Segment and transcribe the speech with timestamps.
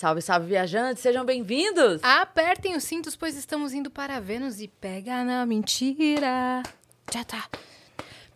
[0.00, 2.02] Salve, salve, viajantes, sejam bem-vindos!
[2.02, 6.62] Apertem os cintos, pois estamos indo para Vênus e pega na mentira.
[7.12, 7.46] Já tá.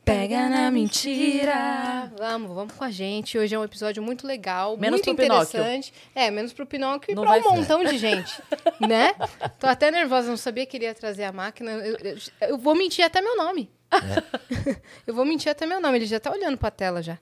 [0.05, 2.13] Pega na mentira.
[2.19, 3.39] Vamos, vamos com a gente.
[3.39, 5.59] Hoje é um episódio muito legal, Menos muito pro Pinóquio.
[5.59, 5.95] interessante.
[6.15, 7.49] É, menos pro Pinóquio e Não pra vai um ser.
[7.57, 8.43] montão de gente,
[8.87, 9.15] né?
[9.59, 11.71] Tô até nervosa, não sabia que ele ia trazer a máquina.
[11.71, 13.71] Eu, eu- eu vou mentir até meu nome.
[15.07, 15.97] eu vou mentir até meu nome.
[15.97, 17.19] Ele já tá olhando pra tela já.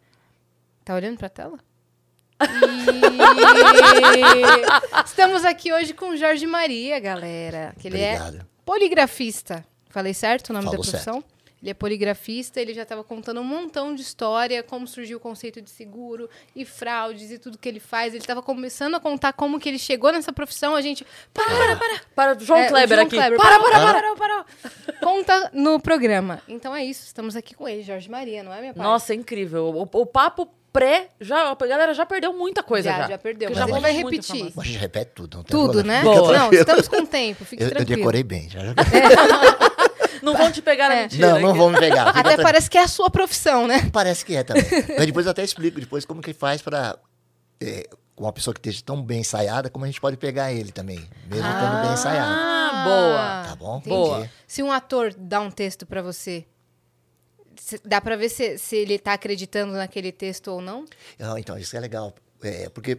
[0.84, 1.61] Tá olhando pra tela?
[4.16, 5.05] E...
[5.05, 7.74] Estamos aqui hoje com o Jorge Maria, galera.
[7.78, 8.46] Que ele é Obrigado.
[8.64, 9.64] poligrafista.
[9.88, 11.24] Falei certo o nome Falou da profissão?
[11.62, 15.62] Ele é poligrafista, ele já estava contando um montão de história, como surgiu o conceito
[15.62, 18.12] de seguro e fraudes e tudo que ele faz.
[18.12, 20.74] Ele estava começando a contar como que ele chegou nessa profissão.
[20.74, 21.06] A gente.
[21.33, 22.00] Para, para, para!
[22.16, 23.16] Para o João É, Kleber João aqui.
[23.16, 23.38] Kleber.
[23.38, 24.45] Para, para, parou, parou, parou.
[25.00, 26.42] Conta no programa.
[26.48, 28.83] Então é isso, estamos aqui com ele, Jorge Maria, não é, minha pai?
[28.83, 29.67] Nossa, é incrível.
[29.67, 33.03] O, o papo pré, já, a galera já perdeu muita coisa já.
[33.03, 34.53] já, já perdeu, mas já vai vamos muito repetir.
[34.59, 35.92] a gente repete tudo, não tem Tudo, problema.
[35.98, 36.03] né?
[36.03, 36.39] Boa.
[36.39, 37.97] Não, estamos com tempo, fique Eu, eu tranquilo.
[37.98, 38.48] decorei bem.
[38.48, 38.61] Já.
[40.23, 41.03] Não vão te pegar na É.
[41.03, 41.33] mentira.
[41.33, 41.59] Não, não aqui.
[41.59, 42.06] vão me pegar.
[42.14, 43.91] Fica Até parece que é a sua profissão, né?
[43.92, 44.62] Parece que é também.
[44.97, 46.97] Mas depois eu até explico depois como que faz para
[48.14, 50.98] com uma pessoa que esteja tão bem ensaiada, como a gente pode pegar ele também,
[51.29, 52.31] mesmo estando bem ensaiado.
[52.33, 53.48] Ah, boa.
[53.48, 53.77] Tá bom?
[53.79, 53.89] entendi.
[53.97, 54.31] Boa.
[54.47, 56.47] Se um ator dá um texto pra você, cê-
[57.84, 60.84] dá pra ver se, se ele tá acreditando naquele texto ou não?
[61.19, 62.14] Ah, Então, isso é legal.
[62.42, 62.98] É, porque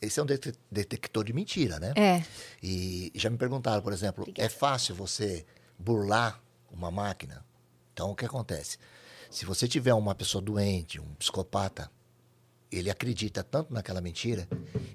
[0.00, 1.92] esse é um det- detector de mentira, né?
[1.96, 2.22] É.
[2.62, 5.44] E já me perguntaram, por exemplo, é fácil você
[5.78, 7.44] burlar uma máquina?
[7.92, 8.76] Então, o que acontece?
[9.30, 11.90] Se você tiver uma pessoa doente, um psicopata,
[12.70, 14.48] ele acredita tanto naquela mentira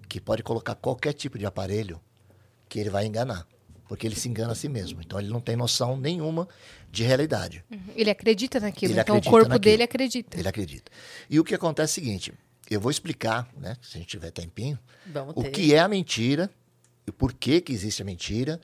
[0.08, 2.00] que pode colocar qualquer tipo de aparelho
[2.70, 3.48] que ele vai enganar.
[3.92, 5.02] Porque ele se engana a si mesmo.
[5.02, 6.48] Então, ele não tem noção nenhuma
[6.90, 7.62] de realidade.
[7.94, 9.60] Ele acredita naquilo, Ele então o acredita corpo naquilo.
[9.60, 10.40] dele acredita.
[10.40, 10.90] Ele acredita.
[11.30, 12.34] E o que acontece é o seguinte:
[12.70, 15.52] eu vou explicar, né, se a gente tiver tempinho, Vamos o ter.
[15.52, 16.50] que é a mentira,
[17.06, 18.62] e por que, que existe a mentira,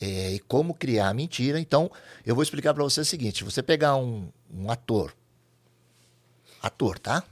[0.00, 1.60] é, e como criar a mentira.
[1.60, 1.90] Então,
[2.24, 5.14] eu vou explicar para você o seguinte: se você pegar um, um ator,
[6.62, 7.22] ator, tá?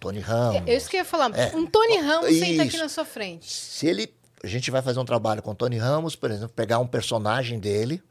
[0.00, 0.62] Tony Ramos.
[0.66, 1.30] É isso que eu ia falar.
[1.38, 1.54] É.
[1.54, 3.52] Um Tony Ramos senta aqui na sua frente.
[3.52, 4.14] Se ele.
[4.44, 7.58] A gente vai fazer um trabalho com o Tony Ramos, por exemplo, pegar um personagem
[7.58, 8.02] dele,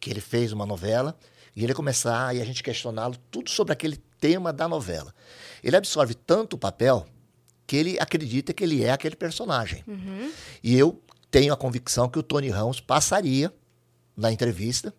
[0.00, 1.16] que ele fez uma novela,
[1.54, 5.14] e ele começar e a gente questioná-lo tudo sobre aquele tema da novela.
[5.62, 7.06] Ele absorve tanto o papel
[7.64, 9.84] que ele acredita que ele é aquele personagem.
[10.64, 11.00] E eu
[11.30, 13.54] tenho a convicção que o Tony Ramos passaria
[14.16, 14.92] na entrevista,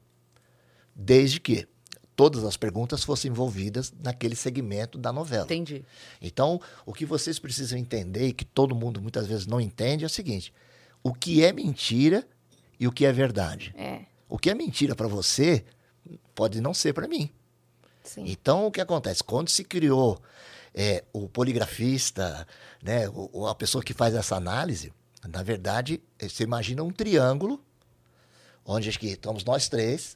[0.96, 1.68] desde que
[2.16, 5.44] todas as perguntas fossem envolvidas naquele segmento da novela.
[5.44, 5.84] Entendi.
[6.22, 10.08] Então, o que vocês precisam entender e que todo mundo muitas vezes não entende é
[10.08, 10.54] o seguinte:
[11.04, 12.28] o que é mentira
[12.80, 13.74] e o que é verdade.
[13.78, 15.66] É, O que é mentira para você
[16.36, 17.32] pode não ser para mim.
[18.04, 18.24] sim.
[18.28, 19.24] Então, o que acontece?
[19.24, 20.22] Quando se criou
[20.74, 22.48] é, o poligrafista,
[22.82, 24.94] né, o- a pessoa que faz essa análise,
[25.28, 27.64] na verdade, eh, você imagina um triângulo,
[28.64, 30.16] onde acho que estamos nós três.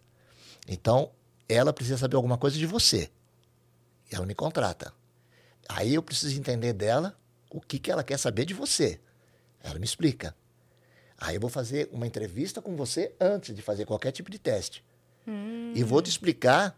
[0.68, 1.12] Então,
[1.50, 3.10] ela precisa saber alguma coisa de você.
[4.12, 4.94] Ela me contrata.
[5.68, 7.18] Aí eu preciso entender dela
[7.50, 9.00] o que, que ela quer saber de você.
[9.62, 10.36] Ela me explica.
[11.26, 14.84] Aí eu vou fazer uma entrevista com você antes de fazer qualquer tipo de teste.
[15.74, 16.78] E vou te explicar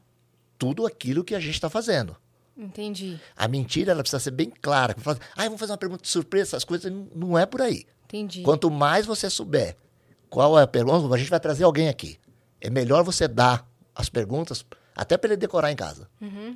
[0.57, 2.15] tudo aquilo que a gente está fazendo.
[2.55, 4.95] Entendi, A mentira ela precisa ser bem clara.
[5.35, 7.85] Ah, vamos fazer uma pergunta de surpresa, essas coisas não- é por aí.
[8.05, 8.43] entendi.
[8.43, 9.75] Quanto mais você souber
[10.29, 12.17] qual é a pergunta, a gente vai trazer alguém aqui.
[12.61, 14.63] É melhor você dar as perguntas,
[14.95, 16.07] até para ele decorar em casa.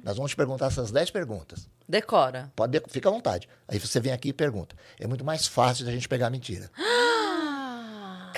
[0.04, 1.68] Nós vamos te perguntar essas 10 perguntas.
[1.88, 2.52] Decora.
[2.56, 3.50] Pode, de- fica à vontade.
[3.68, 4.76] Aí você vem aqui e pergunta.
[5.00, 6.70] É muito mais fácil da gente pegar a mentira.
[6.78, 7.18] Ah,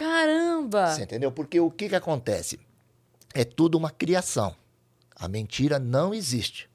[0.05, 0.87] Caramba!
[0.87, 1.31] Você entendeu?
[1.31, 2.59] Porque o que, que acontece?
[3.33, 4.55] É tudo uma criação.
[5.15, 6.69] A mentira não existe.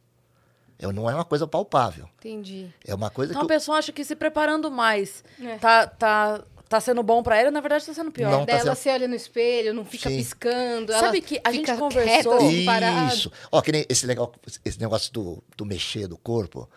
[0.78, 2.09] É- Não é uma coisa palpável.
[2.19, 2.70] entendi.
[2.87, 3.53] É uma coisa Então a que.
[3.53, 5.56] eu- pessoa acha que se preparando mais É.
[5.56, 8.31] tá, tá, tá sendo bom pra ela, na verdade tá sendo pior.
[8.31, 10.16] Não, tá Daí ela sendo- se olha no espelho, não fica Sim.
[10.19, 10.93] piscando.
[10.93, 13.06] Sabe ela que a gente conversou- quieta, assim.
[13.16, 13.32] Isso.
[13.50, 14.32] Ó, que nem esse, legal,
[14.64, 16.69] esse negócio do, do mexer do corpo.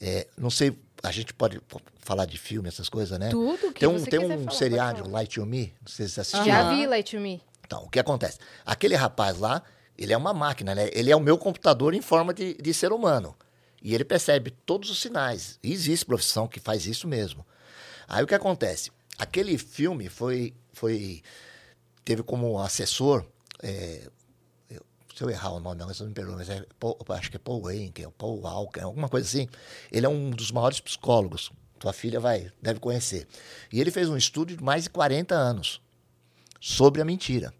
[0.00, 1.60] É, não sei, a gente pode
[1.98, 3.28] falar de filme, essas coisas, né?
[3.28, 5.10] Tudo que tem um, você tem um falar, seriado.
[5.10, 6.44] Light to Me, não sei se você assistiu.
[6.46, 7.42] Já vi Light to Me.
[7.66, 8.38] Então, o que acontece?
[8.64, 9.62] Aquele rapaz lá,
[9.98, 10.88] ele é uma máquina, né?
[10.92, 13.36] Ele é o meu computador em forma de, de ser humano.
[13.82, 15.58] E ele percebe todos os sinais.
[15.62, 17.44] E existe profissão que faz isso mesmo.
[18.08, 18.90] Aí o que acontece?
[19.18, 20.54] Aquele filme foi.
[20.72, 21.22] foi
[22.02, 23.24] teve como assessor.
[23.62, 24.08] é,
[25.14, 27.36] se eu errar o nome, agora você não me perdoa, mas é Paul- acho que
[27.36, 29.48] é Paul Anker, Paul Walker, alguma coisa assim.
[29.92, 31.50] Ele é um dos maiores psicólogos.
[31.78, 33.26] Tua filha vai, deve conhecer.
[33.72, 35.80] E ele fez um estudo de mais de 40 anos
[36.60, 37.52] sobre a mentira.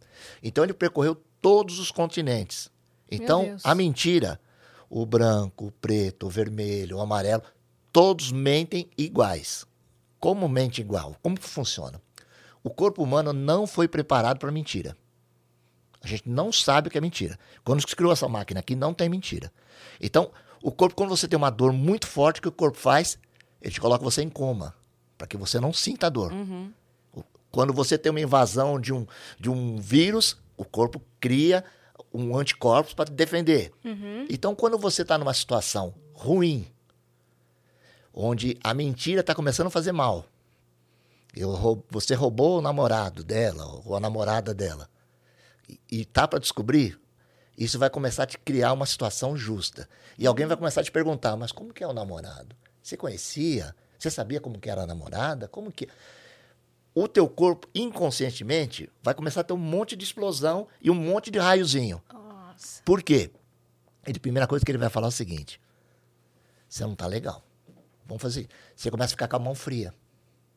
[0.43, 2.71] Então ele percorreu todos os continentes.
[3.11, 4.41] Então a mentira,
[4.89, 7.43] o branco, o preto, o vermelho, o amarelo,
[7.93, 9.67] todos mentem iguais.
[10.19, 11.15] como mente igual?
[11.23, 12.01] Como que funciona?
[12.63, 14.97] O corpo humano não foi preparado para mentira.
[16.05, 17.39] A gente não sabe o que é mentira.
[17.65, 19.51] Quando se criou essa máquina aqui, não tem mentira.
[19.99, 20.31] Então,
[20.63, 23.19] o corpo, quando você tem uma dor muito forte, o que o corpo faz?
[23.61, 24.75] Ele te coloca você em coma,
[25.17, 26.31] para que você não sinta a dor.
[27.51, 29.07] Quando você tem uma invasão de um,
[29.41, 31.65] de um vírus, o corpo cria
[32.13, 33.73] um anticorpos para te defender.
[34.29, 36.67] Então, quando você está numa situação ruim,
[38.13, 40.27] onde a mentira está começando a fazer mal,
[41.35, 44.89] eu você roubou o namorado dela ou a namorada dela,
[45.91, 46.99] e- tá para descobrir,
[47.57, 49.89] isso vai começar a te criar uma situação justa.
[50.19, 52.55] E alguém vai começar a te perguntar, mas como que é o namorado?
[52.83, 53.75] Você conhecia?
[53.99, 55.49] Você sabia como que era a namorada?
[55.49, 55.89] Como que
[56.95, 61.31] o teu corpo inconscientemente vai começar a ter um monte de explosão e um monte
[61.31, 62.03] de raiozinho.
[62.13, 62.83] Nossa.
[62.85, 63.31] Por quê?
[64.07, 65.61] Ele, a primeira coisa que ele vai falar é o seguinte:
[66.69, 67.43] você não tá legal.
[68.07, 68.49] Vamos fazer.
[68.77, 69.93] Você começa a ficar com a mão fria.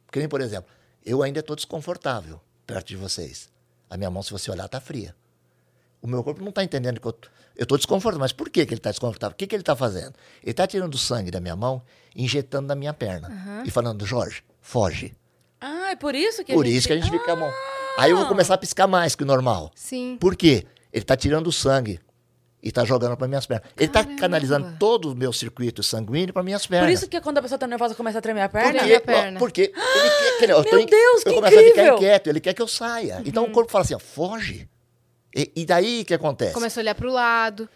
[0.05, 0.69] Porque nem, por exemplo,
[1.05, 3.49] eu ainda estou desconfortável perto de vocês.
[3.89, 5.15] A minha mão, se você olhar, tá fria.
[6.01, 7.17] O meu corpo não está entendendo que eu
[7.57, 8.19] eu estou desconfortável.
[8.19, 9.33] Mas por que, que ele está desconfortável?
[9.33, 10.13] O que, que ele está fazendo?
[10.43, 11.81] Ele está tirando o sangue da minha mão,
[12.15, 13.63] injetando na minha perna.
[13.65, 15.15] E falando, Jorge, foge.
[15.59, 16.77] Ah, é por isso que Por a gente...
[16.77, 17.51] isso que a gente fica com a mão.
[17.97, 19.71] Aí eu vou começar a piscar mais que o normal.
[19.73, 20.17] Sim.
[20.19, 20.67] Por quê?
[20.93, 21.99] Ele está tirando o sangue
[22.67, 23.69] e está jogando para minhas pernas.
[23.77, 26.85] Ele está canalizando todo o meu circuito sanguíneo para minhas pernas.
[26.89, 28.71] Por isso que quando a pessoa tá nervosa começa a tremer a perna?
[28.71, 28.95] Treme quê?
[28.95, 29.39] a perna.
[29.39, 29.71] Porque ele
[30.39, 31.95] quer, que- eu Meu Deus, eu começo a ficar incrível!
[31.95, 33.21] inquieto, ele quer que eu saia.
[33.25, 34.67] Então o corpo fala assim, ó, foge.
[35.33, 36.53] E, e daí o que acontece?
[36.53, 37.69] Começa a olhar pro lado.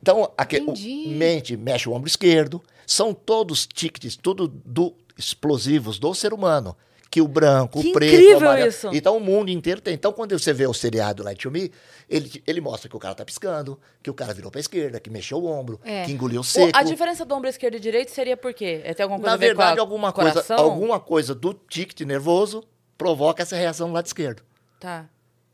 [0.00, 0.74] Então, aque- o-
[1.08, 2.62] mente mexe o ombro esquerdo.
[2.86, 6.76] São todos tickets, tudo do, explosivos do ser humano.
[7.10, 8.68] Que o branco, Que o preto, incrível o amarelo.
[8.68, 8.90] isso!
[8.92, 9.94] Então o mundo inteiro tem.
[9.94, 11.72] Então, quando você vê o seriado Light to Me,
[12.10, 15.08] ele, ele mostra que o cara tá piscando, que o cara virou pra esquerda, que
[15.08, 16.04] mexeu o ombro, É.
[16.04, 16.76] que engoliu O- seco.
[16.76, 18.80] a diferença do ombro esquerdo e direito seria por quê?
[18.84, 20.58] É ter alguma coisa Na a ver verdade, com a alguma coisa, coração?
[20.58, 22.64] alguma coisa do ticket nervoso
[22.98, 24.42] provoca essa reação do lado esquerdo.
[24.80, 25.08] Tá.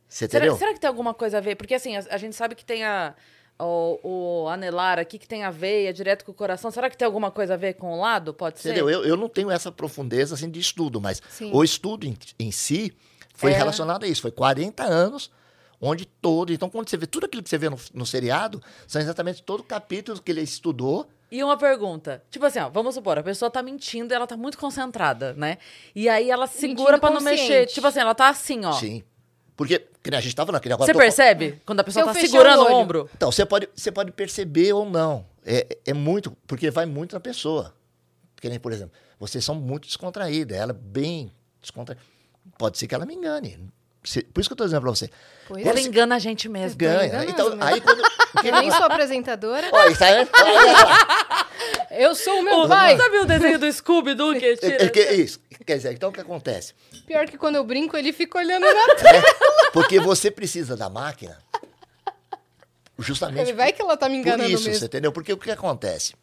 [0.08, 0.58] Você Será, entendeu?
[0.58, 1.54] será que tem alguma coisa a ver?
[1.56, 3.14] Porque assim, a, a gente sabe que tem a,
[3.64, 3.98] o,
[4.44, 6.70] o anelar aqui, que tem a veia direto com o coração.
[6.70, 8.34] Será que tem alguma coisa a ver com o lado?
[8.34, 8.70] Pode ser?
[8.70, 8.90] Entendeu?
[8.90, 11.50] Eu, eu não tenho essa profundeza assim, de estudo, mas Sim.
[11.52, 12.92] o estudo em, em si
[13.34, 13.56] foi É.
[13.56, 14.22] relacionado a isso.
[14.22, 15.30] Foi 40 anos
[15.80, 16.52] onde todo.
[16.52, 19.60] Então, quando você vê tudo aquilo que você vê no, no seriado, são exatamente todo
[19.60, 21.08] o capítulo que ele estudou.
[21.30, 22.22] E uma pergunta.
[22.30, 25.56] Tipo assim, ó, vamos supor, a pessoa tá mentindo e ela tá muito concentrada, né?
[25.94, 27.66] E aí ela segura pra não mexer.
[27.66, 28.72] Tipo assim, ela tá assim, ó.
[28.72, 29.02] Sim.
[29.56, 31.60] Porque, que nem a gente tava falando, que nem agora Você percebe?
[31.64, 33.10] Quando a pessoa tá fechar segurando o o ombro.
[33.14, 35.26] Então, você pode, você pode perceber ou não.
[35.44, 37.74] É, é muito, porque vai muito na pessoa.
[38.40, 42.02] Que nem, por exemplo, vocês são muito descontraídas, ela é bem descontraída.
[42.58, 43.58] Pode ser que ela me engane.
[44.32, 45.08] Por isso que eu tô dizendo pra você.
[45.46, 45.82] Pois Ela é.
[45.82, 46.76] engana a gente mesmo.
[46.76, 47.24] Ganha.
[47.24, 47.62] Então, mesmo.
[47.64, 48.02] aí quando.
[48.44, 49.70] Eu nem sou apresentadora.
[49.90, 50.14] Isso aí
[51.90, 52.04] é-.
[52.04, 52.96] Eu sou o meu Ô, pai.
[52.96, 54.84] Sabe o desenho do Scooby-Doo que É- tira...
[54.84, 55.38] é que- isso.
[55.64, 56.74] Quer dizer, então o que acontece?
[57.06, 59.18] Pior que quando eu brinco, ele fica olhando na tela.
[59.18, 61.38] É, porque você precisa da máquina
[62.98, 64.86] justamente Ele vai que ela tá me por enganando isso, você mesmo.
[64.86, 65.12] entendeu?
[65.12, 66.14] Porque o que acontece?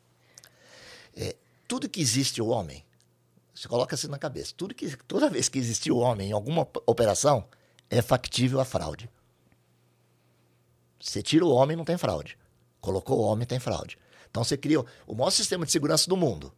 [1.15, 1.35] É,
[1.67, 2.83] tudo que existe o homem,
[3.53, 6.61] você coloca assim na cabeça, tudo que, toda vez que existiu o homem em alguma
[6.63, 7.45] op- operação,
[7.89, 9.09] é factível a fraude.
[10.99, 12.37] Você tira o homem, não tem fraude.
[12.81, 13.97] Colocou o homem, tem fraude.
[14.29, 16.53] Então você cria o- maior sistema de segurança do mundo.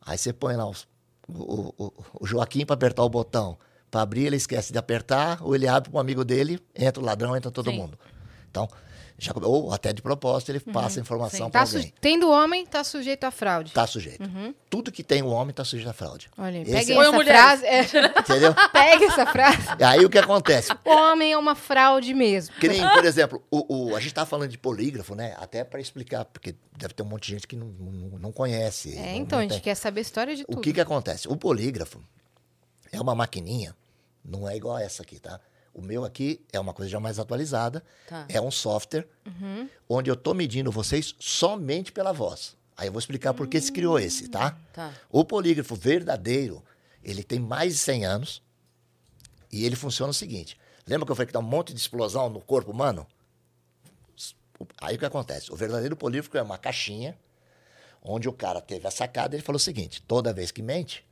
[0.00, 0.88] Aí você põe lá os-
[1.28, 3.58] o, o- o Joaquim para apertar o botão.
[3.90, 7.04] Para abrir, ele esquece de apertar, ou ele abre para um amigo dele, entra o
[7.04, 7.76] ladrão, entra todo Sim.
[7.76, 7.98] mundo.
[8.48, 8.68] Então,
[9.20, 11.92] já, ou até de propósito, ele passa a informação para Tá alguém.
[12.00, 13.72] Tendo homem, tá sujeito à fraude.
[13.72, 14.22] Tá sujeito.
[14.70, 16.30] Tudo que tem o homem tá sujeito à fraude.
[16.38, 17.36] Olha, Esse peguem é- essa mulher.
[17.36, 17.66] frase.
[17.66, 17.80] é,
[18.20, 18.54] Entendeu?
[18.72, 19.58] pegue essa frase.
[19.78, 20.72] E aí o que acontece?
[20.84, 22.54] O homem é uma fraude mesmo.
[22.56, 25.36] Que nem, por exemplo, o, o- a gente tá falando de polígrafo, né?
[25.38, 28.96] Até para explicar, porque deve ter um monte de gente que não, não, não conhece.
[28.96, 29.60] É, não- então, não a gente tem.
[29.62, 30.60] quer saber a história de O tudo.
[30.62, 31.28] que que acontece?
[31.28, 32.00] O polígrafo
[32.90, 33.76] é uma maquininha,
[34.24, 35.38] não é igual essa aqui, tá?
[35.72, 38.26] O meu aqui é uma coisa já mais atualizada, Tá.
[38.28, 39.68] é um software Uhum.
[39.88, 42.56] onde eu tô medindo vocês somente pela voz.
[42.76, 44.56] Aí eu vou explicar por que se criou esse, tá?
[44.72, 44.92] Tá.
[45.10, 46.62] O polígrafo verdadeiro,
[47.04, 48.42] ele tem mais de 100 anos
[49.52, 50.58] e ele funciona o seguinte.
[50.86, 53.06] Lembra que eu falei que dá um monte de explosão no corpo humano?
[54.80, 55.52] Aí o que acontece?
[55.52, 57.16] O verdadeiro polígrafo é uma caixinha
[58.02, 61.04] onde o cara teve a sacada e ele falou o seguinte: toda vez que mente,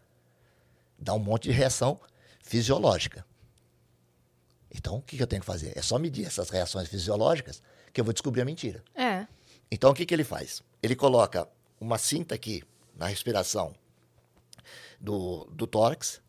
[0.98, 1.98] dá um monte de reação
[2.42, 3.24] fisiológica.
[4.74, 5.72] Então, o que que eu tenho que fazer?
[5.76, 8.82] É só medir essas reações fisiológicas que eu vou descobrir a mentira.
[8.94, 9.26] É.
[9.70, 10.62] Então, o que, que ele faz?
[10.82, 11.48] Ele coloca
[11.80, 12.62] uma cinta aqui
[12.96, 13.74] na respiração
[15.00, 16.20] do, do tórax,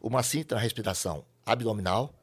[0.00, 2.14] uma cinta na respiração abdominal.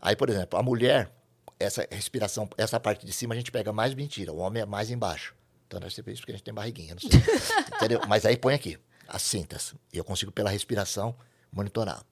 [0.00, 1.12] Aí, por exemplo, a mulher,
[1.58, 4.90] essa respiração, essa parte de cima a gente pega mais mentira, o homem é mais
[4.90, 5.34] embaixo.
[5.66, 7.10] Então deve ser por isso porque a gente tem barriguinha, não sei.
[7.76, 8.00] Entendeu?
[8.06, 8.78] Mas aí põe aqui
[9.08, 9.74] as cintas.
[9.92, 11.14] E eu consigo, pela respiração,
[11.54, 12.02] monitorar.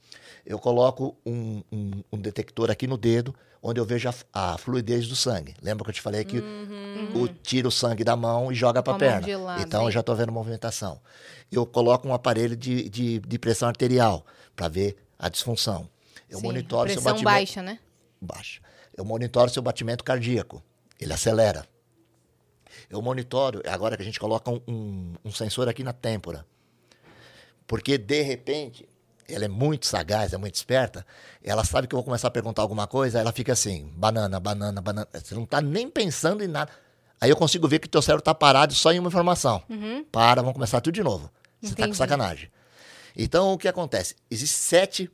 [0.44, 5.06] Eu coloco um, um- um detector aqui no dedo, onde eu vejo a, a fluidez
[5.08, 5.54] do sangue.
[5.62, 6.38] Lembra que eu te falei que
[7.14, 9.26] o, tira o sangue da mão e joga para a perna.
[9.26, 9.92] gelada, então eu hein?
[9.92, 11.00] já estou vendo movimentação.
[11.50, 14.24] Eu coloco um aparelho de, de, de pressão arterial
[14.56, 15.88] para ver a disfunção.
[16.28, 17.78] Eu Sim, monitoro seu pressão batimento baixa, né?
[18.20, 18.60] baixa.
[18.96, 20.62] Eu monitoro seu batimento cardíaco.
[21.00, 21.66] Ele acelera.
[22.90, 26.44] Eu monitoro, agora que a gente coloca um, um- um sensor aqui na têmpora.
[27.66, 28.88] Porque, de repente,
[29.34, 31.06] ela é muito sagaz, é muito esperta.
[31.42, 34.80] Ela sabe que eu vou começar a perguntar alguma coisa, ela fica assim, banana, banana,
[34.80, 35.08] banana.
[35.12, 36.70] Você não está nem pensando em nada.
[37.20, 39.62] Aí eu consigo ver que o teu cérebro está parado só em uma informação.
[40.10, 41.30] Para, vamos começar tudo de novo.
[41.60, 42.50] Você está com sacanagem.
[43.16, 44.16] Então, o que acontece?
[44.30, 45.10] Existem sete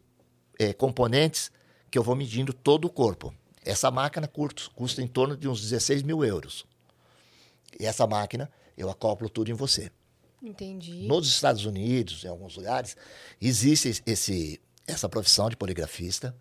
[0.59, 1.51] eh, componentes
[1.91, 3.35] que eu vou medindo todo o corpo.
[3.65, 4.31] Essa máquina
[4.75, 6.65] custa em torno de uns 16 mil euros.
[7.79, 9.91] E essa máquina, eu acoplo tudo em você.
[10.43, 11.07] Entendi.
[11.07, 12.97] Nos Estados Unidos, em alguns lugares,
[13.41, 16.35] existe esse, essa profissão de poligrafista.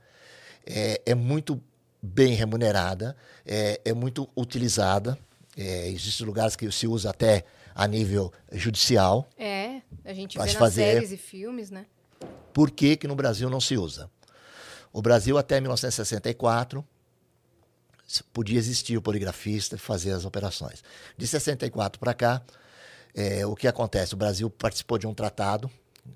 [0.66, 1.62] É, é muito
[2.01, 5.18] bem remunerada, é, é muito utilizada.
[5.58, 9.27] É, existem lugares que se usa até a nível judicial.
[9.38, 10.84] É, a gente vê nas fazer.
[10.94, 11.86] séries e filmes, né?
[12.54, 14.10] Por que, que no Brasil não se usa?
[14.94, 16.86] O Brasil, até 1964,
[18.06, 20.84] se- podia existir o poligrafista fazer as operações.
[21.18, 22.42] De 64 para cá,
[23.18, 24.14] eh, o que acontece?
[24.14, 25.70] O Brasil participou de um tratado,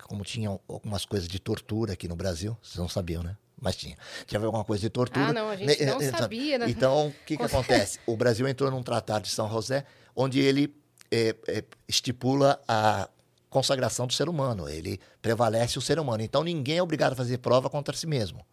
[0.04, 3.36] como tinha algumas coisas de tortura aqui no Brasil, vocês não sabiam, né?
[3.60, 3.98] Mas tinha.
[4.26, 5.28] Tinha alguma coisa de tortura.
[5.28, 6.70] Ah, não, a gente não eh, sabia, né?
[6.70, 8.00] Então, o que, que acontece?
[8.06, 10.76] O Brasil entrou num tratado de São José, onde ele
[11.12, 13.10] eh, eh, estipula a
[13.50, 14.68] consagração do ser humano.
[14.70, 16.24] Ele prevalece o ser humano.
[16.24, 18.46] Então, ninguém é obrigado a fazer prova contra si mesmo.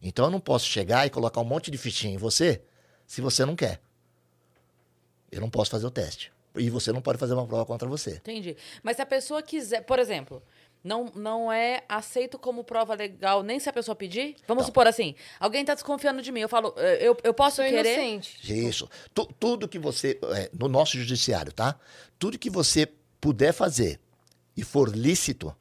[0.00, 2.62] Então, eu não posso chegar e colocar um monte de fichinha em você
[3.06, 3.80] se você não quer.
[5.30, 6.32] Eu não posso fazer o teste.
[6.56, 8.16] E você não pode fazer uma prova contra você.
[8.16, 8.56] Entendi.
[8.82, 10.42] Mas se a pessoa quiser, por exemplo,
[10.84, 14.36] não, não é aceito como prova legal nem se a pessoa pedir?
[14.46, 14.66] Vamos Não.
[14.66, 17.94] supor assim, alguém tá desconfiando de mim, eu falo, eh, eu, eu posso Sou querer...
[17.94, 18.66] inocente.
[18.68, 18.88] Isso.
[19.14, 20.18] Tu- tudo que você.
[20.34, 21.78] é, no nosso judiciário, tá?
[22.18, 22.86] Tudo que você
[23.20, 24.00] puder fazer
[24.56, 25.54] e for lícito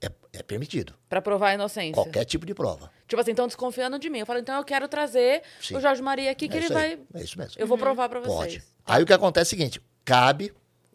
[0.00, 0.94] é, é permitido.
[1.08, 1.94] Pra provar a inocência.
[1.94, 2.90] Qualquer tipo de prova.
[3.06, 4.18] Tipo assim, estão desconfiando de mim.
[4.20, 5.76] Eu falo, então eu quero trazer Sim.
[5.76, 6.86] o Jorge Maria aqui, que é ele vai...
[6.94, 6.98] aí.
[7.14, 7.54] É isso mesmo.
[7.56, 8.50] Eu vou provar pra Pode.
[8.52, 8.64] vocês.
[8.84, 10.54] Aí o que acontece é o seguinte: cabe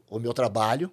[0.10, 0.92] o meu trabalho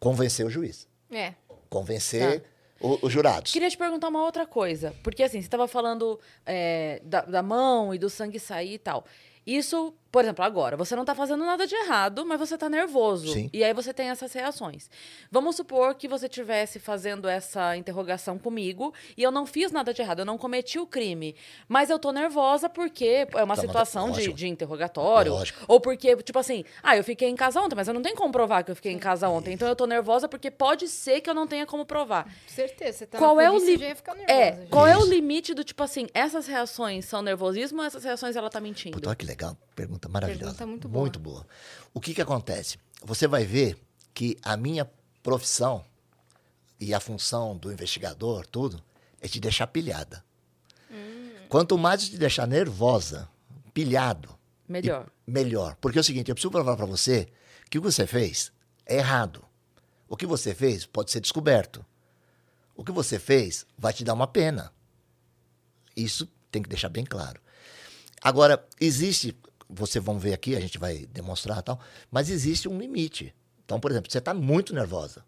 [0.00, 0.88] convencer o juiz.
[1.10, 1.34] É.
[1.68, 2.42] Convencer
[2.80, 3.52] o- os jurados.
[3.52, 4.94] Queria te perguntar uma outra coisa.
[5.04, 9.04] Porque assim, você estava falando é, da, da mão e do sangue sair e tal.
[9.46, 13.32] Isso, por exemplo, agora, você não tá fazendo nada de errado, mas você tá nervoso.
[13.32, 13.50] Sim.
[13.52, 14.90] E aí você tem essas reações.
[15.30, 20.00] Vamos supor que você estivesse fazendo essa interrogação comigo e eu não fiz nada de
[20.02, 21.36] errado, eu não cometi o crime.
[21.68, 25.32] Mas eu tô nervosa porque é uma Tá, situação de, de interrogatório.
[25.32, 25.64] Lógico.
[25.68, 28.32] Ou porque, tipo assim, ah, eu fiquei em casa ontem, mas eu não tenho como
[28.32, 29.52] provar que eu fiquei em casa ontem.
[29.54, 32.32] Então eu tô nervosa porque pode ser que eu não tenha como provar.
[32.46, 32.98] Certeza.
[32.98, 34.38] Você tá Qual é o li- já ia ficar nervosa.
[34.40, 35.10] É, qual é o Isso.
[35.10, 38.94] limite do tipo assim, essas reações são nervosismo ou essas reações ela tá mentindo?
[38.96, 39.56] Puta, que legal.
[39.78, 40.56] Pergunta maravilhosa.
[40.56, 41.02] Pergunta muito boa.
[41.02, 41.46] Muito boa.
[41.94, 42.78] O que que acontece?
[43.04, 43.78] Você vai ver
[44.12, 44.90] que a minha
[45.22, 45.84] profissão
[46.80, 48.82] e a função do investigador, tudo,
[49.20, 50.24] é te deixar pilhada.
[50.90, 51.30] Hum.
[51.48, 53.28] Quanto mais te deixar nervosa,
[53.72, 54.36] pilhado,
[54.68, 55.08] Melhor.
[55.24, 55.76] melhor.
[55.80, 57.28] Porque é o seguinte, eu preciso provar para você
[57.70, 58.50] que o que você fez
[58.84, 59.44] é errado.
[60.08, 61.86] O que você fez pode ser descoberto.
[62.74, 64.72] O que você fez vai te dar uma pena.
[65.96, 67.40] Isso tem que deixar bem claro.
[68.20, 72.78] Agora, existe, vocês vão ver aqui, a gente vai demonstrar e tal, mas existe um
[72.78, 73.34] limite.
[73.64, 75.24] Então, por exemplo, você está muito nervosa.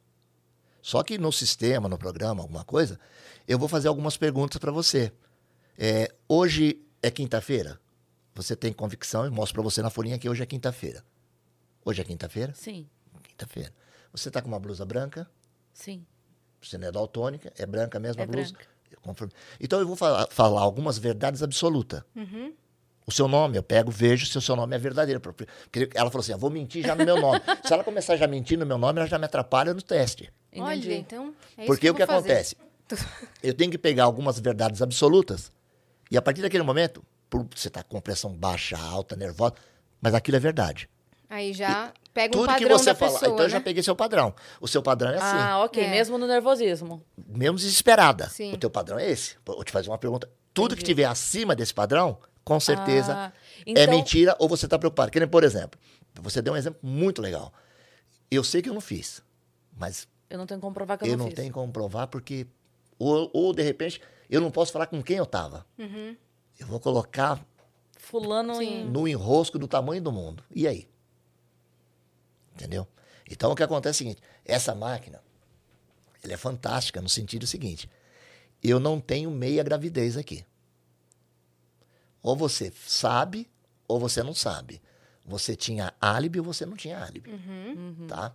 [0.82, 2.98] Só que no sistema, no programa, alguma coisa,
[3.46, 5.12] eu vou fazer algumas perguntas para você.
[5.76, 7.78] É, hoje é quinta-feira?
[8.34, 11.04] Você tem convicção e mostro para você na folhinha que hoje é quinta-feira.
[11.84, 12.54] Hoje é quinta-feira?
[12.54, 12.88] Sim,
[13.22, 13.72] Quinta-feira.
[14.12, 15.28] Você está com uma blusa branca?
[15.74, 16.04] sim.
[16.62, 17.50] Você não é daltônica?
[17.56, 18.52] É branca mesmo É a blusa?
[18.52, 18.68] branca.
[18.90, 19.28] Eu.
[19.58, 22.02] Então eu vou falar, falar algumas verdades absolutas.
[22.14, 22.52] Uhum.
[23.10, 25.20] O seu nome, eu pego, vejo se o seu nome é verdadeiro.
[25.20, 25.46] Porque
[25.94, 27.40] ela falou assim: eu vou mentir já no meu nome.
[27.66, 30.32] se ela começar já a mentir no meu nome, ela já me atrapalha no teste.
[30.56, 30.94] Olha, Entendi.
[30.94, 31.34] então.
[31.58, 32.56] É isso Porque que o que acontece?
[33.42, 35.50] Eu tenho que pegar algumas verdades absolutas
[36.08, 39.54] e a partir daquele momento, por você estar com pressão baixa, alta, nervosa,
[40.00, 40.88] mas aquilo é verdade.
[41.28, 43.64] Aí já pega um Tudo que padrão você da fala, pessoa, então eu já né?
[43.64, 44.34] peguei seu padrão.
[44.60, 45.36] O seu padrão é assim.
[45.38, 45.88] Ah, ok, É.
[45.90, 47.02] mesmo no nervosismo.
[47.28, 48.28] mesmo desesperada.
[48.28, 48.52] Sim.
[48.52, 49.36] O teu padrão é esse.
[49.44, 50.28] Vou te fazer uma pergunta.
[50.52, 52.18] Tudo que tiver acima desse padrão,
[52.50, 53.32] com certeza Ah,
[53.64, 55.12] é então- mentira ou você está preocupado.
[55.12, 55.78] Que nem, por exemplo,
[56.20, 57.52] você deu um exemplo muito legal.
[58.28, 59.22] Eu sei que eu não fiz,
[59.76, 61.36] mas Eu não tenho como provar que eu, eu não, não fiz.
[61.36, 62.48] tenho como provar porque
[62.98, 65.64] ou, ou, de repente eu não posso falar com quem eu estava.
[65.78, 66.16] Uhum.
[66.58, 67.40] Eu vou colocar
[67.96, 68.84] Fulano em...
[68.84, 70.42] no enrosco do tamanho do mundo.
[70.52, 70.88] E aí?
[72.56, 72.84] Entendeu?
[73.30, 75.22] Então o que acontece é o seguinte: essa máquina
[76.20, 77.88] ela é fantástica no sentido seguinte:
[78.60, 80.44] eu não tenho meia gravidez aqui.
[82.22, 83.48] Ou você sabe,
[83.88, 84.80] ou você não sabe.
[85.24, 87.30] Você tinha álibi ou você não tinha álibi.
[87.30, 88.06] Uhum.
[88.08, 88.34] Tá?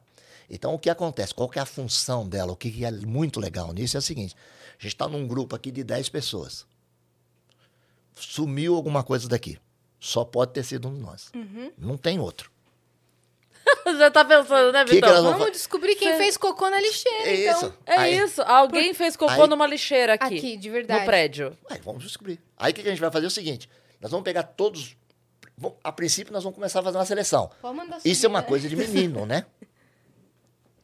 [0.50, 1.34] Então, o que acontece?
[1.34, 2.52] Qual que é a função dela?
[2.52, 4.36] O que que é muito legal nisso é o seguinte:
[4.80, 6.66] a gente está num grupo aqui de 10 pessoas.
[8.14, 9.58] Sumiu alguma coisa daqui.
[10.00, 11.32] Só pode ter sido um de nós.
[11.34, 11.72] Uhum.
[11.78, 12.52] Não tem outro.
[13.98, 17.42] Já tá pensando, né, Que que vão Vamos descobrir quem fez cocô na lixeira, É
[17.42, 17.58] então.
[17.60, 17.74] isso.
[17.86, 18.42] É Aí- isso.
[18.42, 20.38] Alguém fez cocô aí- numa lixeira aqui.
[20.38, 21.00] Aqui, de verdade.
[21.02, 21.58] No prédio.
[21.70, 22.40] Ué, vamos descobrir.
[22.58, 23.70] Aí o que que a gente vai fazer é o seguinte:
[24.02, 24.98] nós vamos pegar todos.
[25.58, 27.50] vamos- A princípio, nós vamos começar a fazer uma seleção.
[27.62, 28.48] Pode mandar Isso é uma né?
[28.48, 29.46] coisa de menino, né?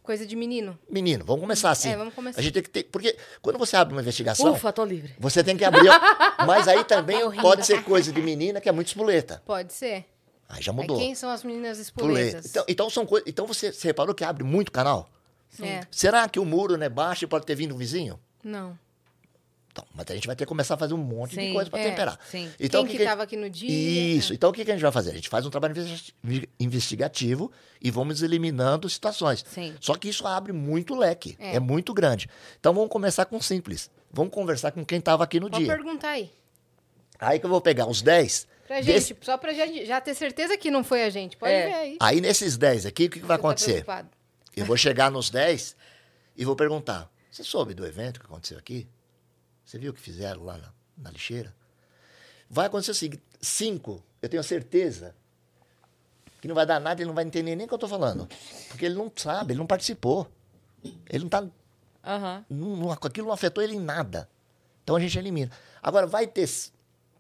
[0.03, 0.77] Coisa de menino.
[0.89, 1.89] Menino, vamos começar assim.
[1.91, 2.39] É, vamos começar.
[2.39, 2.83] A gente tem que ter.
[2.85, 5.13] Porque quando você abre uma investigação, Ufa, tô livre.
[5.19, 5.87] você tem que abrir.
[6.47, 7.41] Mas aí também rindo.
[7.41, 9.41] pode ser coisa de menina que é muito espoleta.
[9.45, 10.05] Pode ser.
[10.51, 10.97] Aí já Aí mudou.
[10.97, 12.45] quem são as meninas espoletas?
[12.45, 13.27] Então, então são coisas.
[13.27, 15.09] Então você, você reparou que abre muito canal?
[15.61, 15.81] É.
[15.91, 18.19] Será que o muro não é baixo e pode ter vindo um vizinho?
[18.43, 18.77] Não.
[19.71, 21.69] Então, mas a gente vai ter que começar a fazer um monte de Sim, coisa
[21.69, 22.19] para é, temperar.
[22.29, 22.51] sim.
[22.59, 23.69] Então, quem que que estava aqui no dia?
[24.17, 24.33] Isso.
[24.33, 25.11] Então, o que que a gente vai fazer?
[25.11, 26.13] A gente faz um trabalho investi-
[26.59, 27.49] investigativo
[27.81, 29.45] e vamos eliminando situações.
[29.47, 29.73] Sim.
[29.79, 31.37] Só que isso abre muito leque.
[31.39, 31.55] É.
[31.55, 32.29] É, muito grande.
[32.59, 33.89] Então, vamos começar com simples.
[34.11, 35.73] Vamos conversar com quem estava aqui no Pode dia.
[35.73, 36.29] perguntar aí.
[37.17, 38.47] Aí que eu vou pegar os 10.
[38.71, 41.35] Pra desse- gente, só pra gente já ter certeza que não foi a gente.
[41.35, 41.65] Pode É.
[41.67, 41.97] ver aí.
[41.99, 43.71] Aí, nesses 10 aqui, o que, que vai tá acontecer?
[43.83, 44.09] preocupado.
[44.55, 45.75] Eu vou chegar nos 10
[46.37, 48.87] e vou perguntar: Você soube do evento que aconteceu aqui?
[49.65, 51.53] Você viu o que fizeram lá na, na lixeira?
[52.49, 55.13] Vai acontecer o seguinte: cinco, eu tenho certeza
[56.39, 58.27] que não vai dar nada, ele não vai entender nem o que eu estou falando.
[58.69, 60.31] Porque ele não sabe, ele não participou.
[61.09, 61.45] Ele não tá.
[62.05, 62.45] Aham.
[62.49, 64.29] Não, não- aquilo não afetou ele em nada.
[64.83, 65.51] Então a gente elimina.
[65.83, 66.49] Agora, vai ter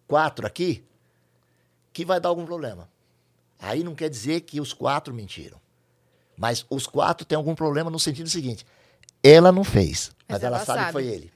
[0.07, 0.83] quatro aqui
[1.93, 2.89] que vai dar algum problema.
[3.59, 5.59] Aí não quer dizer que os quatro mentiram.
[6.35, 8.65] Mas os quatro têm algum problema no sentido seguinte:
[9.23, 10.93] ela não fez, mas, Mas ela, ela sabe, que sabe.
[10.93, 11.31] foi ele.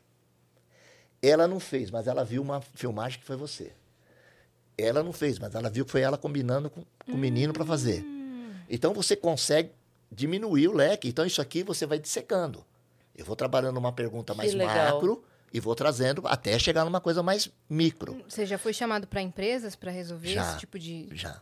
[1.22, 3.72] Ela não fez, mas ela viu uma filmagem que foi você.
[4.78, 7.66] Ela não fez, mas ela viu que foi ela combinando com, com o menino para
[7.66, 8.04] fazer.
[8.04, 8.54] Hum.
[8.70, 9.72] Então você consegue
[10.12, 11.08] diminuir o leque.
[11.08, 12.64] Então isso aqui você vai dissecando.
[13.16, 15.24] Eu vou trabalhando uma pergunta mais macro
[15.56, 18.22] e vou trazendo até chegar numa coisa mais micro.
[18.28, 20.50] Você já foi chamado pra empresas pra resolver Já.
[20.50, 21.40] esse tipo de, Já.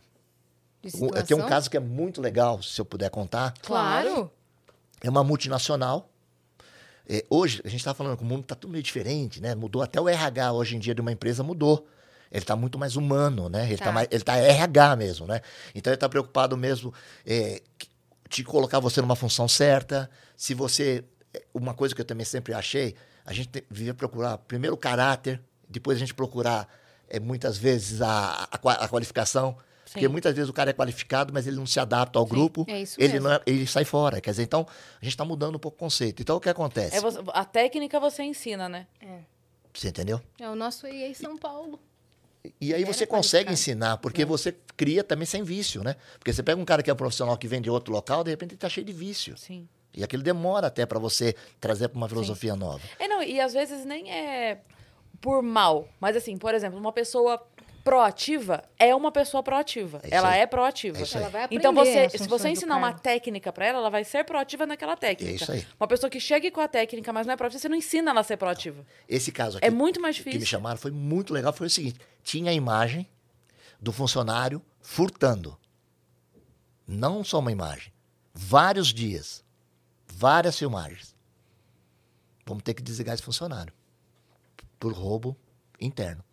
[0.83, 1.25] de Um- situação?
[1.25, 3.55] Tenho um caso que é muito legal, se eu puder contar.
[3.63, 4.31] Claro.
[5.01, 6.11] É uma multinacional.
[7.09, 9.55] É, hoje, a gente está falando que o mundo está tudo meio diferente, né?
[9.55, 11.87] Mudou até o RH hoje em dia de uma empresa, mudou.
[12.31, 13.63] Ele está muito mais humano, né?
[13.65, 13.83] Ele Tá.
[13.85, 15.41] está mais, ele tá RH mesmo, né?
[15.73, 16.93] Então ele está preocupado mesmo
[17.25, 17.61] é,
[18.29, 20.07] de colocar você numa função certa.
[20.37, 21.03] Se você.
[21.33, 24.77] é, Uma coisa que eu também sempre achei, a gente te- devia procurar primeiro o
[24.77, 26.67] caráter, depois a gente procurar
[27.09, 29.55] é, muitas vezes a, a, a qualificação.
[29.85, 30.11] Porque Sim.
[30.11, 32.65] muitas vezes o cara é qualificado, mas ele não se adapta ao grupo.
[32.67, 33.27] é isso ele, mesmo.
[33.27, 34.19] não é- ele sai fora.
[34.19, 34.61] Quer dizer, então,
[34.99, 36.21] a gente está mudando um pouco o conceito.
[36.21, 36.95] Então, o que acontece?
[36.97, 38.87] É você- a técnica você ensina, né?
[39.73, 40.19] Você entendeu?
[40.39, 41.79] É o nosso EA São Paulo.
[42.59, 43.53] E aí você consegue qualificado.
[43.53, 45.95] ensinar, porque você cria também sem vício, né?
[46.17, 48.49] Porque você pega um cara que é profissional que vem de outro local, de repente
[48.51, 49.37] ele está cheio de vício.
[49.37, 49.67] Sim.
[49.93, 52.81] E aquilo demora até para você trazer para uma filosofia nova.
[52.99, 54.59] É, não, e às vezes nem é
[55.21, 55.87] por mal.
[55.99, 57.45] Mas assim, por exemplo, uma pessoa
[57.83, 59.99] proativa é uma pessoa proativa.
[60.03, 60.39] É ela aí.
[60.41, 60.97] é proativa.
[60.97, 64.03] É Ela vai aprender Então, você, se você ensinar uma técnica pra ela, ela vai
[64.03, 65.31] ser proativa naquela técnica.
[65.33, 65.67] É isso aí.
[65.79, 68.21] Uma pessoa que chega com a técnica, mas não é proativa, você não ensina ela
[68.21, 68.85] a ser proativa.
[69.07, 70.47] Esse caso aqui É muito mais que me difícil.
[70.47, 73.07] chamaram foi muito legal, foi o seguinte, tinha a imagem
[73.81, 75.57] do funcionário furtando.
[76.87, 77.91] Não só uma imagem,
[78.33, 79.42] vários dias,
[80.15, 81.15] várias filmagens.
[82.45, 83.73] Vamos ter que desligar esse funcionário
[84.79, 85.35] por roubo
[85.79, 86.23] interno.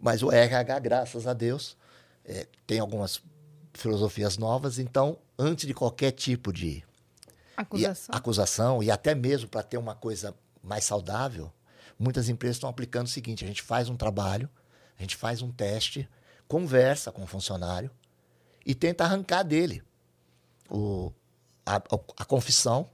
[0.00, 1.76] Mas o RH, graças a Deus,
[2.24, 3.20] eh, tem algumas
[3.74, 6.84] filosofias novas, então, antes de qualquer tipo de
[7.56, 8.14] Acusação.
[8.14, 11.52] e acusação, e até mesmo para ter uma coisa mais saudável,
[11.98, 14.48] muitas empresas estão aplicando o seguinte: a gente faz um trabalho,
[14.96, 16.08] a gente faz um teste,
[16.46, 17.90] conversa com o funcionário
[18.64, 19.82] e tenta arrancar dele
[20.70, 21.12] o,
[21.76, 22.88] a, a confissão,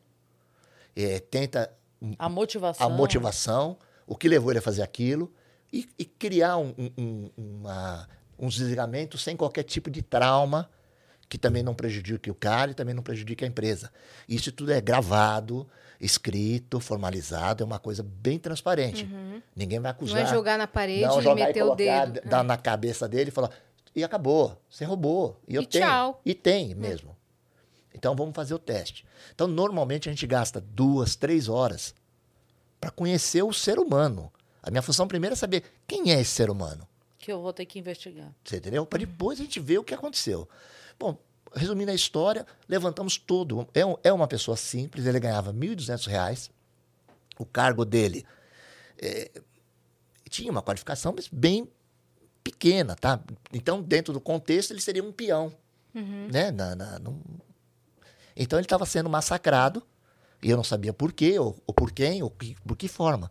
[0.96, 1.72] eh, tenta
[2.18, 2.86] A motivação.
[2.86, 5.32] a motivação, o que levou ele a fazer aquilo,
[5.72, 8.08] e, e criar um, um, um, uma,
[8.38, 10.70] um desligamento sem qualquer tipo de trauma,
[11.28, 13.90] que também não prejudique o cara e também não prejudique a empresa.
[14.28, 15.66] Isso tudo é gravado,
[16.00, 19.08] escrito, formalizado, é uma coisa bem transparente.
[19.56, 20.20] Ninguém vai Não acusar.
[20.22, 22.20] é jogar na parede não, e jogar meter e o dedo.
[22.28, 23.50] dar na cabeça dele e falar,
[23.96, 25.40] e acabou, você roubou.
[25.48, 25.84] E eu E tenho.
[25.86, 26.20] tchau.
[26.24, 27.13] E tem mesmo.
[27.94, 29.06] Então vamos fazer o teste.
[29.34, 31.94] Então, normalmente a gente gasta duas, três horas
[32.80, 34.30] para conhecer o ser humano.
[34.62, 36.86] A minha função primeiro é saber quem é esse ser humano.
[37.18, 38.30] Que eu vou ter que investigar.
[38.44, 38.84] Você entendeu?
[38.84, 40.48] Para depois a gente ver o que aconteceu.
[40.98, 41.16] Bom,
[41.54, 43.66] resumindo a história, levantamos tudo.
[43.72, 46.50] É, um- é uma pessoa simples, ele ganhava 1.200 reais
[47.38, 48.24] o cargo dele
[49.00, 49.30] é,
[50.30, 51.68] tinha uma qualificação, mas bem
[52.44, 53.18] pequena, tá?
[53.52, 55.52] Então, dentro do contexto, ele seria um peão,
[56.30, 56.50] né?
[56.52, 57.20] Na, na- num-
[58.36, 59.82] Então, ele estava sendo massacrado,
[60.42, 63.30] e eu não sabia por quê, ou, ou por quem, ou que- por que forma.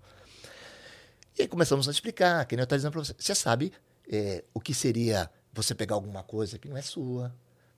[1.37, 3.15] E aí começamos a explicar, que nem eu estou dizendo para você.
[3.17, 3.71] Você sabe
[4.11, 7.33] é, o que seria você pegar alguma coisa que não é sua.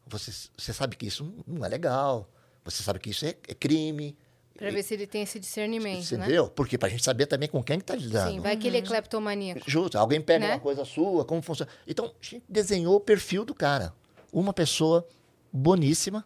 [0.07, 2.27] Você, você sabe que isso não- é legal.
[2.63, 4.17] Você sabe que isso é, é crime.
[4.57, 6.23] Pra ver se ele tem esse discernimento, Você né?
[6.25, 6.47] entendeu?
[6.49, 8.31] Porque pra gente saber também com quem que tá lidando.
[8.31, 9.69] Sim, vai que ele é cleptomaníaco.
[9.69, 10.53] Justo, alguém pega Né?
[10.53, 11.69] uma coisa sua, como funciona.
[11.87, 13.93] Então, a gente desenhou o perfil do cara.
[14.33, 15.07] Uma pessoa
[15.53, 16.25] boníssima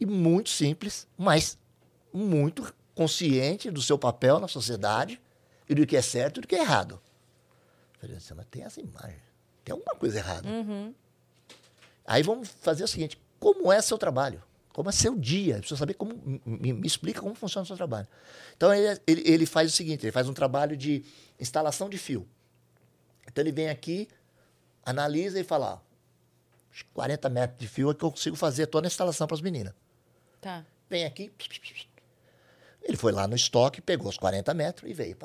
[0.00, 1.58] e muito simples, mas
[2.12, 5.20] muito consciente do seu papel na sociedade
[5.68, 7.00] e do que é certo e do que é errado.
[7.94, 9.18] Eu Falei, assim, mas tem essa imagem,
[9.64, 10.48] tem alguma coisa errada.
[12.06, 14.42] Aí vamos fazer o seguinte: como é seu trabalho?
[14.72, 15.58] Como é seu dia?
[15.58, 16.40] Precisa saber como.
[16.44, 18.06] Me, me explica como funciona o seu trabalho.
[18.56, 21.04] Então ele, ele, ele faz o seguinte: ele faz um trabalho de
[21.40, 22.28] instalação de fio.
[23.26, 24.08] Então ele vem aqui,
[24.84, 25.78] analisa e fala: ó,
[26.70, 29.34] acho que 40 metros de fio é que eu consigo fazer toda a instalação para
[29.34, 29.74] as meninas.
[30.46, 30.64] Tá.
[30.88, 31.32] Vem aqui.
[32.80, 35.16] Ele foi lá no estoque, pegou os 40 metros e veio.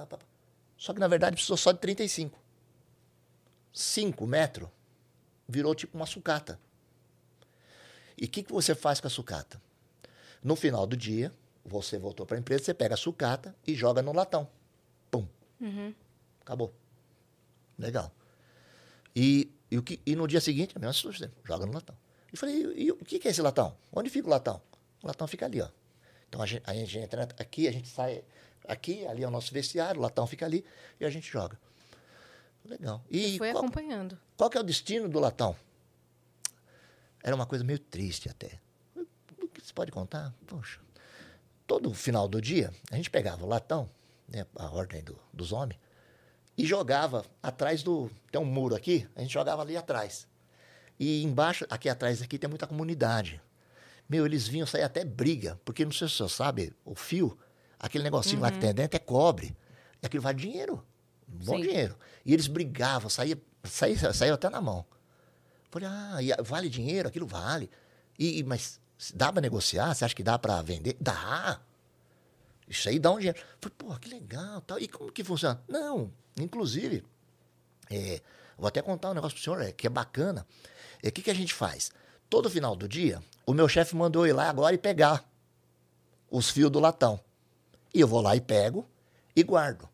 [0.76, 2.40] Só que na verdade precisou só de 35.
[3.72, 4.68] 5 metros
[5.48, 6.60] virou tipo uma sucata.
[8.18, 9.62] E o que, que você faz com a sucata?
[10.44, 11.32] No final do dia,
[11.64, 14.50] você voltou para a empresa, você pega a sucata e joga no latão.
[15.12, 15.28] Pum.
[16.42, 16.74] Acabou.
[17.78, 18.12] Legal.
[19.16, 21.96] E, e, o que, e no dia seguinte, a mesma situação, joga no latão.
[22.34, 23.78] E falei, e, e o que, que é esse latão?
[23.94, 24.60] Onde fica o latão?
[25.04, 25.68] O latão fica ali, ó.
[26.30, 28.24] Então a gente, a gente entra aqui, a gente sai
[28.68, 30.64] aqui, ali é o nosso vestiário, o latão fica ali
[31.00, 31.60] e a gente joga.
[32.64, 33.04] Legal.
[33.10, 34.18] E Foi qual, acompanhando.
[34.38, 35.56] qual que é o destino do latão?
[37.24, 38.60] Era uma coisa meio triste até.
[38.96, 40.34] O que você pode contar?
[40.48, 40.80] Poxa.
[41.68, 43.90] Todo final do dia, a gente pegava o latão,
[44.28, 45.80] né, a ordem do- dos homens,
[46.58, 48.12] e jogava atrás do.
[48.32, 50.28] Tem um muro aqui, a gente jogava ali atrás.
[51.00, 53.42] E embaixo, aqui atrás aqui tem muita comunidade.
[54.12, 57.40] Meu, eles vinham sair até briga, porque não sei se você sabe, o fio,
[57.80, 59.56] aquele negocinho lá que tem dentro é cobre.
[60.04, 60.86] E aquilo vale dinheiro.
[61.26, 61.62] Bom Sim.
[61.62, 61.96] dinheiro.
[62.26, 64.86] E eles brigavam, saía, saía, saía até na mão.
[65.70, 67.08] Falei, ah, vale dinheiro?
[67.08, 67.72] Aquilo vale.
[68.20, 68.82] E, mas
[69.14, 69.96] dá para negociar?
[69.96, 70.98] Você acha que dá para vender?
[71.00, 71.62] Dá.
[72.68, 73.40] Isso aí dá um dinheiro.
[73.62, 74.60] Falei, pô, que legal.
[74.60, 74.78] Tal.
[74.78, 75.64] E como que funciona?
[75.70, 77.02] Não, inclusive,
[77.90, 78.20] é,
[78.58, 80.46] vou até contar um negócio pro senhor é, que é bacana.
[81.02, 81.94] É, O que, que a gente faz?
[82.32, 85.30] Todo final do dia, o meu chefe mandou ir lá agora e pegar
[86.30, 87.20] os fios do latão.
[87.94, 88.88] E eu vou lá e pego
[89.36, 89.90] e guardo.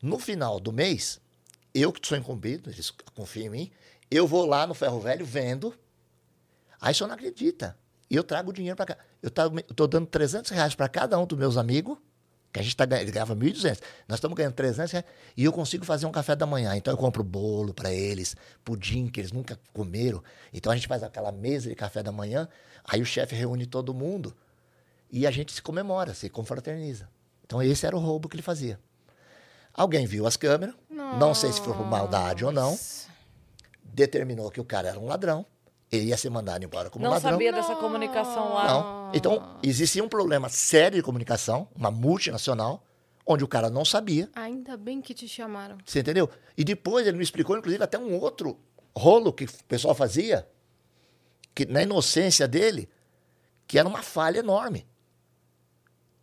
[0.00, 1.20] No final do mês,
[1.74, 3.70] eu que sou incumbido, eles confiam em mim,
[4.10, 5.74] eu vou lá no ferro velho, vendo.
[6.80, 7.76] Aí senhor não acredita.
[8.08, 8.98] E eu trago o dinheiro para cá.
[9.22, 11.98] Eu estou dando 300 reais para cada um dos meus amigos,
[12.54, 13.80] que a gente tá ganhava 1.200.
[14.06, 15.04] Nós estamos ganhando 300 reais
[15.36, 16.76] e eu consigo fazer um café da manhã.
[16.76, 20.22] Então eu compro bolo para eles, pudim que eles nunca comeram.
[20.52, 22.48] Então a gente faz aquela mesa de café da manhã,
[22.84, 24.32] aí o chefe reúne todo mundo
[25.10, 27.08] e a gente se comemora, se confraterniza.
[27.44, 28.78] Então esse era o roubo que ele fazia.
[29.72, 30.76] Alguém viu as câmeras,
[31.18, 33.08] não sei se foi por maldade ou não, Nossa.
[33.82, 35.44] determinou que o cara era um ladrão,
[35.96, 37.32] ele ia ser mandado embora como Não ladrão.
[37.32, 38.66] sabia dessa comunicação lá.
[38.68, 39.12] Não.
[39.14, 42.84] Então, existia um problema sério de comunicação, uma multinacional,
[43.26, 45.78] onde o cara não sabia, Ainda bem que te chamaram.
[45.84, 46.28] você entendeu?
[46.56, 48.58] E depois ele me explicou, inclusive, até um outro
[48.96, 50.46] rolo que o pessoal fazia,
[51.54, 52.88] que na inocência dele,
[53.66, 54.86] que era uma falha enorme.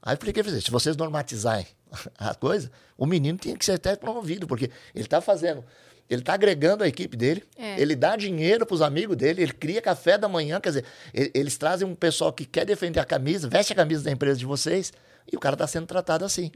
[0.02, 1.68] Aí eu expliquei pra vocês, se vocês normatizarem
[2.18, 5.64] a coisa, o menino tinha que ser até promovido, porque ele tá fazendo,
[6.14, 7.80] ele tá agregando a equipe dele, É.
[7.82, 11.58] ele dá dinheiro pros amigos dele, ele cria café da manhã, quer dizer, e- eles
[11.58, 14.92] trazem um pessoal que quer defender a camisa, veste a camisa da empresa de vocês,
[15.32, 16.52] e o cara tá sendo tratado assim,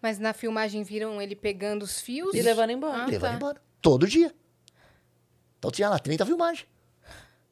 [0.00, 3.02] Mas na filmagem viram ele pegando os fios E levando embora.
[3.02, 3.36] Ah, levando tá.
[3.36, 4.32] embora, todo dia.
[5.58, 6.66] Então tinha lá 30 filmagens.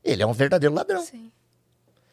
[0.05, 1.03] Ele é um verdadeiro ladrão.
[1.05, 1.33] Sim.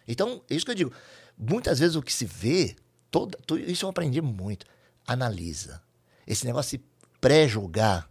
[0.08, 0.92] Então, é isso que eu digo.
[1.38, 2.76] Muitas vezes o que se vê,
[3.12, 4.66] toda, tu- isso eu aprendi muito.
[5.06, 5.82] Analisa.
[6.26, 6.84] Esse negócio de
[7.20, 8.10] pré-julgar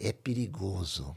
[0.00, 1.16] é perigoso.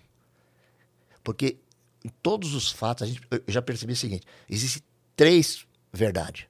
[1.24, 1.58] Porque
[2.04, 4.84] em todos os fatos, a gente, eu já percebi o seguinte: existem
[5.16, 6.46] três verdades.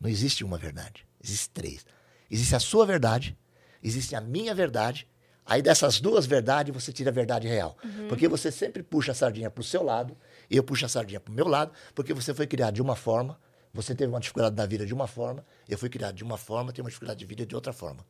[0.00, 1.06] Não existe uma verdade.
[1.22, 1.86] Existem três.
[2.30, 3.36] Existe a sua verdade,
[3.82, 5.08] existe a minha verdade.
[5.46, 7.76] Aí dessas duas verdades você tira a verdade real.
[8.08, 10.16] Porque você sempre puxa a sardinha para o seu lado,
[10.50, 12.94] e eu puxo a sardinha para o meu lado, porque você foi criado de uma
[12.94, 13.40] forma,
[13.72, 16.70] você teve uma dificuldade na vida de uma forma, eu fui criado de uma forma,
[16.72, 18.04] tenho uma dificuldade de vida de outra forma.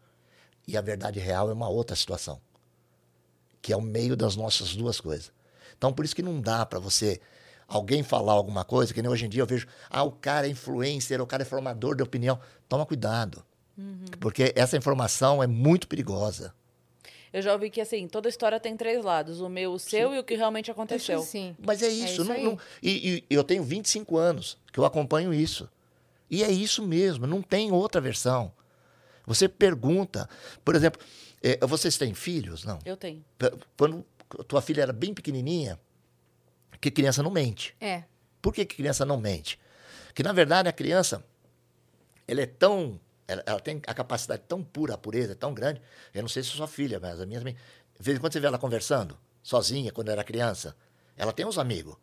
[0.67, 2.41] E a verdade real é uma outra situação,
[3.63, 5.33] que é o meio das nossas duas coisas.
[5.77, 7.21] Então, por isso que não dá para você
[7.67, 10.51] alguém falar alguma coisa, que nem hoje em dia eu vejo, ah, o cara é
[10.51, 12.39] influencer, o cara é formador de opinião.
[12.69, 13.45] Toma cuidado.
[14.19, 16.53] Porque essa informação é muito perigosa.
[17.33, 19.41] Eu já ouvi que, assim, toda história tem três lados.
[19.41, 21.21] O meu, o seu e o que realmente aconteceu.
[21.23, 21.55] Sim.
[21.65, 22.23] Mas é isso.
[22.23, 25.69] isso não- não- e, e eu tenho 25 anos que eu acompanho isso.
[26.31, 28.51] E é isso mesmo, não tem outra versão.
[29.27, 30.29] Você pergunta,
[30.65, 31.01] por exemplo,
[31.43, 32.65] eh, vocês têm filhos?
[32.65, 32.79] Não.
[32.85, 33.25] Eu tenho.
[33.77, 34.05] Quando
[34.47, 35.79] tua filha era bem pequenininha,
[36.81, 37.75] que criança não mente.
[37.81, 38.05] É.
[38.41, 39.59] Por que, que criança não mente?
[40.15, 41.25] Que, na verdade, a criança,
[42.27, 43.01] ela é tão...
[43.27, 45.83] Ela, ela tem a capacidade tão pura, a pureza é tão grande.
[46.15, 47.55] Eu não sei se é sua filha, mas a minha também.
[47.55, 50.75] De vez em quando você vê ela conversando, sozinha, quando era criança,
[51.17, 51.97] ela tem uns amigos.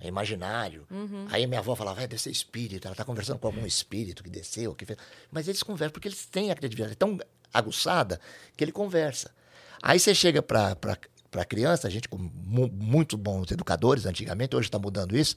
[0.00, 0.86] É imaginário.
[1.30, 2.86] Aí minha avó falava, vai deve ser espírito.
[2.86, 4.98] Ela está conversando com algum espírito que desceu, que fez.
[5.30, 7.18] Mas eles conversam porque eles têm a credibilidade tão
[7.52, 8.20] aguçada
[8.56, 9.30] que ele conversa.
[9.82, 10.76] Aí você chega para
[11.34, 15.36] a criança, a gente com mu- muito bons educadores antigamente, hoje está mudando isso.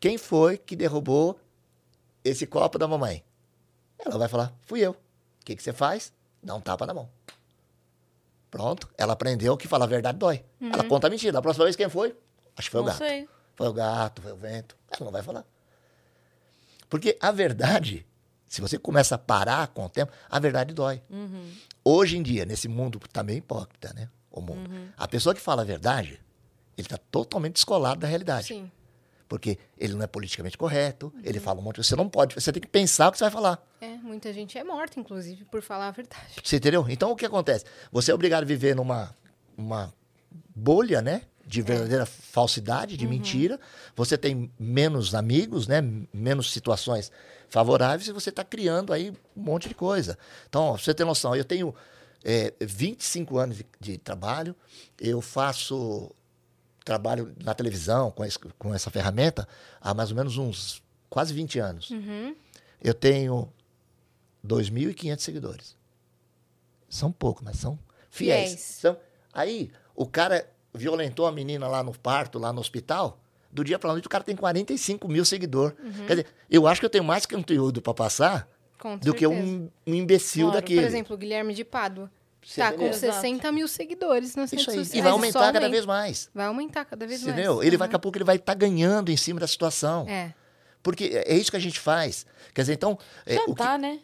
[0.00, 1.38] Quem foi que derrubou
[2.24, 3.24] esse copo da mamãe?
[3.98, 4.92] Ela vai falar, fui eu.
[4.92, 4.96] O
[5.44, 6.12] que, que você faz?
[6.42, 7.08] Dá um tapa na mão.
[8.50, 8.88] Pronto.
[8.96, 10.44] Ela aprendeu que falar a verdade dói.
[10.60, 11.32] Ela conta a mentira.
[11.32, 12.16] Da próxima vez quem foi?
[12.56, 12.98] Acho que foi o Não gato.
[12.98, 13.28] sei.
[13.56, 14.76] Foi o gato, foi o vento.
[14.90, 15.44] Ela não vai falar.
[16.88, 18.06] Porque a verdade,
[18.48, 21.02] se você começa a parar com o tempo, a verdade dói.
[21.84, 24.08] Hoje em dia, nesse mundo que tá meio hipócrita, né?
[24.30, 24.70] O mundo.
[24.96, 26.20] A pessoa que fala a verdade,
[26.76, 28.48] ele está totalmente descolado da realidade.
[28.48, 28.70] Sim.
[29.28, 32.52] Porque ele não é politicamente correto, ele fala um monte de Você não pode, você
[32.52, 33.66] tem que pensar o que você vai falar.
[33.80, 36.34] É, muita gente é morta, inclusive, por falar a verdade.
[36.42, 36.86] Você entendeu?
[36.88, 37.64] Então o que acontece?
[37.90, 39.14] Você é obrigado a viver numa
[39.56, 39.92] uma
[40.54, 41.22] bolha, né?
[41.46, 43.60] De verdadeira falsidade, de mentira.
[43.96, 45.80] Você tem menos amigos, né?
[46.12, 47.10] Menos situações
[47.54, 50.18] favoráveis e você está criando aí um monte de coisa.
[50.48, 51.72] Então, ó, pra você ter noção, eu tenho
[52.24, 54.56] é, 25 anos de, de trabalho,
[55.00, 56.10] eu faço
[56.84, 59.46] trabalho na televisão com, esse- com essa ferramenta
[59.80, 61.90] há mais ou menos uns quase 20 anos.
[62.82, 63.48] Eu tenho
[64.44, 65.76] 2.500 seguidores.
[66.88, 67.78] São poucos, mas são
[68.10, 68.48] fiéis.
[68.50, 68.60] Fiéis.
[68.60, 68.96] São...
[69.32, 73.20] Aí, o cara violentou a menina lá no parto, lá no hospital.
[73.54, 75.78] Do dia para noite, o cara tem 45 mil seguidores.
[75.78, 76.06] Uhum.
[76.06, 79.42] Quer dizer, eu acho que eu tenho mais conteúdo para passar Com do que certeza.
[79.42, 80.60] um, um imbecil Claro.
[80.60, 80.80] daquele.
[80.80, 82.10] Por exemplo, o Guilherme de Pádua.
[82.44, 82.88] Você tá entendeu?
[82.90, 83.14] com Exato.
[83.14, 84.76] 60 mil seguidores nas Isso aí.
[84.76, 85.02] redes E sociais.
[85.04, 85.70] vai só aumentar cada aumenta.
[85.70, 86.30] vez mais.
[86.34, 87.54] Vai aumentar cada vez Entendeu?
[87.54, 87.66] mais.
[87.66, 87.88] Ele vai, Uhum.
[87.88, 90.04] daqui a pouco, ele vai estar ganhando em cima da situação.
[90.08, 90.34] É.
[90.82, 92.26] Porque é é isso que a gente faz.
[92.52, 92.98] Quer dizer, então.
[93.24, 94.00] é, Já o que- tá, né?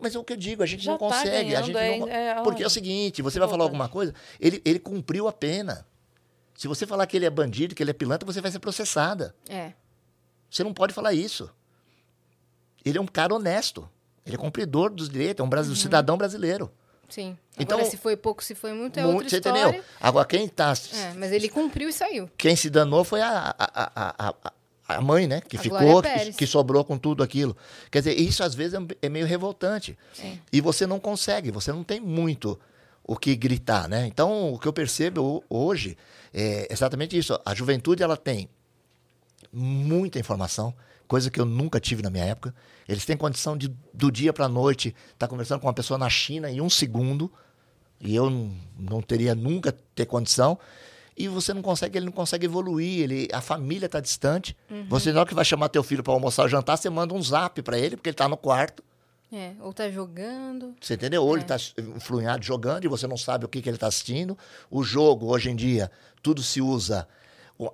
[0.00, 1.28] Mas é o que eu digo, a gente Já não tá consegue.
[1.54, 2.08] a ganhando, gente não...
[2.08, 3.82] é- é- Porque é o seguinte, você vai falar revoltante.
[3.82, 5.86] alguma coisa, ele, ele cumpriu a pena.
[6.58, 9.32] Se você falar que ele é bandido, que ele é pilantra, você vai ser processada.
[9.48, 9.74] É.
[10.50, 11.48] Você não pode falar isso.
[12.84, 13.88] Ele é um cara honesto.
[14.26, 16.68] Ele é cumpridor dos direitos, é um brasi- cidadão brasileiro.
[17.08, 17.38] Sim.
[17.56, 19.62] Então- Agora, se foi pouco, se foi muito, é Muito- outra você história.
[19.68, 19.84] entendeu?
[20.00, 20.74] Agora, quem tá.
[20.94, 22.28] É, mas ele cumpriu e saiu.
[22.36, 24.52] Quem se danou foi a, a, a,
[24.96, 25.40] a, mãe, né?
[25.40, 27.56] Que A ficou, que, que sobrou com tudo aquilo.
[27.88, 29.96] Quer dizer, isso às vezes é, é meio revoltante.
[30.18, 30.38] É.
[30.52, 32.58] E você não consegue, você não tem muito
[33.08, 34.06] o que gritar, né?
[34.06, 35.96] Então, o que eu percebo ho- hoje
[36.32, 37.36] é exatamente isso.
[37.44, 38.48] A juventude, ela tem
[39.52, 40.74] muita informação,
[41.06, 42.54] coisa que eu nunca tive na minha época.
[42.88, 46.08] Eles têm condição de, do dia para a noite, estar conversando com uma pessoa na
[46.08, 47.32] China em um segundo,
[48.00, 50.58] e eu não, não teria nunca ter condição.
[51.16, 54.56] E você não consegue, ele não consegue evoluir, ele, a família está distante.
[54.88, 57.20] Você, na hora que vai chamar teu filho para almoçar ou jantar, você manda um
[57.22, 58.84] zap para ele, porque ele está no quarto.
[59.30, 59.54] É.
[59.60, 60.74] Ou tá jogando.
[60.80, 61.22] Você entendeu?
[61.22, 61.54] Ou ele É.
[61.54, 64.36] está influenhado jogando e você não sabe o que, que ele está assistindo.
[64.70, 65.90] O jogo, hoje em dia,
[66.22, 67.06] tudo se usa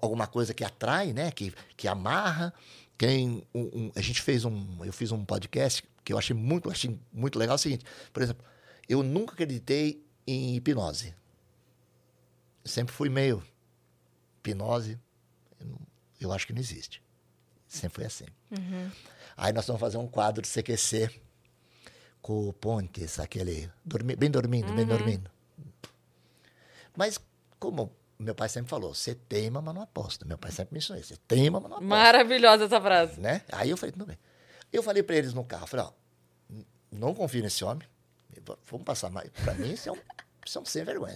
[0.01, 1.31] alguma coisa que atrai, né?
[1.31, 2.53] Que, que amarra.
[2.99, 4.85] Quem, um- um- a gente fez um.
[4.85, 7.55] Eu fiz um podcast que eu achei muito, achei muito legal.
[7.55, 8.45] É o seguinte, por exemplo,
[8.89, 11.15] eu nunca acreditei em hipnose.
[12.65, 13.43] Eu sempre fui meio.
[14.39, 14.99] Hipnose,
[15.61, 15.79] eu, não-
[16.21, 17.03] eu acho que não existe.
[17.69, 18.25] Sempre foi assim.
[19.37, 21.11] Aí nós vamos fazer um quadro de CQC
[22.25, 23.71] com o Pontes, aquele.
[23.85, 25.31] dormi- bem dormindo, bem dormindo.
[26.97, 27.19] Mas,
[27.61, 30.25] como meu pai sempre falou, você teima, mas não aposta.
[30.25, 31.09] Meu pai sempre me ensinou isso.
[31.15, 31.87] Você teima, mas não aposta.
[31.95, 33.21] Maravilhosa essa frase.
[33.21, 33.43] Né?
[33.53, 34.17] Aí eu falei, tudo bem.
[34.73, 35.93] Eu falei pra eles no carro, falei, ó,
[36.91, 37.87] não confio nesse homem.
[38.71, 39.29] Vamos passar mais.
[39.45, 39.99] Pra mim, isso é um,
[40.47, 41.15] isso é um sem vergonha.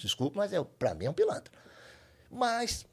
[0.00, 1.52] Desculpa, mas é, pra mim é um pilantra.
[2.30, 2.86] Mas,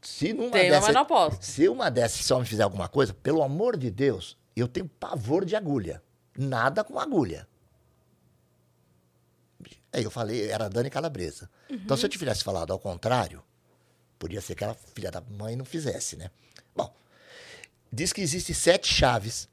[0.00, 0.86] se numa Teima, dessa.
[0.86, 1.44] mas não aposta.
[1.44, 5.44] Se uma dessas, esse homem fizer alguma coisa, pelo amor de Deus, eu tenho pavor
[5.44, 6.02] de agulha.
[6.36, 7.46] Nada com agulha.
[9.92, 11.48] Aí eu falei, era Dani Calabresa.
[11.70, 13.42] Então, se eu tivesse falado ao contrário,
[14.18, 16.30] podia ser que a filha da mãe não fizesse, né?
[16.74, 16.94] Bom,
[17.90, 19.48] diz que existem sete chaves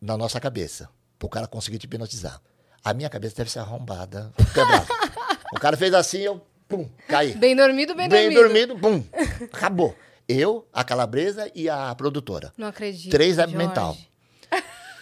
[0.00, 2.40] na nossa cabeça para o cara conseguir te hipnotizar.
[2.82, 4.86] A minha cabeça deve ser arrombada, quebrada.
[5.54, 7.34] o cara fez assim, eu, pum, caí.
[7.34, 8.74] Bem dormido, bem, Bem dormido.
[8.74, 9.96] dormido, pum, acabou.
[10.28, 12.52] Eu, a calabresa e a produtora.
[12.58, 13.12] Não acredito.
[13.12, 13.96] Três é mental.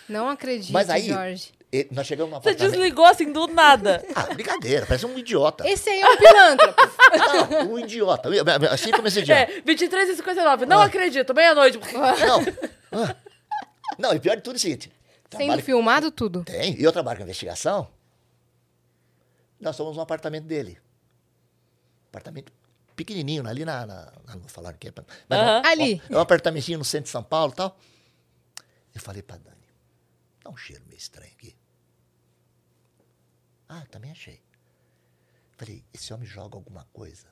[0.08, 1.52] Não acredito, Mas aí, Jorge.
[1.90, 2.70] Nós chegamos no Você apartamento.
[2.72, 4.04] desligou assim do nada.
[4.14, 5.68] Ah, brincadeira, parece um idiota.
[5.68, 6.74] Esse aí é um pilantra.
[7.58, 8.28] Não, um idiota.
[8.70, 10.66] Assim comecei a É, 23 e 59.
[10.66, 10.84] Não Ah.
[10.84, 11.78] acredito, meia-noite.
[11.92, 12.44] Não.
[13.06, 13.16] Ah.
[13.98, 14.92] Não, e pior de tudo é o seguinte.
[15.30, 16.44] Sendo trabalho- filmado tudo.
[16.44, 16.78] Tem.
[16.78, 17.88] E eu trabalho com investigação.
[19.60, 20.78] Nós somos no apartamento dele.
[22.10, 22.52] Apartamento
[22.94, 23.84] pequenininho, ali na...
[23.84, 24.92] na, não falaram que é...
[25.28, 26.02] Mas é um- Ali.
[26.08, 27.76] É um apartamentinho no centro de São Paulo e tal.
[28.94, 29.56] Eu falei pra Dani,
[30.44, 31.56] dá um cheiro meio estranho aqui.
[33.68, 34.42] Ah, também achei.
[35.56, 37.26] Falei, esse homem joga alguma coisa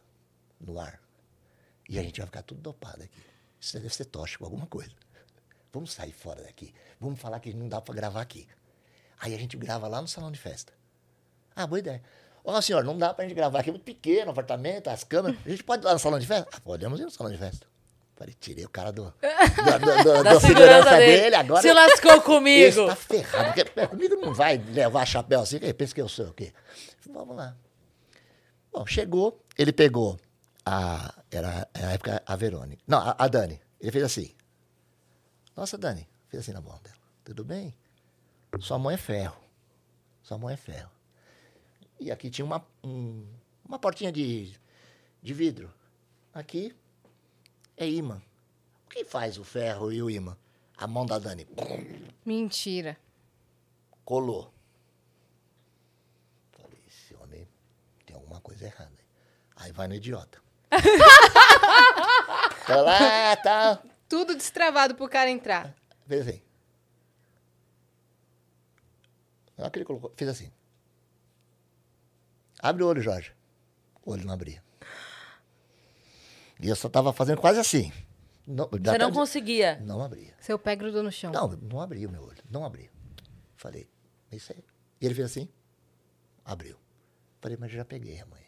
[0.59, 1.01] no ar
[1.89, 3.23] e a gente vai ficar tudo dopado aqui.
[3.61, 4.95] Isso deve ser tóxico, alguma coisa.
[5.73, 6.75] Vamos sair fora daqui.
[6.99, 8.49] Vamos falar que não dá pra gravar aqui.
[9.21, 10.73] Aí a gente grava lá no salão de festa.
[11.55, 12.03] Ah, boa ideia.
[12.45, 15.39] Ó, senhor, não dá pra gente gravar aqui, é muito pequeno o apartamento, as câmeras.
[15.47, 16.49] A gente pode ir lá no salão de festa?
[16.53, 17.67] Ah, podemos ir no salão de festa.
[18.23, 21.35] Falei, tirei o cara do, do, do, do- Da da segurança dele.
[21.35, 21.61] agora.
[21.61, 22.87] Se lascou Esse comigo.
[22.87, 23.53] tá ferrado.
[23.53, 26.53] Porque, comigo não vai levar chapéu assim, que pensa que eu sou o quê?
[27.11, 27.57] Vamos lá.
[28.73, 30.21] Bom, chegou, ele pegou
[30.65, 31.13] a.
[31.33, 32.81] Era a época a Verônica.
[32.87, 33.61] Não, a, a Dani.
[33.81, 34.33] Ele fez assim.
[35.57, 36.97] Nossa, Dani, fez assim na mão dela.
[37.25, 37.75] Tudo bem?
[38.61, 39.37] Sua mão é ferro.
[40.23, 40.91] Sua mão é ferro.
[41.99, 43.27] E aqui tinha uma, um-
[43.67, 44.53] uma portinha de,
[45.21, 45.73] de vidro.
[46.33, 46.73] Aqui
[47.83, 48.23] é imã.
[48.87, 50.37] O que faz o ferro e o imã?
[50.77, 51.47] A mão da Dani
[52.25, 52.97] Mentira.
[54.05, 54.53] colou.
[56.53, 57.49] Falei, esse homem
[58.05, 58.99] tem alguma coisa errada.
[59.57, 60.43] Aí vai no idiota.
[62.67, 63.83] tá lá, tá.
[64.09, 65.75] Tudo destravado pro cara entrar.
[66.11, 66.43] Assim.
[69.57, 70.51] Na hora que ele colocou, fez assim.
[72.59, 73.33] Abre o olho, Jorge.
[74.05, 74.63] O olho não abria.
[76.63, 77.93] E eu só tava fazendo quase assim.
[78.47, 79.81] Não, Você não conseguia.
[79.85, 80.35] Não abria.
[80.41, 81.33] Seu pé grudou no chão.
[81.33, 82.43] Não, não abria o meu olho.
[82.51, 82.91] Não abria.
[83.57, 83.89] Falei,
[84.31, 84.65] é isso aí.
[85.01, 85.49] E ele fez assim,
[86.45, 86.77] abriu.
[87.41, 88.47] Falei, mas já peguei amanhã.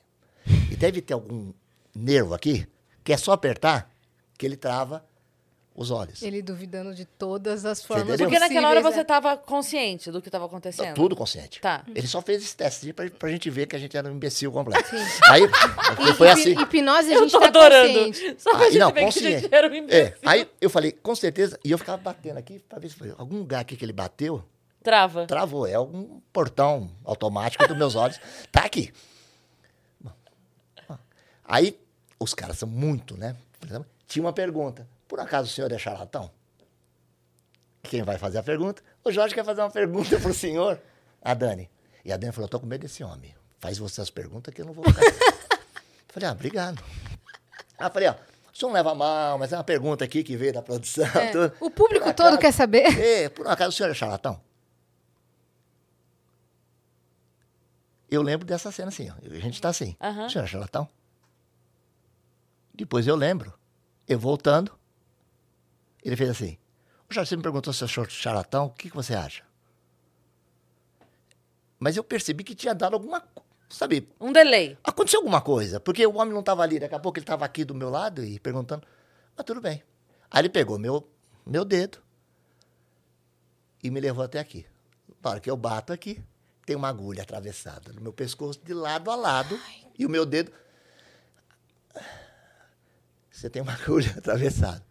[0.70, 1.52] E deve ter algum
[1.94, 2.66] nervo aqui,
[3.02, 3.90] que é só apertar,
[4.38, 5.04] que ele trava
[5.76, 6.22] os olhos.
[6.22, 8.26] Ele duvidando de todas as formas entendeu?
[8.28, 9.04] Porque naquela hora você né?
[9.04, 10.86] tava consciente do que tava acontecendo.
[10.86, 11.60] Tá Tudo consciente.
[11.60, 11.84] Tá.
[11.92, 14.52] Ele só fez esse teste pra, pra gente ver que a gente era um imbecil
[14.52, 14.88] completo.
[14.88, 14.96] Sim.
[15.28, 16.52] Aí E- foi assim.
[16.52, 17.92] Hipnose a gente tá adorando.
[18.06, 18.36] consciente.
[18.40, 19.40] Só pra gente não, ver que a consciente.
[19.42, 20.14] gente era um É, imbecil.
[20.24, 23.38] aí eu falei, com certeza, e eu ficava batendo aqui pra ver se foi algum
[23.38, 24.44] lugar aqui que ele bateu,
[24.80, 25.26] Trava.
[25.26, 25.66] travou.
[25.66, 28.20] É algum portão automático dos meus olhos.
[28.52, 28.92] Tá aqui.
[31.44, 31.78] Aí,
[32.18, 33.36] os caras são muito, né?
[34.06, 34.86] Tinha uma pergunta.
[35.08, 36.30] Por acaso o senhor é charlatão?
[37.82, 38.82] Quem vai fazer a pergunta?
[39.04, 40.80] O Jorge quer fazer uma pergunta pro senhor.
[41.20, 41.70] A Dani.
[42.04, 43.34] E a Dani falou, tô com medo desse homem.
[43.60, 45.00] Faz você as perguntas que eu não vou ficar.
[46.08, 46.82] falei, ah, obrigado.
[47.78, 50.36] Aí eu falei, ó, o senhor não leva mal, mas é uma pergunta aqui que
[50.36, 51.04] veio da produção.
[51.06, 51.32] É.
[51.60, 52.98] O público Por todo acaso- quer saber.
[52.98, 54.40] é, por um acaso o senhor é charlatão?
[58.10, 59.14] Eu lembro dessa cena assim, ó.
[59.30, 59.96] A gente tá assim.
[60.00, 60.26] Aham.
[60.26, 60.88] O senhor é charlatão?
[62.74, 63.52] Depois eu lembro,
[64.08, 64.72] eu voltando,
[66.04, 66.58] ele fez assim.
[67.10, 69.42] O você me perguntou se eu sou charlatão, o que, que você acha?
[71.78, 73.22] Mas eu percebi que tinha dado alguma
[73.68, 74.78] sabe, Um delay.
[74.84, 77.64] aconteceu alguma coisa, porque o homem não estava ali, daqui a pouco ele estava aqui
[77.64, 78.86] do meu lado e perguntando,
[79.36, 79.82] mas tudo bem.
[80.30, 81.08] Aí ele pegou meu,
[81.44, 81.98] meu dedo
[83.82, 84.66] e me levou até aqui.
[85.22, 86.22] Na hora que eu bato aqui,
[86.64, 89.58] tem uma agulha atravessada no meu pescoço, de lado a lado,
[89.98, 90.52] e o meu dedo.
[93.30, 94.84] Você tem uma agulha atravessada.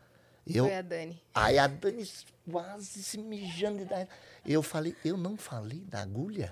[0.46, 1.22] Eu, Foi a Dani.
[1.34, 2.06] Aí a Dani
[2.52, 4.08] quase se mijando de dar.
[4.46, 6.52] Eu falei, eu não falei da agulha?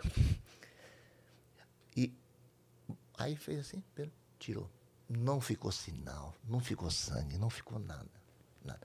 [1.95, 2.13] E
[3.17, 3.83] aí fez assim,
[4.39, 4.69] tirou.
[5.09, 8.07] Não ficou sinal, não ficou sangue, não ficou nada.
[8.63, 8.79] nada.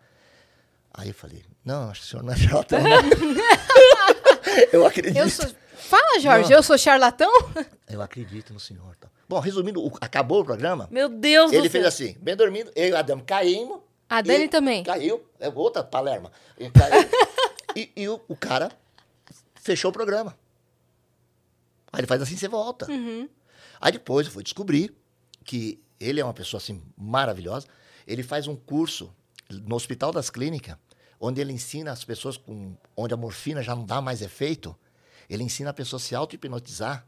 [0.93, 2.81] Aí eu falei, não, acho que o senhor não é charlatão,
[4.73, 5.17] eu acredito.
[5.19, 5.47] Eu sou...
[5.77, 6.57] Fala, Jorge, Não.
[6.57, 7.31] eu sou charlatão?
[7.87, 8.97] Eu acredito no senhor.
[8.97, 9.09] tá?
[9.29, 10.89] Bom, resumindo, acabou o programa.
[10.91, 11.89] Meu Deus Ele do fez céu.
[11.89, 13.81] assim, bem dormindo, eu e o Adamo caímos.
[14.09, 14.85] A Dani e também.
[14.85, 16.31] Caiu, é outra Palerma.
[16.59, 17.09] E, caiu,
[17.75, 18.71] e, e o, o cara
[19.57, 20.37] fechou o programa.
[21.93, 22.91] Aí ele faz assim, você volta.
[22.91, 23.29] Uhum.
[23.81, 24.95] Aí depois eu fui descobrir
[25.45, 27.67] que ele é uma pessoa assim maravilhosa.
[28.07, 29.13] Ele faz um curso
[29.51, 30.77] no Hospital das Clínicas,
[31.21, 34.77] onde ele ensina as pessoas com onde a morfina já não dá mais efeito,
[35.29, 37.07] ele ensina a pessoa a se auto-hipnotizar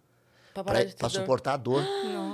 [0.54, 1.84] para suportar a dor.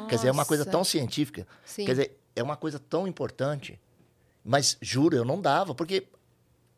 [0.09, 0.73] Quer dizer, é uma coisa Nossa.
[0.73, 1.47] tão científica.
[1.65, 1.85] Sim.
[1.85, 3.79] Quer dizer, é uma coisa tão importante.
[4.45, 6.07] Mas juro, eu não dava, porque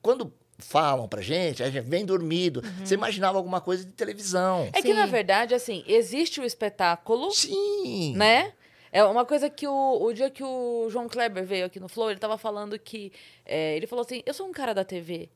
[0.01, 2.63] quando falam pra gente, a gente vem dormido.
[2.85, 4.69] Você imaginava alguma coisa de televisão.
[4.73, 5.11] É que, na Sim.
[5.11, 8.15] verdade, assim, existe o espetáculo, Sim.
[8.17, 8.53] né?
[8.93, 12.11] É uma coisa que o, o dia que o João Kleber veio aqui no Flow,
[12.11, 13.13] ele tava falando que.
[13.45, 15.29] é, ele falou assim: eu sou um cara da TV.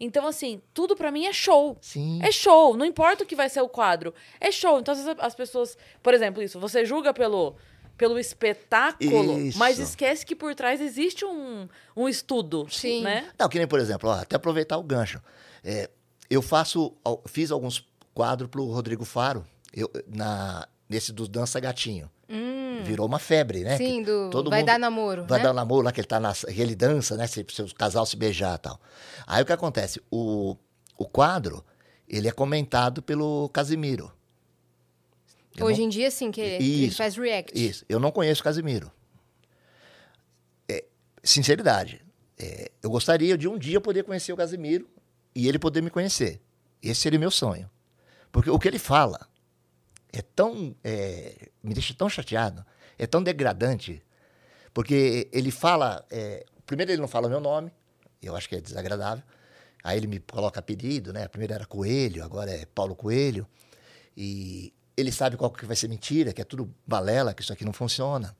[0.00, 1.76] Então, assim, tudo pra mim é show.
[1.80, 2.18] Sim.
[2.22, 4.12] É show, não importa o que vai ser o quadro.
[4.40, 4.80] É show.
[4.80, 5.76] Então, às vezes, as pessoas.
[6.02, 7.54] Por exemplo, isso, você julga pelo,
[7.96, 9.58] pelo espetáculo, Isso.
[9.58, 12.66] mas esquece que por trás existe um, um estudo.
[12.70, 13.02] Sim.
[13.02, 13.28] Né?
[13.38, 15.20] Não, que nem, por exemplo, ó, até aproveitar o gancho.
[15.64, 15.88] É,
[16.28, 16.94] eu faço,
[17.26, 22.10] fiz alguns quadros pro Rodrigo Faro, eu, na, nesse do Dança Gatinho.
[22.84, 23.74] Virou uma febre, né?
[23.74, 23.78] Hum.
[23.78, 25.44] Sim, do todo Vai mundo- Dar Namoro, Vai né?
[25.44, 27.26] dar namoro lá, que ele tá na, que ele dança, né?
[27.28, 28.80] Se, se o casal se beijar e tal.
[29.26, 30.02] Aí o que acontece?
[30.10, 30.56] O,
[30.98, 31.64] o quadro,
[32.08, 34.10] ele é comentado pelo Casimiro.
[35.56, 37.52] Eu Hoje não- em dia, sim, que ele, ele Isso, faz react.
[37.54, 37.84] Isso.
[37.88, 38.90] Eu não conheço o Casimiro.
[40.68, 40.84] É,
[41.22, 42.04] sinceridade.
[42.38, 44.88] é, eu gostaria de um dia poder conhecer o Casimiro
[45.34, 46.40] e ele poder me conhecer.
[46.82, 47.70] Esse seria meu sonho.
[48.32, 49.28] Porque o que ele fala
[50.12, 50.74] é tão.
[50.82, 52.64] é, me deixa tão chateado,
[52.98, 54.02] é tão degradante.
[54.74, 56.04] Porque ele fala.
[56.10, 57.70] é, primeiro, ele não fala meu nome,
[58.22, 59.22] eu acho que é desagradável.
[59.84, 61.28] Aí ele me coloca apelido, né?
[61.28, 63.46] Primeiro era Coelho, agora é Paulo Coelho.
[64.16, 67.64] E ele sabe qual que vai ser mentira, que é tudo balela, que isso aqui
[67.64, 68.36] não funciona.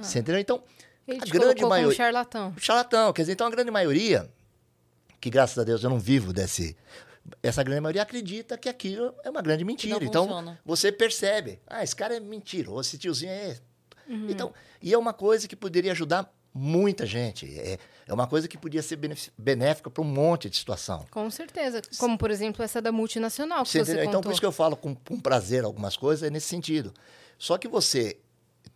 [0.00, 0.40] Você entendeu?
[0.40, 0.62] Então,
[1.06, 1.96] Ele a grande maioria.
[1.96, 2.54] charlatão.
[2.58, 4.30] Charlatão, quer dizer, então a grande maioria,
[5.20, 6.76] que graças a Deus eu não vivo desse.
[7.42, 10.04] Essa grande maioria acredita que aquilo é uma grande mentira.
[10.04, 10.60] Então, funciona.
[10.64, 11.58] você percebe.
[11.66, 13.58] Ah, esse cara é mentiroso, esse tiozinho é.
[14.08, 14.26] Uhum.
[14.28, 17.58] Então, e é uma coisa que poderia ajudar muita gente.
[17.58, 18.98] É, é uma coisa que podia ser
[19.36, 21.06] benéfica para um monte de situação.
[21.10, 21.80] Com certeza.
[21.98, 24.04] Como, por exemplo, essa da multinacional que Você você?
[24.04, 26.92] Então, por isso que eu falo com, com prazer algumas coisas, é nesse sentido.
[27.38, 28.18] Só que você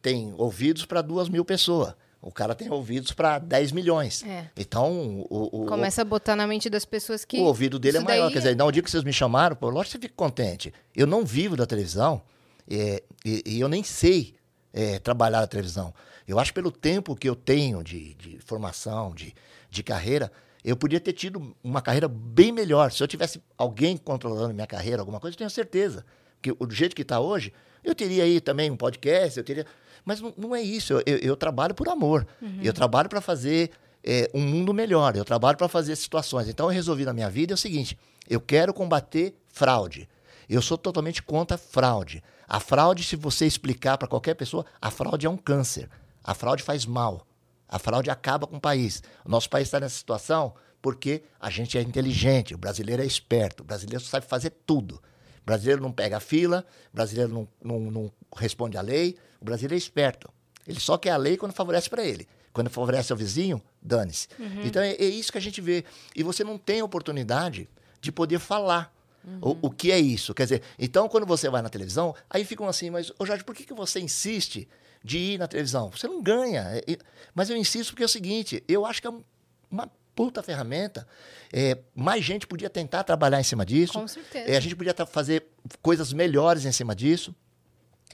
[0.00, 1.94] tem ouvidos para duas mil pessoas.
[2.20, 4.24] O cara tem ouvidos para 10 milhões.
[4.24, 4.50] É.
[4.56, 7.38] Então, o, o, Começa a botar na mente das pessoas que...
[7.38, 8.24] o ouvido dele é maior.
[8.24, 10.74] daí Quer dizer, no dia que vocês me chamaram, pô, lógico que você fica contente.
[10.96, 12.20] Eu não vivo da televisão
[12.68, 14.34] é, e, e eu nem sei
[14.72, 15.94] é, trabalhar na televisão.
[16.28, 19.34] Eu acho que pelo tempo que eu tenho de, de formação, de,
[19.70, 20.30] de carreira,
[20.62, 22.92] eu podia ter tido uma carreira bem melhor.
[22.92, 26.04] Se eu tivesse alguém controlando minha carreira, alguma coisa, eu tenho certeza.
[26.42, 27.52] Que o- do jeito que está hoje,
[27.82, 29.64] eu teria aí também um podcast, eu teria.
[30.04, 30.92] Mas não, não é isso.
[30.92, 32.26] Eu, eu- eu trabalho por amor.
[32.62, 33.70] Eu trabalho para fazer
[34.04, 35.16] é, um mundo melhor.
[35.16, 36.46] Eu trabalho para fazer situações.
[36.48, 37.98] Então eu resolvi na minha vida é o seguinte:
[38.28, 40.08] eu quero combater fraude.
[40.48, 42.22] Eu sou totalmente contra fraude.
[42.46, 45.88] A fraude, se você explicar para qualquer pessoa, a fraude é um câncer.
[46.28, 47.26] A fraude faz mal.
[47.66, 49.02] A fraude acaba com o país.
[49.24, 50.52] O nosso país está nessa situação
[50.82, 54.96] porque a gente é inteligente, o brasileiro é esperto, o brasileiro sabe fazer tudo.
[55.40, 59.44] O brasileiro não pega a fila, o brasileiro não, não, não responde à lei, o
[59.46, 60.28] brasileiro é esperto.
[60.66, 62.28] Ele só quer a lei quando favorece para ele.
[62.52, 64.28] Quando favorece ao vizinho, dane-se.
[64.66, 65.82] Então é, é isso que a gente vê.
[66.14, 67.70] E você não tem oportunidade
[68.02, 68.94] de poder falar.
[69.40, 70.34] O, o que é isso?
[70.34, 73.54] Quer dizer, então quando você vai na televisão, aí ficam assim, mas, ô Jorge, por
[73.54, 74.68] que, que você insiste
[75.02, 75.90] de ir na televisão?
[75.90, 76.62] Você não ganha.
[76.86, 76.96] É,
[77.34, 79.22] mas eu insisto porque é o seguinte, eu acho que é um-
[79.70, 81.06] uma puta ferramenta.
[81.52, 83.94] É, mais gente podia tentar trabalhar em cima disso.
[83.94, 84.50] Com certeza.
[84.50, 85.46] É, a gente podia fazer
[85.80, 87.34] coisas melhores em cima disso.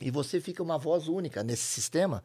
[0.00, 2.22] E você fica uma voz única nesse sistema,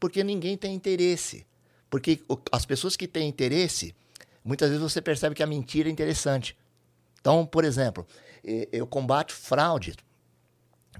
[0.00, 1.46] porque ninguém tem interesse.
[1.90, 2.20] Porque
[2.52, 3.94] as pessoas que têm interesse,
[4.44, 6.56] muitas vezes você percebe que a mentira é interessante.
[7.20, 8.06] Então, por exemplo,
[8.72, 9.94] eu combato fraude.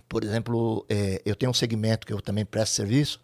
[0.09, 3.20] Por exemplo, eh, eu tenho um segmento que eu também presto serviço,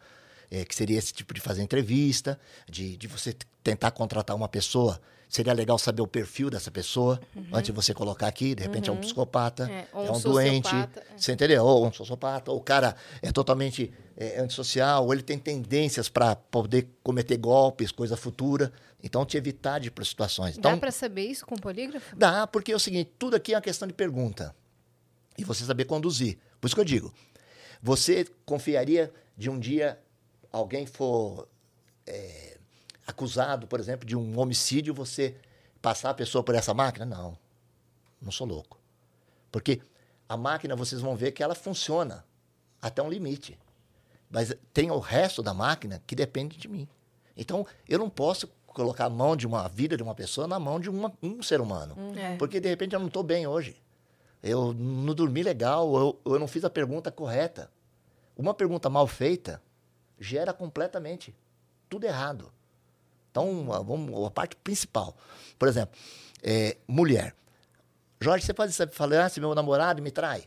[0.50, 5.00] eh, que seria esse tipo de fazer entrevista, de, de você tentar contratar uma pessoa.
[5.28, 7.20] Seria legal saber o perfil dessa pessoa,
[7.52, 10.20] antes de você colocar aqui, de repente é um psicopata, É, é, ou um um
[10.20, 10.88] doente, é.
[11.16, 11.64] você entendeu?
[11.64, 16.36] Ou um sociopata, ou o cara é totalmente é, antissocial, ou ele tem tendências para
[16.36, 18.72] poder cometer golpes, coisa futura.
[19.02, 20.56] Então, te evitar de ir para situações.
[20.56, 22.14] Então, Dá pra saber isso com polígrafo?
[22.16, 24.54] Dá, porque é o seguinte, tudo aqui é uma questão de pergunta.
[25.36, 26.38] E você saber conduzir.
[26.60, 27.12] Por isso que eu digo,
[27.82, 29.98] você confiaria de um dia
[30.52, 31.48] alguém for
[32.06, 32.56] é,
[33.06, 35.34] acusado, por exemplo, de um homicídio, você
[35.82, 37.04] passar a pessoa por essa máquina?
[37.04, 37.36] Não,
[38.22, 38.78] não sou louco.
[39.50, 39.80] Porque
[40.28, 42.24] a máquina, vocês vão ver que ela funciona
[42.80, 43.58] até um limite.
[44.30, 46.88] Mas tem o resto da máquina que depende de mim.
[47.36, 50.80] Então, eu não posso colocar a mão de uma vida de uma pessoa na mão
[50.80, 51.94] de uma- um ser humano.
[52.16, 52.36] É.
[52.36, 53.76] Porque, de repente, eu não estou bem hoje.
[54.44, 57.70] Eu não dormi legal, eu, eu não fiz a pergunta correta.
[58.36, 59.62] Uma pergunta mal feita
[60.20, 61.34] gera completamente
[61.88, 62.52] tudo errado.
[63.30, 65.16] Então, vamos, a parte principal.
[65.58, 65.98] Por exemplo,
[66.42, 67.34] é, mulher.
[68.20, 70.46] Jorge, você pode falar, ah, se meu namorado me trai?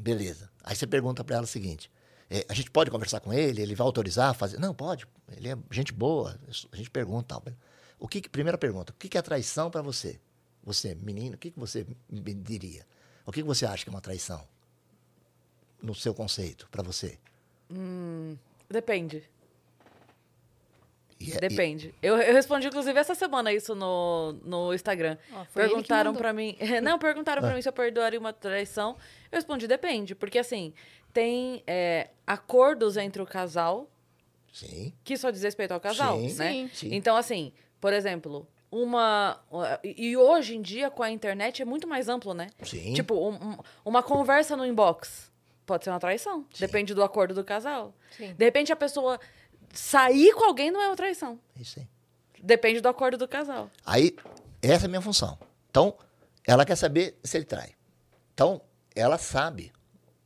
[0.00, 0.50] Beleza.
[0.64, 1.90] Aí você pergunta para ela o seguinte:
[2.30, 3.60] é, a gente pode conversar com ele?
[3.60, 4.58] Ele vai autorizar fazer?
[4.58, 5.06] Não, pode.
[5.36, 6.38] Ele é gente boa.
[6.72, 7.28] A gente pergunta.
[7.28, 7.44] Tal.
[7.98, 10.18] O que, primeira pergunta: o que é traição para você?
[10.64, 12.86] Você, menino, o que, que você me diria?
[13.26, 14.46] O que, que você acha que é uma traição?
[15.82, 17.18] No seu conceito, para você?
[18.68, 19.28] Depende.
[21.18, 21.94] E é- e- Depende.
[22.02, 25.16] Eu, eu respondi, inclusive, essa semana isso no, no Instagram.
[25.16, 26.56] Que perguntaram pra mim.
[26.82, 28.96] Não, perguntaram pra mim se eu perdoaria uma traição.
[29.30, 30.14] Eu respondi, depende.
[30.14, 30.72] Porque, assim,
[31.12, 33.88] tem é, acordos entre o casal
[34.52, 34.92] Sim.
[35.04, 36.52] que só diz respeito ao casal, Sim, né?
[36.52, 36.70] sim.
[36.74, 36.94] Sim.
[36.94, 39.38] Então, assim, por exemplo, uma.
[39.84, 42.48] E hoje em dia, com a internet, é muito mais amplo, né?
[42.64, 42.94] Sim.
[42.94, 45.30] Tipo, um- um- uma conversa no inbox
[45.66, 46.46] pode ser uma traição.
[46.58, 47.94] Depende do acordo do casal.
[48.16, 48.32] Sim.
[48.34, 49.20] De repente, a pessoa
[49.72, 51.38] sair com alguém não é uma traição.
[51.56, 51.86] Isso aí.
[52.42, 53.70] Depende do acordo do casal.
[53.86, 54.16] Aí,
[54.60, 55.38] essa é a minha função.
[55.70, 55.94] Então,
[56.46, 57.70] ela quer saber se ele trai.
[58.34, 58.60] Então,
[58.96, 59.70] ela sabe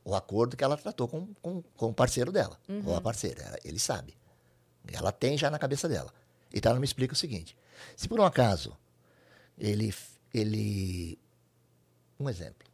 [0.03, 3.41] o acordo que ela tratou com, com, com o parceiro dela, ou a parceira.
[3.43, 4.17] Ela- Ele sabe.
[4.91, 6.11] Ela tem já na cabeça dela.
[6.53, 7.55] Então, ela me explica o seguinte:
[7.95, 8.75] se por um acaso
[9.57, 9.93] ele.
[10.33, 11.17] ele
[12.19, 12.67] um exemplo.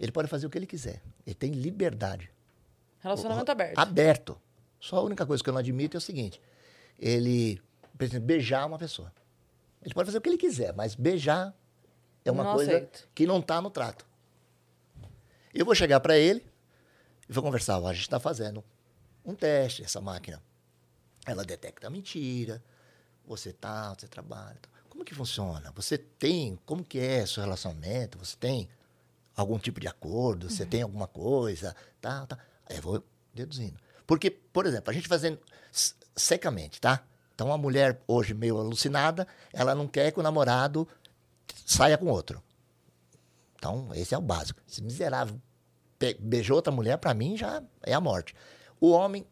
[0.00, 1.00] Ele pode fazer o que ele quiser.
[1.24, 2.30] Ele tem liberdade.
[3.00, 3.78] Relacionamento aberto.
[3.78, 4.40] Aberto.
[4.80, 6.40] Só a única coisa que eu não admito é o seguinte:
[6.98, 7.60] ele,
[7.96, 9.12] por exemplo, beijar uma pessoa.
[9.82, 11.54] Ele pode fazer o que ele quiser, mas beijar
[12.24, 13.08] é uma Não coisa aceito.
[13.14, 14.06] que não está no trato.
[15.52, 16.44] Eu vou chegar para ele
[17.28, 17.78] e vou conversar.
[17.78, 18.64] ó, A gente está fazendo
[19.24, 20.42] um teste, essa máquina.
[21.26, 22.62] Ela detecta a mentira.
[23.26, 24.58] Você tá, você trabalha.
[24.88, 25.72] Como que funciona?
[25.74, 28.18] Você tem, como que é seu relacionamento?
[28.18, 28.68] Você tem
[29.36, 30.48] algum tipo de acordo?
[30.48, 31.74] Você tem alguma coisa?
[32.00, 32.38] Tá, tá.
[32.66, 33.78] Aí eu vou deduzindo.
[34.06, 35.38] Porque, por exemplo, a gente fazendo
[36.14, 37.02] secamente, tá?
[37.34, 40.86] Então, uma mulher hoje meio alucinada, ela não quer que o namorado
[41.66, 42.42] saia com outro.
[43.56, 44.60] Então, esse é o básico.
[44.68, 45.40] Esse miserável
[46.20, 48.34] beijou outra mulher, para mim, já é a morte.
[48.80, 49.26] O homem,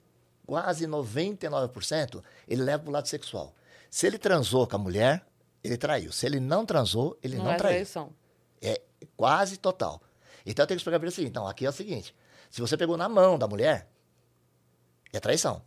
[0.46, 3.54] quase 99%, ele leva para o lado sexual.
[3.92, 5.22] Se ele transou com a mulher,
[5.62, 6.10] ele traiu.
[6.12, 7.74] Se ele não transou, ele não, não é traiu.
[7.76, 8.10] traição.
[8.62, 8.80] É
[9.14, 10.00] quase total.
[10.46, 12.14] Então eu tenho que explicar para ele assim: então, aqui é o seguinte:
[12.50, 13.86] se você pegou na mão da mulher,
[15.12, 15.62] é traição.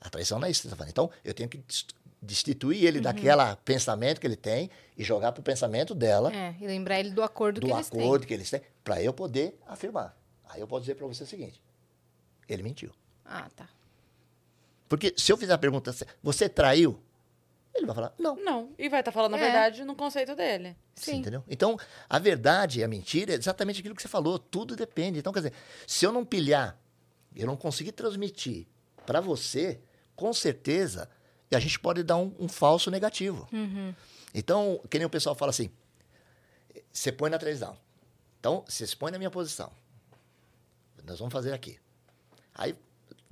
[0.00, 0.90] A traição não é isso que você está falando.
[0.90, 1.86] Então, eu tenho que des-
[2.22, 6.66] destituir ele daquele pensamento que ele tem e jogar para o pensamento dela, É, e
[6.66, 8.00] lembrar ele do acordo do que eles têm.
[8.00, 10.16] acordo que eles têm, para eu poder afirmar.
[10.48, 11.62] Aí eu posso dizer para você o seguinte:
[12.48, 12.90] ele mentiu.
[13.24, 13.68] Ah, tá.
[14.92, 15.90] Porque se eu fizer a pergunta,
[16.22, 17.02] você traiu?
[17.74, 18.36] Ele vai falar, não.
[18.36, 18.74] Não.
[18.78, 19.40] E vai estar falando a É.
[19.40, 20.76] verdade no conceito dele.
[20.94, 21.16] Você Sim.
[21.20, 21.42] entendeu?
[21.48, 21.78] Então,
[22.10, 24.38] a verdade e a mentira é exatamente aquilo que você falou.
[24.38, 25.18] Tudo depende.
[25.18, 25.54] Então, quer dizer,
[25.86, 26.78] se eu não pilhar,
[27.34, 28.66] eu não conseguir transmitir
[29.06, 29.80] para você,
[30.14, 31.08] com certeza,
[31.50, 33.48] a gente pode dar um, um falso negativo.
[34.34, 35.70] Então, que nem o pessoal fala assim,
[36.92, 37.78] você põe na televisão.
[38.40, 39.72] Então, você se põe na minha posição.
[41.02, 41.78] Nós vamos fazer aqui.
[42.54, 42.76] Aí,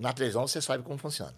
[0.01, 1.37] na televisão, você sabe como funciona.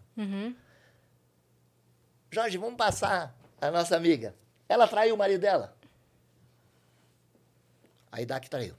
[2.31, 4.35] Jorge, vamos passar a nossa amiga.
[4.69, 5.77] Ela traiu o marido dela.
[8.11, 8.77] Aí dá que traiu.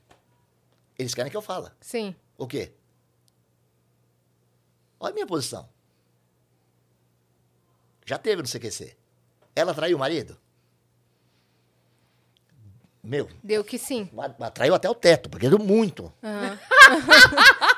[0.98, 1.70] Eles querem que eu fale.
[1.82, 2.16] Sim.
[2.38, 2.74] O quê?
[5.00, 5.68] Olha a minha posição.
[8.06, 8.98] Já teve no CQC.
[9.56, 10.40] Ela traiu o marido?
[13.04, 14.10] Meu, Deu que sim.
[14.14, 16.12] ma- ma- traiu até o teto, porque deu muito.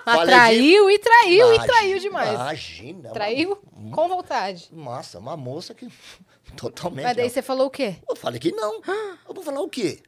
[0.06, 2.34] Falei Mas de- e traiu e Imagina- traiu demais.
[2.34, 3.10] Imagina.
[3.12, 3.56] Traiu
[3.92, 4.70] com vontade.
[4.72, 5.90] Nossa, uma moça que
[6.56, 7.06] totalmente.
[7.06, 7.96] Mas daí você falou o quê?
[8.08, 8.82] Eu falei que não.
[9.28, 10.04] Eu vou falar o quê?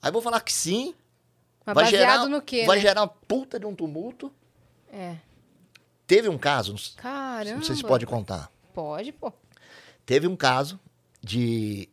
[0.00, 0.94] Aí eu vou falar que sim.
[1.64, 2.82] Mas vai baseado gerar, no quê, Vai né?
[2.82, 4.32] gerar uma puta de um tumulto.
[4.92, 5.16] É.
[6.06, 7.56] Teve um caso, Caramba.
[7.56, 8.50] não sei se pode contar.
[8.74, 9.32] Pode, pô.
[10.04, 10.78] Teve um caso
[11.22, 11.88] de.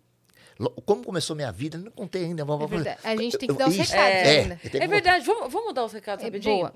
[0.86, 2.44] Como começou minha vida, eu não contei ainda.
[2.44, 3.00] Vamos, É verdade.
[3.04, 4.60] A gente tem que eu- dar os isso, recados é, ainda.
[4.64, 5.26] É que- verdade.
[5.26, 6.58] Vamos, vamos dar os recados É rapidinho?
[6.58, 6.72] boa.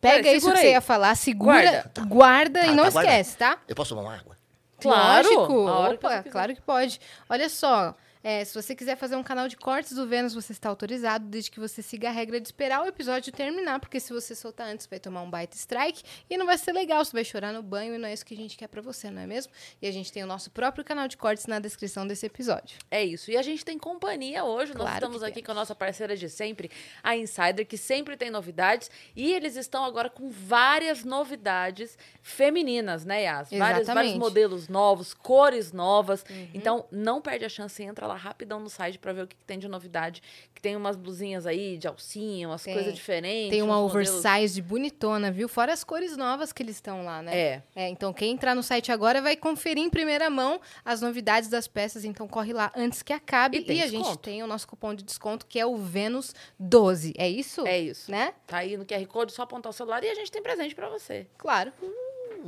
[0.00, 0.72] Pega Pera, isso que você aí.
[0.72, 1.90] ia falar, segura, Guarda.
[2.06, 3.12] guarda, Tá, e não tá guardado.
[3.12, 3.58] esquece, tá?
[3.68, 4.36] Eu posso tomar uma água?
[4.80, 5.28] Claro.
[5.28, 5.46] Lógico.
[5.46, 7.00] Que Opa, você claro que pode.
[7.28, 10.68] Olha só, é, se você quiser fazer um canal de cortes do Vênus, você está
[10.68, 14.34] autorizado, desde que você siga a regra de esperar o episódio terminar, porque se você
[14.34, 17.52] soltar antes, vai tomar um baita strike e não vai ser legal, você vai chorar
[17.52, 19.52] no banho e não é isso que a gente quer pra você, não é mesmo?
[19.80, 22.76] E a gente tem o nosso próprio canal de cortes na descrição desse episódio.
[22.90, 23.30] É isso.
[23.30, 24.72] E a gente tem companhia hoje.
[24.72, 25.46] Nós Claro estamos que aqui temos.
[25.46, 26.70] com a nossa parceira de sempre,
[27.02, 28.90] a Insider, que sempre tem novidades.
[29.14, 33.50] E eles estão agora com várias novidades femininas, né, Yas?
[33.50, 36.24] Vários, vários modelos novos, cores novas.
[36.28, 36.48] Uhum.
[36.54, 37.82] Então, não perde a chance.
[37.82, 40.22] Entra lá rapidão no site pra ver o que, que tem de novidade.
[40.54, 43.50] Que tem umas blusinhas aí de alcinha, umas coisas diferentes.
[43.50, 45.48] Tem uma uns modelos- oversize bonitona, viu?
[45.48, 47.36] Fora as cores novas que eles estão lá, né?
[47.38, 47.62] É.
[47.76, 51.68] É, então quem entrar no site agora vai conferir em primeira mão as novidades das
[51.68, 53.58] peças, então corre lá antes que acabe.
[53.58, 57.12] E tem a gente tem o nosso cupom de desconto que é o Vênus 12.
[57.16, 57.66] É isso?
[57.66, 58.10] É isso.
[58.10, 58.32] Né?
[58.46, 60.88] Tá aí no QR Code, só apontar o celular e a gente tem presente pra
[60.88, 61.26] você.
[61.36, 61.72] Claro.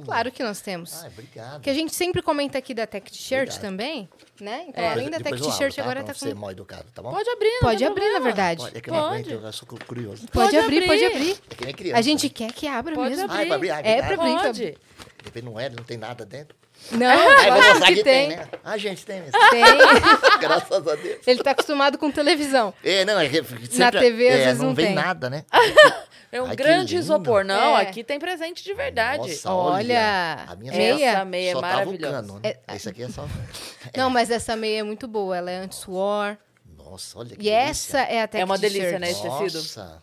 [0.05, 1.03] Claro que nós temos.
[1.03, 1.61] Ai, obrigado.
[1.61, 4.09] Que a gente sempre comenta aqui da Tech T-shirt também,
[4.41, 4.65] né?
[4.69, 4.89] Então, É.
[4.93, 6.41] além da Tech T-shirt, abro, agora Pra tá ser com.
[6.41, 7.11] mal educado, tá bom?
[7.11, 8.25] Pode abrir, não Pode tem abrir, na problema.
[8.25, 8.61] verdade.
[8.63, 10.27] Pode, é que eu não aguento, eu sou cu- curioso.
[10.29, 11.17] Pode, Pode abrir, pode abrir.
[11.17, 11.39] abrir.
[11.51, 11.99] É que nem criança.
[11.99, 13.25] A gente quer que abra Pode mesmo.
[13.25, 13.37] abrir.
[13.39, 13.71] Ah, é pra abrir?
[13.71, 14.79] Ah, É pra abrir, Pode.
[15.21, 16.57] De repente não é, não tem nada dentro.
[16.93, 17.07] Não,
[17.39, 18.29] Aí mostrar que que tem.
[18.31, 18.49] tem, né?
[18.65, 19.39] Ah, gente, tem mesmo.
[19.51, 19.63] Tem.
[20.41, 21.19] Graças a Deus.
[21.27, 22.73] Ele tá acostumado com televisão.
[22.83, 24.95] É, não, é que sempre, Na TV, às é, vezes, não, não vem tem.
[24.95, 25.45] nada, né?
[26.33, 27.45] É um Ai, grande isopor.
[27.45, 27.83] Não, É.
[27.83, 29.19] aqui tem presente de verdade.
[29.29, 31.11] Nossa, Olha, a minha meia.
[31.11, 32.13] Essa meia é só tava o maravilhosa.
[32.15, 32.55] cano, né?
[32.73, 33.27] Esse aqui é só...
[33.99, 35.37] Não, mas essa meia é muito boa.
[35.37, 36.37] Ela é anti-suor.
[36.79, 37.57] Nossa, olha que E delícia.
[37.69, 39.59] essa é a tech É uma delícia, né, esse tecido?
[39.59, 40.01] Nossa,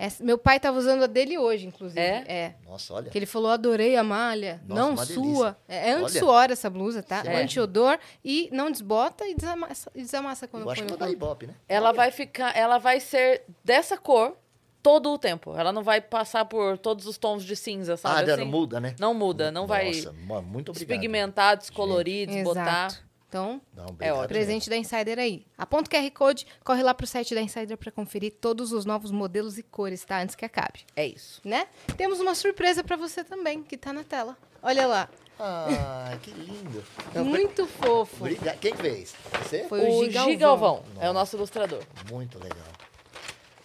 [0.00, 2.00] Essa- meu pai tava usando a dele hoje, inclusive.
[2.00, 2.24] É?
[2.26, 2.54] É.
[2.66, 3.10] nossa, olha.
[3.10, 4.60] Que ele falou, adorei a malha.
[4.66, 5.06] Nossa, não sua.
[5.24, 5.56] delícia.
[5.68, 6.04] É, é Olha.
[6.06, 7.22] anti-suor essa blusa, tá?
[7.26, 7.42] É.
[7.42, 7.98] Anti-odor.
[8.24, 11.12] E não desbota e desamassa, e desamassa quando Eu acho que é corpo.
[11.12, 11.54] Ibope, né?
[11.68, 14.36] Ela vai ficar, ela vai ser dessa cor
[14.82, 15.54] todo o tempo.
[15.56, 18.26] Ela não vai passar por todos os tons de cinza, Ah, sabe?
[18.28, 18.44] não, assim?
[18.44, 18.94] não muda, né?
[18.98, 20.88] Não muda, não vai Nossa, mu- muito obrigado.
[20.98, 22.86] despigmentar, descolorir, desbotar.
[22.86, 23.09] Exato.
[23.30, 24.26] Então, Não, É ótimo.
[24.26, 25.46] presente da Insider aí.
[25.56, 29.12] Aponta o QR Code, corre lá pro site da Insider pra conferir todos os novos
[29.12, 30.20] modelos e cores, tá?
[30.20, 31.40] Antes que acabe, É isso.
[31.44, 31.68] né?
[31.96, 34.36] Temos uma surpresa pra você também, que tá na tela.
[34.60, 35.08] Olha lá.
[35.38, 36.82] Ah, que lindo.
[37.14, 38.16] Não, Muito fofo.
[38.24, 38.58] Obrigado.
[38.58, 39.14] Quem fez?
[39.44, 39.62] Você?
[39.68, 40.30] Foi o O Gigalvão.
[40.32, 41.84] Gigalvão é o nosso ilustrador.
[42.10, 42.58] Muito legal.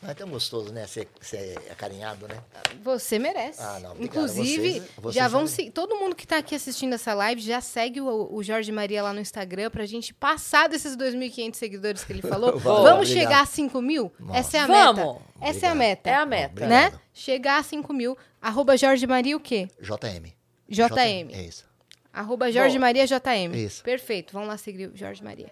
[0.02, 0.86] Não é tão gostoso, né?
[0.86, 2.36] Ser, ser acarinhado, né?
[2.84, 3.62] Você merece.
[3.62, 3.96] Ah, não.
[4.00, 5.72] Inclusive, Vocês- vocês já vão se...
[5.72, 9.12] todo mundo que tá aqui assistindo essa live já segue o, o Jorge Maria lá
[9.14, 12.58] no Instagram pra gente passar desses 2.500 seguidores que ele falou.
[12.60, 13.06] Vamos obrigado.
[13.08, 14.12] chegar a 5 mil?
[14.20, 14.40] Nossa.
[14.40, 14.96] Essa é a Vamos.
[15.06, 15.22] meta.
[15.42, 16.10] Essa é a meta.
[16.10, 16.52] É a meta.
[16.52, 16.70] Obrigado.
[16.94, 17.00] Né?
[17.14, 18.18] Chegar a 5 mil.
[18.42, 19.68] Arroba Jorge Maria o quê?
[19.82, 20.32] JM.
[20.70, 21.32] JM.
[21.34, 21.66] É isso.
[22.14, 23.54] Arroba Jorge Bom, Maria JM.
[23.56, 23.84] isso.
[23.84, 24.32] Perfeito.
[24.34, 25.52] Vamos lá seguir o Jorge Maria.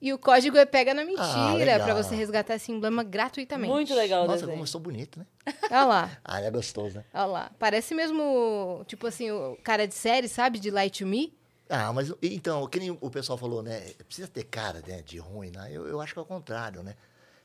[0.00, 3.70] E o código é Pega na Mentira, Ah, pra você resgatar esse emblema gratuitamente.
[3.70, 4.52] Muito legal Nossa, desenho.
[4.52, 5.26] como eu sou bonito, né?
[5.70, 6.18] Olha lá.
[6.24, 7.04] Ah, é gostoso, né?
[7.12, 7.52] Olha lá.
[7.58, 10.58] Parece mesmo, tipo assim, o cara de série, sabe?
[10.58, 11.36] De Light to Me.
[11.68, 13.92] Ah, mas então, que nem o pessoal falou, né?
[14.06, 15.68] Precisa ter cara né, de ruim, né?
[15.70, 16.96] Eu, eu acho que é o contrário, né?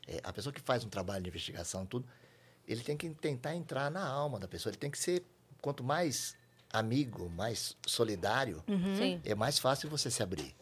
[0.08, 2.06] É, a pessoa que faz um trabalho de investigação tudo,
[2.66, 4.70] ele tem que tentar entrar na alma da pessoa.
[4.70, 5.22] Ele tem que ser,
[5.60, 6.34] quanto mais
[6.72, 8.64] amigo, mais solidário,
[8.96, 9.20] Sim.
[9.24, 10.54] é mais fácil você se abrir.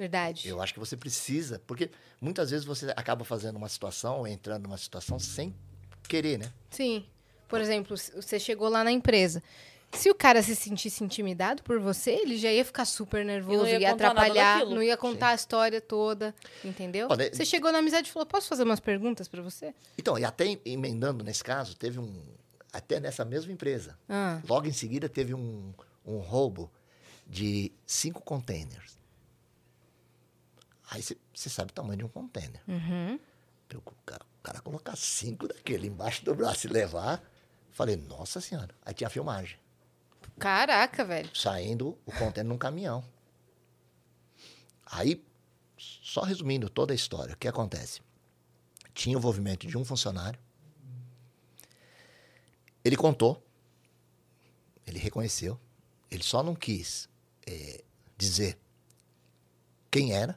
[0.00, 0.48] Verdade.
[0.48, 4.62] Eu acho que você precisa, porque muitas vezes você acaba fazendo uma situação ou entrando
[4.62, 5.54] numa situação sem
[6.08, 6.50] querer, né?
[6.70, 7.04] Sim.
[7.46, 9.42] Por exemplo, você chegou lá na empresa.
[9.92, 13.78] Se o cara se sentisse intimidado por você, ele já ia ficar super nervoso, ia
[13.78, 16.34] ia, atrapalhar, não ia contar a história toda,
[16.64, 17.08] entendeu?
[17.10, 20.24] Olha, Você chegou na amizade e falou: "Posso fazer umas perguntas pra você?" Então, e
[20.24, 22.10] até emendando nesse caso, teve um.
[22.72, 23.98] Até nessa mesma empresa.
[24.08, 25.74] Ah, Logo em seguida teve um,
[26.06, 26.70] um roubo
[27.26, 28.99] de cinco containers.
[30.90, 32.60] Aí você sabe o tamanho de um container.
[32.66, 33.18] uhum.
[33.72, 37.22] O cara, o cara colocar cinco daquele embaixo do braço e levar.
[37.70, 38.74] Falei, nossa senhora.
[38.84, 39.56] Aí tinha filmagem.
[40.40, 41.30] Caraca, velho.
[41.36, 43.04] Saindo o container num caminhão.
[44.84, 45.24] Aí,
[45.78, 48.02] só resumindo toda a história, o que acontece?
[48.92, 50.40] Tinha envolvimento de um funcionário.
[52.84, 53.46] Ele contou.
[54.84, 55.60] Ele reconheceu.
[56.10, 57.08] Ele só não quis
[57.46, 57.84] eh,
[58.18, 58.58] dizer
[59.88, 60.36] quem era,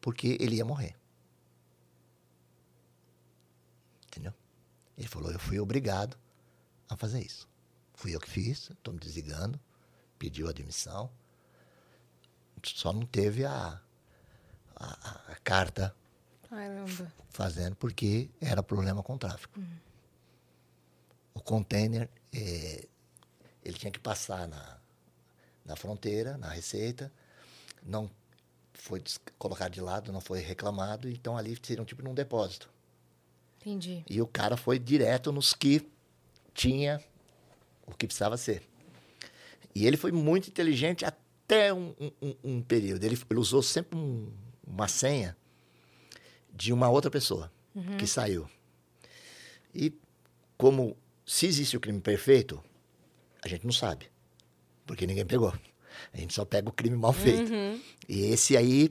[0.00, 0.96] porque ele ia morrer.
[4.06, 4.32] Entendeu?
[4.96, 6.16] Ele falou: Eu fui obrigado
[6.88, 7.48] a fazer isso.
[7.94, 9.60] Fui eu que fiz, estou me desligando,
[10.18, 11.10] pediu admissão.
[12.64, 13.80] Só não teve a,
[14.76, 15.94] a, a carta
[16.48, 17.12] Caramba.
[17.30, 19.60] fazendo porque era problema com o tráfico.
[21.32, 22.86] O container, eh,
[23.62, 24.78] ele tinha que passar na,
[25.64, 27.12] na fronteira, na receita,
[27.82, 28.10] não
[28.80, 29.02] foi
[29.38, 32.68] colocado de lado, não foi reclamado, então ali seria um tipo num depósito.
[33.60, 34.04] Entendi.
[34.08, 35.86] E o cara foi direto nos que
[36.54, 37.02] tinha
[37.86, 38.62] o que precisava ser.
[39.74, 43.04] E ele foi muito inteligente até um, um- um- período.
[43.04, 44.32] Ele, ele usou sempre um-
[44.66, 45.36] uma senha
[46.52, 47.50] de uma outra pessoa
[47.98, 48.48] que saiu.
[49.74, 49.92] E
[50.56, 52.62] como se existe o crime perfeito,
[53.42, 54.10] a gente não sabe.
[54.86, 55.52] Porque ninguém pegou.
[56.12, 57.52] A gente só pega o crime mal feito.
[58.08, 58.90] E esse aí,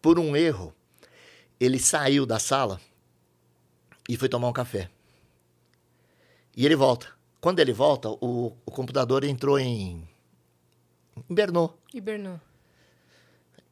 [0.00, 0.74] por um erro,
[1.58, 2.80] ele saiu da sala
[4.08, 4.90] e foi tomar um café.
[6.56, 7.08] E ele volta.
[7.40, 10.06] Quando ele volta, o, o computador entrou em.
[11.28, 11.78] Hibernou.
[11.92, 12.40] Hibernou.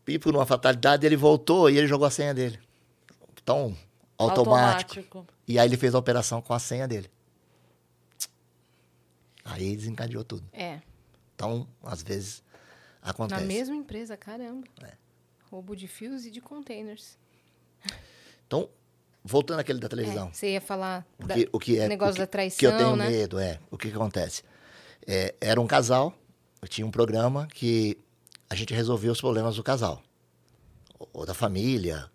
[0.06, 2.58] E por uma fatalidade ele voltou e ele jogou a senha dele.
[3.42, 3.76] Então,
[4.16, 5.26] automático.
[5.46, 7.10] E aí ele fez a operação com a senha dele.
[9.44, 10.46] Aí desencadeou tudo.
[10.52, 10.80] É.
[11.34, 12.42] Então, às vezes,
[13.08, 13.44] Na acontece.
[13.44, 14.66] mesma empresa, caramba.
[14.82, 14.92] É.
[15.50, 17.16] Roubo de fios e de containers.
[18.46, 18.68] Então,
[19.24, 20.28] voltando àquele da televisão.
[20.28, 22.58] É, você ia falar O da- que, o que é negócio o que, da traição,
[22.58, 23.08] que eu tenho né?
[23.08, 24.42] medo é o que, que acontece
[25.06, 26.12] É, era um casal
[26.60, 27.96] eu tinha um programa que
[28.50, 30.02] a gente resolvia os problemas do casal
[31.12, 32.10] ou, da família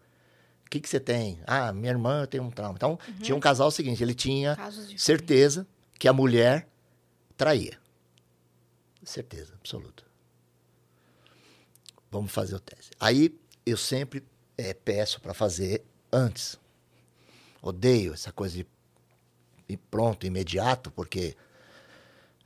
[0.65, 3.13] o que que você tem ah minha irmã tem um trauma então Uhum.
[3.19, 4.57] tinha um casal seguinte ele tinha
[4.97, 5.65] certeza
[5.99, 6.67] que a mulher
[7.37, 7.79] traía
[9.03, 10.02] Certeza, absoluta.
[12.13, 12.91] Vamos fazer o teste.
[12.99, 13.35] Aí
[13.65, 14.23] eu sempre
[14.55, 16.59] é, peço para fazer antes.
[17.59, 18.63] Odeio essa coisa
[19.67, 21.35] de pronto, imediato, porque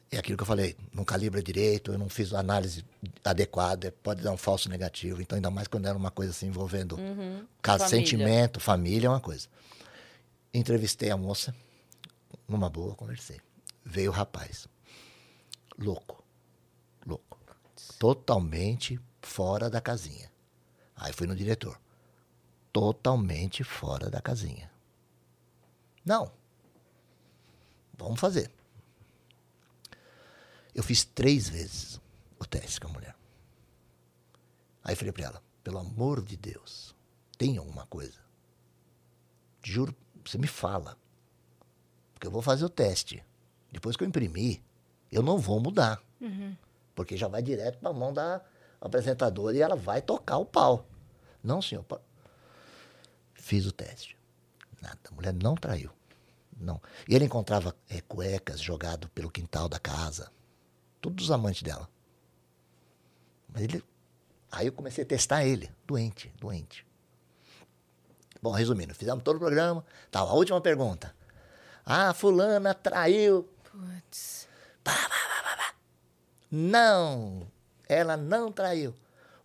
[0.09, 2.85] é aquilo que eu falei, não calibra direito, eu não fiz a análise
[3.25, 5.21] adequada, pode dar um falso negativo.
[5.21, 7.45] Então, ainda mais quando era uma coisa assim envolvendo Uhum.
[7.61, 8.05] caso, Família.
[8.05, 9.49] sentimento, família, é uma coisa.
[10.53, 11.53] Entrevistei a moça,
[12.47, 13.41] numa boa, conversei.
[13.83, 14.65] Veio o rapaz.
[15.77, 16.23] Louco.
[17.05, 17.37] Louco.
[17.99, 18.97] Totalmente
[19.27, 20.31] fora da casinha.
[20.95, 21.79] Aí fui no diretor.
[22.71, 24.71] Totalmente fora da casinha.
[26.03, 26.31] Não.
[27.97, 28.49] Vamos fazer.
[30.73, 31.99] Eu fiz três vezes
[32.39, 33.15] o teste com a mulher.
[34.83, 36.95] Aí falei para ela, pelo amor de Deus,
[37.37, 38.19] tem alguma coisa?
[39.61, 40.97] Juro, você me fala.
[42.13, 43.23] Porque eu vou fazer o teste.
[43.71, 44.61] Depois que eu imprimir,
[45.11, 46.01] eu não vou mudar.
[46.95, 48.41] Porque já vai direto para a mão da
[48.79, 50.85] apresentadora e ela vai tocar o pau.
[51.43, 51.85] Não, senhor.
[53.33, 54.17] Fiz o teste.
[54.81, 54.99] Nada.
[55.09, 55.91] A mulher não traiu.
[56.59, 56.81] Não.
[57.07, 60.31] E ele encontrava eh, cuecas jogado pelo quintal da casa.
[60.99, 61.87] Tudo dos amantes dela.
[63.47, 63.83] Mas ele.
[64.51, 65.69] Aí eu comecei a testar ele.
[65.85, 66.85] Doente, doente.
[68.41, 69.85] Bom, resumindo, fizemos todo o programa.
[70.11, 71.13] Tá, a última pergunta.
[71.85, 73.47] Ah, fulana traiu.
[73.63, 74.47] Putz.
[76.49, 77.45] Não,
[77.87, 78.93] ela não traiu.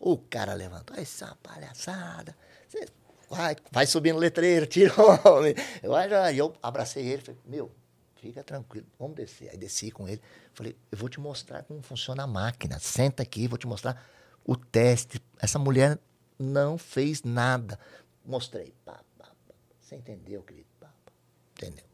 [0.00, 2.36] O cara levantou, essa é uma palhaçada.
[2.68, 2.86] Você
[3.30, 5.54] vai, vai subindo letreiro, tira o homem.
[5.82, 7.70] Eu, aí eu abracei ele, falei, meu,
[8.16, 9.50] fica tranquilo, vamos descer.
[9.50, 10.20] Aí desci com ele,
[10.54, 12.78] falei, eu vou te mostrar como funciona a máquina.
[12.78, 14.04] Senta aqui, vou te mostrar
[14.44, 15.22] o teste.
[15.40, 15.98] Essa mulher
[16.38, 17.78] não fez nada.
[18.24, 19.54] Mostrei, pá, pá, pá.
[19.80, 20.68] Você entendeu, querido?
[20.80, 21.12] Pá, pá.
[21.56, 21.84] Entendeu?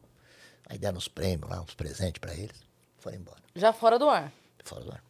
[0.67, 2.55] Aí deram uns prêmios lá, uns presentes para eles,
[2.99, 4.31] foram embora, Já fora do ar.
[4.63, 5.03] fora do ar.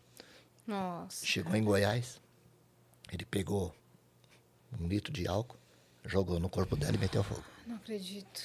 [0.69, 1.25] Nossa.
[1.25, 2.21] Chegou em Goiás,
[3.11, 3.73] ele pegou
[4.79, 5.57] um litro de álcool,
[6.05, 7.43] jogou no corpo dela e meteu fogo.
[7.65, 8.41] Não acredito.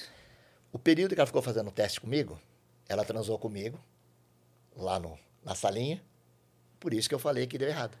[0.71, 2.39] O período que ela ficou fazendo o teste comigo,
[2.89, 3.79] ela transou comigo,
[4.75, 6.03] lá no, na salinha,
[6.79, 7.95] por isso que eu falei que deu errado.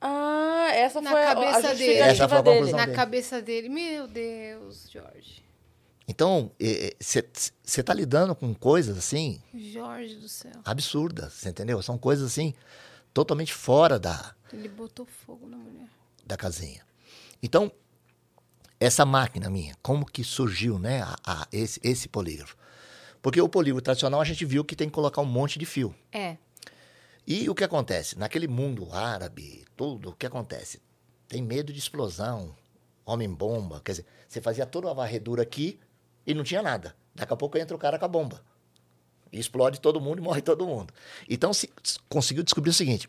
[0.00, 1.98] Ah, essa Na foi a- a cabeça dele.
[2.00, 2.72] Essa foi a dele.
[2.72, 2.96] Na dele.
[2.96, 3.68] cabeça dele.
[3.70, 5.42] Meu Deus, Jorge.
[6.06, 6.50] Então,
[6.98, 7.24] você
[7.80, 10.52] está lidando com coisas assim, Jorge do céu.
[10.64, 11.80] absurdas, você entendeu?
[11.82, 12.52] São coisas assim,
[13.12, 15.88] totalmente fora da, Ele botou fogo na mulher.
[16.26, 16.82] da casinha.
[17.42, 17.70] Então,
[18.78, 22.56] essa máquina minha, como que surgiu, né, a, a- esse, esse polígrafo?
[23.22, 25.94] Porque o polígrafo tradicional a gente viu que tem que colocar um monte de fio.
[26.12, 26.36] É.
[27.26, 28.18] E o que acontece?
[28.18, 30.80] Naquele mundo árabe, tudo, o que acontece?
[31.28, 32.56] Tem medo de explosão,
[33.04, 35.78] homem-bomba, quer dizer, você fazia toda a varredura aqui
[36.26, 36.96] e não tinha nada.
[37.14, 38.42] Daqui a pouco entra o cara com a bomba.
[39.32, 40.92] Explode todo mundo e morre todo mundo.
[41.28, 43.08] Então se se conseguiu descobrir o seguinte: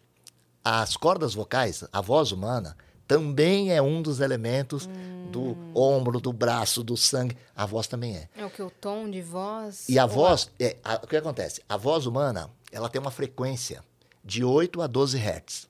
[0.64, 4.88] as cordas vocais, a voz humana, também é um dos elementos
[5.32, 7.36] do ombro, do braço, do sangue.
[7.56, 8.30] A voz também é.
[8.38, 8.62] É o que?
[8.62, 9.88] O tom de voz?
[9.90, 11.62] E a voz, é, a- o que acontece?
[11.68, 13.84] A voz humana, ela tem uma frequência
[14.24, 15.68] de 8 a 12 Hz.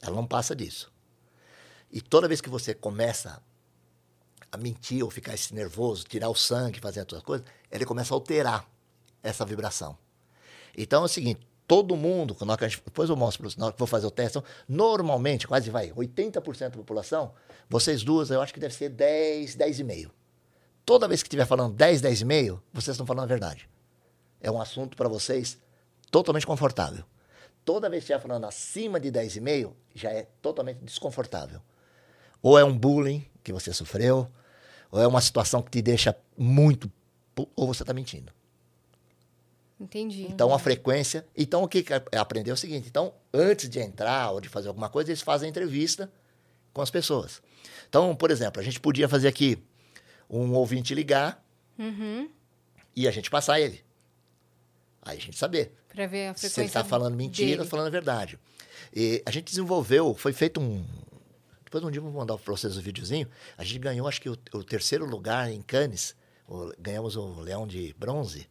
[0.00, 0.90] Ela não passa disso.
[1.90, 3.40] E toda vez que você começa
[4.50, 8.16] a mentir ou ficar esse nervoso, tirar o sangue, fazer outras coisas, ele começa a
[8.16, 8.66] alterar
[9.22, 9.96] essa vibração.
[10.76, 14.10] Então é o seguinte, todo mundo, quando depois eu mostro para vocês, vou fazer o
[14.10, 17.32] teste, então, normalmente, quase vai, 80% da população,
[17.68, 20.10] vocês duas, eu acho que deve ser 10, 10,5.
[20.84, 23.68] Toda vez que estiver falando 10, 10,5, vocês estão falando a verdade.
[24.40, 25.58] É um assunto para vocês
[26.10, 27.04] totalmente confortável.
[27.64, 31.62] Toda vez que estiver falando acima de 10,5, já é totalmente desconfortável.
[32.42, 34.28] Ou é um bullying que você sofreu,
[34.90, 36.90] ou é uma situação que te deixa muito.
[37.54, 38.32] Ou você está mentindo.
[39.82, 40.26] Entendi.
[40.30, 41.26] Então a frequência.
[41.36, 44.68] Então o que é aprender é o seguinte: então, antes de entrar ou de fazer
[44.68, 46.10] alguma coisa, eles fazem entrevista
[46.72, 47.42] com as pessoas.
[47.88, 49.58] Então, por exemplo, a gente podia fazer aqui
[50.30, 51.44] um ouvinte ligar
[51.78, 52.30] Uhum.
[52.94, 53.82] e a gente passar ele.
[55.02, 57.88] Aí a gente saber Pra ver a se ele frequência está falando mentira ou falando
[57.88, 58.38] a verdade.
[58.94, 60.84] E a gente desenvolveu, foi feito um.
[61.64, 63.26] Depois um dia eu vou mandar para vocês o videozinho.
[63.58, 66.14] A gente ganhou, acho que, o, o terceiro lugar em Cannes.
[66.46, 68.46] O- ganhamos o Leão de Bronze.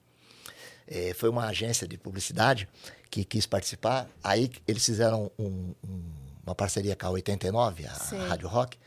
[0.94, 2.68] Eh, foi uma agência de publicidade
[3.10, 4.10] que quis participar.
[4.22, 6.04] Aí eles fizeram um- um-
[6.46, 8.20] uma parceria com a 89, a Sei.
[8.28, 8.78] Rádio Rock.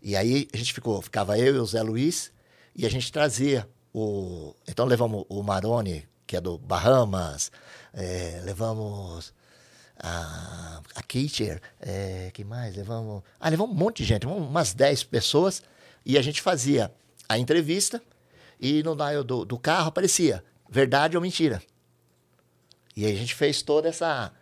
[0.00, 2.30] E aí a gente ficou, ficava eu e o Zé Luiz,
[2.76, 4.54] e a gente trazia o.
[4.68, 7.50] Então levamos o Maroni, que é do Bahamas,
[7.92, 9.34] eh, levamos
[9.98, 12.76] a, a Kitcher, eh, quem mais?
[12.76, 13.22] Levamos.
[13.40, 15.60] Ah, levamos um monte de gente, umas 10 pessoas,
[16.06, 16.92] e a gente fazia
[17.28, 18.00] a entrevista,
[18.60, 21.62] e no dial do, do carro aparecia verdade ou mentira.
[22.96, 24.32] E aí a gente fez toda essa,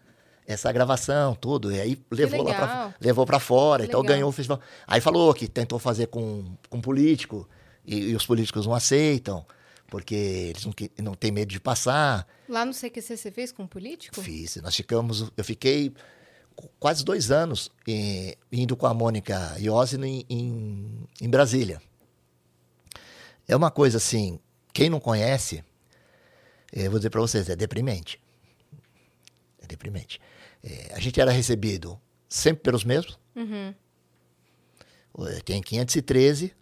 [0.47, 1.71] essa gravação, tudo.
[1.73, 4.17] E aí levou lá pra, levou pra fora, então Legal.
[4.17, 4.61] ganhou o festival.
[4.87, 7.49] Aí falou que tentou fazer com, com político,
[7.85, 9.45] e, e os políticos não aceitam,
[9.89, 10.73] porque eles não,
[11.03, 12.27] não têm medo de passar.
[12.49, 14.21] Lá no CQC você fez com um político?
[14.21, 14.57] Fiz.
[14.57, 15.31] Nós ficamos.
[15.37, 15.93] Eu fiquei
[16.57, 21.81] qu- quase dois anos eh, indo com a Mônica Iose em, em, em Brasília.
[23.47, 24.41] É uma coisa assim,
[24.73, 25.63] quem não conhece,
[26.73, 28.21] eu vou dizer para vocês, é deprimente.
[29.63, 30.21] É deprimente.
[30.63, 33.19] Eh, a gente era recebido sempre pelos mesmos.
[33.35, 33.75] Uhum.
[35.45, 36.55] Tem 513.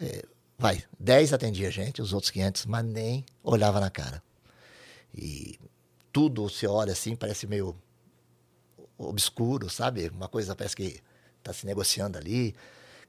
[0.00, 0.24] eh,
[0.58, 4.22] vai, 10 atendia a gente, os outros 500, mas nem olhava na cara.
[5.14, 5.58] E
[6.12, 7.76] tudo você olha assim, parece meio
[8.96, 10.08] obscuro, sabe?
[10.08, 11.00] Uma coisa parece que
[11.38, 12.54] está se negociando ali.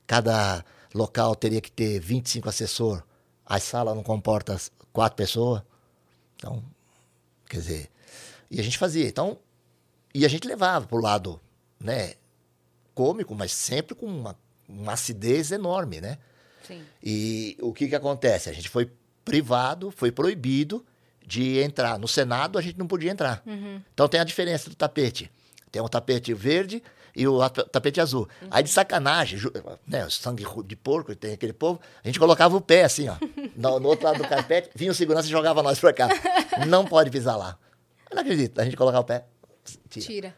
[0.05, 0.63] Cada
[0.93, 3.03] local teria que ter 25 assessor.
[3.45, 5.61] A sala não comporta as quatro pessoas.
[6.39, 6.63] Então,
[7.49, 7.89] quer dizer,
[8.49, 9.05] e a gente fazia.
[9.05, 9.37] Então,
[10.15, 11.39] e a gente levava pro lado,
[11.79, 12.13] né,
[12.95, 16.17] cômico, mas sempre com uma, uma acidez enorme, né?
[16.65, 16.81] Sim.
[17.03, 18.49] E o que que acontece?
[18.49, 18.89] A gente foi
[19.25, 20.85] privado, foi proibido
[21.25, 21.99] de entrar.
[21.99, 23.43] No Senado a gente não podia entrar.
[23.93, 25.29] Então tem a diferença do tapete.
[25.71, 26.81] Tem o tapete verde
[27.22, 28.28] e o tapete azul.
[28.49, 29.39] Aí de sacanagem,
[29.88, 33.15] né, o sangue de porco, tem aquele povo, a gente colocava o pé assim, ó,
[33.55, 36.07] no, no outro lado do carpete, vinha o segurança e jogava nós pra cá.
[36.67, 37.57] Não pode pisar lá.
[38.09, 38.59] Eu não acredito.
[38.59, 39.26] A gente colocava o pé,
[39.89, 40.05] tira.
[40.05, 40.36] Tira.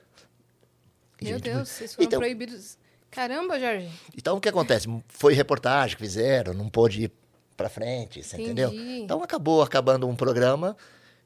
[1.21, 2.77] Meu gente, Deus, vocês foram então- proibidos.
[3.11, 3.91] Caramba, Jorge.
[4.17, 4.87] Então, o que acontece?
[5.09, 7.11] Foi reportagem que fizeram, não pôde ir
[7.57, 8.61] pra frente, você Entendi.
[8.63, 8.71] entendeu?
[9.03, 10.75] Então, acabou acabando um programa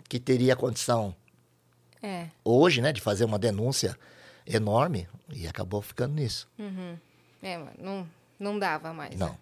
[0.10, 1.16] que teria condição
[2.02, 2.26] É.
[2.44, 3.96] hoje, né, de fazer uma denúncia
[4.46, 6.48] enorme e acabou ficando nisso.
[7.42, 8.08] É, mas não,
[8.40, 9.12] não dava mais.
[9.12, 9.26] né?
[9.26, 9.38] Não.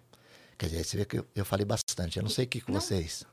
[0.56, 2.16] Quer dizer, você vê que eu, eu falei bastante.
[2.16, 3.24] Eu não sei o que, que vocês...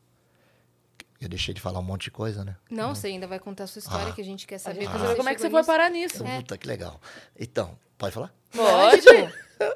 [1.20, 2.58] Eu deixei de falar um monte de coisa, né?
[2.68, 4.12] Não, você ainda vai contar a sua história Ah.
[4.12, 4.82] que a gente quer A saber.
[4.82, 5.68] gente como como é que você chegou foi nisso.
[5.68, 6.24] parar nisso.
[6.26, 6.38] É.
[6.38, 7.00] Puta, que legal.
[7.40, 8.34] Então, pode falar?
[8.52, 9.08] Pode.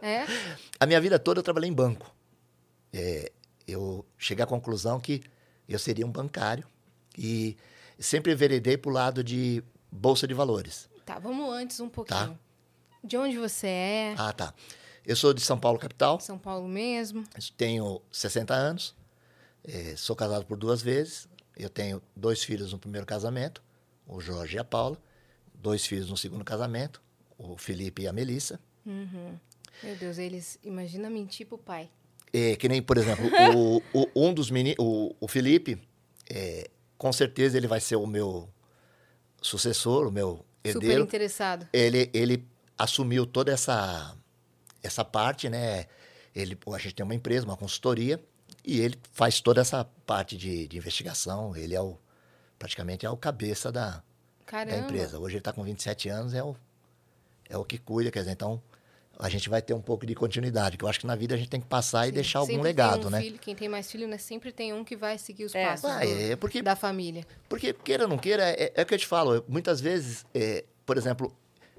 [0.02, 0.26] É?
[0.80, 2.12] A minha vida toda eu trabalhei em banco.
[2.92, 3.32] É,
[3.68, 5.22] eu cheguei à conclusão que
[5.70, 6.66] eu seria um bancário
[7.16, 7.56] e
[8.00, 10.90] sempre enveredei para o lado de bolsa de valores.
[11.06, 12.30] Tá, vamos antes um pouquinho.
[12.32, 12.36] Tá.
[13.04, 14.16] De onde você é?
[14.18, 14.54] Ah, tá.
[15.06, 16.20] Eu sou de São Paulo, capital.
[16.20, 17.24] São Paulo mesmo?
[17.56, 18.96] Tenho 60 anos.
[19.64, 21.28] eh, sou casado por duas vezes.
[21.56, 23.62] Eu tenho dois filhos no primeiro casamento,
[24.08, 24.98] o Jorge e a Paula.
[25.54, 27.02] Dois filhos no segundo casamento,
[27.38, 28.60] o Felipe e a Melissa.
[28.86, 30.60] Meu Deus, eles.
[30.64, 31.90] Imagina mentir pro pai.
[32.34, 33.26] É, que nem, por exemplo,
[33.56, 35.82] o, o- um dos meninos, o, o Felipe,
[36.30, 38.50] é, com certeza ele vai ser o meu
[39.42, 40.44] sucessor, o meu
[40.74, 41.04] Super herdeiro.
[41.04, 41.68] interessado.
[41.72, 42.46] Ele, ele
[42.78, 44.16] assumiu toda essa,
[44.84, 45.86] essa parte, né?
[46.36, 48.22] Ele, a gente tem uma empresa, uma consultoria,
[48.64, 51.56] e ele faz toda essa parte de, de investigação.
[51.56, 51.98] Ele é o,
[52.60, 54.04] praticamente é o cabeça da,
[54.52, 55.20] da empresa.
[55.20, 56.56] Hoje ele está com 27 anos, é o,
[57.50, 58.62] é o que cuida, quer dizer, então
[59.20, 61.38] a gente vai ter um pouco de continuidade, que eu acho que na vida a
[61.38, 63.22] gente tem que passar e Sim, deixar algum sempre legado, tem um né?
[63.22, 64.18] filho- quem tem mais filho, né?
[64.18, 65.66] Sempre tem um que vai seguir os É.
[65.66, 67.26] passos Ah, do- é porque, da família.
[67.48, 69.36] porque, queira ou não queira, é, é o que eu te falo.
[69.36, 71.34] eu- muitas vezes, é, por exemplo,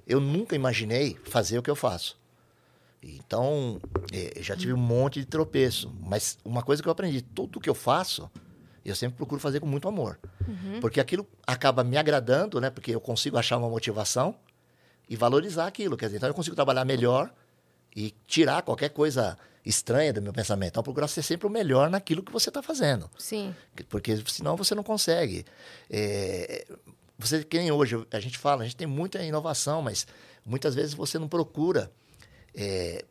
[0.06, 2.18] eu nunca imaginei fazer o que eu faço.
[3.02, 3.80] Então,
[4.12, 5.94] é, eu já tive um monte de tropeço.
[6.00, 8.30] Mas uma coisa que eu aprendi, tudo que eu faço,
[8.84, 10.18] eu sempre procuro fazer com muito amor.
[10.80, 12.70] Porque aquilo acaba me agradando, né?
[12.70, 14.34] Porque eu consigo achar uma motivação
[15.08, 15.96] e valorizar aquilo.
[15.96, 17.32] Quer dizer, então eu consigo trabalhar melhor
[17.94, 20.70] e tirar qualquer coisa estranha do meu pensamento.
[20.70, 23.10] Então, procurar ser sempre o melhor naquilo que você está fazendo.
[23.18, 23.54] Sim.
[23.88, 25.44] Porque senão você não consegue.
[25.90, 26.66] É,
[27.18, 30.06] você, que nem hoje, a gente fala, a gente tem muita inovação, mas
[30.44, 31.90] muitas vezes você não procura
[32.54, 33.04] é,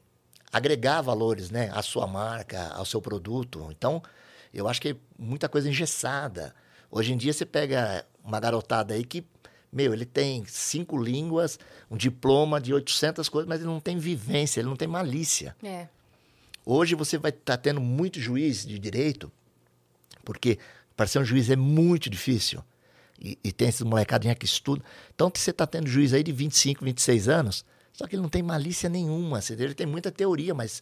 [0.51, 3.67] agregar valores né, à sua marca, ao seu produto.
[3.71, 4.01] Então,
[4.53, 6.55] eu acho que é muita coisa engessada.
[6.89, 9.25] Hoje em dia você pega uma garotada aí que,
[9.75, 11.59] meu, ele tem cinco línguas,
[11.91, 15.53] um diploma de 800 coisas, mas ele não tem vivência, ele não tem malícia.
[15.61, 15.89] É.
[16.65, 19.29] Hoje você vai estar tendo muito juiz de direito,
[20.23, 20.57] porque
[20.95, 22.63] para ser um juiz é muito difícil.
[23.19, 24.85] E, e tem esses molecadinha que estudam.
[25.13, 28.41] Então você está tendo juiz aí de 25, 26 anos, só que ele não tem
[28.41, 29.41] malícia nenhuma.
[29.49, 30.81] Ele tem muita teoria, mas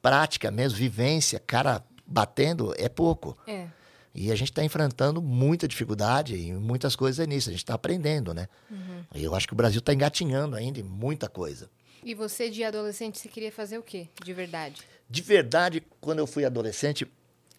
[0.00, 3.36] prática mesmo, vivência, cara batendo é pouco.
[3.46, 3.68] É.
[4.14, 7.48] E a gente está enfrentando muita dificuldade e muitas coisas nisso.
[7.48, 8.48] A gente está aprendendo, né?
[9.14, 11.70] E eu acho que o Brasil está engatinhando ainda em muita coisa.
[12.02, 14.08] E você, de adolescente, você queria fazer o quê?
[14.24, 14.82] De verdade?
[15.08, 17.06] De verdade, quando eu fui adolescente,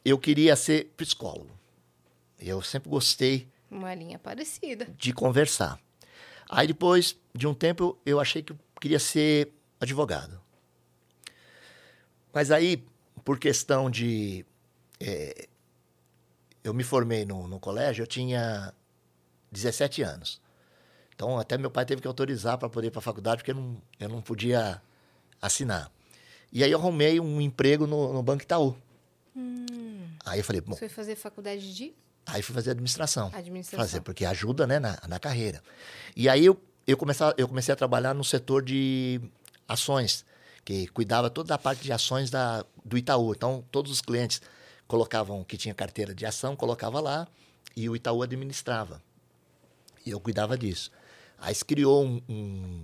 [0.03, 1.51] eu queria ser psicólogo.
[2.39, 4.87] Eu sempre gostei Uma linha parecida.
[4.97, 5.79] de conversar.
[6.49, 10.41] Aí depois de um tempo eu achei que eu queria ser advogado.
[12.33, 12.83] Mas aí,
[13.23, 14.45] por questão de.
[14.99, 15.47] eh,
[16.63, 18.73] eu me formei no, no colégio, eu tinha
[19.51, 20.41] 17 anos.
[21.15, 23.55] Então, até meu pai teve que autorizar para poder ir para a faculdade, porque eu
[23.55, 24.81] não, eu não podia
[25.41, 25.91] assinar.
[26.51, 28.75] E aí eu arrumei um emprego no, no Banco Itaú.
[30.25, 31.93] Aí eu falei, bom, Você foi fazer faculdade de
[32.25, 33.31] aí fui fazer administração.
[33.33, 33.85] administração.
[33.85, 35.61] Fazer, porque ajuda, né, na, na carreira.
[36.15, 39.19] E aí eu, eu, comecei, eu comecei a trabalhar no setor de
[39.67, 40.25] ações,
[40.63, 43.33] que cuidava toda a parte de ações da, do Itaú.
[43.33, 44.41] Então, todos os clientes
[44.91, 47.25] colocavam que tinha carteira de ação, colocava lá,
[47.77, 49.01] e o Itaú administrava.
[50.05, 50.91] E eu cuidava disso.
[51.39, 52.83] Aí se criou um, um,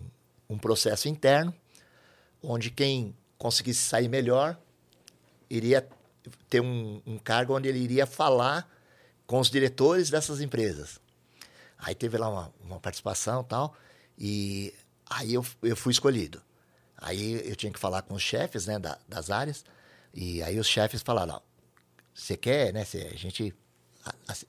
[0.52, 1.54] um processo interno,
[2.42, 4.58] onde quem conseguisse sair melhor
[5.50, 5.86] iria
[6.50, 8.66] ter um, um cargo onde ele iria falar
[9.26, 11.02] com os diretores dessas empresas.
[11.78, 13.76] Aí teve lá uma, uma participação tal,
[14.18, 14.74] e
[15.10, 16.42] aí eu, eu fui escolhido.
[16.98, 19.66] Aí eu tinha que falar com os chefes né, da- das áreas,
[20.14, 21.42] e aí os chefes falaram, "Não,
[22.18, 22.84] você quer, né?
[22.84, 23.54] Você, a gente...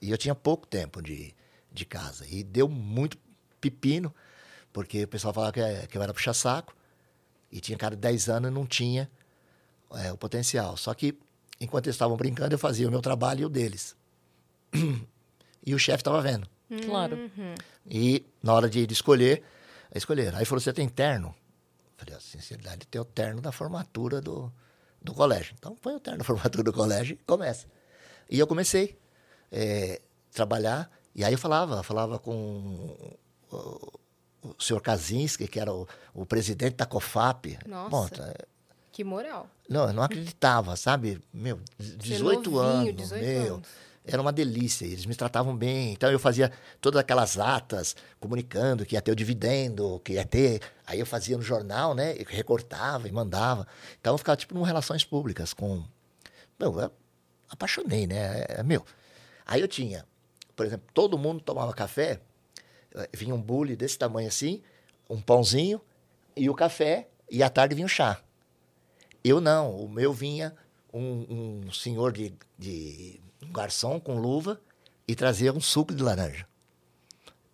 [0.01, 1.35] E eu tinha pouco tempo de,
[1.71, 3.17] de casa, e deu muito
[3.61, 4.13] pepino,
[4.73, 6.75] porque o pessoal falava que, que eu era puxa-saco,
[7.51, 9.09] e tinha cara de 10 anos e não tinha
[9.91, 10.77] é, o potencial.
[10.77, 11.17] Só que,
[11.59, 13.95] enquanto eles estavam brincando, eu fazia o meu trabalho e o deles.
[15.61, 16.47] E o chefe estava vendo.
[16.85, 17.29] Claro.
[17.85, 19.43] E na hora de, de escolher,
[19.93, 20.37] escolheram.
[20.37, 21.27] Aí falou: Você tem terno?
[21.27, 24.51] Eu falei: A sinceridade, tem o terno da formatura do,
[25.01, 25.53] do colégio.
[25.57, 27.67] Então põe o terno formatura do colégio e começa.
[28.29, 28.97] E eu comecei
[29.51, 29.99] a
[30.33, 30.89] trabalhar.
[31.15, 32.95] E aí eu falava, falava com
[33.51, 33.99] o,
[34.41, 37.57] o senhor Kaczynski, que era o, o presidente da COFAP.
[37.65, 37.89] Nossa.
[37.89, 38.33] Bom, tá-
[38.91, 39.49] Que moral.
[39.67, 41.21] não, eu não acreditava, sabe?
[41.33, 43.53] Meu, 18 novinho, anos, 18 meu.
[43.55, 43.67] anos.
[44.05, 45.93] Era uma delícia, eles me tratavam bem.
[45.93, 50.61] Então eu fazia todas aquelas atas comunicando que ia ter o dividendo, que ia ter.
[50.85, 52.15] Aí eu fazia no jornal, né?
[52.17, 53.67] E recortava e mandava.
[53.99, 55.83] Então eu ficava tipo em relações públicas com.
[56.59, 56.91] Meu, eu
[57.49, 58.45] apaixonei, né?
[58.47, 58.85] É, meu.
[59.45, 60.05] Aí eu tinha,
[60.55, 62.21] por exemplo, todo mundo tomava café,
[62.95, 64.61] eh, vinha um bule desse tamanho assim,
[65.09, 65.81] um pãozinho
[66.35, 68.21] e o café, e à tarde vinha o chá.
[69.23, 70.55] Eu não, o meu vinha
[70.93, 74.59] um, um senhor de, de um garçom com luva
[75.07, 76.47] e trazia um suco de laranja.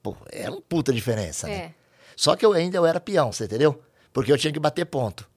[0.01, 1.53] Pô, era uma puta diferença, né?
[1.53, 1.73] É.
[2.15, 3.81] Só que eu ainda eu era peão, você entendeu?
[4.13, 5.29] Porque eu tinha que bater ponto.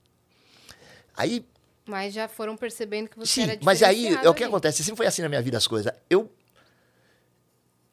[1.17, 1.45] Aí,
[1.87, 4.51] Mas já foram percebendo que você sim, era mas aí é o que ali.
[4.53, 5.93] acontece, sempre foi assim na minha vida as coisas.
[6.09, 6.31] Eu,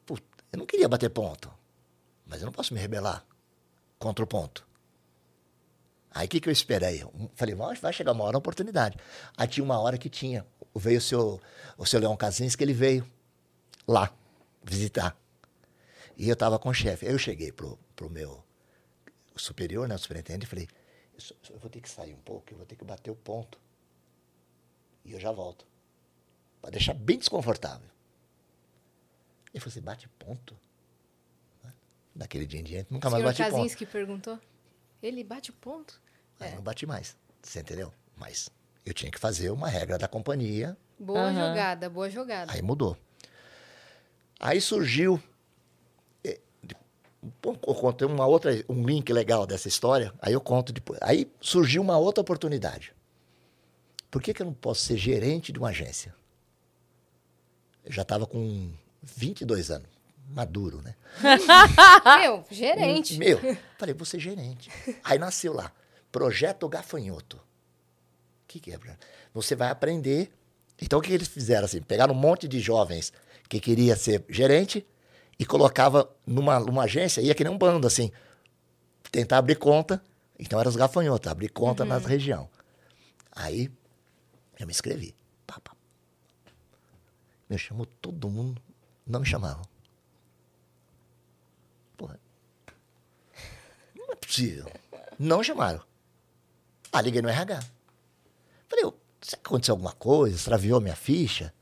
[0.04, 0.16] Pô,
[0.52, 1.50] eu não queria bater ponto,
[2.24, 3.24] mas eu não posso me rebelar
[3.98, 4.66] contra o ponto.
[6.12, 7.04] Aí o que, que eu esperei?
[7.34, 8.96] Falei, vai vai chegar uma hora a oportunidade.
[9.36, 10.46] Aí tinha uma hora que tinha.
[10.78, 11.40] Veio o seu,
[11.76, 13.10] o seu Leão Kaczynski, ele veio
[13.86, 14.12] lá
[14.62, 15.16] visitar.
[16.16, 17.06] E eu estava com o chefe.
[17.06, 18.42] Aí eu cheguei pro, pro meu
[19.36, 20.68] superior, né, o superintendente, e falei,
[21.50, 23.60] eu, vou ter que sair um pouco, eu vou ter que bater o ponto.
[25.04, 25.66] E eu já volto.
[26.60, 27.88] Para deixar bem desconfortável.
[29.52, 30.58] Ele falou assim, bate ponto?
[32.14, 33.52] Daquele dia em diante, nunca mais Senhor bati ponto.
[33.52, 34.40] Kaczynski perguntou.
[35.02, 36.00] Ele bate ponto?
[36.40, 37.16] Aí não bati mais.
[37.42, 37.92] Você entendeu?
[38.16, 38.48] Mas
[38.86, 41.48] eu tinha que fazer uma regra da companhia, Boa Aham.
[41.48, 42.50] jogada, boa jogada.
[42.52, 42.96] aí mudou.
[44.40, 45.22] Aí surgiu.
[47.42, 50.98] Eu contei uma outra, um link legal dessa história, aí eu conto depois.
[51.02, 52.94] Aí surgiu uma outra oportunidade.
[54.10, 56.14] Por que, que eu não posso ser gerente de uma agência?
[57.84, 58.72] Eu já estava com
[59.02, 59.88] 22 anos,
[60.28, 60.94] maduro, né?
[62.20, 63.18] Meu, gerente.
[63.18, 63.38] Meu,
[63.76, 64.70] falei, vou ser gerente.
[65.02, 65.72] Aí nasceu lá,
[66.12, 67.40] Projeto Gafanhoto.
[68.60, 69.06] Que, que projeto?
[69.34, 70.32] Você vai aprender.
[70.80, 71.64] Então, o que, eles fizeram?
[71.64, 71.80] assim?
[71.82, 73.12] Pegaram um monte de jovens
[73.48, 74.86] que queria ser gerente
[75.38, 78.10] e colocava numa, numa agência, ia que nem um bando, assim,
[79.10, 80.02] tentar abrir conta.
[80.38, 82.48] Então, eram os gafanhotos, abrir conta nas região.
[83.32, 83.70] Aí,
[84.58, 85.14] eu me inscrevi.
[85.46, 85.72] Pá, pá.
[87.48, 88.60] Me chamou todo mundo,
[89.06, 89.64] não me chamavam.
[91.96, 92.18] Porra,
[93.94, 94.70] não é possível.
[95.18, 95.82] Não chamaram.
[96.92, 97.75] Ah, liguei no RH.
[98.68, 100.36] Falei, "Ô, será que aconteceu alguma coisa?
[100.36, 101.52] Extraviou minha ficha?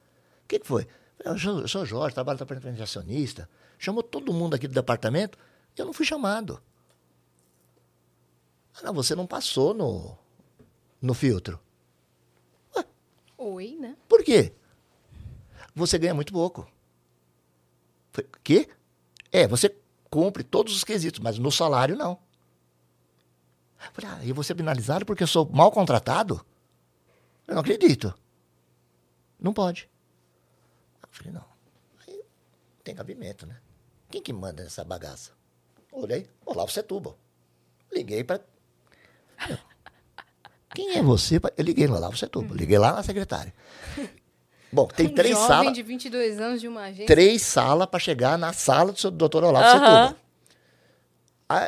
[0.45, 0.87] O que, que foi?
[1.17, 3.49] Falei, eu sou, Jorge, trabalho no departamento de acionista.
[3.79, 5.39] Chamou todo mundo aqui do departamento
[5.77, 6.63] e eu não fui chamado.
[8.77, 10.17] Ah, não, você não passou no,
[11.01, 11.61] no filtro.
[13.37, 13.97] Oi, né?
[14.09, 14.55] Por quê?
[15.75, 16.67] Você ganha muito pouco.
[18.11, 18.69] Falei, quê?
[19.31, 19.75] É, você
[20.09, 22.19] cumpre todos os quesitos, mas no salário não.
[23.93, 26.45] Falei, ah, e vou ser penalizado porque eu sou mal contratado?
[27.47, 28.15] Eu não acredito.
[29.39, 29.89] Não pode.
[31.03, 31.45] Eu falei, não.
[32.07, 32.23] Aí
[32.83, 33.57] tem cabimento, né?
[34.11, 35.33] Quem que manda nessa bagaça?
[35.93, 37.19] Olhei, Olavo Setúbal.
[37.93, 38.41] Liguei para
[40.75, 41.41] quem é você?
[41.57, 42.57] Eu liguei no Olavo Setúbal.
[42.57, 43.55] Liguei lá na secretária.
[44.73, 47.07] Bom, tem um três salas de 22 anos de uma agência.
[47.07, 50.09] três salas para chegar na sala do seu doutor Olavo Aham.
[50.09, 50.25] Setúbal.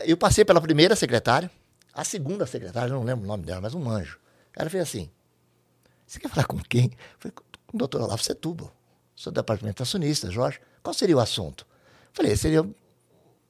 [0.05, 1.49] Eu passei pela primeira secretária,
[1.95, 4.19] a segunda secretária, eu não lembro o nome dela, mas um anjo.
[4.57, 5.09] Ela fez assim:
[6.07, 6.85] Você quer falar com quem?
[6.87, 7.35] Eu falei,
[7.67, 8.73] com o doutor Olavo Setúbal,
[9.15, 10.61] sou do departamento acionista, Jorge.
[10.83, 11.67] Qual seria o assunto?
[12.05, 12.63] Eu falei, seria.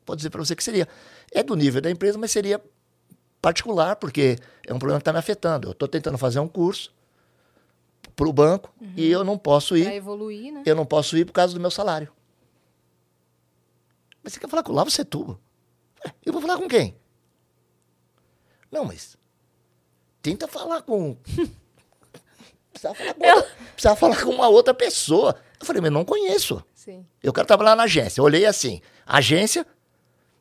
[0.05, 0.89] Pode dizer para você que seria.
[1.33, 2.63] É do nível da empresa, mas seria
[3.43, 5.69] particular, porque é um problema que está me afetando.
[5.69, 6.95] Eu estou tentando fazer um curso
[8.15, 9.87] para o banco e eu não posso ir.
[9.93, 10.63] evoluir, né?
[10.65, 12.11] Eu não posso ir por causa do meu salário.
[14.23, 15.39] Mas você quer falar com o Lavo Setúbal?
[16.05, 16.97] Ué, Eu vou falar com quem?
[18.71, 19.17] Não, mas
[20.23, 21.17] tenta falar com.
[22.95, 25.37] Precisava falar com, outra, precisava falar com uma outra pessoa.
[25.61, 26.63] Eu falei, mas não conheço.
[26.75, 27.05] Sim.
[27.23, 28.21] Eu quero trabalhar na agência.
[28.21, 29.67] Eu olhei assim, agência,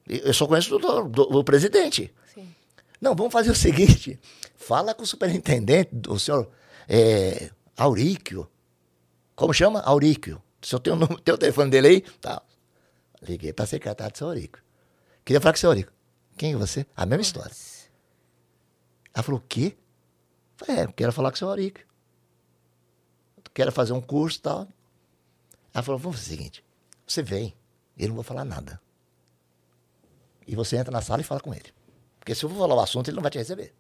[0.08, 2.14] eu só conheço do, do- do presidente.
[2.34, 2.54] Sim.
[3.02, 4.20] Não, vamos fazer o seguinte:
[4.56, 6.50] fala com o superintendente, o senhor
[6.88, 8.50] é, Auríquio.
[9.36, 9.80] Como chama?
[9.82, 10.41] Auríquio.
[10.62, 12.41] Se eu tenho o número- tem o telefone dele aí, tá.
[13.22, 14.62] Liguei para a secretária do seu Auríquio.
[15.24, 15.93] Queria falar com o seu Auríquio.
[16.38, 16.86] Quem é você?
[16.96, 17.52] A mesma história.
[19.14, 19.76] Ela falou, o quê?
[20.60, 21.86] Eu Falei, é, eu quero falar com o seu Auríquio.
[23.56, 24.68] Quero fazer um curso e tal.
[25.74, 26.64] Ela falou, vamos fazer o seguinte,
[27.08, 27.56] você vem,
[27.97, 28.80] eu não vou falar nada.
[30.47, 31.74] E você entra na sala e fala com ele.
[32.20, 33.74] Porque se eu for falar o assunto, ele não vai te receber.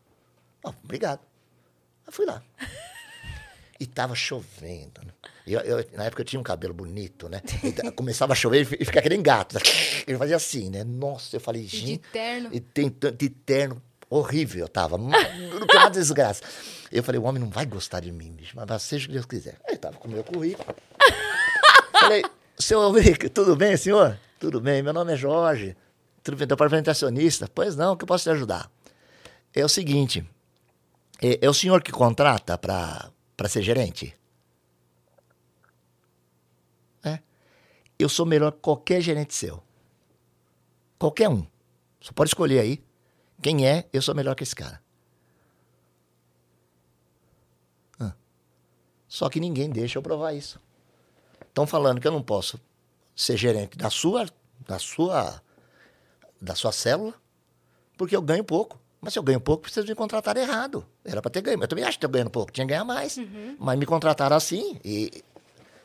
[0.63, 1.19] Ó, obrigado.
[2.07, 2.41] Eu fui lá.
[3.77, 5.01] E tava chovendo.
[5.05, 5.11] né?
[5.45, 7.41] Eu, eu- na época eu tinha um cabelo bonito, né?
[7.61, 9.57] E começava a chover e fi- ficava aquele gato.
[10.07, 10.85] Ele fazia assim, né?
[10.85, 12.09] Nossa, eu falei, E de gente.
[12.09, 12.49] terno.
[12.53, 14.95] E tem tanto de terno horrível eu tava.
[14.95, 16.43] Uma desgraça.
[16.91, 19.25] Eu falei, o homem não vai gostar de mim, bicho, mas seja o que Deus
[19.25, 19.57] quiser.
[19.67, 20.75] Aí tava com o meu currículo.
[21.91, 22.23] falei,
[22.57, 24.19] seu Albrico, tudo bem, senhor?
[24.39, 25.75] Tudo bem, meu nome é Jorge.
[26.23, 27.49] Tudo bem, departamento acionista?
[27.53, 28.71] Pois não, que eu posso te ajudar?
[29.53, 30.27] É o seguinte,
[31.21, 33.11] é, é o senhor que contrata para
[33.47, 34.15] ser gerente?
[37.03, 37.19] É.
[37.97, 39.63] Eu sou melhor que qualquer gerente seu.
[40.99, 41.45] Qualquer um.
[42.01, 42.84] Você pode escolher aí.
[43.45, 44.81] Quem é, eu sou melhor que esse cara.
[47.99, 48.11] Ah.
[49.07, 50.59] Só que ninguém deixa eu provar isso.
[51.41, 52.59] Estão falando que eu não posso
[53.15, 54.25] ser gerente da sua,
[54.67, 55.43] da sua,
[56.41, 57.13] da sua célula,
[57.95, 58.81] porque eu ganho pouco.
[58.99, 60.83] Mas se eu ganho pouco, vocês me contrataram errado.
[61.03, 61.61] Era para ter ganho.
[61.61, 62.51] Eu também acho que estou ganhando pouco.
[62.51, 63.15] Tinha que ganhar mais.
[63.59, 65.23] Mas me contrataram assim e,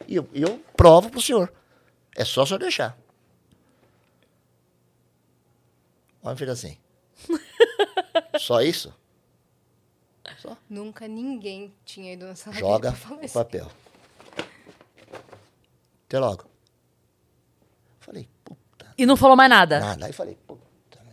[0.09, 1.53] e eu, eu provo para o senhor.
[2.17, 2.99] É só o senhor deixar.
[6.23, 6.79] O homem fez assim.
[8.41, 8.93] Só isso?
[10.39, 10.57] Só.
[10.69, 13.71] Nunca ninguém tinha ido na sala dele Joga o papel.
[16.07, 16.45] Até logo.
[18.01, 19.79] Falei, puta, E não falou mais nada.
[19.81, 20.07] nada.
[20.07, 20.67] Aí falei, puta,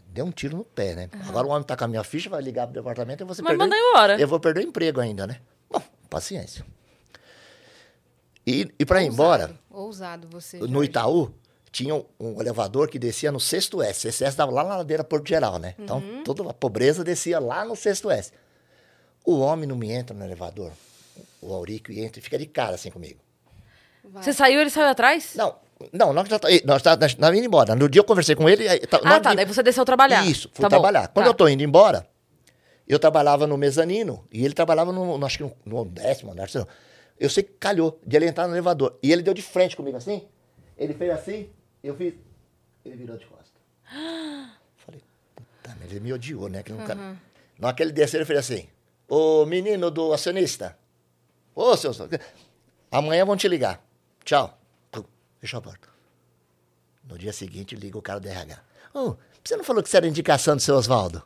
[0.08, 1.10] deu um tiro no pé, né?
[1.28, 3.58] Agora o homem tá com a minha ficha, vai ligar pro departamento e você Mas
[3.58, 3.64] perder.
[3.64, 4.20] manda embora.
[4.20, 5.42] Eu vou perder o emprego ainda, né?
[5.70, 6.66] Bom, paciência.
[8.46, 10.60] E, e para ir embora, Ousado você.
[10.60, 10.90] no Jorge.
[10.90, 11.34] Itaú,
[11.78, 14.00] tinha um, elevador que descia no sexto S.
[14.02, 15.76] Sexto S estava lá na ladeira Porto Geral, né?
[15.78, 16.24] Então, Uhum.
[16.24, 18.32] toda a pobreza descia lá no sexto S.
[19.24, 20.72] O homem não me entra no elevador,
[21.42, 23.20] o Aurico entra e fica de cara assim comigo.
[24.04, 24.24] Vai.
[24.24, 25.34] Você saiu, ele saiu atrás?
[25.36, 25.56] Não,
[25.94, 27.76] não, nós já tá- nós tá, nós, nós indo embora.
[27.76, 28.66] No dia eu conversei com ele.
[28.88, 29.30] tá- Ah, tá.
[29.32, 30.26] de- Daí você desceu trabalhar.
[30.26, 30.82] Isso, fui Tá bom.
[30.82, 31.10] trabalhar.
[31.10, 31.30] Quando Tá.
[31.30, 32.08] eu tô indo embora,
[32.88, 36.48] eu trabalhava no mezanino e ele trabalhava no, no- acho que no, no décimo andar.
[37.20, 38.98] Eu sei que calhou de ele entrar no elevador.
[39.04, 40.24] E ele deu de frente comigo assim.
[40.78, 41.50] Ele fez assim,
[41.88, 42.14] eu fiz.
[42.86, 43.62] Ele virou de costas.
[44.78, 45.02] Falei,
[45.36, 46.64] puta, ele me odiou, né?
[46.64, 47.18] Que não cara...
[47.60, 48.70] Na hora que ele desceu, ele fez assim:
[49.08, 50.78] Ô menino do acionista,
[51.56, 51.92] ô seu.
[52.92, 53.84] Amanhã vão te ligar.
[54.24, 54.58] Tchau.
[55.40, 55.88] Fechou a porta.
[57.04, 58.60] No dia seguinte, liga o cara do RH.
[58.94, 61.24] Ô, você não falou que você era indicação do seu Oswaldo?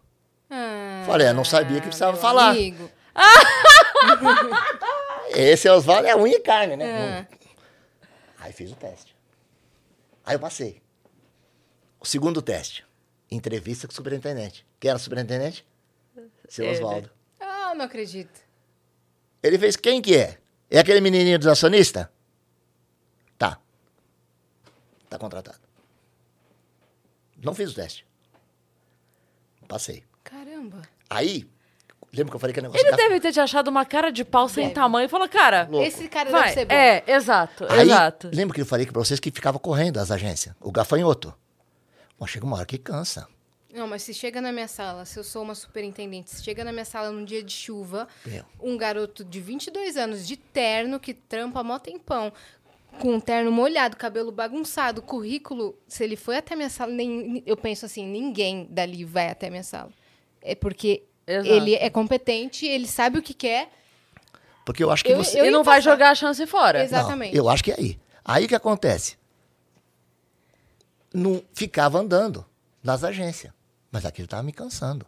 [0.50, 2.52] Ah, Falei, eu não sabia que precisava falar.
[2.52, 2.90] Amigo.
[5.34, 6.86] Esse Oswaldo é unha e carne, né?
[6.86, 7.28] É.
[8.40, 9.16] Aí fiz o teste.
[10.32, 10.82] Aí eu passei.
[12.00, 12.86] O segundo teste.
[13.30, 14.66] Entrevista com o superintendente.
[14.80, 15.66] Quem era o superintendente?
[16.48, 16.76] Seu Ele.
[16.76, 17.12] Oswaldo.
[17.38, 18.40] Ah, não acredito.
[19.44, 20.40] Ele fez quem que é?
[20.70, 22.08] É aquele menininho dos acionistas?
[23.38, 23.60] Tá.
[25.10, 25.60] Tá contratado.
[27.44, 28.06] Não fiz o teste.
[29.68, 30.06] Passei.
[30.24, 30.82] Caramba.
[31.10, 31.50] Aí,
[32.14, 34.24] lembra que eu falei que o negócio Ele deve ter te achado uma cara de
[34.26, 34.76] pau sem Deve.
[34.76, 35.86] tamanho e falou, cara, Louco.
[35.86, 36.42] Esse cara vai.
[36.44, 36.74] deve ser bom.
[36.74, 38.30] É, exato, Aí, exato.
[38.34, 40.54] lembra que eu falei que pra vocês que ficava correndo as agências?
[40.60, 41.34] O gafanhoto.
[42.20, 43.28] Mas chega uma hora que cansa.
[43.74, 46.74] Não, mas se chega na minha sala, se eu sou uma superintendente, se chega na
[46.74, 48.44] minha sala num dia de chuva, Meu.
[48.60, 52.34] um garoto de 22 anos, de terno, que trampa mó tempão,
[53.00, 57.42] com um terno molhado, cabelo bagunçado, currículo, se ele foi até a minha sala, nem,
[57.46, 59.90] eu penso assim, ninguém dali vai até a minha sala.
[60.42, 61.04] É porque
[61.40, 61.50] Exato.
[61.50, 63.70] ele é competente, ele sabe o que quer.
[64.66, 65.40] Porque eu acho que Eu- você.
[65.40, 65.92] eu- e ia não vai passar.
[65.92, 66.84] jogar a chance fora.
[66.84, 67.36] Exatamente.
[67.36, 68.00] Não, eu acho que é aí.
[68.24, 69.18] Aí que acontece?
[71.14, 72.46] Não ficava andando
[72.84, 73.52] nas agências.
[73.92, 75.06] Mas aquilo estava me cansando.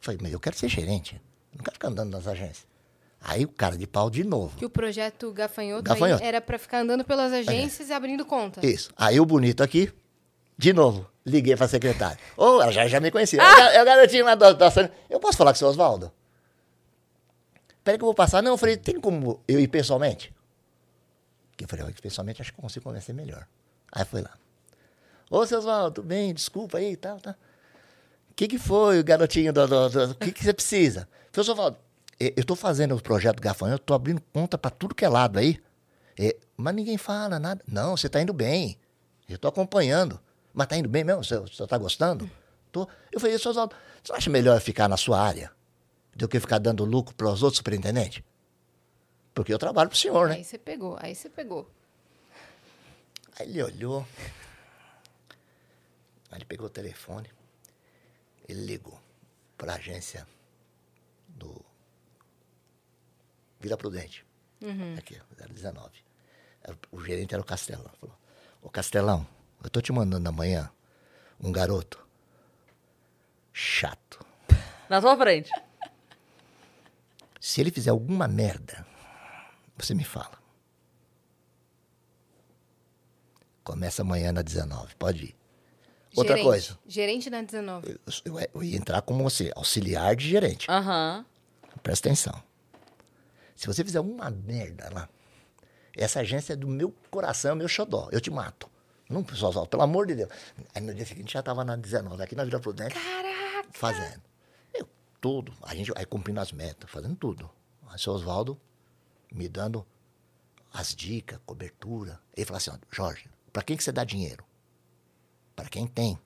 [0.00, 1.20] Falei, mas eu quero ser gerente.
[1.52, 2.66] Não quero ficar andando nas agências.
[3.20, 4.56] Aí o cara de pau de novo.
[4.56, 6.22] Que o projeto Gafanhoto, Gafanhoto.
[6.22, 8.64] aí era pra ficar andando pelas agências e abrindo conta.
[8.66, 8.90] Isso.
[8.96, 9.92] Aí o bonito aqui,
[10.58, 12.18] de novo, liguei pra secretária.
[12.36, 13.40] Ô, ela já, já me conhecia.
[13.40, 14.68] É o gar- É o garotinho lá da, da.
[15.10, 16.12] Eu posso falar com o seu Oswaldo?
[17.84, 18.42] Peraí que eu vou passar.
[18.42, 20.32] Não, eu falei, tem como eu ir pessoalmente?
[21.60, 23.46] Eu falei, ó, pessoalmente acho que eu consigo convencer melhor.
[23.92, 24.30] Aí foi lá.
[25.30, 26.32] Ô, seu Oswaldo, tudo bem?
[26.34, 27.36] Desculpa aí e tal, tá.
[28.30, 29.52] O que, que foi, o garotinho?
[29.52, 29.62] Do,
[30.10, 31.08] O que, que você precisa?
[31.32, 31.76] Falei, seu Oswaldo,
[32.18, 35.60] eu tô fazendo o projeto Gafanhoto, tô abrindo conta pra tudo que é lado aí.
[36.56, 37.62] Mas ninguém fala nada.
[37.66, 38.76] Não, você tá indo bem.
[39.28, 40.20] Eu tô acompanhando.
[40.52, 41.24] Mas tá indo bem mesmo?
[41.24, 42.30] Você, você tá gostando?
[42.70, 42.88] Tô.
[43.10, 45.50] Eu falei, seu Oswaldo, você acha melhor ficar na sua área
[46.14, 48.22] do que ficar dando lucro para os outros superintendentes?
[49.34, 50.34] Porque eu trabalho pro senhor, né?
[50.36, 51.70] Aí você pegou, aí você pegou.
[53.38, 54.06] Aí ele olhou.
[56.30, 57.30] Aí ele pegou o telefone.
[58.48, 58.98] Ele ligou
[59.56, 60.26] para a agência
[61.28, 61.64] do
[63.60, 64.24] Vila Prudente.
[64.98, 65.18] Aqui,
[65.48, 65.90] 019.
[66.62, 67.90] Era- O gerente era o Castelão.
[68.00, 68.16] Falou,
[68.60, 69.26] ô Castelão,
[69.62, 70.70] eu tô te mandando amanhã
[71.40, 72.04] um garoto
[73.52, 74.24] chato.
[74.88, 75.50] Na sua frente.
[77.40, 78.86] Se ele fizer alguma merda,
[79.76, 80.40] você me fala.
[83.64, 85.36] Começa amanhã na 19, pode ir.
[86.14, 86.44] Outra Gerente.
[86.46, 87.88] coisa, Gerente da 19.
[87.88, 87.98] eu,
[88.38, 90.70] eu- eu ia entrar como você, auxiliar de gerente.
[90.70, 91.24] Aham.
[91.82, 92.42] Presta atenção.
[93.56, 95.08] Se você fizer uma merda lá,
[95.96, 98.08] essa agência é do meu coração, é meu xodó.
[98.12, 98.68] Eu te mato.
[99.12, 100.30] Não, pessoal, pelo amor de Deus.
[100.74, 102.94] Aí no dia seguinte já estava na 19, aqui na Vila Prudente.
[102.94, 103.68] Caraca!
[103.72, 104.22] Fazendo.
[104.72, 104.88] Eu,
[105.20, 105.52] tudo.
[105.62, 107.50] A gente vai cumprindo as metas, fazendo tudo.
[107.88, 108.58] Aí o seu Oswaldo
[109.30, 109.86] me dando
[110.72, 112.18] as dicas, cobertura.
[112.34, 114.44] Ele falou assim, ó, Jorge, para quem que você dá dinheiro?
[115.54, 116.18] Para quem tem.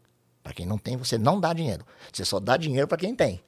[0.43, 1.85] Para quem não tem, você não dá dinheiro.
[2.13, 3.43] Você só dá dinheiro para quem tem.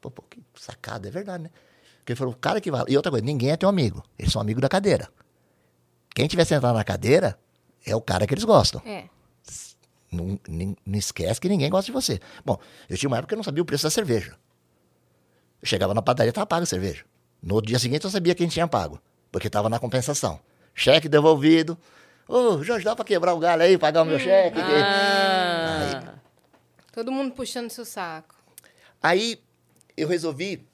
[0.00, 1.50] Pô, pô, que sacada, é verdade, né?
[1.98, 2.82] Porque ele falou, o cara que vai.
[2.88, 4.02] E outra coisa, ninguém é teu amigo.
[4.18, 5.10] Eles são amigos da cadeira.
[6.14, 7.38] Quem tiver sentado na cadeira
[7.86, 8.82] é o cara que eles gostam.
[8.84, 9.04] É.
[10.10, 12.20] Não, nem- não esquece que ninguém gosta de você.
[12.44, 12.58] Bom,
[12.88, 14.36] eu tinha uma época que eu não sabia o preço da cerveja.
[15.62, 17.04] Eu chegava na padaria, estava paga a cerveja.
[17.42, 19.00] No dia seguinte eu sabia quem tinha pago,
[19.30, 20.40] porque estava na compensação.
[20.74, 21.76] Cheque devolvido.
[22.28, 24.58] Ô, Jorge, dá para quebrar o galho aí, pagar o meu cheque?
[24.60, 26.14] Ah.
[26.92, 28.34] Todo mundo puxando seu saco.
[29.02, 29.40] Aí
[29.96, 30.66] eu resolvi,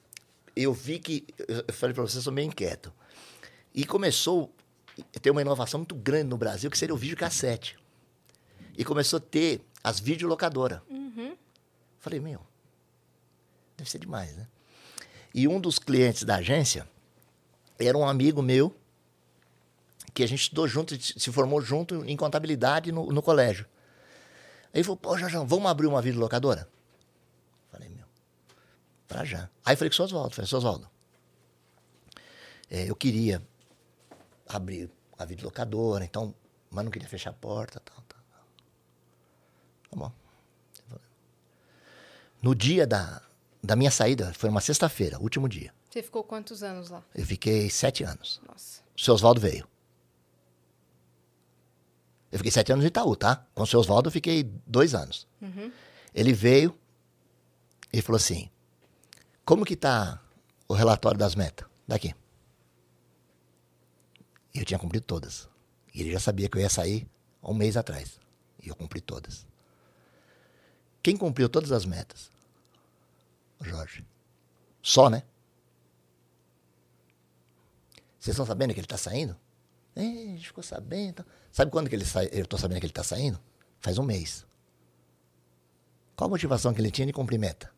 [0.55, 2.93] eu vi que, eu eu falei para você, eu sou meio inquieto.
[3.73, 4.53] E começou
[5.15, 7.77] a ter uma inovação muito grande no Brasil, que seria o videocassete.
[8.77, 10.81] E começou a ter as videolocadoras.
[11.99, 12.41] Falei, meu,
[13.77, 14.45] deve ser demais, né?
[15.33, 16.85] E um dos clientes da agência
[17.79, 18.75] era um amigo meu,
[20.13, 23.65] que a gente estudou junto, se formou junto em contabilidade no, no colégio.
[24.65, 26.67] Aí ele falou, pô, Jorjão, vamos abrir uma videolocadora?
[27.71, 28.05] Falei, meu,
[29.07, 29.49] pra já.
[29.63, 30.89] Aí falei com o Oswaldo, falei, Oswaldo,
[32.69, 33.41] é, eu queria
[34.57, 36.33] abrir a videolocadora, então,
[36.69, 38.21] mas não queria fechar a porta, tal, tal.
[39.89, 40.11] Tá bom.
[42.41, 43.21] No dia da,
[43.63, 45.73] da minha saída, foi uma sexta-feira, último dia.
[45.89, 47.03] Você ficou quantos anos lá?
[47.13, 48.41] Eu fiquei sete anos.
[48.47, 48.81] Nossa.
[48.97, 49.67] O seu Oswaldo veio.
[52.31, 53.45] Eu fiquei sete anos no Itaú, tá?
[53.53, 55.27] Com o seu Oswaldo eu fiquei dois anos.
[56.13, 56.75] Ele veio
[57.91, 58.49] e falou assim:
[59.45, 60.19] Como que tá
[60.67, 61.67] o relatório das metas?
[61.87, 62.15] Daqui.
[64.53, 65.49] E eu tinha cumprido todas.
[65.93, 67.07] E ele já sabia que eu ia sair
[67.41, 68.19] há um mês atrás.
[68.61, 69.47] E eu cumpri todas.
[71.01, 72.29] Quem cumpriu todas as metas?
[73.59, 74.05] O Jorge.
[74.81, 75.23] Só, né?
[78.19, 79.35] Vocês estão sabendo que ele está saindo?
[79.95, 81.25] É, a gente ficou sabendo.
[81.51, 82.29] Sabe quando que ele sai?
[82.31, 83.39] Eu estou sabendo que ele está saindo?
[83.79, 84.45] Faz um mês.
[86.15, 87.71] Qual a motivação que ele tinha de cumprir meta?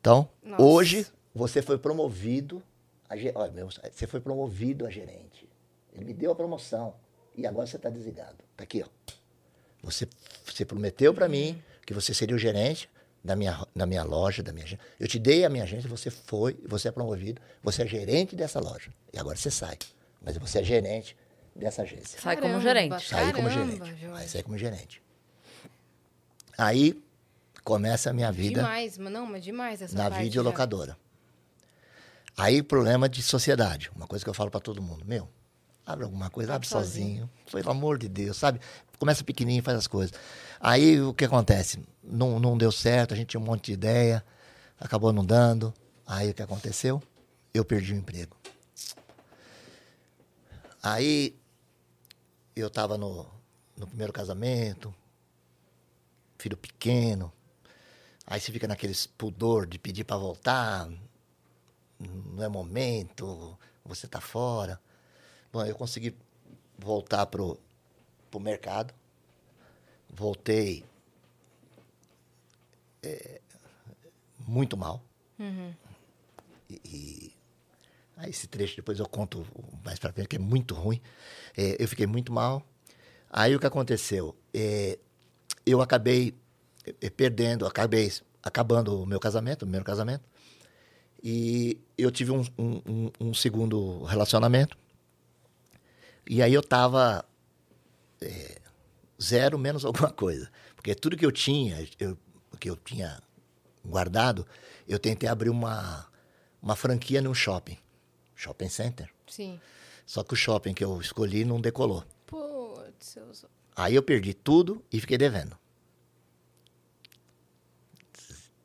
[0.00, 0.62] Então, Nossa.
[0.62, 2.62] hoje você foi promovido.
[3.08, 5.48] A, olha, meu, você foi promovido a gerente.
[5.92, 6.94] Ele me deu a promoção.
[7.36, 8.36] E agora você está desligado.
[8.52, 9.12] Está aqui, ó.
[9.82, 10.06] Você,
[10.44, 12.88] você prometeu para mim que você seria o gerente
[13.24, 14.84] da minha, da minha loja, da minha agência.
[14.98, 18.60] Eu te dei a minha agência, você foi, você é promovido, você é gerente dessa
[18.60, 18.92] loja.
[19.12, 19.78] E agora você sai.
[20.20, 21.16] Mas você é gerente
[21.54, 22.20] dessa agência.
[22.20, 23.08] Sai como gerente.
[23.08, 23.78] Saí como gerente.
[23.78, 24.06] Jorge.
[24.12, 25.02] Aí saí como gerente.
[26.56, 27.02] Aí
[27.64, 30.96] começa a minha vida Demais, mas não, mas demais essa na parte videolocadora.
[32.36, 35.28] Aí problema de sociedade, uma coisa que eu falo para todo mundo, meu,
[35.84, 37.30] abre alguma coisa, abre Abre sozinho.
[37.50, 38.60] Pelo amor de Deus, sabe?
[38.98, 40.14] Começa pequenininho e faz as coisas.
[40.60, 41.82] Aí o que acontece?
[42.02, 44.24] Não, não deu certo, a gente tinha um monte de ideia,
[44.78, 45.74] acabou não dando.
[46.06, 47.02] Aí o que aconteceu?
[47.52, 48.36] Eu perdi o emprego.
[50.82, 51.36] Aí
[52.56, 53.26] eu estava no
[53.76, 54.94] no primeiro casamento,
[56.38, 57.32] filho pequeno.
[58.26, 60.88] Aí você fica naquele pudor de pedir para voltar,
[62.34, 64.80] não é momento, você tá fora.
[65.52, 66.16] Bom, eu consegui
[66.78, 67.58] voltar pro,
[68.30, 68.94] pro mercado.
[70.08, 70.84] Voltei
[73.02, 73.40] é,
[74.46, 75.02] muito mal.
[75.38, 75.74] Uhum.
[76.68, 77.32] E, e
[78.16, 79.46] aí esse trecho depois eu conto
[79.84, 81.00] mais para frente, que é muito ruim.
[81.56, 82.62] É, eu fiquei muito mal.
[83.30, 84.36] Aí o que aconteceu?
[84.52, 84.98] É,
[85.64, 86.34] eu acabei
[87.00, 88.12] é, perdendo, acabei
[88.42, 90.24] acabando o meu casamento, o primeiro casamento.
[91.22, 94.76] E eu tive um, um, um segundo relacionamento.
[96.28, 97.24] E aí eu tava
[98.20, 98.60] é,
[99.20, 100.50] zero menos alguma coisa.
[100.74, 102.18] Porque tudo que eu tinha, eu,
[102.58, 103.22] que eu tinha
[103.84, 104.46] guardado,
[104.88, 106.06] eu tentei abrir uma,
[106.60, 107.78] uma franquia num shopping.
[108.34, 109.08] Shopping center.
[109.28, 109.60] Sim.
[110.04, 112.04] Só que o shopping que eu escolhi não decolou.
[112.26, 113.44] Putz, seus...
[113.76, 115.56] Aí eu perdi tudo e fiquei devendo.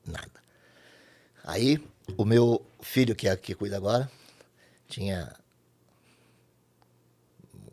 [0.06, 0.44] Nada.
[1.44, 1.82] Aí
[2.16, 4.10] o meu filho, que é que cuida agora,
[4.88, 5.36] tinha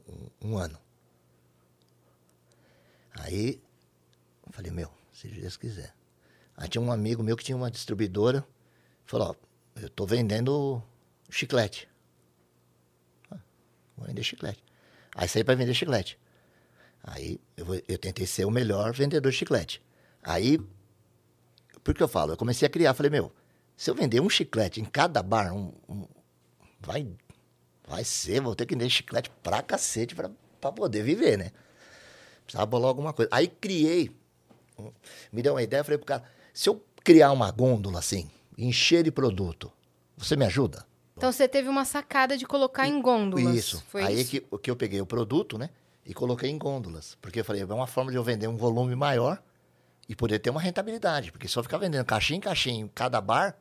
[0.08, 0.78] um, um ano.
[3.14, 3.62] Aí
[4.46, 5.94] eu falei, meu, se Deus quiser.
[6.56, 8.46] Aí tinha um amigo meu que tinha uma distribuidora,
[9.04, 10.82] falou, ó, eu tô vendendo
[11.30, 11.88] chiclete.
[13.30, 13.38] Ah,
[13.96, 14.62] vou vender chiclete.
[15.14, 16.18] Aí saí para vender chiclete.
[17.02, 19.82] Aí eu, eu tentei ser o melhor vendedor de chiclete.
[20.22, 20.58] Aí,
[21.82, 22.32] por que eu falo?
[22.32, 23.32] Eu comecei a criar, falei, meu,
[23.84, 26.08] se eu vender um chiclete em cada bar, um, um-
[26.80, 27.06] vai,
[27.86, 31.50] vai ser, vou ter que vender chiclete pra cacete pra, pra poder viver, né?
[32.46, 33.28] Precisava bolar alguma coisa.
[33.30, 34.10] Aí criei,
[35.30, 36.24] me deu uma ideia, falei pro cara,
[36.54, 39.70] se eu criar uma gôndola assim, encher de produto,
[40.16, 40.86] você me ajuda?
[41.14, 43.54] Então você teve uma sacada de colocar em gôndolas.
[43.54, 43.84] Isso.
[43.88, 44.30] Foi Aí isso?
[44.30, 45.68] Que, que eu peguei o produto, né?
[46.06, 47.18] E coloquei em gôndolas.
[47.20, 49.42] Porque eu falei, é uma forma de eu vender um volume maior
[50.08, 51.30] e poder ter uma rentabilidade.
[51.30, 53.54] Porque se eu ficar vendendo caixinha em caixinha em cada bar,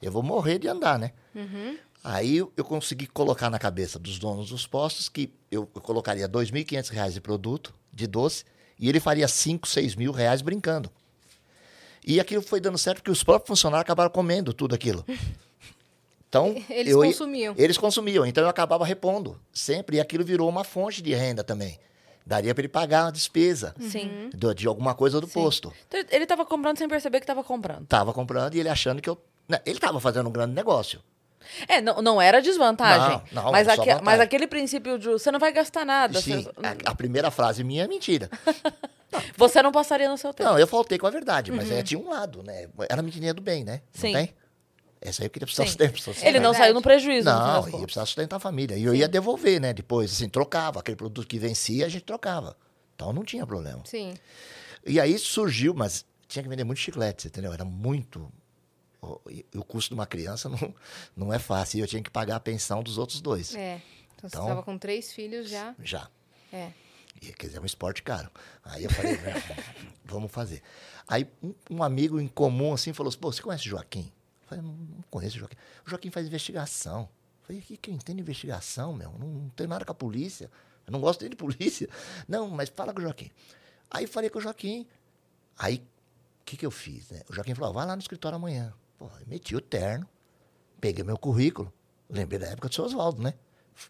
[0.00, 1.12] eu vou morrer de andar, né?
[1.34, 1.76] Uhum.
[2.04, 6.88] Aí eu consegui colocar na cabeça dos donos dos postos que eu, eu colocaria 2.500
[6.90, 8.44] reais de produto, de doce,
[8.78, 10.90] e ele faria 5, 6 mil reais brincando.
[12.06, 15.04] E aquilo foi dando certo porque os próprios funcionários acabaram comendo tudo aquilo.
[16.28, 17.54] Então, Eles eu ia- consumiam.
[17.56, 21.78] Eles consumiam, então eu acabava repondo sempre, e aquilo virou uma fonte de renda também.
[22.26, 24.28] Daria para ele pagar a despesa Sim.
[24.34, 25.72] do- de alguma coisa do posto.
[25.86, 27.86] Então, ele tava comprando sem perceber que tava comprando.
[27.86, 29.18] Tava comprando e ele achando que eu.
[29.48, 31.00] Né, Ele tava fazendo um grande negócio.
[31.66, 33.22] É, não, não era desvantagem.
[33.32, 36.20] Não, não, mas, aque- mas aquele princípio de você não vai gastar nada.
[36.20, 36.50] Sim, Você,
[36.86, 38.28] a, a primeira frase minha é mentira.
[39.36, 40.50] você não passaria no seu tempo.
[40.50, 42.68] Não, eu faltei com a verdade, mas é, tinha um lado, né?
[42.90, 43.80] Era mentirinha do bem, né?
[43.94, 44.12] Não Sim.
[44.12, 44.34] tem?
[45.00, 45.68] Essa aí eu queria precisar Sim.
[45.70, 45.96] sustentar.
[45.98, 46.28] sustentar.
[46.28, 47.30] Ele não saiu no prejuízo.
[47.30, 48.76] no Não, das ia precisar sustentar a família.
[48.76, 49.72] E eu ia devolver, né?
[49.72, 50.80] Depois, assim, trocava.
[50.80, 52.56] Aquele produto que vencia, a gente trocava.
[52.94, 53.80] Então não tinha problema.
[53.84, 54.12] Sim.
[54.84, 57.52] E aí surgiu, mas tinha que vender muito chiclete, entendeu?
[57.52, 58.30] Era muito.
[59.00, 59.20] O,
[59.56, 60.74] o custo de uma criança não,
[61.16, 61.78] não é fácil.
[61.78, 63.54] E eu tinha que pagar a pensão dos outros dois.
[63.54, 63.80] É.
[64.16, 65.74] Então, você Então- estava com três filhos já.
[65.82, 66.10] Já.
[66.52, 66.72] É.
[67.20, 68.30] E, quer dizer, é um esporte caro.
[68.64, 69.22] Aí eu falei, "Não,
[70.04, 70.62] vamos fazer.
[71.06, 74.12] Aí um, um amigo em comum assim falou assim: pô, você conhece o Joaquim?
[74.42, 75.56] Eu falei, não, não conheço o Joaquim.
[75.86, 77.02] O Joaquim faz investigação.
[77.02, 79.10] Eu falei, o que, que eu entendo de investigação, meu?
[79.18, 80.50] Não, não tenho nada com a polícia.
[80.86, 81.88] Eu não gosto nem de polícia.
[82.26, 83.30] Não, mas fala com o Joaquim.
[83.90, 84.86] Aí falei com o Joaquim.
[85.58, 85.76] Aí,
[86.40, 87.10] o que, que eu fiz?
[87.10, 87.20] Né?
[87.28, 88.72] O Joaquim falou: vai lá no escritório amanhã.
[88.98, 90.08] Pô, meti o terno,
[90.80, 91.72] peguei meu currículo.
[92.10, 93.34] Lembrei da época do seu Oswaldo, né?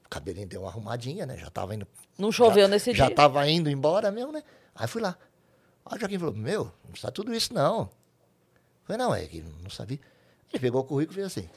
[0.05, 1.39] O cabelinho deu uma arrumadinha, né?
[1.39, 1.86] Já tava indo
[2.18, 3.16] Não choveu já, nesse já dia.
[3.16, 4.43] tava indo embora mesmo, né?
[4.74, 5.16] Aí fui lá.
[5.86, 7.80] Aí o Joaquim falou, meu, não precisa tudo isso, não.
[7.80, 7.90] Eu
[8.85, 9.98] falei, não, é que não sabia.
[10.52, 11.48] Ele pegou o currículo e fez assim.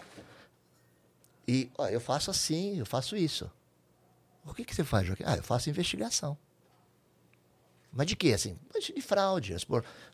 [1.47, 3.51] E, ó, eu faço assim, eu faço isso.
[4.45, 5.23] O que, que você faz, Joaquim?
[5.25, 6.37] Ah, eu faço investigação.
[7.91, 8.57] Mas de quê, assim?
[8.95, 9.55] De fraude.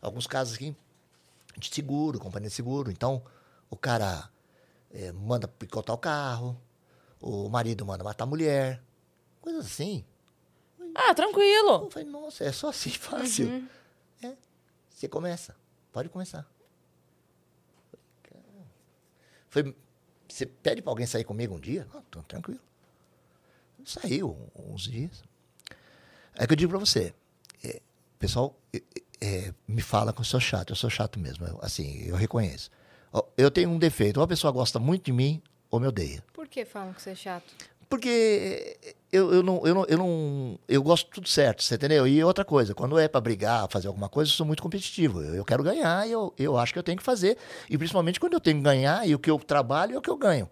[0.02, 0.74] alguns casos aqui
[1.58, 2.90] de seguro, companhia de seguro.
[2.90, 3.22] Então,
[3.70, 4.30] o cara
[4.90, 6.60] eh, manda picotar o carro,
[7.20, 8.82] o marido manda matar a mulher.
[9.40, 10.04] Coisas assim.
[10.94, 11.84] Ah, tranquilo.
[11.84, 13.68] Eu falei, nossa, é só assim fácil.
[14.22, 14.34] É.
[14.90, 15.54] Você começa.
[15.92, 16.46] Pode começar.
[19.50, 19.74] Foi,
[20.28, 21.86] você pede pra alguém sair comigo um dia?
[21.94, 22.60] Ah, tô tranquilo.
[23.84, 25.22] Saiu uns dias.
[26.34, 27.14] É que eu digo pra você.
[27.64, 27.80] é,
[28.18, 28.54] pessoal
[29.20, 30.70] é, é, me fala que eu sou chato.
[30.70, 31.46] Eu sou chato mesmo.
[31.46, 32.70] eu- assim, eu reconheço.
[33.36, 34.18] Eu tenho um defeito.
[34.18, 36.22] Ou a pessoa gosta muito de mim, ou me odeia.
[36.32, 37.44] Por que falam que você é chato?
[37.88, 38.76] Porque
[39.10, 40.58] eu, eu, não, eu, não, eu não.
[40.68, 42.06] Eu gosto tudo certo, você entendeu?
[42.06, 45.22] E outra coisa, quando é pra brigar, fazer alguma coisa, eu sou muito competitivo.
[45.22, 47.38] Eu, eu quero ganhar e eu, eu acho que eu tenho que fazer.
[47.70, 50.10] E principalmente quando eu tenho que ganhar e o que eu trabalho é o que
[50.10, 50.50] eu ganho.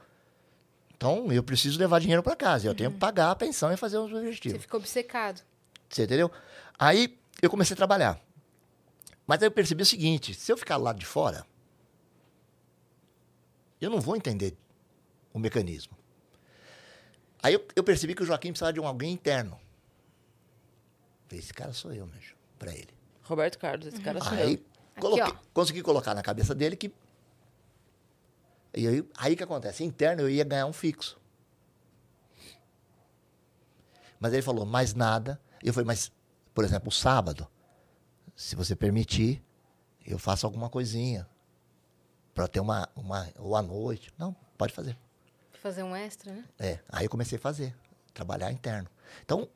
[0.97, 2.67] Então, eu preciso levar dinheiro pra casa.
[2.67, 4.63] Eu tenho que pagar a pensão e fazer os Você objetivos.
[4.63, 5.43] ficou obcecado.
[5.91, 6.31] Você entendeu?
[6.79, 8.19] Aí eu comecei a trabalhar.
[9.27, 11.45] Mas aí eu percebi o seguinte: se eu ficar lá de fora,
[13.81, 14.57] eu não vou entender
[15.33, 15.97] o mecanismo.
[17.43, 19.59] Aí eu, eu percebi que o Joaquim precisava de um alguém interno.
[21.29, 22.89] Falei, esse cara sou eu mesmo, para ele.
[23.23, 25.01] Roberto Carlos, esse cara sou Aí eu.
[25.01, 25.37] coloquei- ó.
[25.53, 26.93] consegui colocar na cabeça dele que.
[28.75, 29.83] E aí, aí que acontece?
[29.85, 31.19] Interno eu ia ganhar um fixo.
[34.21, 35.41] Mas ele falou, mais nada.
[35.63, 36.11] E eu falei, mas,
[36.55, 37.47] por exemplo, o sábado,
[38.37, 39.43] se você permitir,
[40.05, 41.27] eu faço alguma coisinha.
[42.35, 43.27] Para ter uma, uma.
[43.39, 44.13] Ou à noite.
[44.19, 44.97] Não, pode fazer.
[45.55, 46.45] Fazer um extra, né?
[46.59, 47.75] É, aí eu comecei a fazer,
[48.13, 48.89] trabalhar interno.
[49.25, 49.49] Então,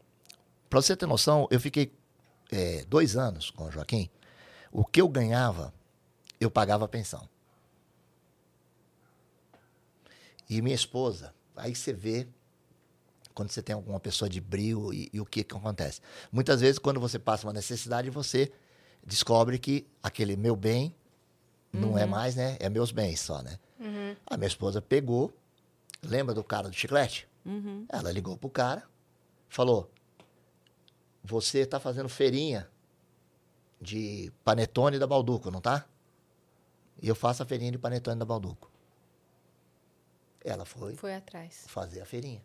[0.69, 1.95] para você ter noção, eu fiquei
[2.51, 4.09] é, dois anos com o Joaquim.
[4.73, 5.75] O que eu ganhava,
[6.41, 7.29] eu pagava a pensão.
[10.49, 12.27] E minha esposa, aí você vê
[13.35, 16.01] quando você tem alguma pessoa de brilho e, e o que, que acontece.
[16.33, 18.51] Muitas vezes, quando você passa uma necessidade, você
[19.05, 20.95] descobre que aquele meu bem
[21.73, 22.57] não é mais, né?
[22.61, 23.59] É meus bens só, né?
[24.27, 25.33] A minha esposa pegou,
[26.03, 27.29] lembra do cara do chiclete?
[27.89, 28.83] Ela ligou pro cara,
[29.49, 29.91] falou:
[31.25, 32.69] Você tá fazendo feirinha
[33.81, 35.87] de panetone da Balduco, não tá?
[37.03, 38.71] E eu faço a feirinha de panetone da Balduco.
[40.45, 41.65] Ela foi Foi atrás.
[41.67, 42.43] fazer a feirinha.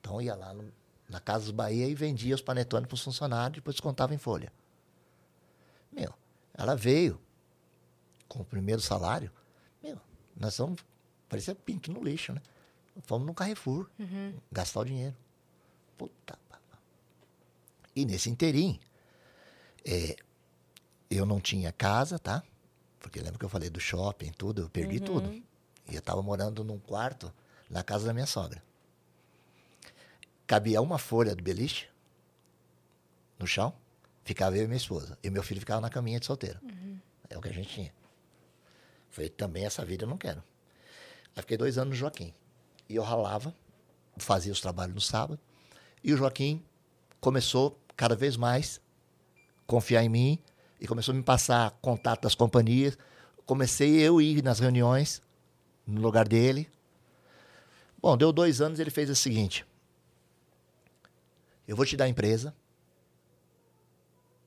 [0.00, 0.72] Então ia lá no-
[1.08, 4.52] na Casa dos Bahia e vendia os panetones para os funcionários, depois contava em folha.
[5.92, 6.12] Meu,
[6.54, 7.20] ela veio
[8.28, 9.30] com o primeiro salário.
[9.82, 9.98] Meu,
[10.36, 10.84] nós vamos.
[11.28, 12.42] Parecia pink no lixo, né?
[13.02, 13.88] Fomos no Carrefour
[14.50, 15.16] gastar o dinheiro.
[15.96, 16.38] Puta.
[17.94, 18.78] E nesse inteirinho,
[19.84, 20.16] é,
[21.10, 22.42] eu não tinha casa, tá?
[22.98, 24.62] Porque lembra que eu falei do shopping tudo?
[24.62, 25.28] Eu perdi tudo.
[25.88, 27.32] E eu estava morando num quarto
[27.68, 28.62] na casa da minha sogra.
[30.46, 31.88] Cabia uma folha de beliche
[33.38, 33.74] no chão,
[34.24, 35.18] ficava eu e minha esposa.
[35.22, 36.58] E meu filho ficava na caminha de solteiro.
[37.28, 37.92] É o que a gente tinha.
[39.10, 40.42] Falei, também essa vida eu não quero.
[41.36, 42.32] Aí fiquei dois anos no Joaquim.
[42.88, 43.54] E eu ralava,
[44.16, 45.38] fazia os trabalhos no sábado.
[46.02, 46.62] E o Joaquim
[47.20, 48.80] começou cada vez mais
[49.66, 50.38] confiar em mim
[50.80, 52.96] e começou a me passar contato das companhias.
[53.44, 55.22] Comecei eu a ir nas reuniões
[55.86, 56.68] no lugar dele.
[58.00, 59.66] Bom, deu dois anos ele fez o seguinte:
[61.68, 62.54] eu vou te dar a empresa,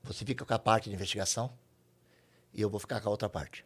[0.03, 1.57] você fica com a parte de investigação
[2.53, 3.65] e eu vou ficar com a outra parte.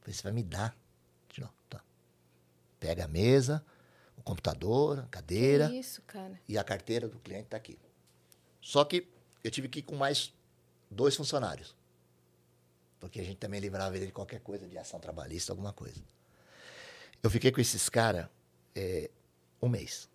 [0.00, 0.76] Falei, você vai me dar?
[1.28, 1.82] Disse, Não, tá.
[2.80, 3.64] Pega a mesa,
[4.16, 6.40] o computador, a cadeira isso, cara.
[6.48, 7.78] e a carteira do cliente está aqui.
[8.60, 9.08] Só que
[9.42, 10.32] eu tive que ir com mais
[10.90, 11.76] dois funcionários.
[13.00, 16.02] Porque a gente também livrava ele de qualquer coisa, de ação trabalhista, alguma coisa.
[17.22, 18.28] Eu fiquei com esses caras
[19.60, 20.08] um mês.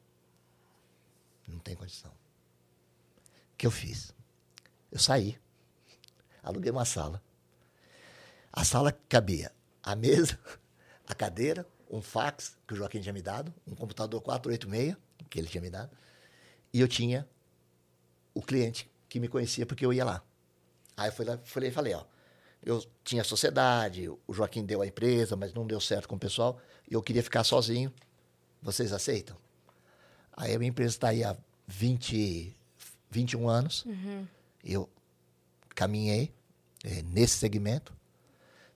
[1.48, 2.12] Não tem condição.
[2.12, 4.14] O que eu fiz?
[4.94, 5.40] Eu saí.
[6.44, 7.20] Aluguei uma sala.
[8.52, 9.52] A sala cabia
[9.82, 10.40] a mesa,
[11.10, 14.96] a cadeira, um fax que o Joaquim tinha me dado, um computador 486
[15.32, 15.90] que ele tinha me dado,
[16.72, 17.28] e eu tinha
[18.36, 20.24] o cliente que me conhecia porque eu ia lá.
[20.96, 22.06] Aí eu fui lá, falei, falei, ó,
[22.64, 26.62] eu tinha sociedade, o Joaquim deu a empresa, mas não deu certo com o pessoal,
[26.88, 27.92] e eu queria ficar sozinho.
[28.62, 29.36] Vocês aceitam?
[30.38, 32.56] Aí a minha empresa está aí há 20,
[33.10, 33.86] 21 anos.
[34.64, 34.90] Eu
[35.76, 36.34] caminhei
[36.84, 37.94] eh, nesse segmento.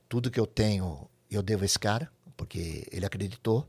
[0.10, 3.68] Tudo que eu tenho, eu devo a esse cara, porque ele acreditou.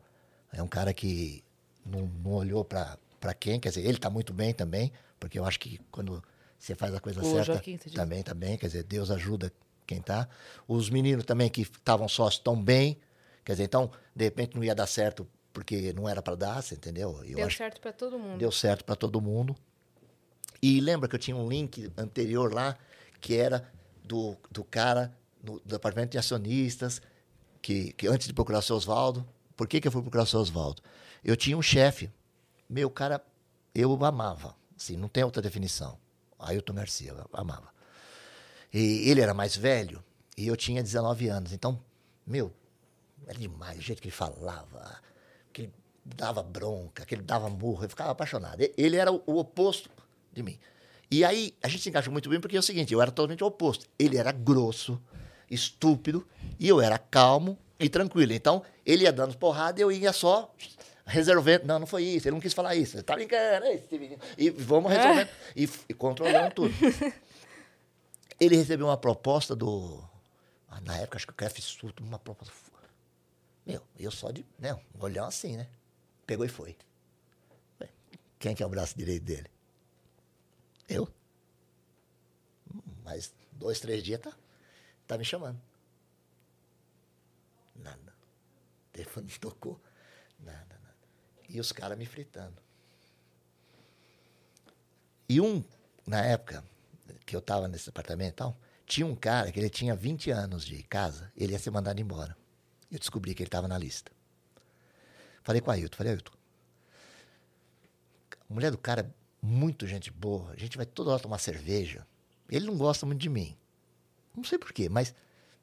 [0.52, 1.42] É um cara que
[1.84, 2.98] não, não olhou para
[3.38, 6.22] quem, quer dizer, ele está muito bem também, porque eu acho que quando
[6.58, 9.52] você faz a coisa certa, Joaquim, também está bem, quer dizer, Deus ajuda
[9.86, 10.28] quem tá.
[10.66, 12.98] Os meninos também que estavam sócios estão bem,
[13.44, 16.74] quer dizer, então, de repente não ia dar certo porque não era para dar, você
[16.74, 17.20] entendeu?
[17.24, 18.38] Eu Deu acho certo pra todo mundo.
[18.38, 19.56] deu certo para todo mundo.
[20.62, 22.76] E lembra que eu tinha um link anterior lá,
[23.20, 23.70] que era
[24.04, 27.00] do, do cara no departamento de acionistas,
[27.62, 29.26] que, que antes de procurar o seu Oswaldo,
[29.56, 30.82] por que, que eu fui procurar o seu Oswaldo?
[31.24, 32.10] Eu tinha um chefe,
[32.68, 33.22] meu cara,
[33.74, 35.98] eu amava, assim, não tem outra definição.
[36.38, 37.68] Ailton Garcia, eu amava.
[38.72, 40.02] E ele era mais velho
[40.36, 41.82] e eu tinha 19 anos, então,
[42.26, 42.52] meu,
[43.26, 45.00] era demais o jeito que ele falava,
[45.52, 45.72] que ele
[46.04, 48.60] dava bronca, que ele dava murro, eu ficava apaixonado.
[48.76, 49.90] Ele era o oposto
[50.38, 50.58] de mim.
[51.10, 53.42] E aí a gente se encaixou muito bem porque é o seguinte, eu era totalmente
[53.44, 53.86] oposto.
[53.98, 55.00] Ele era grosso,
[55.50, 56.26] estúpido,
[56.58, 58.32] e eu era calmo e tranquilo.
[58.32, 60.52] Então, ele ia dando porrada e eu ia só
[61.06, 61.64] resolvendo.
[61.64, 63.02] Não, não foi isso, ele não quis falar isso.
[63.02, 64.20] Tá brincando, é esse menino.
[64.36, 65.28] E vamos resolvendo.
[65.56, 66.74] E, f- e controlando tudo.
[68.40, 70.00] Ele recebeu uma proposta do.
[70.70, 72.54] ah, Na época, acho que o Cref Sul, uma proposta.
[73.66, 74.46] Meu, eu só de.
[74.58, 75.66] Né, um olhão assim, né?
[76.24, 76.76] Pegou e foi.
[78.38, 79.46] Quem que é o braço direito dele?
[80.88, 81.08] Eu.
[83.04, 84.32] Mas dois, três dias tá,
[85.06, 85.60] tá me chamando.
[87.76, 88.14] Nada.
[88.88, 89.80] O telefone tocou.
[90.38, 90.96] Nada, nada.
[91.48, 92.60] E os caras me fritando.
[95.28, 95.62] E um,
[96.06, 96.64] na época
[97.26, 100.64] que eu tava nesse apartamento e tal, tinha um cara que ele tinha 20 anos
[100.64, 102.34] de casa, ele ia ser mandado embora.
[102.90, 104.10] Eu descobri que ele estava na lista.
[105.42, 106.32] Falei com a Ailton, falei, Ailton,
[108.48, 112.06] a mulher do cara muito gente boa, a gente vai toda hora tomar cerveja.
[112.50, 113.56] Ele não gosta muito de mim.
[114.34, 115.14] Não sei porquê, mas,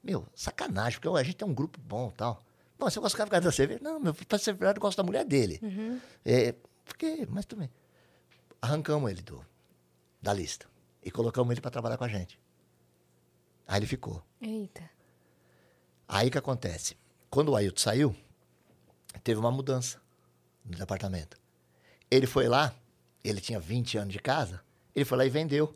[0.04, 2.44] meu, sacanagem, porque a gente tem um grupo bom e tal.
[2.78, 3.80] Bom, você gosta do cara da cerveja?
[3.82, 5.60] Não, meu, pra ser verdade, eu gosto da mulher dele.
[5.62, 6.00] Uhum.
[6.24, 6.54] É,
[6.84, 7.70] porque, mas também.
[8.62, 9.46] Arrancamos ele do,
[10.22, 10.68] da lista
[11.04, 12.40] e colocamos ele para trabalhar com a gente.
[13.68, 14.24] Aí ele ficou.
[14.42, 14.90] Eita.
[16.08, 16.98] Aí o que acontece?
[17.30, 18.16] Quando o Ailton saiu,
[19.24, 20.02] teve uma mudança
[20.64, 21.38] no departamento.
[22.10, 22.74] Ele foi lá,
[23.28, 24.62] ele tinha 20 anos de casa,
[24.96, 25.76] ele foi lá e vendeu.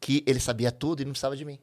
[0.00, 1.58] Que ele sabia tudo e não precisava de mim.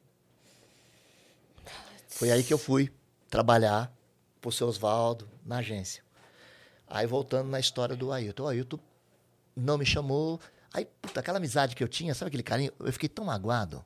[2.08, 2.92] Foi aí que eu fui
[3.30, 3.92] trabalhar
[4.40, 6.02] pro seu Oswaldo na agência.
[6.86, 8.44] Aí voltando na história do Ailton.
[8.44, 8.78] O Ailton
[9.56, 10.40] não me chamou.
[10.72, 12.72] Aí, puta, aquela amizade que eu tinha, sabe aquele carinho?
[12.78, 13.84] Eu fiquei tão magoado.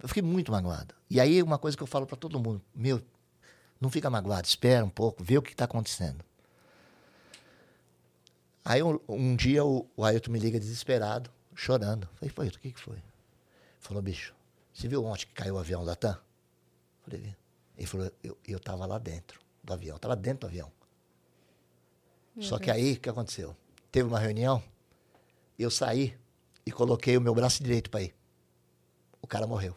[0.00, 0.94] Eu fiquei muito magoado.
[1.08, 3.02] E aí, uma coisa que eu falo para todo mundo: meu,
[3.80, 6.24] não fica magoado, espera um pouco, vê o que está acontecendo.
[8.68, 12.06] Aí, um, um dia, o, o Ailton me liga desesperado, chorando.
[12.16, 13.02] Falei, foi, o que, que foi?
[13.80, 14.34] Falou, bicho,
[14.74, 16.20] você viu ontem que caiu o avião da TAM?
[17.00, 17.36] Falei, vi.
[17.78, 20.70] Ele falou, eu, eu tava lá dentro do avião, eu tava dentro do avião.
[22.38, 23.56] Só que aí, o que aconteceu?
[23.90, 24.62] Teve uma reunião,
[25.58, 26.14] eu saí
[26.66, 28.14] e coloquei o meu braço direito para ir.
[29.22, 29.74] O cara morreu.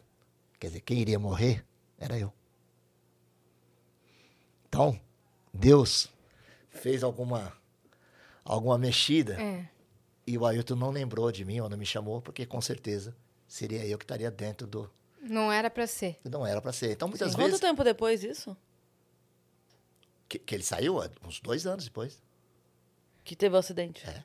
[0.60, 1.66] Quer dizer, quem iria morrer
[1.98, 2.34] era eu.
[4.68, 5.00] Então,
[5.54, 6.10] Deus
[6.70, 7.54] fez alguma,
[8.44, 9.68] alguma mexida É.
[10.26, 13.16] e o Ailton não lembrou de mim ou não me chamou, porque com certeza
[13.48, 14.90] seria eu que estaria dentro do.
[15.22, 16.20] Não era pra ser.
[16.24, 16.92] Não era para ser.
[16.92, 17.60] Então, muitas Quanto vezes.
[17.60, 18.56] tempo depois disso?
[20.28, 22.22] Que, que ele saiu, é, uns dois anos depois.
[23.24, 24.04] Que teve o acidente?
[24.08, 24.24] É.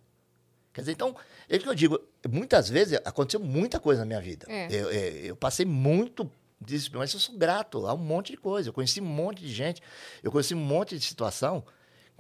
[0.73, 1.17] Quer dizer, então,
[1.49, 1.99] é o que eu digo,
[2.31, 4.47] muitas vezes aconteceu muita coisa na minha vida.
[4.49, 4.67] É.
[4.71, 6.31] Eu, eu, eu passei muito
[6.61, 8.69] desespero, mas eu sou grato a um monte de coisa.
[8.69, 9.83] Eu conheci um monte de gente,
[10.23, 11.65] eu conheci um monte de situação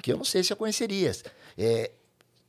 [0.06, 1.10] que eu não sei se eu conheceria.
[1.58, 1.90] É,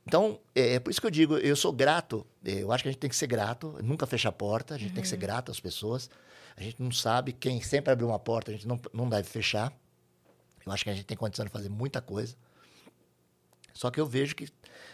[0.06, 2.24] então, é, é por isso que eu digo, eu sou grato.
[2.44, 4.78] é, Eu acho que a gente tem que ser grato, nunca fechar a porta, a
[4.78, 6.08] gente tem que ser grato às pessoas.
[6.56, 9.76] A gente não sabe, quem sempre abriu uma porta, a gente não, não deve fechar.
[10.64, 12.36] Eu acho que a gente tem condição de fazer muita coisa.
[13.74, 14.48] Só que eu vejo que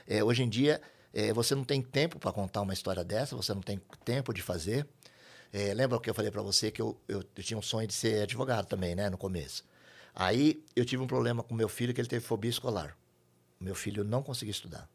[0.07, 0.81] é, hoje em dia
[1.13, 4.41] é, você não tem tempo para contar uma história dessa, você não tem tempo de
[4.41, 4.87] fazer.
[5.53, 7.87] É, lembra o que eu falei para você que eu, eu, eu tinha um sonho
[7.87, 9.63] de ser advogado também, né, no começo.
[10.15, 12.97] Aí eu tive um problema com meu filho que ele teve fobia escolar.
[13.61, 14.89] Meu filho não conseguia estudar.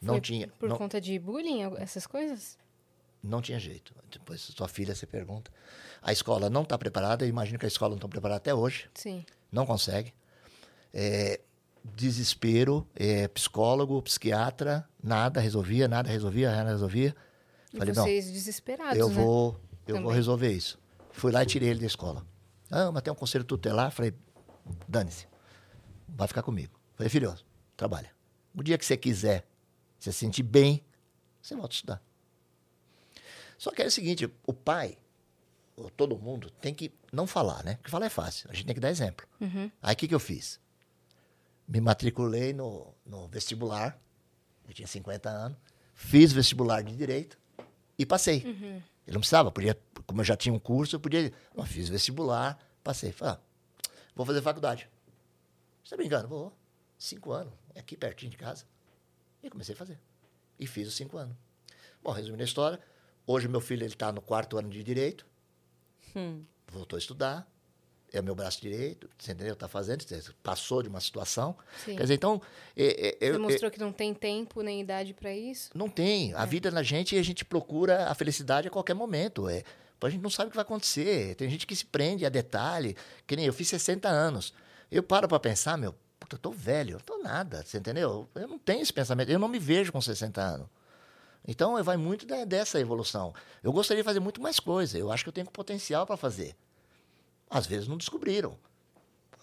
[0.00, 2.58] Não Foi tinha, Por não, conta de bullying, essas coisas?
[3.22, 3.94] não tinha jeito.
[4.10, 5.50] Depois sua filha você pergunta.
[6.02, 8.88] A escola não está preparada, eu imagino que a escola não está preparada até hoje.
[8.94, 9.24] Sim.
[9.50, 10.12] não consegue.
[10.92, 11.40] É,
[11.84, 17.14] desespero, é, psicólogo, psiquiatra, nada resolvia, nada resolvia, nada resolvia.
[17.72, 19.14] E Falei, não, vocês desesperados, eu né?
[19.14, 20.14] vou, eu vou Também.
[20.16, 20.78] resolver isso.
[21.12, 22.26] Fui lá e tirei ele da escola.
[22.72, 23.92] Ah, mas tem um conselho tutelar.
[23.92, 24.14] Falei,
[24.88, 25.28] dane-se,
[26.08, 26.80] vai ficar comigo.
[26.94, 27.34] Falei, filho,
[27.76, 28.10] trabalha.
[28.54, 29.46] O dia que você quiser
[29.98, 30.82] se sentir bem,
[31.40, 32.02] você volta a estudar.
[33.58, 34.96] Só que é o seguinte, o pai,
[35.76, 37.76] ou todo mundo, tem que não falar, né?
[37.76, 39.26] Porque falar é fácil, a gente tem que dar exemplo.
[39.40, 39.70] Uhum.
[39.80, 40.58] Aí o que, que eu fiz?
[41.68, 44.00] Me matriculei no, no vestibular,
[44.66, 45.58] eu tinha 50 anos,
[45.94, 47.38] fiz vestibular de Direito
[47.96, 48.42] e passei.
[48.44, 48.82] Uhum.
[49.06, 51.32] Eu não precisava, podia, como eu já tinha um curso, eu podia.
[51.54, 53.12] Não, fiz vestibular, passei.
[53.12, 53.40] Falei, ah,
[54.14, 54.88] vou fazer faculdade.
[55.84, 56.28] Você tá brincando?
[56.28, 56.52] Vou.
[56.98, 58.64] Cinco anos, é aqui pertinho de casa.
[59.42, 59.98] E comecei a fazer.
[60.58, 61.36] E fiz os cinco anos.
[62.02, 62.78] Bom, resumindo a história,
[63.26, 65.26] hoje meu filho está no quarto ano de Direito,
[66.14, 66.44] Hum.
[66.68, 67.50] voltou a estudar,
[68.12, 69.54] é o meu braço direito, você entendeu?
[69.54, 70.04] Está fazendo,
[70.42, 71.56] passou de uma situação.
[71.84, 71.96] Sim.
[71.96, 72.40] Quer dizer, então,
[72.76, 75.70] é, é, Você eu- mostrou que não tem tempo nem idade pra isso?
[75.74, 76.32] não tem.
[76.32, 76.36] É.
[76.36, 79.48] A vida na gente, a gente procura a felicidade a qualquer momento.
[79.48, 79.64] É,
[80.06, 81.34] a gente não sabe o que vai acontecer.
[81.36, 82.96] Tem gente que se prende a detalhe.
[83.26, 84.52] Que nem eu fiz 60 anos.
[84.90, 88.28] Eu paro para pensar, meu, puta, eu tô velho, eu tô nada, você entendeu?
[88.34, 90.66] Eu não tenho esse pensamento, eu não me vejo com 60 anos.
[91.46, 93.34] Então, vai muito da- dessa evolução.
[93.62, 94.96] Eu gostaria de fazer muito mais coisa.
[94.98, 96.54] Eu acho que eu tenho potencial para fazer.
[97.50, 98.56] Às vezes não descobriram.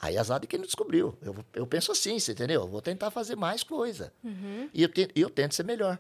[0.02, 1.18] Aí azar de quem não descobriu.
[1.22, 2.62] Eu, eu penso assim, você entendeu?
[2.62, 4.14] Eu vou tentar fazer mais coisa.
[4.24, 4.70] Uhum.
[4.74, 6.00] E eu, te- eu tento ser melhor.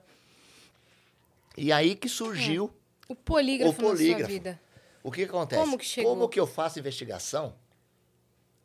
[1.57, 2.71] E aí que surgiu
[3.09, 4.21] O polígrafo, O polígrafo.
[4.21, 4.61] na sua vida.
[5.03, 5.59] o que, que acontece.
[5.61, 6.11] Como que chegou?
[6.13, 7.55] Como que eu faço investigação?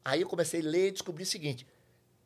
[0.05, 1.67] Aí eu comecei a ler e descobri o seguinte: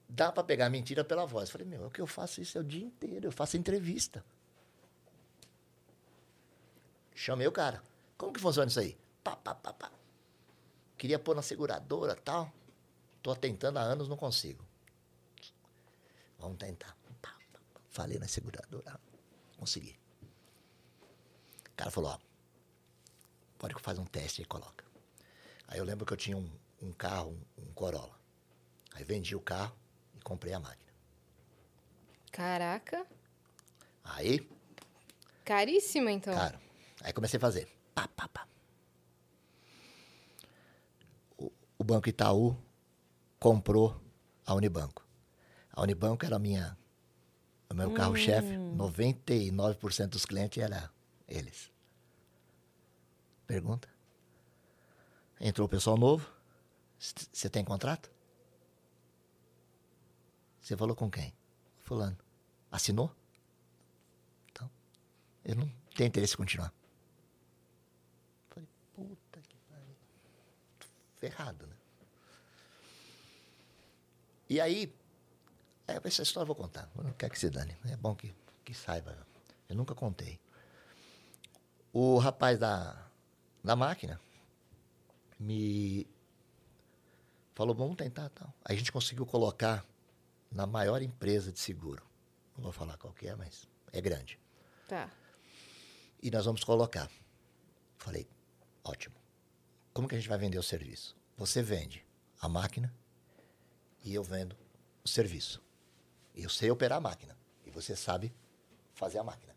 [0.08, 1.48] dá para pegar mentira pela voz.
[1.48, 4.24] Falei, meu, é o que eu faço isso é o dia inteiro, eu faço entrevista.
[7.14, 7.82] Chamei o cara.
[8.16, 8.96] Como que funciona isso aí?
[9.22, 9.90] Pá, pá, pá, pá.
[10.96, 12.52] Queria pôr na seguradora tal.
[13.22, 14.64] Tô tentando há anos, não consigo.
[16.38, 16.96] Vamos tentar.
[17.20, 17.80] Pá, pá, pá.
[17.90, 18.98] Falei na seguradora.
[19.56, 19.97] Consegui.
[21.78, 22.18] O cara falou, ó.
[23.56, 24.84] Pode fazer um teste e coloca.
[25.68, 26.50] Aí eu lembro que eu tinha um,
[26.82, 28.18] um carro, um, um Corolla.
[28.94, 29.76] Aí vendi o carro
[30.16, 30.92] e comprei a máquina.
[32.32, 33.06] Caraca.
[34.02, 34.50] Aí,
[35.44, 36.34] Caríssima, então.
[36.34, 36.60] cara,
[37.00, 37.68] aí comecei a fazer.
[37.94, 38.48] Pá, pá, pá.
[41.38, 42.56] O, o Banco Itaú
[43.38, 44.02] comprou
[44.44, 45.06] a Unibanco.
[45.72, 46.76] A Unibanco era a minha,
[47.70, 48.48] o meu carro-chefe.
[48.48, 50.90] 99% dos clientes era
[51.28, 51.70] eles.
[53.46, 53.88] Pergunta.
[55.40, 56.28] Entrou o pessoal novo.
[56.98, 58.10] Você tem contrato?
[60.60, 61.32] Você falou com quem?
[61.80, 62.18] Fulano.
[62.70, 63.14] Assinou?
[64.50, 64.70] Então,
[65.44, 66.72] eu não tenho interesse em continuar.
[68.50, 69.96] Falei, puta que pariu.
[71.16, 71.76] Ferrado, né?
[74.50, 74.94] E aí,
[75.86, 76.90] essa história eu vou contar.
[76.96, 77.76] Eu não quero que se dane.
[77.86, 78.34] É bom que,
[78.64, 79.16] que saiba.
[79.68, 80.40] Eu nunca contei.
[82.00, 83.10] O rapaz da,
[83.64, 84.20] da máquina
[85.36, 86.06] me
[87.56, 88.54] falou, vamos tentar tal.
[88.64, 89.84] A gente conseguiu colocar
[90.48, 92.06] na maior empresa de seguro.
[92.56, 94.38] Não vou falar qual que é, mas é grande.
[94.86, 95.10] Tá.
[96.22, 97.10] E nós vamos colocar.
[97.96, 98.28] Falei,
[98.84, 99.16] ótimo.
[99.92, 101.16] Como que a gente vai vender o serviço?
[101.36, 102.06] Você vende
[102.40, 102.94] a máquina
[104.04, 104.56] e eu vendo
[105.04, 105.60] o serviço.
[106.32, 108.32] Eu sei operar a máquina e você sabe
[108.94, 109.47] fazer a máquina.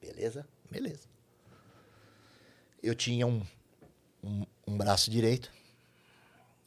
[0.00, 0.46] Beleza?
[0.70, 1.08] Beleza.
[2.82, 3.44] Eu tinha um,
[4.22, 5.50] um, um braço direito,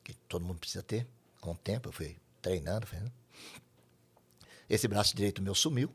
[0.04, 1.08] que todo mundo precisa ter,
[1.40, 3.12] com o tempo, eu fui treinando, fazendo.
[4.70, 5.94] Esse braço direito meu sumiu.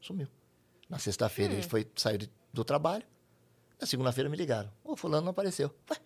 [0.00, 0.28] Sumiu.
[0.88, 3.04] Na sexta-feira ele foi, saiu de- do trabalho.
[3.80, 4.72] Na segunda-feira me ligaram.
[4.84, 5.74] O fulano não apareceu.
[5.90, 5.96] Ué,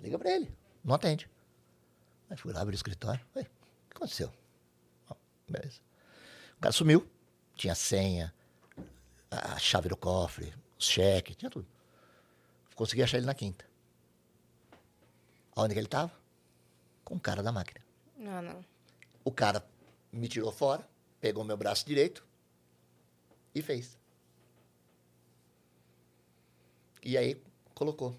[0.00, 0.52] liga pra ele.
[0.84, 1.28] Não atende.
[2.28, 3.24] Aí fui lá, abri o escritório.
[3.34, 4.32] Ué, o que aconteceu?
[5.08, 5.14] Ó,
[5.48, 5.80] beleza.
[6.58, 7.08] O cara sumiu.
[7.56, 8.32] Tinha senha,
[9.32, 11.66] a chave do cofre, os cheques, tinha tudo.
[12.74, 13.64] Consegui achar ele na quinta.
[15.56, 16.12] Aonde que ele estava?
[17.04, 17.84] Com o cara da máquina.
[18.16, 18.64] Não, não.
[19.24, 19.66] O cara
[20.12, 20.86] me tirou fora,
[21.20, 22.26] pegou meu braço direito
[23.54, 23.98] e fez.
[27.02, 27.42] E aí
[27.74, 28.16] colocou.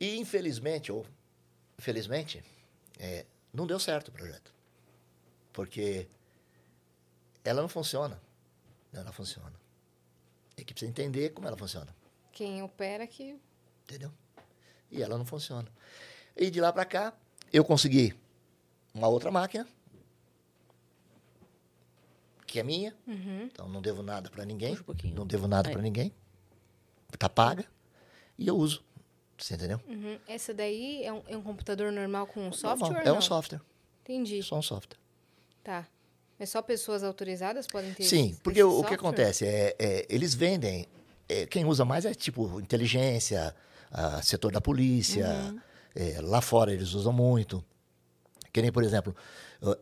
[0.00, 1.04] E infelizmente, ou
[1.78, 2.44] felizmente,
[2.98, 4.54] é, não deu certo o projeto.
[5.52, 6.08] Porque
[7.44, 8.20] ela não funciona.
[8.92, 9.52] Ela funciona.
[10.56, 11.94] Tem que precisa entender como ela funciona.
[12.32, 13.38] Quem opera que.
[13.84, 14.12] Entendeu?
[14.90, 15.70] E ela não funciona.
[16.36, 17.12] E de lá para cá,
[17.52, 18.14] eu consegui
[18.94, 19.66] uma outra máquina,
[22.46, 22.96] que é minha.
[23.06, 24.70] Então não devo nada para ninguém.
[24.70, 25.14] Puxa um pouquinho.
[25.14, 26.12] não devo nada para ninguém.
[27.18, 27.64] Tá paga.
[28.38, 28.84] E eu uso.
[29.36, 29.80] Você entendeu?
[29.86, 30.18] Uhum.
[30.26, 32.88] Essa daí é um, é um computador normal com um software?
[32.88, 33.02] Normal.
[33.02, 33.18] É não?
[33.18, 33.60] um software.
[34.02, 34.42] Entendi.
[34.42, 34.98] Só um software.
[35.62, 35.86] Tá.
[36.38, 38.94] Mas só pessoas autorizadas podem ter Sim, esse- porque esse o, o que software?
[38.96, 40.86] acontece é, é, eles vendem.
[41.28, 43.54] é, quem usa mais é tipo inteligência,
[43.90, 45.26] ah, setor da polícia.
[45.26, 45.60] Uhum.
[45.94, 47.64] é, lá fora eles usam muito.
[48.52, 49.14] Que nem, por exemplo,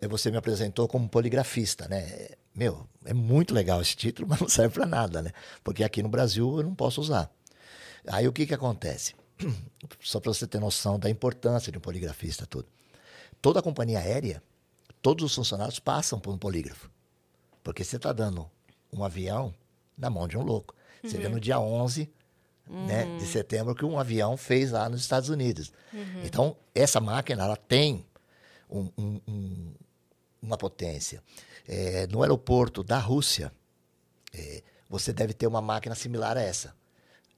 [0.01, 2.31] eh, você me apresentou como poligrafista, né?
[2.55, 5.31] Meu, é muito legal esse título, mas não serve para nada, né?
[5.63, 7.31] Porque aqui no Brasil eu não posso usar.
[8.09, 9.15] Aí o que que acontece?
[10.01, 12.67] Só para você ter noção da importância de um poligrafista tudo.
[13.41, 14.43] Toda a companhia aérea,
[15.07, 16.91] todos os funcionários passam por um polígrafo.
[17.63, 18.51] Porque você está dando
[18.93, 19.55] um avião
[19.97, 20.75] na mão de um louco.
[21.01, 22.11] Você vê no dia 11
[22.69, 25.73] né, de setembro que um avião fez lá nos Estados Unidos.
[26.25, 28.05] Então, essa máquina ela tem
[28.69, 29.75] um- um- um-
[30.43, 31.23] uma potência.
[31.69, 33.53] É, no aeroporto da Rússia,
[34.35, 34.61] é,
[34.91, 36.75] você deve ter uma máquina similar a essa.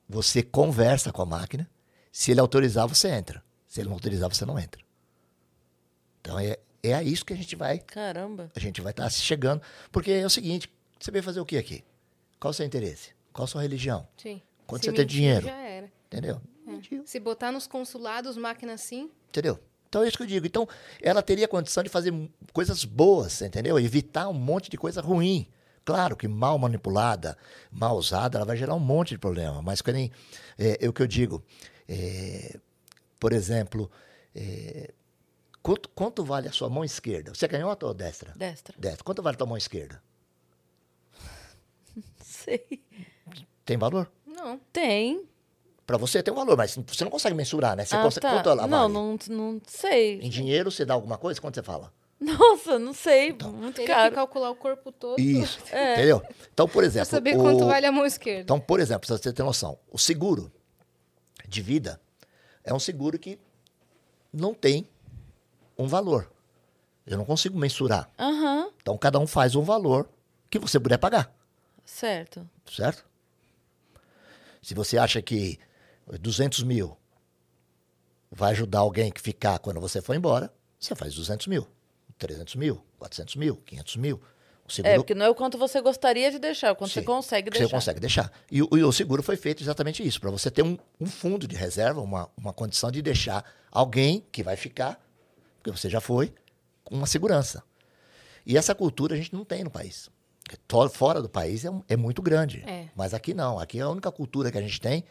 [0.09, 1.69] Você conversa com a máquina.
[2.11, 3.45] Se ele autorizar, você entra.
[3.66, 4.81] Se ele não autorizar, você não entra.
[6.23, 8.50] Então, é, é a isso que a gente vai Caramba.
[8.55, 9.62] a gente vai estar chegando.
[9.90, 11.84] Porque é o seguinte, você veio fazer o que aqui?
[12.38, 13.10] Qual o seu interesse?
[13.32, 14.06] Qual a sua religião?
[14.16, 14.40] Sim.
[14.66, 15.46] Quando Se você tem dinheiro.
[15.46, 15.90] Já era.
[16.06, 16.40] Entendeu?
[16.66, 17.06] É.
[17.06, 19.59] Se botar nos consulados máquina assim, Entendeu?
[19.88, 20.46] Então é isso que eu digo.
[20.46, 20.68] Então,
[21.02, 22.12] ela teria condição de fazer
[22.52, 23.78] coisas boas, entendeu?
[23.78, 25.48] Evitar um monte de coisa ruim.
[25.84, 27.36] Claro que mal manipulada,
[27.70, 29.62] mal usada, ela vai gerar um monte de problema.
[29.62, 30.12] Mas que nem,
[30.59, 31.42] é, é o que eu digo.
[31.88, 32.59] é,
[33.18, 33.90] por exemplo,
[34.34, 34.92] é,
[35.62, 37.35] quanto, quanto vale a sua mão esquerda?
[37.35, 38.32] Você é canhota ou destra?
[38.36, 38.74] Destra.
[38.78, 39.05] Destra.
[39.05, 40.02] Quanto vale a tua mão esquerda?
[42.22, 42.82] Sei.
[43.64, 44.10] Tem valor?
[44.26, 44.59] não.
[44.72, 45.26] Tem.
[45.86, 47.85] Para você tem um valor, mas você não consegue mensurar, né?
[47.85, 48.35] Você ah, consegue, tá.
[48.35, 48.93] quanto ela não, vale?
[48.93, 50.20] não, não sei.
[50.20, 51.40] Em dinheiro, você dá alguma coisa?
[51.40, 51.90] Quanto você fala?
[52.20, 53.30] Nossa, não sei.
[53.30, 53.51] Então.
[53.52, 54.10] muito Teria caro.
[54.10, 56.22] que calcular o corpo todo Isso, entendeu?
[56.52, 57.09] Então, por pra exemplo...
[57.09, 58.43] saber o- quanto vale a mão esquerda.
[58.43, 60.52] Então, por exemplo, pra você ter noção, o seguro
[61.48, 61.98] de vida
[62.62, 63.39] é um seguro que
[64.30, 64.86] não tem
[65.78, 66.30] um valor.
[67.06, 68.10] Eu não consigo mensurar.
[68.18, 70.09] Aham, Então, cada um faz um valor
[70.50, 71.32] que você puder pagar,
[71.84, 72.48] certo.
[72.70, 73.05] certo?
[74.62, 75.59] Se você acha que
[76.20, 76.96] 200 mil
[78.30, 81.66] vai ajudar alguém que ficar quando você for embora, você faz 200 mil,
[82.18, 84.20] 300 mil, 400 mil, 500 mil.
[84.66, 86.92] O seguro É, porque não é o quanto você gostaria de deixar, é o quanto
[86.92, 87.68] você Sim, consegue que deixar.
[87.68, 88.30] Você consegue deixar.
[88.50, 91.48] E, o- e o seguro foi feito exatamente isso, para você ter um, um fundo
[91.48, 95.00] de reserva, uma, uma condição de deixar alguém que vai ficar,
[95.59, 96.32] porque você já foi,
[96.85, 97.62] com uma segurança.
[98.47, 100.09] E essa cultura a gente não tem no país.
[100.93, 102.64] Fora do país é, é muito grande.
[102.66, 102.89] É.
[102.97, 103.59] Mas aqui não.
[103.59, 105.05] Aqui a única cultura que a gente tem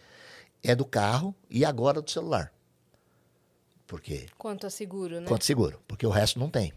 [0.63, 2.51] é do carro e agora do celular.
[3.85, 4.25] Por quê?
[4.37, 5.27] Quanto a seguro, né?
[5.27, 6.73] Quanto seguro, porque o resto não tem.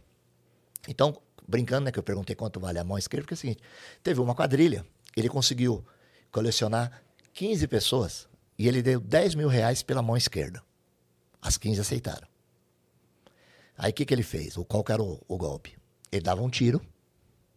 [0.86, 3.62] Então, brincando, né, que eu perguntei quanto vale a mão esquerda, porque é o seguinte,
[4.02, 4.86] teve uma quadrilha,
[5.16, 5.84] ele conseguiu
[6.30, 7.02] colecionar
[7.32, 10.62] 15 pessoas e ele deu 10 mil reais pela mão esquerda.
[11.42, 12.28] As 15 aceitaram.
[13.82, 14.59] Aí o que, que ele fez?
[14.59, 15.74] O, qual que era o, o golpe?
[16.12, 16.82] Ele dava um tiro,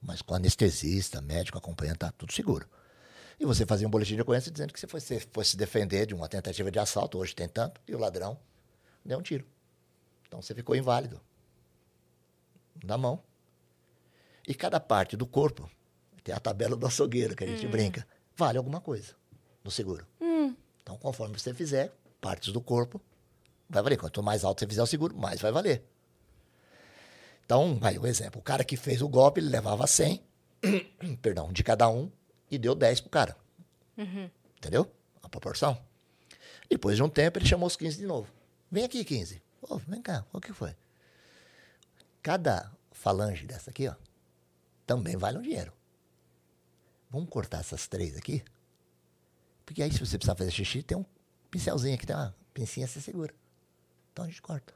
[0.01, 2.65] mas com anestesista, médico acompanhando, tá tudo seguro.
[3.37, 6.13] E você fazia um boletim de ocorrência dizendo que você fosse, fosse se defender de
[6.13, 8.39] uma tentativa de assalto, hoje tem tanto, e o ladrão
[9.03, 9.45] deu um tiro.
[10.25, 11.19] Então você ficou inválido.
[12.85, 13.21] Na mão.
[14.47, 15.69] E cada parte do corpo,
[16.23, 19.13] tem a tabela do açougueiro que a gente brinca, vale alguma coisa
[19.61, 20.07] no seguro.
[20.81, 21.91] Então, conforme você fizer,
[22.21, 23.01] partes do corpo,
[23.69, 23.97] vai valer.
[23.97, 25.83] Quanto mais alto você fizer o seguro, mais vai valer.
[27.53, 30.23] Então, aí o exemplo, o cara que fez o golpe, ele levava 100,
[31.21, 32.11] perdão, de cada um,
[32.49, 33.37] e deu 10 pro cara.
[34.57, 34.91] Entendeu?
[35.21, 35.79] A proporção.
[36.67, 38.27] Depois de um tempo, ele chamou os 15 de novo.
[38.71, 39.39] Vem aqui, 15.
[39.61, 40.75] Ô, vem cá, o que foi?
[42.23, 43.93] Cada falange dessa aqui, ó,
[44.87, 45.71] também vale um dinheiro.
[47.11, 48.43] Vamos cortar essas três aqui?
[49.63, 51.05] Porque aí, se você precisar fazer xixi, tem um
[51.51, 53.31] pincelzinho aqui, tem uma pincinha, você segura.
[54.11, 54.73] Então a gente corta.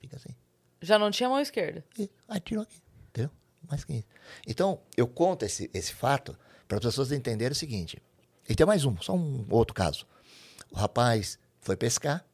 [0.00, 0.34] Fica assim.
[0.80, 1.84] Já não tinha mão esquerda.
[1.98, 2.80] E aí tirou aqui.
[3.08, 3.30] Entendeu?
[3.68, 4.06] Mais que isso.
[4.46, 6.36] Então, eu conto esse, esse fato
[6.66, 8.00] para as pessoas entenderem o seguinte.
[8.48, 10.06] E tem mais um, só um outro caso.
[10.70, 12.24] O rapaz foi pescar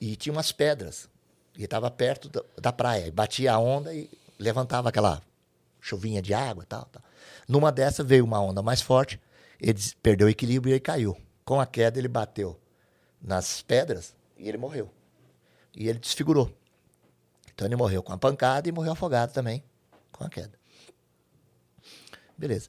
[0.00, 1.08] e tinha umas pedras.
[1.56, 3.10] E estava perto da, da praia.
[3.10, 5.22] Batia a onda e levantava aquela
[5.80, 7.02] chuvinha de água e tal, tal.
[7.48, 9.20] Numa dessa veio uma onda mais forte,
[9.60, 11.16] ele perdeu o equilíbrio e ele caiu.
[11.44, 12.58] Com a queda, ele bateu
[13.22, 14.90] nas pedras e ele morreu.
[15.74, 16.52] E ele desfigurou.
[17.56, 19.64] Então ele morreu com a pancada e morreu afogado também
[20.12, 20.52] com a queda.
[22.36, 22.68] Beleza.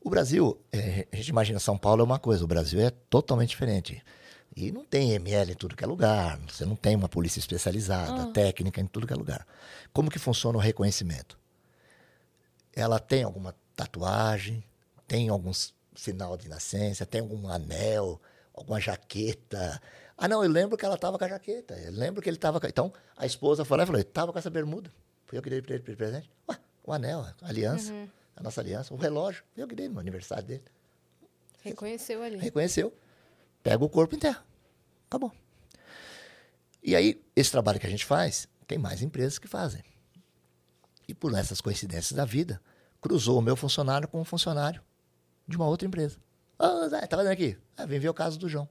[0.00, 3.50] O Brasil, é, a gente imagina São Paulo é uma coisa, o Brasil é totalmente
[3.50, 4.00] diferente.
[4.54, 8.32] E não tem ML em tudo que é lugar, você não tem uma polícia especializada,
[8.32, 9.44] técnica em tudo que é lugar.
[9.92, 11.36] Como que funciona o reconhecimento?
[12.74, 14.62] Ela tem alguma tatuagem,
[15.06, 15.52] tem algum
[15.96, 18.20] sinal de nascença, tem algum anel,
[18.54, 19.82] alguma jaqueta.
[20.20, 21.78] Ah, não, eu lembro que ela estava com a jaqueta.
[21.78, 22.66] Eu lembro que ele estava com.
[22.66, 24.92] Então, a esposa foi lá e falou: estava com essa bermuda.
[25.24, 26.28] Fui eu que dei para ele de presente.
[26.50, 27.92] Ué, o anel, a aliança,
[28.34, 29.44] a nossa aliança, o relógio.
[29.54, 30.64] Fui eu que dei no aniversário dele.
[31.62, 32.36] Reconheceu ali.
[32.36, 32.92] Reconheceu.
[33.62, 34.44] Pega o corpo e enterra.
[35.06, 35.32] Acabou.
[36.82, 39.84] E aí, esse trabalho que a gente faz, tem mais empresas que fazem.
[41.06, 42.60] E por essas coincidências da vida,
[43.00, 44.82] cruzou o meu funcionário com um funcionário
[45.46, 46.18] de uma outra empresa.
[46.58, 47.56] Ô, Zé, tá fazendo aqui?
[47.76, 48.68] Ah, vem ver o caso do João.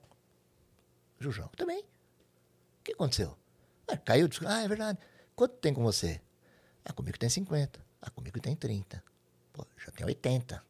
[1.19, 1.79] O João também.
[1.81, 3.37] O que aconteceu?
[3.87, 4.27] Ah, caiu.
[4.27, 4.97] disse, Ah, é verdade.
[5.35, 6.21] Quanto tem com você?
[6.85, 7.79] Ah, comigo tem 50.
[8.01, 9.03] Ah, comigo tem 30.
[9.53, 10.63] Pô, já tem 80.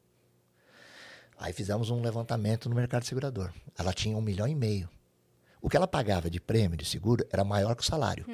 [1.40, 3.54] Aí fizemos um levantamento no mercado segurador.
[3.78, 4.90] Ela tinha um milhão e meio.
[5.62, 8.26] O que ela pagava de prêmio de seguro era maior que o salário.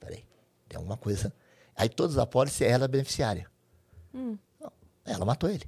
[0.00, 0.24] Peraí,
[0.68, 1.32] tem alguma coisa.
[1.74, 3.50] Aí todas as apólices, ela é beneficiária.
[4.12, 4.72] Não,
[5.04, 5.66] Ela matou ele.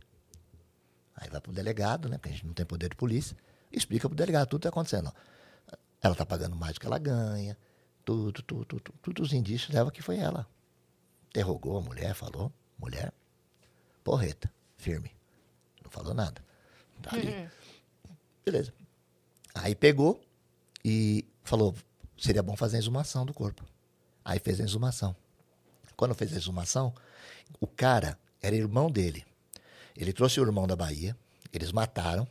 [1.17, 2.17] Aí vai pro delegado, né?
[2.17, 3.37] Porque a gente não tem poder de polícia.
[3.71, 5.09] Explica pro delegado tudo que tá acontecendo.
[5.09, 5.13] ó.
[6.01, 7.57] Ela tá pagando mais do que ela ganha.
[8.05, 10.47] Tudo, tudo, tudo, tudo, tudo os indícios levam que foi ela.
[11.29, 12.53] Interrogou a mulher, falou.
[12.79, 13.13] Mulher,
[14.05, 15.11] porreta, firme.
[15.83, 16.43] Não falou nada.
[17.03, 17.51] Tá ali.
[18.45, 18.73] Beleza.
[19.55, 20.21] Aí pegou
[20.85, 21.75] e falou:
[22.17, 23.65] seria bom fazer a exumação do corpo.
[24.25, 25.15] Aí fez a exumação.
[25.97, 26.95] Quando fez a exumação,
[27.59, 29.27] o cara era irmão dele.
[29.97, 31.17] Ele trouxe o irmão da Bahia,
[31.53, 32.27] eles mataram.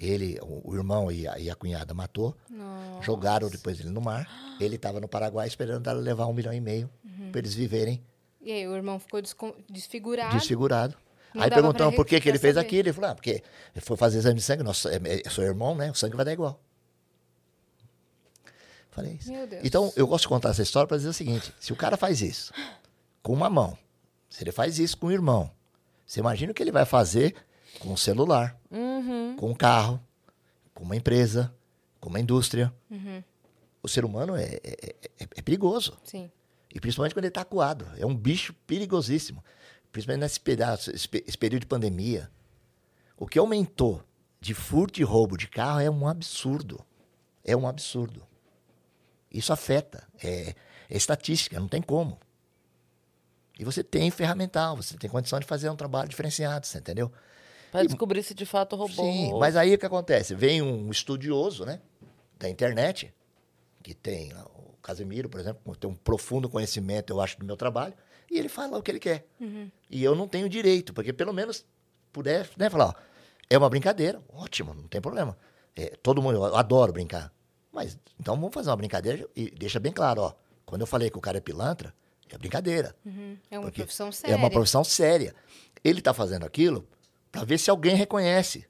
[0.00, 2.34] Ele, o, o irmão e a, e a cunhada matou.
[2.48, 3.02] Nossa.
[3.02, 4.26] Jogaram depois ele no mar.
[4.58, 6.88] Ele estava no Paraguai esperando ela levar um milhão e meio
[7.30, 8.02] para eles viverem
[8.40, 9.20] E aí, o irmão ficou
[9.68, 10.36] desfigurado.
[10.36, 10.96] desfigurado.
[11.34, 12.66] Não Aí pra por que, que ele fez saber.
[12.66, 12.88] aquilo.
[12.88, 13.42] Ele falou, ah, porque
[13.74, 15.90] ele foi fazer exame de sangue, nosso, é, é seu irmão, né?
[15.90, 16.60] O sangue vai dar igual.
[18.90, 19.30] Falei isso.
[19.30, 19.62] Meu Deus.
[19.64, 22.20] Então, eu gosto de contar essa história para dizer o seguinte: se o cara faz
[22.20, 22.52] isso
[23.22, 23.78] com uma mão,
[24.28, 25.50] se ele faz isso com o irmão,
[26.04, 27.36] você imagina o que ele vai fazer
[27.78, 28.58] com o celular,
[29.38, 30.02] com o carro,
[30.74, 31.54] com uma empresa,
[32.00, 32.72] com uma indústria.
[33.82, 35.96] O ser humano é, é- é- é perigoso.
[36.04, 36.30] Sim.
[36.72, 37.86] E principalmente quando ele está acuado.
[37.96, 39.42] É um bicho perigosíssimo.
[39.90, 42.30] Principalmente nesse pedaço, esse, esse período de pandemia.
[43.16, 44.02] O que aumentou
[44.40, 46.84] de furto e roubo de carro é um absurdo.
[47.44, 48.22] É um absurdo.
[49.30, 50.06] Isso afeta.
[50.22, 50.54] É,
[50.88, 52.18] é estatística, não tem como.
[53.58, 57.12] E você tem ferramental, você tem condição de fazer um trabalho diferenciado, você entendeu?
[57.70, 59.04] Pra descobrir se de fato roubou.
[59.04, 60.34] Sim, mas aí o que acontece?
[60.34, 61.80] Vem um estudioso, né,
[62.38, 63.14] da internet,
[63.82, 67.56] que tem lá, o Casemiro, por exemplo, tem um profundo conhecimento, eu acho, do meu
[67.56, 67.94] trabalho,
[68.30, 69.26] e ele fala o que ele quer.
[69.90, 71.64] E eu não tenho direito, porque pelo menos
[72.12, 72.94] puder, né, falar, ó,
[73.48, 75.36] é uma brincadeira, ótimo, não tem problema.
[75.76, 77.32] É, todo mundo, eu adoro brincar.
[77.72, 80.32] Mas, então vamos fazer uma brincadeira e deixa bem claro, ó,
[80.66, 81.94] quando eu falei que o cara é pilantra,
[82.28, 82.94] é brincadeira.
[83.50, 84.34] É uma profissão séria.
[84.34, 85.34] É uma profissão séria.
[85.82, 86.86] Ele está fazendo aquilo
[87.30, 88.66] para ver se alguém reconhece,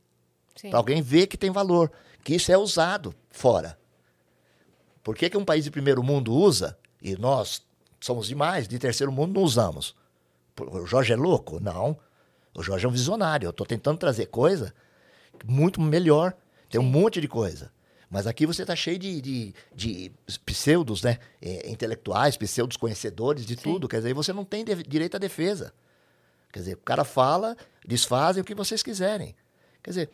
[0.56, 0.70] Sim.
[0.70, 1.90] para alguém ver que tem valor,
[2.22, 3.78] que isso é usado fora.
[5.02, 7.62] Por que, que um país de primeiro mundo usa e nós
[8.00, 9.94] somos demais, de terceiro mundo não usamos?
[10.60, 11.58] O Jorge é louco?
[11.58, 11.98] Não.
[12.54, 13.46] O Jorge é um visionário.
[13.46, 14.74] Eu estou tentando trazer coisa
[15.46, 16.34] muito melhor.
[16.68, 17.72] Tem um monte de coisa.
[18.10, 20.12] Mas aqui você está cheio de, de, de
[20.44, 21.18] pseudos, né?
[21.40, 23.88] Eh, intelectuais, pseudos conhecedores de tudo.
[23.88, 25.72] Quer dizer, você não tem de- direito à defesa.
[26.52, 27.56] Quer dizer, o cara fala,
[27.86, 29.34] desfazem o que vocês quiserem.
[29.82, 30.10] Quer dizer,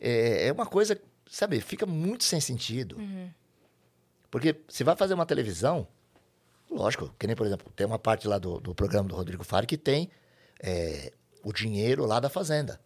[0.00, 1.00] é, é uma coisa,
[1.30, 2.96] sabe, fica muito sem sentido.
[4.30, 5.86] Porque você vai fazer uma televisão,
[6.70, 9.66] lógico, que nem, por exemplo, tem uma parte lá do, do programa do Rodrigo Faro
[9.66, 10.10] que tem
[10.60, 11.12] é,
[11.42, 12.80] o dinheiro lá da fazenda.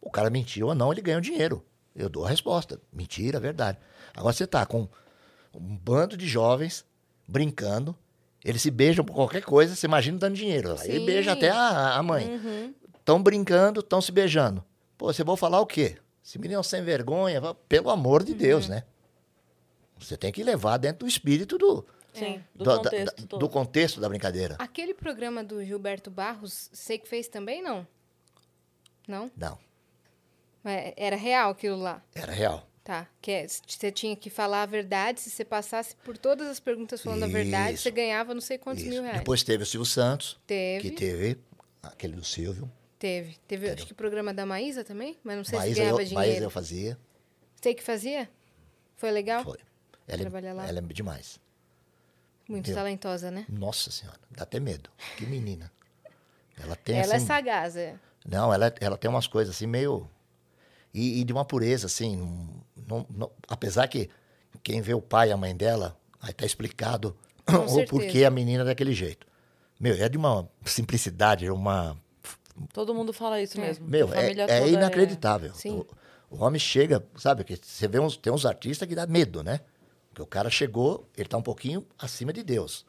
[0.00, 1.64] O cara mentiu ou não, ele ganha o dinheiro.
[1.96, 2.80] Eu dou a resposta.
[2.92, 3.78] Mentira, verdade.
[4.14, 4.88] Agora você tá com
[5.52, 6.84] um bando de jovens
[7.26, 7.96] brincando,
[8.44, 10.72] eles se beijam por qualquer coisa, você imagina dando dinheiro.
[10.72, 11.06] Aí Sim.
[11.06, 12.74] beija até a, a mãe.
[13.04, 14.64] Estão brincando, estão se beijando.
[14.96, 15.98] Pô, você vai falar o quê?
[16.24, 18.82] Esse menino é sem vergonha, pelo amor de Deus, né?
[19.98, 23.40] Você tem que levar dentro do espírito do, Sim, do, da- contexto da- todo.
[23.40, 24.56] do contexto da brincadeira.
[24.58, 27.86] Aquele programa do Gilberto Barros, sei que fez também, não?
[29.06, 29.30] Não?
[29.36, 29.58] Não,
[30.64, 32.02] É, Era real aquilo lá.
[32.14, 32.66] era real.
[32.82, 33.06] Tá.
[33.20, 35.20] Que é, você tinha que falar a verdade.
[35.20, 37.82] Se você passasse por todas as perguntas falando a verdade, Isso.
[37.82, 38.90] você ganhava não sei quantos Isso.
[38.92, 39.18] mil reais.
[39.18, 40.88] Depois teve o Silvio Santos, Teve.
[40.90, 41.38] que teve
[41.82, 42.70] aquele do Silvio.
[42.98, 43.36] Teve.
[43.46, 46.06] Teve, acho que o programa da Maísa também, mas não sei se Maísa ganhava eu,
[46.06, 46.28] dinheiro.
[46.30, 46.98] Maísa eu fazia.
[47.60, 48.30] Sei que fazia?
[48.96, 49.42] Foi legal?
[49.44, 49.58] Foi.
[50.06, 50.66] Ela, Trabalhar lá.
[50.66, 51.40] é, ela é demais.
[52.48, 52.74] Muito Deu.
[52.74, 53.46] talentosa, né?
[53.48, 54.90] Nossa Senhora, dá até medo.
[55.16, 55.72] Que menina.
[56.62, 57.96] Ela tem Ela é assim, sagaz, é.
[58.26, 60.08] Não, ela, ela tem umas coisas assim meio.
[60.92, 62.16] E, e de uma pureza, assim.
[62.86, 64.08] não- não- apesar que
[64.62, 67.16] quem vê o pai e a mãe dela, aí tá explicado
[67.48, 69.26] o porquê a menina é daquele jeito.
[69.80, 72.00] Meu, é de uma simplicidade, uma.
[72.72, 73.86] Todo mundo fala isso mesmo.
[73.86, 75.54] Meu, é, é toda inacreditável.
[75.54, 75.84] Sim.
[76.30, 77.42] O, o homem chega, sabe?
[77.44, 79.60] Que você vê uns, tem uns artistas que dá medo, né?
[80.10, 82.86] Porque o cara chegou, ele tá um pouquinho acima de Deus.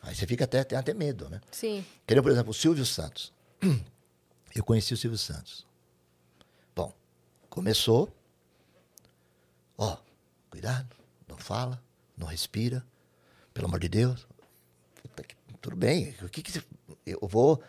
[0.00, 1.40] Aí você fica até, tem até medo, né?
[1.50, 1.84] Sim.
[2.06, 3.32] Queria, por exemplo, o Silvio Santos.
[4.54, 5.66] Eu conheci o Silvio Santos.
[6.74, 6.92] Bom,
[7.50, 8.08] começou.
[9.76, 9.96] Ó,
[10.50, 10.88] cuidado,
[11.28, 11.80] não fala,
[12.16, 12.84] não respira,
[13.52, 14.26] pelo amor de Deus.
[15.02, 16.64] Puta que- tudo bem, o que que você-
[17.06, 17.62] eu vou,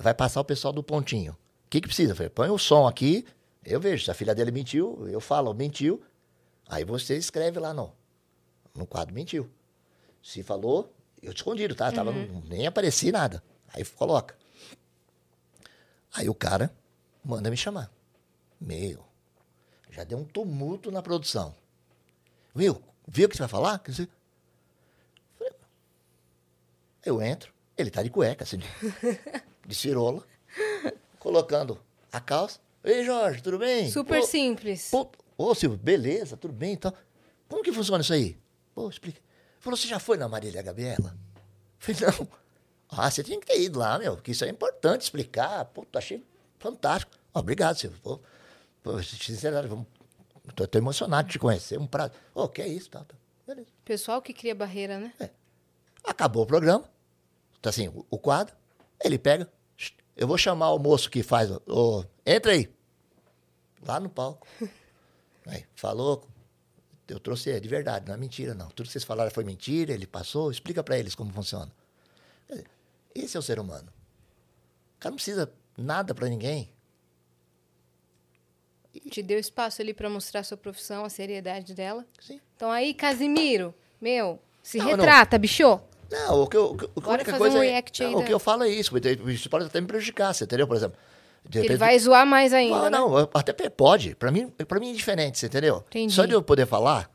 [0.00, 1.32] vai passar o pessoal do pontinho.
[1.32, 2.12] O que que precisa?
[2.12, 3.26] Eu falei, põe o som aqui,
[3.64, 6.02] eu vejo, se a filha dele mentiu, eu falo, mentiu.
[6.68, 7.92] Aí você escreve lá no,
[8.74, 9.50] no quadro, mentiu.
[10.22, 10.92] Se falou,
[11.22, 11.90] eu te escondido, tá?
[11.90, 13.42] Tava, nem apareci nada.
[13.72, 14.36] Aí coloca.
[16.14, 16.74] Aí o cara
[17.24, 17.90] manda me chamar.
[18.60, 19.04] Meu,
[19.90, 21.54] já deu um tumulto na produção.
[22.54, 22.80] Viu?
[23.06, 23.82] Viu o que você vai falar?
[27.04, 28.58] Eu entro, ele tá de cueca, assim,
[29.66, 30.22] de, cirola,
[31.18, 31.80] colocando
[32.12, 32.60] a calça.
[32.82, 33.90] Ei, Jorge, tudo bem?
[33.90, 34.90] Super Ô, simples.
[34.90, 36.92] Pô, ô Silvio, beleza, tudo bem então.
[37.48, 38.38] Como que funciona isso aí?
[38.74, 39.20] Pô, explica.
[39.58, 41.16] Falou, você já foi na Marília Gabriela?
[41.78, 42.28] Falei, não.
[42.90, 45.64] Ah, você tinha que ter ido lá, meu, porque isso é importante explicar.
[45.66, 46.24] Pô, achei
[46.58, 47.12] fantástico.
[47.32, 47.98] Ó, obrigado, Silvio.
[48.00, 48.20] Pô,
[48.82, 49.86] pô, sinceramente, vamos...
[50.54, 51.78] tô, tô emocionado de te conhecer.
[51.78, 52.12] Um prazo.
[52.34, 52.90] Ô, que é isso?
[52.90, 53.14] Tá, tá.
[53.46, 53.68] Beleza.
[53.84, 55.12] Pessoal que cria barreira, né?
[56.04, 56.84] Acabou o programa.
[57.60, 58.54] Tá assim, o, o quadro.
[59.02, 59.50] Ele pega.
[59.76, 61.50] "Shh, Eu vou chamar o moço que faz.
[61.50, 62.72] o- o- entra aí.
[63.86, 64.46] Lá no palco.
[65.46, 66.26] Aí, falou.
[67.06, 68.68] Eu trouxe é de verdade, não é mentira, não.
[68.70, 70.50] Tudo que vocês falaram foi mentira, ele passou.
[70.50, 71.70] Explica pra eles como funciona.
[72.48, 72.64] Dizer,
[73.14, 73.92] Esse é o ser humano.
[74.96, 76.72] O cara não precisa nada pra ninguém.
[79.10, 82.06] Te deu espaço ali pra mostrar a sua profissão, a seriedade dela.
[82.20, 82.40] Sim.
[82.56, 84.96] Então aí, Casimiro, Meu, se Não, não.
[84.96, 85.80] retrata, bicho.
[86.10, 88.20] Não, o que eu, o que- Bora única fazer coisa um é, react aí não,
[88.20, 88.92] o que eu falo é isso,
[89.28, 90.66] isso pode até me prejudicar, você entendeu?
[90.66, 90.98] Por exemplo,
[91.48, 92.98] de Ele repente- vai zoar mais ainda, Ah, né?
[92.98, 94.14] não, até pode.
[94.14, 95.84] Pra mim, pra mim é diferente, você entendeu?
[95.88, 96.12] Entendi.
[96.14, 97.10] Só de eu poder falar,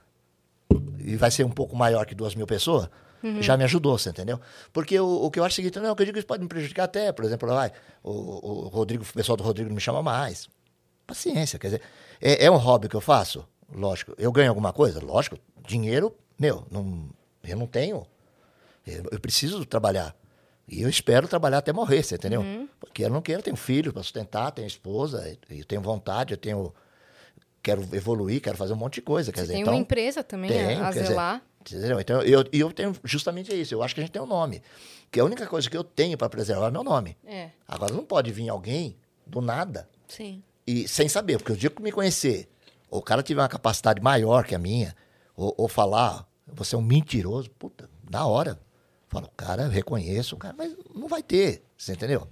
[0.99, 2.87] e vai ser um pouco maior que duas mil pessoas,
[3.23, 3.41] Uhum.
[3.41, 4.39] já me ajudou, você entendeu?
[4.71, 6.27] Porque o, o que eu acho é o seguinte, não, o que eu digo isso
[6.27, 7.71] pode me prejudicar até, por exemplo, vai,
[8.03, 10.47] o, o Rodrigo, o pessoal do Rodrigo não me chama mais.
[11.05, 11.81] Paciência, quer dizer,
[12.21, 13.45] é, é um hobby que eu faço?
[13.73, 14.13] Lógico.
[14.17, 15.03] Eu ganho alguma coisa?
[15.03, 15.37] Lógico.
[15.67, 17.09] Dinheiro, meu, não,
[17.43, 18.05] eu não tenho.
[18.91, 20.15] Eu, eu preciso trabalhar.
[20.67, 22.41] E eu espero trabalhar até morrer, você entendeu?
[22.41, 22.67] Uhum.
[22.79, 26.73] Porque eu não quero, tenho filho para sustentar, tenho esposa, eu tenho vontade, eu tenho.
[27.61, 29.31] Quero evoluir, quero fazer um monte de coisa.
[29.31, 29.73] Quer Você dizer, tem então.
[29.73, 31.41] uma empresa também tenho, a, dizer, zelar.
[31.61, 31.99] Entendeu?
[31.99, 33.73] Então, eu, e eu tenho justamente isso.
[33.73, 34.61] Eu acho que a gente tem um nome.
[35.11, 37.17] Que a única coisa que eu tenho para preservar é meu nome.
[37.25, 37.49] É.
[37.67, 38.95] Agora, não pode vir alguém
[39.25, 40.41] do nada Sim.
[40.65, 42.49] e sem saber, porque o dia que me conhecer,
[42.89, 44.95] ou o cara tiver uma capacidade maior que a minha,
[45.35, 48.59] ou, ou falar, você é um mentiroso, puta, na hora.
[49.09, 52.27] Fala, o cara, eu reconheço, o cara, mas não vai ter, você entendeu?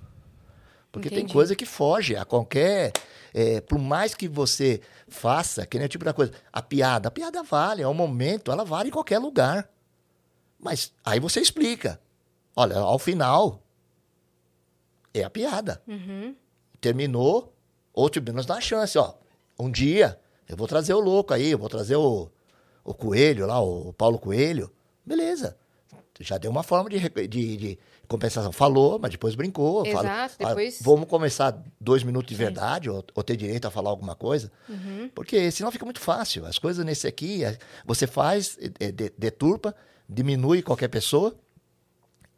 [0.91, 1.33] Porque tem Entendi.
[1.33, 2.91] coisa que foge a qualquer.
[3.33, 6.31] é, por mais que você faça, que nem o tipo da coisa.
[6.51, 9.69] A piada, a piada vale, é um momento, ela vale em qualquer lugar.
[10.59, 11.99] Mas aí você explica.
[12.55, 13.61] Olha, ao final,
[15.13, 16.35] é a piada Uhum.
[16.81, 17.53] terminou,
[17.93, 19.13] ou tipo, nos dá uma chance, ó.
[19.59, 22.29] Um dia, eu vou trazer o louco aí, eu vou trazer o,
[22.83, 24.71] o Coelho lá, o Paulo Coelho.
[25.05, 25.57] Beleza.
[26.19, 28.51] Já deu uma forma de, de, de compensação.
[28.51, 29.85] Falou, mas depois brincou.
[29.85, 33.71] fala, Exato, ah, depois- vamos começar dois minutos de verdade, ou, ou ter direito a
[33.71, 34.51] falar alguma coisa.
[34.67, 35.09] Uhum.
[35.13, 36.45] Porque senão fica muito fácil.
[36.45, 39.75] As coisas nesse aqui, é, você faz, é, de- deturpa,
[40.09, 41.35] diminui qualquer pessoa.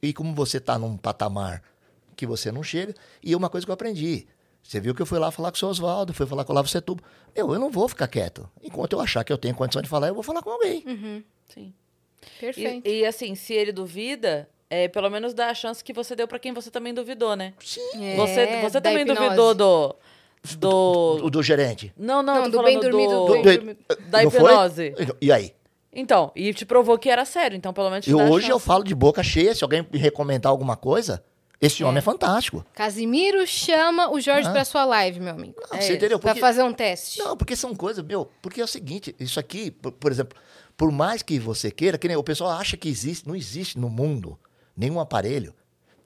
[0.02, 1.62] E como você está num patamar
[2.16, 2.94] que você não chega,
[3.24, 4.28] e uma coisa que eu aprendi.
[4.62, 6.54] Você viu que eu fui lá falar com o seu Oswaldo, fui falar com o
[6.54, 7.02] Olavo Setubo.
[7.34, 8.48] Eu, eu não vou ficar quieto.
[8.62, 10.84] Enquanto eu achar que eu tenho condição de falar, eu vou falar com alguém.
[10.86, 11.24] Uhum.
[11.54, 11.74] Sim.
[12.40, 12.88] Perfeito.
[12.88, 16.28] E, e, assim, se ele duvida, é, pelo menos dá a chance que você deu
[16.28, 17.54] pra quem você também duvidou, né?
[17.96, 19.22] É, você você também hipnose.
[19.22, 19.96] duvidou do.
[20.58, 21.20] Do.
[21.26, 21.94] O do gerente.
[21.98, 23.80] Não, não, Não, do bem dormido, do, do Do- bem do- dormido.
[24.10, 24.40] da não foi?
[24.52, 24.96] hipnose.
[25.22, 25.54] E aí?
[25.92, 28.94] Então, e te provou que era sério, então pelo menos E hoje eu falo de
[28.96, 31.22] boca cheia, se alguém me recomendar alguma coisa,
[31.60, 32.64] esse homem é fantástico.
[32.74, 34.52] Casimiro chama o Jorge Ah.
[34.52, 35.56] pra sua live, meu amigo.
[35.58, 35.94] Não, É você isso.
[35.98, 36.20] entendeu?
[36.20, 37.20] Pra Porque- fazer um teste.
[37.20, 40.38] Não, porque são coisas, meu, porque é o seguinte, isso aqui, por, por exemplo,
[40.80, 43.90] por mais que você queira, que nem o pessoal acha que existe, não existe no
[43.90, 44.40] mundo
[44.78, 45.54] nenhum aparelho.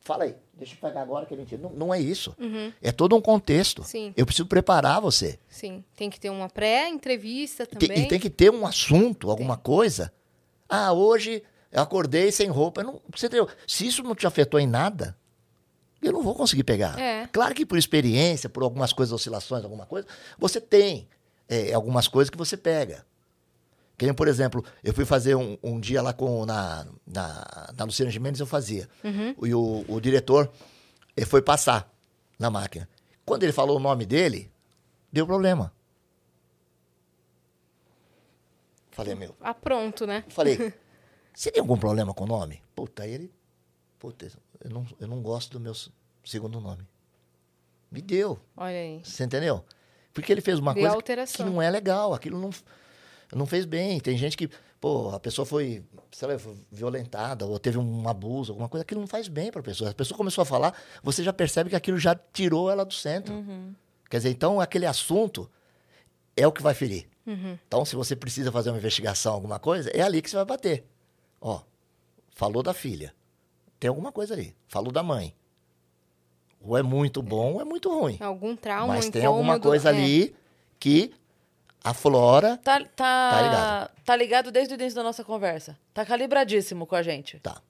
[0.01, 1.61] Fala aí, deixa eu pegar agora que é mentira.
[1.61, 2.35] Não, não é isso.
[2.81, 3.83] É todo um contexto.
[3.83, 3.85] Uhum.
[3.85, 4.13] Sim.
[4.17, 5.37] Eu preciso preparar você.
[5.47, 5.83] Sim.
[5.95, 8.05] Tem que ter uma pré-entrevista Tem- também.
[8.05, 10.11] e tem que ter um assunto, alguma coisa.
[10.67, 12.81] Ah, hoje eu acordei sem roupa.
[12.81, 13.47] Não, você entendeu?
[13.67, 15.15] Se isso não te afetou em nada,
[16.01, 16.99] eu não vou conseguir pegar.
[16.99, 17.29] É.
[17.31, 21.07] Claro que por experiência, por algumas coisas, oscilações, alguma coisa, você tem
[21.47, 23.05] é, algumas coisas que você pega.
[24.03, 27.85] Que nem, por exemplo, eu fui fazer um, um dia lá com na, na, na
[27.85, 28.89] Luciana Gimenez, eu fazia.
[29.41, 30.51] E o, o diretor
[31.15, 31.89] ele foi passar
[32.37, 32.89] na máquina.
[33.25, 34.51] Quando ele falou o nome dele,
[35.09, 35.71] deu problema.
[38.91, 40.25] Falei, meu, Ah, pronto, né?
[40.27, 40.73] Falei,
[41.33, 42.61] você tem algum problema com o nome?
[42.75, 43.33] Puta, aí ele.
[43.99, 44.29] Puta,
[44.61, 45.73] eu não, eu não gosto do meu
[46.25, 46.85] segundo nome.
[47.89, 48.37] Me deu.
[48.57, 48.99] Olha aí.
[49.01, 49.63] Você entendeu?
[50.13, 51.45] Porque ele fez uma coisa que alteração.
[51.45, 52.13] não é legal.
[52.13, 52.49] Aquilo não,
[53.35, 53.99] não fez bem.
[53.99, 54.49] Tem gente que,
[54.79, 56.35] pô, a pessoa foi, sei lá,
[56.71, 58.83] violentada ou teve um abuso, alguma coisa.
[58.83, 59.89] Aquilo não faz bem para a pessoa.
[59.89, 63.33] A pessoa começou a falar, você já percebe que aquilo já tirou ela do centro.
[63.33, 63.73] Uhum.
[64.09, 65.49] Quer dizer, então aquele assunto
[66.35, 67.07] é o que vai ferir.
[67.25, 67.57] Uhum.
[67.67, 70.83] Então, se você precisa fazer uma investigação, alguma coisa, é ali que você vai bater.
[71.39, 71.61] Ó,
[72.31, 73.13] falou da filha.
[73.79, 74.55] Tem alguma coisa ali.
[74.67, 75.35] Falou da mãe.
[76.61, 78.17] Ou é muito bom ou é muito ruim.
[78.21, 79.91] Algum trauma, Mas tem alguma incômodo, coisa é.
[79.91, 80.35] ali
[80.79, 81.11] que
[81.83, 82.57] aflora.
[82.57, 83.91] Tá, tá, Tá ligado.
[84.05, 85.77] tá ligado desde o início da nossa conversa.
[85.93, 87.39] Tá calibradíssimo com a gente.
[87.39, 87.61] Tá.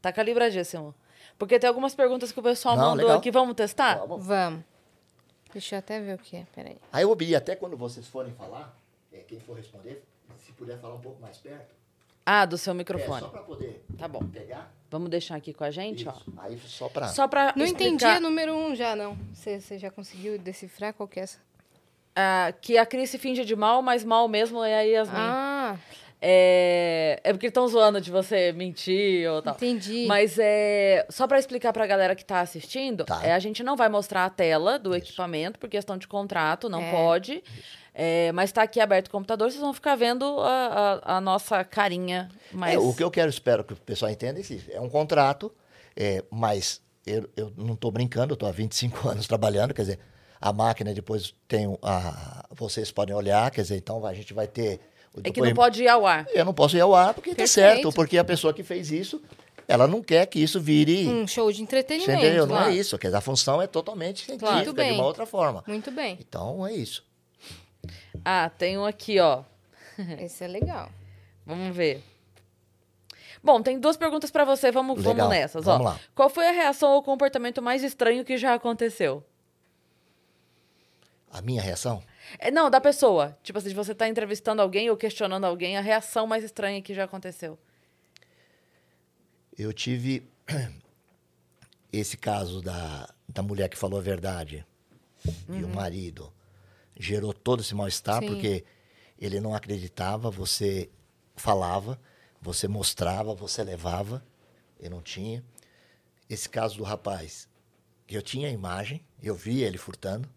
[0.00, 0.94] Tá calibradíssimo.
[1.38, 3.18] Porque tem algumas perguntas que o pessoal Não, mandou legal.
[3.18, 3.30] aqui.
[3.30, 3.96] Vamos testar?
[3.98, 4.24] Vamos.
[4.26, 4.64] Vamos.
[5.52, 6.46] Deixa eu até ver o que é.
[6.54, 6.76] Peraí.
[6.92, 8.74] Aí eu vou pedir até quando vocês forem falar,
[9.12, 10.02] é, quem for responder,
[10.46, 11.74] se puder falar um pouco mais perto.
[12.24, 13.20] Ah, do seu É, microfone.
[13.20, 14.20] só para poder Tá bom.
[14.28, 14.72] pegar.
[14.90, 16.12] Vamos deixar aqui com a gente, ó.
[16.12, 16.32] Isso.
[16.38, 17.08] Aí só para.
[17.08, 19.16] Só pra Não entendi explicar a número um já, não.
[19.34, 21.38] Você você já conseguiu decifrar qual que é essa?
[22.16, 25.14] Ah, que a Cris se finge de mal, mas mal mesmo é a Yasmin.
[25.18, 25.76] Ah,
[26.24, 29.54] É, é porque estão zoando de você mentir ou tal.
[29.54, 30.06] entendi.
[30.06, 33.20] Mas é só pra explicar pra galera que tá assistindo, Tá.
[33.24, 36.80] é, a gente não vai mostrar a tela do equipamento por questão de contrato, não
[36.80, 36.90] É.
[36.92, 37.42] pode.
[37.94, 41.62] É, mas tá aqui aberto o computador, vocês vão ficar vendo a, a- a nossa
[41.64, 42.30] carinha.
[42.52, 44.70] Mas É, o que eu quero, espero que o pessoal entenda é isso.
[44.70, 45.52] É um contrato,
[45.96, 49.98] é, mas eu, eu não estou brincando, eu estou há 25 anos trabalhando, quer dizer,
[50.42, 54.80] a máquina depois tem a, vocês podem olhar, quer dizer, então a gente vai ter
[55.14, 56.26] o É que não pode ir ao ar.
[56.34, 57.52] Eu não posso ir ao ar porque tá Perfeito.
[57.54, 59.22] certo, porque a pessoa que fez isso,
[59.68, 61.06] ela não quer que isso vire.
[61.08, 62.12] Um show de Você entretenimento.
[62.24, 62.46] entendeu?
[62.46, 62.70] Não claro.
[62.70, 62.98] é isso.
[62.98, 65.62] Quer dizer, a função é totalmente científica, Muito de uma outra forma.
[65.66, 66.18] Muito bem.
[66.20, 67.04] Então é isso.
[68.24, 69.42] Ah, tem um aqui, ó.
[70.20, 70.90] Esse é legal.
[71.46, 72.02] Vamos ver.
[73.42, 74.70] Bom, tem duas perguntas pra você.
[74.70, 75.90] Vamos, vamos nessas, Vamos ó.
[75.90, 76.00] lá.
[76.14, 79.22] Qual foi a reação ou comportamento mais estranho que já aconteceu?
[81.32, 82.02] A minha reação?
[82.38, 83.36] É, não, da pessoa.
[83.42, 87.04] Tipo assim, você tá entrevistando alguém ou questionando alguém, a reação mais estranha que já
[87.04, 87.58] aconteceu.
[89.58, 90.28] Eu tive
[91.90, 94.66] esse caso da, da mulher que falou a verdade
[95.48, 96.30] e o marido.
[96.98, 98.64] Gerou todo esse mal-estar porque
[99.18, 100.90] ele não acreditava, você
[101.34, 101.98] falava,
[102.40, 104.22] você mostrava, você levava,
[104.78, 105.42] eu não tinha.
[106.28, 107.48] Esse caso do rapaz,
[108.06, 110.28] eu tinha a imagem, eu vi ele furtando,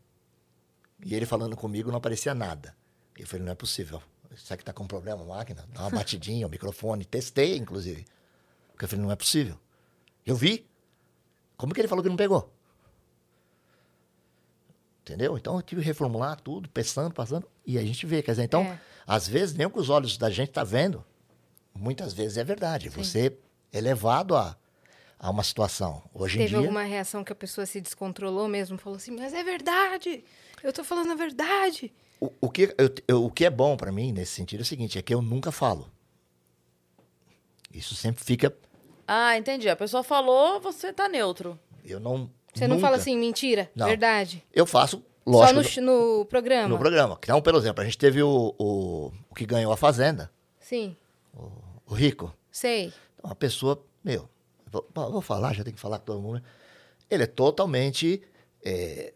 [1.03, 2.75] e ele falando comigo não aparecia nada.
[3.17, 4.01] Eu falei, não é possível.
[4.35, 5.65] Será que tá com problema a máquina?
[5.73, 7.05] Dá uma batidinha, o microfone.
[7.05, 8.05] Testei, inclusive.
[8.71, 9.57] Porque eu falei, não é possível.
[10.25, 10.67] Eu vi.
[11.55, 12.51] Como que ele falou que não pegou?
[15.01, 15.37] Entendeu?
[15.37, 18.21] Então eu tive que reformular tudo, pensando, passando, e a gente vê.
[18.23, 18.79] Quer dizer, então, É.
[19.05, 21.05] às vezes, nem o que os olhos da gente tá vendo,
[21.73, 22.89] muitas vezes é verdade.
[22.89, 23.37] Você
[23.71, 24.57] é levado a,
[25.19, 26.01] a uma situação.
[26.13, 26.57] Hoje em Teve dia.
[26.57, 28.77] alguma reação que a pessoa se descontrolou mesmo?
[28.79, 30.25] Falou assim, mas é verdade.
[30.65, 31.93] Eu tô falando a verdade.
[32.19, 34.65] O, o que, eu- eu- o que é bom pra mim nesse sentido é o
[34.65, 35.91] seguinte: é que eu nunca falo.
[37.73, 38.55] Isso sempre fica.
[39.07, 39.69] Ah, entendi.
[39.69, 41.59] A pessoa falou, você tá neutro.
[41.83, 42.29] Eu não.
[42.53, 43.85] Você não nunca- fala assim, mentira, Não.
[43.85, 44.41] verdade.
[44.53, 46.69] Eu faço, Só lógico, no, ch- no programa.
[46.69, 47.19] no programa.
[47.21, 50.95] Então, por exemplo, a gente teve o, o, o que ganhou a Fazenda, Sim,
[51.85, 52.33] o Rico.
[52.49, 52.85] sei.
[53.17, 54.29] Então, uma pessoa, meu,
[54.71, 56.35] vou, vou falar, já tem que falar com todo mundo.
[56.35, 56.43] né?
[57.09, 58.21] Ele é totalmente.
[58.63, 59.13] é,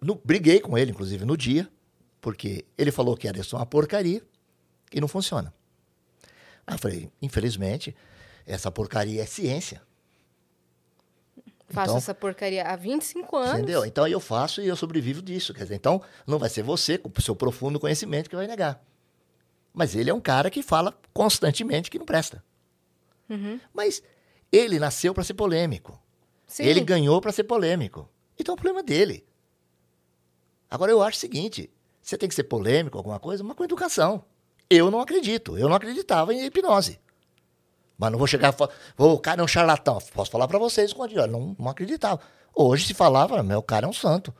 [0.00, 1.68] no- briguei com ele, inclusive, no dia,
[2.20, 4.22] porque ele falou que era isso uma porcaria
[4.92, 5.52] e não funciona.
[6.66, 7.94] Aí eu falei, infelizmente,
[8.46, 9.82] essa porcaria é ciência.
[11.68, 13.54] Faço Então- essa porcaria há 25 anos.
[13.54, 13.84] Entendeu?
[13.84, 15.52] Então eu faço e eu sobrevivo disso.
[15.52, 18.80] Quer dizer, então não vai ser você, com o seu profundo conhecimento, que vai negar.
[19.74, 22.42] Mas ele é um cara que fala constantemente que não presta.
[23.28, 23.60] Uhum.
[23.74, 24.00] Mas
[24.52, 26.00] ele nasceu para ser polêmico.
[26.46, 26.62] Sim.
[26.62, 28.08] Ele ganhou para ser polêmico.
[28.38, 29.26] Então é o problema dele.
[30.70, 31.70] Agora eu acho o seguinte:
[32.02, 34.24] você tem que ser polêmico, alguma coisa, mas com educação.
[34.68, 35.56] Eu não acredito.
[35.56, 36.98] Eu não acreditava em hipnose.
[37.98, 39.98] Mas não vou chegar e falar, "Ô, o cara é um charlatão.
[40.12, 41.20] Posso falar para vocês escondido.
[41.20, 42.20] Eu não, não acreditava.
[42.54, 44.34] Hoje se falava, meu, o cara é um santo.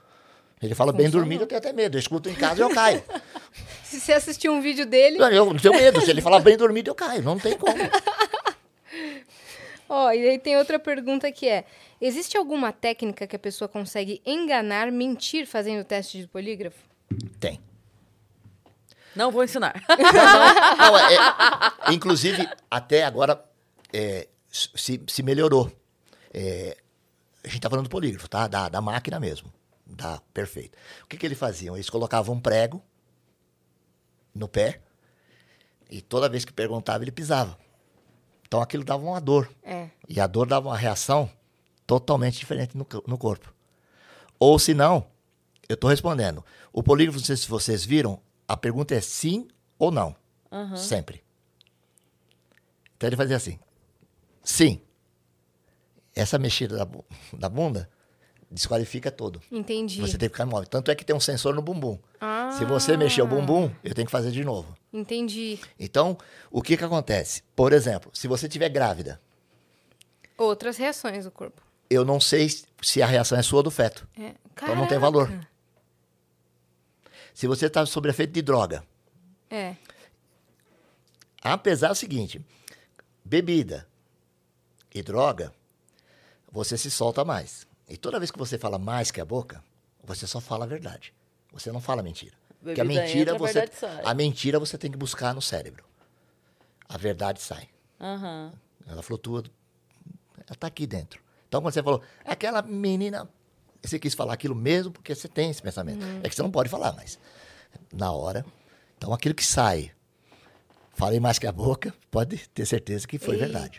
[0.61, 1.97] Ele fala bem dormido, eu tenho até medo.
[1.97, 3.03] Eu escuto em casa e eu caio.
[3.85, 6.01] Se você assistir um vídeo dele, eu não tenho medo.
[6.01, 7.23] Se ele falar bem dormido, eu caio.
[7.23, 7.77] Não tem como.
[9.89, 11.65] Ó, e aí tem outra pergunta que é:
[12.01, 16.79] existe alguma técnica que a pessoa consegue enganar, mentir fazendo o teste de polígrafo?
[17.39, 17.61] Tem.
[19.15, 19.75] Não vou ensinar.
[20.79, 23.43] Não, é- é- inclusive, até agora
[23.93, 25.71] é, se, se melhorou.
[26.35, 26.77] É,
[27.43, 28.47] a gente tá falando do polígrafo, tá?
[28.47, 29.51] Da, da máquina mesmo.
[29.87, 30.77] Da, perfeito.
[31.05, 31.77] O que, que eles faziam?
[31.77, 32.83] Eles colocavam um prego
[34.35, 34.81] no pé
[35.89, 37.57] e toda vez que perguntava, ele pisava.
[38.47, 39.51] Então aquilo dava uma dor.
[39.63, 39.91] É.
[40.09, 41.31] E a dor dava uma reação
[41.87, 43.53] totalmente diferente no, no corpo.
[44.39, 45.07] Ou se não,
[45.69, 46.45] eu estou respondendo.
[46.73, 49.49] O polígrafo, não sei se vocês viram, a pergunta é sim
[49.79, 50.15] ou não.
[50.77, 51.23] Sempre.
[52.97, 53.59] Então ele fazia assim.
[54.43, 54.81] Sim.
[56.15, 56.89] Essa mexida da,
[57.37, 57.91] da bunda
[58.51, 59.41] desqualifica tudo.
[59.51, 60.01] Entendi.
[60.01, 60.69] Você tem que ficar imóvel.
[60.69, 61.99] Tanto é que tem um sensor no bumbum.
[62.21, 64.77] Ah, Se você mexer o bumbum, eu tenho que fazer de novo.
[64.93, 65.59] Entendi.
[65.79, 66.17] Então,
[66.51, 67.43] o que que acontece?
[67.55, 69.21] Por exemplo, se você estiver grávida,
[70.39, 71.63] Outras reações do corpo.
[71.91, 72.49] eu não sei
[72.83, 74.07] se a reação é sua ou do feto.
[74.19, 74.33] É.
[74.53, 75.31] Então não tem valor.
[77.35, 78.83] Se você está sob efeito de droga,
[79.51, 79.75] É.
[81.43, 82.45] apesar do seguinte,
[83.25, 83.87] bebida
[84.95, 85.53] e droga,
[86.51, 87.67] você se solta mais.
[87.89, 89.63] E toda vez que você fala mais que a boca,
[90.03, 91.13] você só fala a verdade.
[91.53, 92.35] Você não fala mentira.
[92.63, 94.03] Porque a mentira entra, a você sai.
[94.05, 95.85] a mentira você tem que buscar no cérebro.
[96.89, 97.69] A verdade sai.
[98.01, 98.53] Aham.
[98.87, 99.45] Ela flutua,
[100.37, 101.21] ela está aqui dentro.
[101.49, 103.29] Então, quando você falou, aquela menina,
[103.83, 106.05] você quis falar aquilo mesmo porque você tem esse pensamento.
[106.23, 107.19] É que você não pode falar, mas
[107.93, 108.45] na hora.
[108.97, 109.93] Então, aquilo que sai,
[110.95, 113.79] falei mais que a boca, pode ter certeza que foi verdade.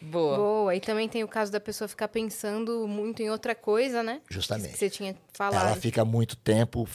[0.00, 0.36] Boa.
[0.36, 0.74] Boa.
[0.76, 4.20] E também tem o caso da pessoa ficar pensando muito em outra coisa, né?
[4.30, 4.72] Justamente.
[4.72, 5.66] Que você tinha falado.
[5.66, 6.88] Ela fica muito tempo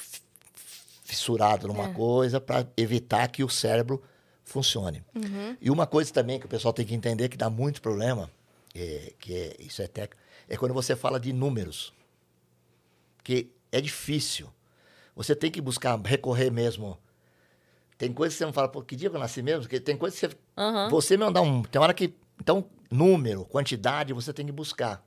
[1.03, 1.93] fissurado numa É.
[1.93, 4.01] coisa para evitar que o cérebro
[4.43, 5.03] funcione.
[5.15, 5.55] Uhum.
[5.61, 8.29] E uma coisa também que o pessoal tem que entender que dá muito problema,
[8.73, 11.93] é, que é, isso é técnico, é quando você fala de números.
[13.23, 14.49] Que é difícil.
[15.15, 16.97] Você tem que buscar recorrer mesmo
[17.97, 19.61] Tem coisas que você não fala, pô, que dia que eu nasci mesmo?
[19.61, 20.89] Porque tem coisas que você, Aham.
[20.89, 21.63] você mesmo dá um.
[21.63, 22.13] Tem hora que.
[22.39, 25.03] Então, número, quantidade, você tem que buscar.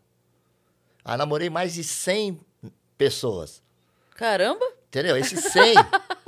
[1.04, 2.40] Ah, namorei mais de 100
[2.96, 3.62] pessoas.
[4.14, 4.64] Caramba!
[4.88, 5.16] Entendeu?
[5.16, 5.74] Esse 100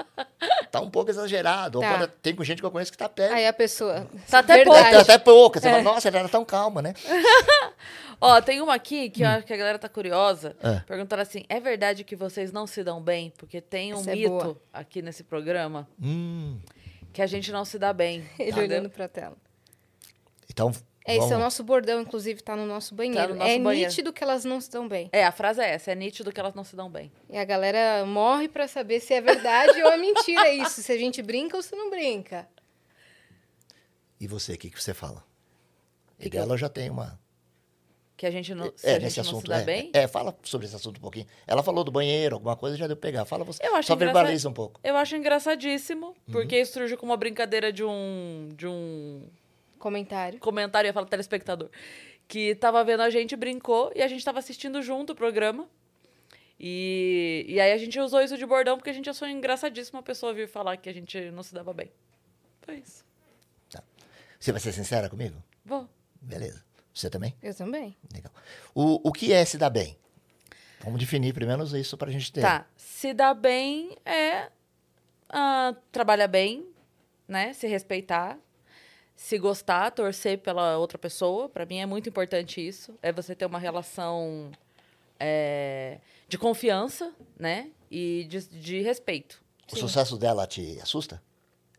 [0.70, 1.78] tá um pouco exagerado.
[1.78, 1.97] Ou Tá.
[1.98, 3.35] quando tem com gente que eu conheço que tá perto.
[3.35, 4.06] Aí a pessoa.
[4.28, 4.93] Tá até Ou Verdade.
[4.97, 5.59] tá até pouco.
[5.59, 5.70] Você É.
[5.72, 6.94] fala, nossa, ela era tão calma, né?
[8.20, 10.55] Ó, tem uma aqui que eu acho que a galera tá curiosa.
[10.62, 10.68] Hum.
[10.72, 10.81] É.
[10.81, 13.32] Perguntaram assim: é verdade que vocês não se dão bem?
[13.39, 14.60] Porque tem um Essa é mito boa.
[14.72, 16.59] aqui nesse programa Hum,
[17.14, 18.28] que a gente não se dá bem.
[18.39, 18.64] Ele entendeu?
[18.78, 19.36] olhando pra tela.
[20.51, 20.70] então.
[21.06, 23.35] É, esse é o nosso bordão, inclusive, tá no nosso banheiro.
[23.35, 23.89] nosso é banheiro.
[23.90, 25.09] nítido que elas não se dão bem.
[25.12, 27.10] É, a frase é essa: é nítido que elas não se dão bem.
[27.28, 30.82] E a galera morre pra saber se é verdade ou é mentira isso.
[30.82, 32.47] Se a gente brinca ou se não brinca.
[34.20, 35.24] E você, o que, que você fala?
[36.18, 37.18] E eu- já tem uma.
[38.16, 39.40] Que a gente não, se é, a gente nesse não assunto.
[39.40, 39.90] se dá é, bem.
[39.94, 41.27] é, fala sobre esse assunto um pouquinho.
[41.47, 43.24] Ela falou do banheiro, alguma coisa, já deu pra pegar.
[43.24, 43.66] Fala você.
[43.66, 44.78] Eu acho Só engraçado- verbaliza um pouco.
[44.85, 46.14] Eu acho engraçadíssimo, Uhum.
[46.31, 49.27] porque isso surgiu como uma brincadeira de um, de um
[49.81, 50.39] Comentário.
[50.39, 51.69] comentário, eu ia falar telespectador,
[52.28, 55.69] que tava vendo a gente, brincou, e a gente tava assistindo junto o programa.
[56.61, 60.02] E, e aí a gente usou isso de bordão porque a gente achou engraçadíssimo a
[60.02, 61.90] pessoa vir falar que a gente não se dava bem.
[62.61, 63.05] Foi isso.
[64.40, 65.36] Você vai ser sincera comigo?
[65.62, 65.86] Vou.
[66.19, 66.65] Beleza.
[66.94, 67.36] Você também?
[67.43, 67.94] Eu também.
[68.12, 68.32] Legal.
[68.74, 69.98] O, o que é se dar bem?
[70.82, 72.40] Vamos definir primeiro isso pra gente ter.
[72.40, 72.66] Tá.
[72.74, 74.48] Se dar bem é
[75.28, 76.66] ah, trabalhar bem,
[77.28, 77.52] né?
[77.52, 78.39] Se respeitar.
[79.21, 81.47] Se gostar, torcer pela outra pessoa.
[81.47, 82.99] Pra mim é muito importante isso.
[83.03, 84.51] É você ter uma relação
[85.21, 87.71] é, de confiança, né?
[87.91, 89.39] E de, de respeito.
[89.71, 91.23] O sucesso dela te assusta?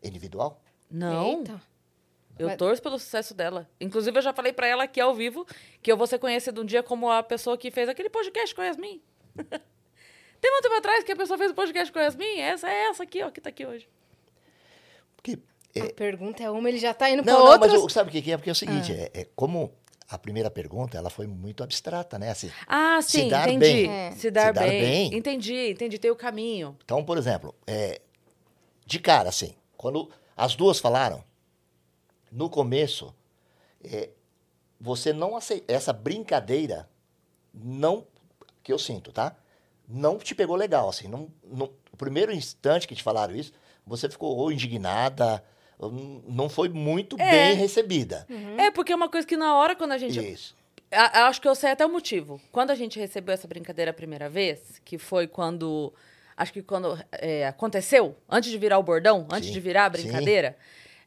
[0.00, 0.62] Individual?
[0.88, 1.40] Não.
[1.40, 1.60] Eita.
[2.38, 3.68] Eu Mas- torço pelo sucesso dela.
[3.80, 5.44] Inclusive, eu já falei pra ela aqui ao vivo
[5.82, 8.60] que eu vou ser conhecida um dia como a pessoa que fez aquele podcast com
[8.60, 9.02] a Yasmin.
[10.40, 12.38] Tem muito tempo atrás que a pessoa fez o podcast com a Yasmin.
[12.38, 13.88] Essa é essa aqui, ó, que tá aqui hoje.
[15.72, 17.68] Porque A pergunta é uma, ele já tá indo pra Não, não, outra.
[17.68, 18.36] mas o- sabe o que é?
[18.36, 18.94] Porque é o seguinte, Ah.
[19.14, 19.72] é, é como
[20.08, 22.30] a primeira pergunta, ela foi muito abstrata, né?
[22.30, 23.86] Assim, Ah, Se sim, dar entendi.
[23.86, 23.90] bem.
[23.90, 24.10] É.
[24.12, 24.80] Se dar, Se dar bem.
[24.82, 25.14] bem.
[25.14, 25.98] Entendi, entendi.
[25.98, 26.76] Tem o caminho.
[26.84, 28.00] então, por exemplo, é,
[28.84, 31.24] de cara, assim, quando as duas falaram,
[32.30, 33.14] no começo,
[33.82, 34.10] é,
[34.78, 36.88] você não aceita, essa brincadeira,
[37.54, 38.06] não,
[38.62, 39.34] que eu sinto, tá?
[39.88, 43.52] Não te pegou legal, assim, não, não, o primeiro instante que te falaram isso,
[43.86, 45.42] você ficou ou indignada,
[46.28, 47.30] não foi muito É.
[47.30, 48.26] bem recebida.
[48.58, 50.18] É, porque é uma coisa que na hora, quando a gente.
[50.20, 50.54] Isso.
[50.90, 52.40] A- acho que eu sei até o motivo.
[52.52, 55.92] Quando a gente recebeu essa brincadeira a primeira vez, que foi quando.
[56.36, 59.96] Acho que quando é, aconteceu, antes de virar o bordão, antes Sim, de virar a
[59.96, 60.08] sim.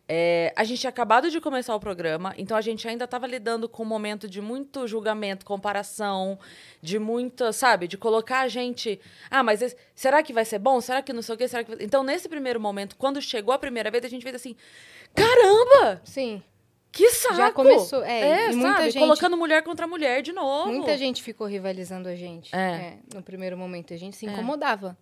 [0.08, 3.68] É, a gente tinha acabado de começar o programa, então a gente ainda estava lidando
[3.68, 6.38] com um momento de muito julgamento, comparação,
[6.82, 9.00] de muita, sabe, de colocar a gente.
[9.32, 10.80] Ah, mas esse- será que vai ser bom?
[10.80, 11.48] Será que não sei o quê?
[11.48, 11.76] Será que...
[11.76, 14.56] vai-" Então, nesse primeiro momento, quando chegou a primeira vez, a gente fez assim:
[15.14, 16.02] caramba!
[16.04, 16.44] Sim.
[16.92, 17.36] Que saco!
[17.36, 18.92] Já começou, é, e muita sabe?
[18.92, 20.72] gente- Colocando mulher contra mulher de novo.
[20.72, 22.56] Muita gente ficou rivalizando a gente.
[22.56, 22.60] É.
[22.60, 23.94] É, no primeiro momento.
[23.94, 24.98] A gente se incomodava.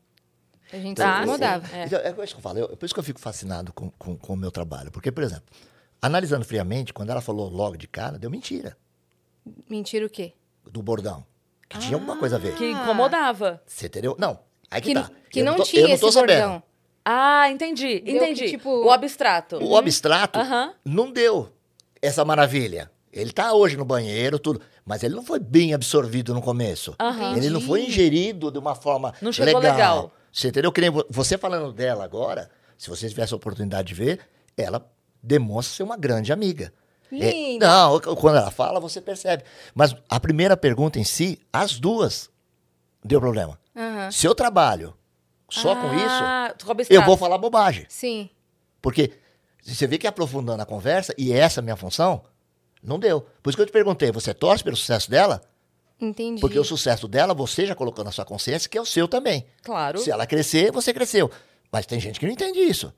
[0.74, 1.68] A gente Ah, se incomodava.
[1.68, 1.76] sim.
[1.76, 1.86] É.
[1.86, 2.60] Então, é isso que eu falo.
[2.60, 4.92] Eu, por isso que eu fico fascinado com, com, com o meu trabalho.
[4.92, 5.44] Porque, por exemplo,
[6.02, 8.76] analisando friamente, quando ela falou logo de cara, deu mentira
[9.70, 10.34] Mentira o quê?
[10.70, 11.26] do bordão.
[11.70, 12.56] Que tinha alguma coisa a ver.
[12.56, 13.62] Que incomodava.
[13.66, 14.16] Você entendeu?
[14.20, 14.40] Não.
[14.72, 15.10] Aí que, Que, tá.
[15.30, 16.40] que Eu não, tô- tinha eu não esse tô sabendo.
[16.42, 16.64] bordão.
[17.06, 18.44] Ah, entendi, Deu entendi.
[18.46, 19.58] que, tipo- O abstrato.
[19.62, 20.40] O abstrato
[20.86, 21.50] não deu
[22.02, 22.90] essa maravilha.
[23.12, 24.62] Ele tá hoje no banheiro, tudo.
[24.86, 26.96] Mas ele não foi bem absorvido no começo.
[27.36, 29.74] Ele não foi ingerido de uma forma Não chegou legal.
[29.76, 30.12] legal.
[30.34, 30.72] Você entendeu?
[30.72, 34.20] Que nem vo- você falando dela agora, se você tivesse a oportunidade de ver,
[34.58, 34.86] ela
[35.22, 36.74] demonstra ser uma grande amiga.
[37.12, 37.68] É, Linda.
[37.68, 39.44] não, quando ela fala, você percebe.
[39.76, 42.30] Mas a primeira pergunta em si, as duas,
[43.06, 43.60] deu problema.
[43.76, 44.10] Aham.
[44.12, 44.96] Se eu trabalho
[45.48, 47.86] só com isso, Ah, com o eu vou falar bobagem.
[47.88, 48.30] Sim.
[48.82, 49.14] Porque
[49.64, 52.24] você vê que aprofundando a conversa, e essa é a minha função,
[52.82, 53.22] não deu.
[53.44, 55.42] Por isso que eu te perguntei, você torce pelo sucesso dela?
[56.04, 56.42] Entendi.
[56.42, 59.46] Porque o sucesso dela, você já colocou na sua consciência, que é o seu também.
[59.64, 60.00] Claro.
[60.00, 61.32] Se ela crescer, você cresceu.
[61.72, 62.94] Mas tem gente que não entende isso.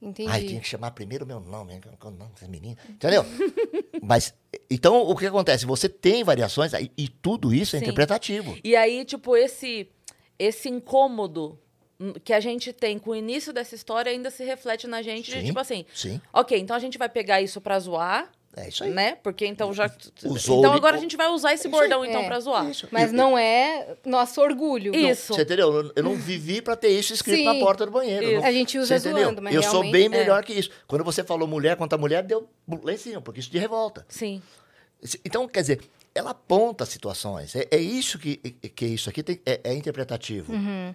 [0.00, 0.28] Entendi.
[0.28, 2.76] Ai, tinha que chamar primeiro o meu nome, o nome dessa menina.
[2.88, 3.24] Entendeu?
[4.02, 4.34] Mas,
[4.68, 5.64] então, o que acontece?
[5.64, 7.84] Você tem variações, aí, e tudo isso é Sim.
[7.84, 8.58] interpretativo.
[8.64, 9.88] E aí, tipo, esse,
[10.38, 11.56] esse incômodo
[12.24, 15.38] que a gente tem com o início dessa história ainda se reflete na gente de
[15.38, 18.84] Sim, tipo assim, Sim, ok, então a gente vai pegar isso pra zoar, é isso
[18.84, 18.90] aí.
[18.90, 19.16] né?
[19.16, 19.90] Porque então já.
[20.24, 21.80] Usou então o- agora a gente vai usar esse É isso aí.
[21.88, 22.26] bordão então É.
[22.26, 22.68] pra zoar.
[22.70, 22.86] Isso.
[22.90, 24.94] Mas Eu- não é nosso orgulho.
[24.94, 25.34] Isso.
[25.34, 25.92] Você entendeu?
[25.94, 27.44] Eu- não vivi pra ter isso escrito Sim.
[27.44, 28.40] na porta do banheiro.
[28.40, 29.24] Não- A gente usa Você entendeu?
[29.26, 29.98] zoando, mas Eu sou realmente- é.
[29.98, 30.70] bem melhor que isso.
[30.86, 32.48] Quando você falou mulher contra mulher, deu
[32.82, 34.04] lá em cima, porque isso te revolta.
[34.08, 34.42] Sim.
[35.24, 35.80] Então, quer dizer,
[36.14, 37.56] ela aponta situações.
[37.56, 40.52] É, é isso que, que isso aqui tem- é, é interpretativo.
[40.52, 40.94] Uhum.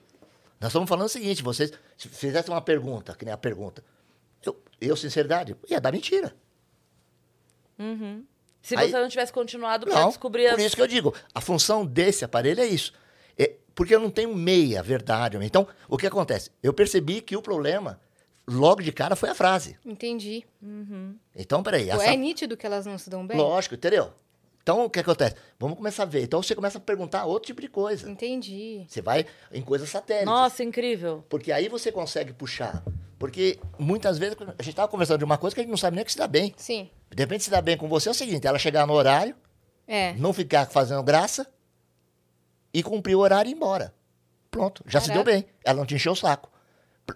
[0.59, 3.84] Nós estamos falando o seguinte: vocês se fizessem uma pergunta, que nem a pergunta,
[4.45, 6.34] Eu, eu sinceridade, ia dar mentira.
[8.61, 10.65] Se Aí- você não tivesse continuado pra Não, descobrir por as...
[10.65, 12.91] isso que eu digo, a função desse aparelho é isso.
[13.37, 15.37] É, porque eu não tenho meia verdade.
[15.41, 16.51] Então, o que acontece?
[16.61, 17.99] Eu percebi que o problema,
[18.47, 19.77] logo de cara, foi a frase.
[19.85, 20.43] Entendi.
[21.35, 21.89] Então, peraí.
[21.89, 23.37] Essa, É nítido que elas não se dão bem?
[23.37, 24.11] lógico, entendeu?
[24.61, 25.33] Então, o que acontece?
[25.57, 26.23] Vamos começar a ver.
[26.23, 28.09] Então, você começa a perguntar outro tipo de coisa.
[28.09, 28.83] Entendi.
[28.89, 30.25] Você vai em coisas satélites.
[30.27, 31.23] Nossa, incrível.
[31.29, 32.83] Porque aí você consegue puxar.
[33.17, 35.95] Porque muitas vezes a gente estava conversando de uma coisa que a gente não sabe
[35.95, 36.53] nem que se dá bem.
[36.57, 36.89] Sim.
[37.09, 39.35] De repente se dá bem com você é o seguinte, ela chegar no horário,
[39.88, 40.13] É.
[40.13, 41.47] não ficar fazendo graça
[42.73, 43.93] e cumprir o horário e ir embora.
[44.51, 45.41] Pronto, já se deu Caraca.
[45.45, 45.49] bem.
[45.63, 46.51] Ela não te encheu o saco.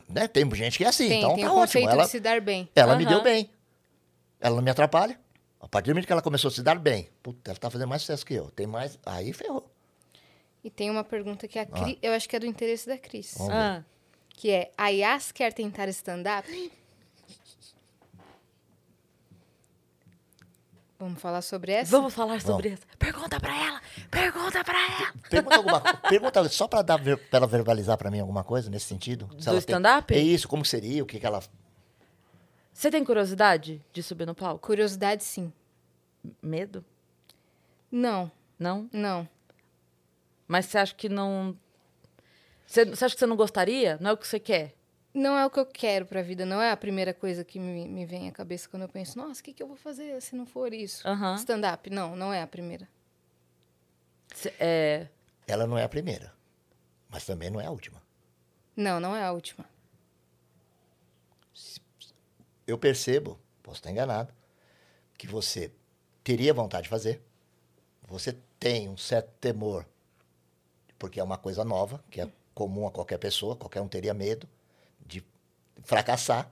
[0.09, 0.27] Né?
[0.27, 1.89] Tem gente que é assim, Tem, então tem tá o ótimo.
[1.89, 2.69] Ela, de se dar bem.
[2.75, 3.13] ela me Aham.
[3.15, 3.49] deu bem.
[4.39, 5.19] Ela não me atrapalha.
[5.59, 7.87] A partir do momento que ela começou a se dar bem, puta, ela tá fazendo
[7.89, 8.49] mais sucesso que eu.
[8.51, 8.97] Tem mais.
[9.05, 9.69] Aí ferrou.
[10.63, 13.35] E tem uma pergunta que a Cris, eu acho que é do interesse da Cris.
[13.51, 13.83] Ah,
[14.29, 16.47] Que é, a Yas quer tentar stand-up?
[21.01, 21.89] Vamos falar sobre essa?
[21.89, 22.83] vamos falar sobre isso.
[22.99, 23.81] Pergunta pra ela.
[24.11, 25.13] Pergunta pra ela.
[25.27, 29.27] Pergunta alguma Pergunta só pra, dar, pra ela verbalizar pra mim alguma coisa nesse sentido.
[29.39, 30.13] Se Do stand-up?
[30.13, 31.41] É isso, como seria, o que, que ela.
[32.71, 34.59] Você tem curiosidade de subir no palco?
[34.67, 35.51] Curiosidade, sim.
[36.39, 36.85] Medo?
[37.91, 38.87] Não, Não?
[38.93, 39.27] não.
[40.47, 41.57] Mas você acha que não...
[42.67, 43.97] Você, você acha que você não gostaria?
[43.99, 44.75] Não é o que você quer?
[45.13, 47.87] Não é o que eu quero pra vida, não é a primeira coisa que me,
[47.87, 50.35] me vem à cabeça quando eu penso, nossa, o que, que eu vou fazer se
[50.35, 51.05] não for isso?
[51.05, 51.35] Aham.
[51.35, 52.87] Stand-up, não, não é a primeira.
[54.33, 55.07] Cê- é...
[55.45, 56.33] Ela não é a primeira.
[57.09, 58.01] Mas também não é a última.
[58.75, 59.65] Não, não é a última.
[62.65, 64.33] Eu percebo, posso estar enganado,
[65.17, 65.73] que você
[66.23, 67.21] teria vontade de fazer.
[68.07, 69.85] Você tem um certo temor,
[70.97, 74.47] porque é uma coisa nova, que é comum a qualquer pessoa, qualquer um teria medo
[75.83, 76.51] fracassar.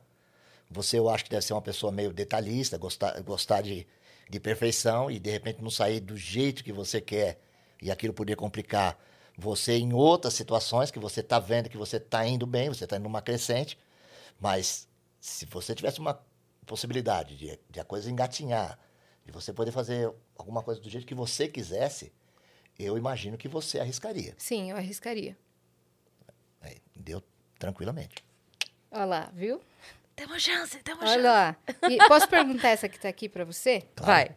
[0.69, 3.88] Você, eu acho que deve ser uma pessoa meio detalhista, gostar, gostar de,
[4.30, 7.39] de perfeição e de repente não sair do jeito que você quer
[7.81, 8.97] e aquilo poder complicar
[9.38, 12.97] você em outras situações que você está vendo que você está indo bem, você está
[12.97, 13.80] indo numa crescente,
[14.39, 14.88] mas
[15.19, 16.22] se você tivesse uma
[16.65, 18.77] possibilidade de, de a coisa engatinhar,
[19.26, 22.11] de você poder fazer alguma coisa do jeito que você quisesse,
[22.77, 24.35] eu imagino que você arriscaria.
[24.38, 25.38] Sim, eu arriscaria.
[26.61, 27.23] Aí, deu
[27.57, 28.23] tranquilamente.
[28.91, 29.61] Olha lá, viu?
[30.16, 31.56] Temos chance, temos Olha lá.
[31.90, 33.84] E posso perguntar essa que tá aqui pra você?
[33.98, 34.36] Vai.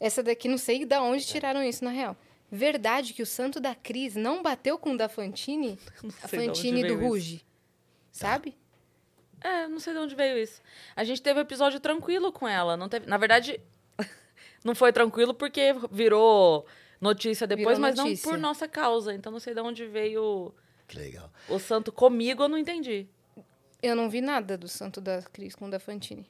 [0.00, 2.16] Essa daqui, não sei de onde tiraram isso, na real.
[2.50, 5.78] Verdade que o santo da Cris não bateu com o da Fantine?
[6.22, 6.96] A Fantine do.
[6.98, 7.44] Ruge.
[8.10, 8.56] Sabe?
[9.40, 10.60] É, não sei de onde veio isso.
[10.96, 12.76] A gente teve um episódio tranquilo com ela.
[12.76, 13.06] Não teve...
[13.06, 13.60] Na verdade,
[14.64, 16.66] não foi tranquilo porque virou
[17.00, 18.26] notícia depois, Virou mas notícia.
[18.26, 19.14] não por nossa causa.
[19.14, 20.52] Então não sei de onde veio
[20.88, 21.30] Que legal.
[21.48, 23.06] o santo comigo, eu não entendi.
[23.82, 26.28] Eu não vi nada do santo da Cris com o da Fantine.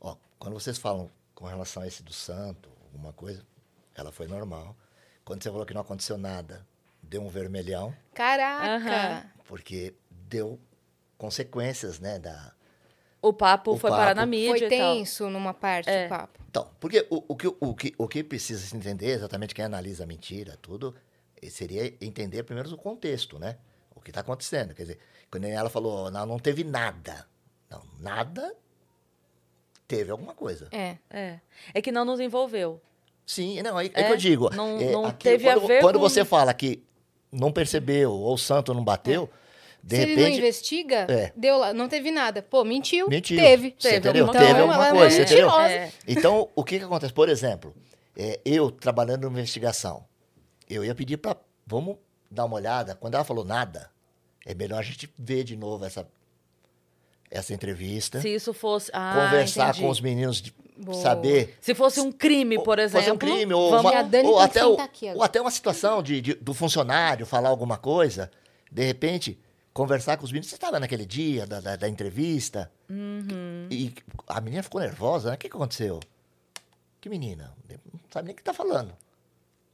[0.00, 3.42] Ó, quando vocês falam com relação a esse do santo, alguma coisa,
[3.94, 4.76] ela foi normal.
[5.24, 6.66] Quando você falou que não aconteceu nada,
[7.02, 8.66] deu um vermelhão, Caraca!
[8.76, 9.24] Aham.
[9.46, 10.58] porque deu
[11.16, 12.52] consequências, né, da...
[13.20, 14.16] O papo O foi parar papo.
[14.16, 14.94] na mídia Foi e tal.
[14.96, 16.06] tenso numa parte É.
[16.06, 16.40] do papo.
[16.50, 20.02] Então, porque o, o, que, o, que, o que precisa se entender, exatamente quem analisa
[20.02, 20.92] a mentira, tudo,
[21.48, 23.56] seria entender primeiro o contexto, né?
[23.94, 24.74] O que está acontecendo.
[24.74, 24.98] Quer dizer,
[25.32, 27.26] quando ela falou, não, não teve nada.
[27.70, 28.54] Não, nada
[29.88, 30.68] teve alguma coisa.
[30.70, 30.96] É.
[31.10, 31.40] É.
[31.74, 32.80] É que não nos envolveu.
[33.26, 34.50] Sim, não, é, é É, que eu digo.
[34.54, 36.82] não- é, não aquilo- teve a quando, ver Quando com- você fala que
[37.30, 39.28] não percebeu ou o santo não bateu,
[39.82, 40.38] de Se ele não repente.
[40.38, 41.32] investiga, É.
[41.34, 42.42] deu lá, não teve nada.
[42.42, 43.08] Pô, mentiu.
[43.08, 43.38] Mentiu.
[43.38, 43.70] Teve.
[43.72, 44.26] Teve entendeu?
[44.26, 44.60] alguma Teve coisa.
[44.70, 45.46] alguma é coisa, você entendeu?
[45.46, 45.72] mentirosa.
[45.74, 45.92] É.
[46.06, 47.12] Então, o que que acontece?
[47.12, 47.74] Por exemplo,
[48.16, 50.04] é, eu trabalhando numa investigação,
[50.68, 51.36] eu ia pedir para,
[51.66, 51.96] vamos
[52.30, 52.94] dar uma olhada.
[52.94, 53.90] Quando ela falou nada,
[54.46, 56.06] é melhor a gente ver de novo essa,
[57.30, 58.90] essa entrevista, Se isso fosse.
[58.92, 59.80] Ah, conversar entendi.
[59.80, 61.00] com os meninos, de Boa.
[61.00, 63.00] saber Se fosse um crime, por exemplo.
[63.04, 64.76] Fosse um crime, ou, vamos- uma- a Dani ou que até, o-
[65.16, 68.30] ou até uma situação de, de- do funcionário falar alguma coisa,
[68.70, 69.38] de repente,
[69.72, 70.48] conversar com os meninos.
[70.50, 73.66] Você estava naquele dia da, da, da entrevista Uhum.
[73.70, 73.94] e
[74.28, 75.34] a menina ficou nervosa, né?
[75.36, 76.00] O que, que aconteceu?
[77.00, 77.54] Que menina?
[77.70, 78.94] Não sabe nem o que está falando.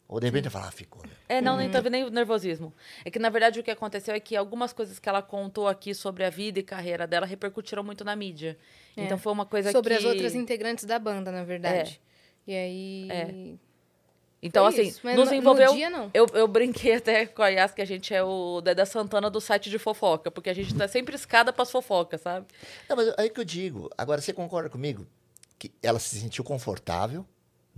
[0.09, 1.03] Ou de repente ela fala, ah, ficou.
[1.03, 1.11] Né?
[1.29, 1.59] É, não, Uhum.
[1.59, 2.73] nem teve nem o nervosismo.
[3.05, 5.95] É que, na verdade, o que aconteceu é que algumas coisas que ela contou aqui
[5.95, 8.57] sobre a vida e carreira dela repercutiram muito na mídia.
[8.97, 9.05] É.
[9.05, 9.99] Então foi uma coisa Sobre que...
[9.99, 12.01] as outras integrantes da banda, na verdade.
[12.47, 13.09] E aí.
[13.11, 13.59] É.
[14.41, 15.75] Então, Foi assim, isso, mas nos no- no envolveu.
[15.75, 16.11] dia, não.
[16.15, 19.41] Eu, eu brinquei até com a Yas que a gente é o Deda Santana do
[19.41, 22.47] site de fofoca, porque a gente tá sempre escada pras fofocas, sabe?
[22.89, 23.91] Não, mas aí que eu digo.
[23.99, 25.05] Agora, você concorda comigo
[25.59, 27.27] que ela se sentiu confortável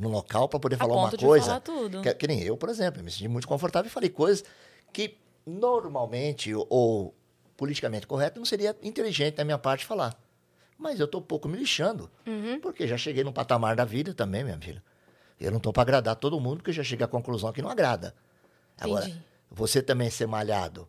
[0.01, 1.47] no local para poder falar uma coisa?
[1.47, 2.03] falar tudo.
[2.03, 3.01] Que, que nem eu, por exemplo.
[3.01, 4.45] Eu me senti muito confortável e falei coisas
[4.93, 5.17] que
[5.47, 7.15] normalmente ou, ou
[7.57, 10.19] politicamente correto não seria inteligente da minha parte falar.
[10.79, 12.11] Mas eu tô pouco me lixando.
[12.27, 12.59] Uhum.
[12.61, 14.83] Porque já cheguei num patamar da vida também, minha filha.
[15.39, 18.15] Eu não tô para agradar todo mundo, porque já cheguei à conclusão que não agrada.
[18.79, 19.23] Agora, Entendi.
[19.51, 20.89] você também ser malhado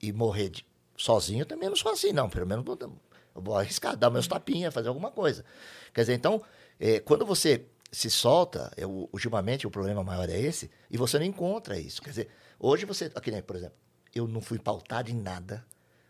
[0.00, 0.64] e morrer de-
[0.96, 2.28] sozinho, também não sou assim, não.
[2.30, 2.92] Pelo menos vou- eu
[3.42, 5.44] vou arriscar, dar meus tapinhas, fazer alguma coisa.
[5.92, 6.40] Quer dizer, então,
[6.78, 11.24] eh, quando você se solta, eu, ultimamente o problema maior é esse, e você não
[11.24, 12.02] encontra isso.
[12.02, 13.10] Quer dizer, hoje você.
[13.14, 13.76] Aqui, né, por exemplo,
[14.14, 15.64] eu não fui pautado em nada,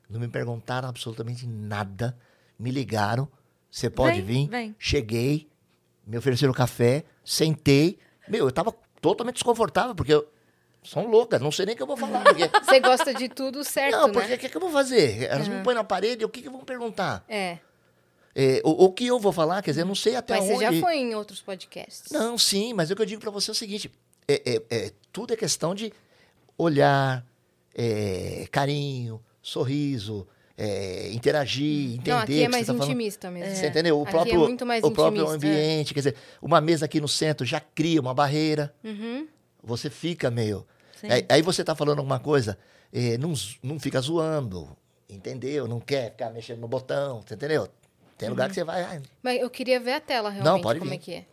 [0.09, 2.17] não me perguntaram absolutamente nada,
[2.59, 3.29] me ligaram,
[3.71, 4.49] você pode Vem, vir?
[4.51, 4.77] vem.
[4.79, 5.49] Cheguei,
[6.07, 7.99] me ofereceram café, sentei.
[8.29, 10.27] Meu, eu tava totalmente desconfortável, porque eu.
[10.83, 12.23] São loucas, não sei nem o que eu vou falar.
[12.25, 14.13] Porque, Você gosta de tudo certo, não, né?
[14.13, 15.23] porque o que, que eu vou fazer?
[15.23, 17.25] Elas me põem na parede, o que, que vão perguntar?
[17.27, 17.59] É.
[18.35, 20.55] É, o, o que eu vou falar, quer dizer, eu não sei até Mas onde.
[20.67, 22.11] você já foi em outros podcasts.
[22.11, 23.91] Não, sim, mas o que eu digo pra você é o seguinte:
[24.27, 25.93] é, é- é- tudo é questão de
[26.59, 27.25] olhar,
[27.75, 32.11] é, carinho, sorriso, é, interagir, entender.
[32.11, 32.89] Não, aqui é mais tá falando.
[32.89, 33.55] intimista mesmo.
[33.55, 33.99] Você entendeu?
[33.99, 35.51] O Aqui próprio, é muito mais o próprio intimista, é.
[35.51, 38.75] ambiente, quer dizer, uma mesa aqui no centro já cria uma barreira.
[38.83, 39.29] Uhum.
[39.63, 40.67] Você fica meio.
[41.29, 42.57] Aí, você tá falando alguma coisa,
[43.21, 44.75] não, não fica zoando,
[45.09, 45.69] entendeu?
[45.69, 47.69] Não quer ficar mexendo no botão, você entendeu?
[48.19, 48.83] Tem lugar que você vai.
[48.85, 50.97] ai, Mas eu queria ver a tela realmente, pode como vir.
[50.97, 51.27] é que é.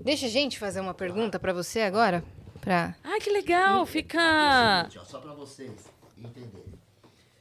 [0.00, 2.22] Deixa a gente fazer uma pergunta pra você agora.
[2.60, 2.94] Pra...
[3.04, 3.84] Ah, que legal.
[3.86, 4.88] Fica.
[4.98, 5.72] Ó, só pra vocês
[6.18, 6.72] entenderem.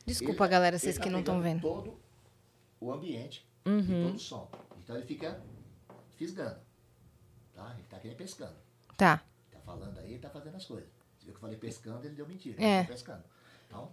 [0.05, 1.61] Desculpa, Ele- galera, ele vocês tá que não estão pegando vendo.
[1.61, 1.99] todo
[2.79, 3.79] o ambiente Uhum.
[3.79, 4.49] e todo o som.
[4.83, 5.41] Então ele fica
[6.17, 6.57] fisgando.
[7.53, 7.71] Tá?
[7.77, 8.55] Ele tá aqui pescando.
[8.97, 9.21] Tá.
[9.51, 10.89] Tá falando aí, ele tá fazendo as coisas.
[11.17, 12.61] Você viu que eu falei pescando, ele deu mentira.
[12.61, 12.79] É.
[12.79, 13.23] Ele tá pescando.
[13.67, 13.89] Então,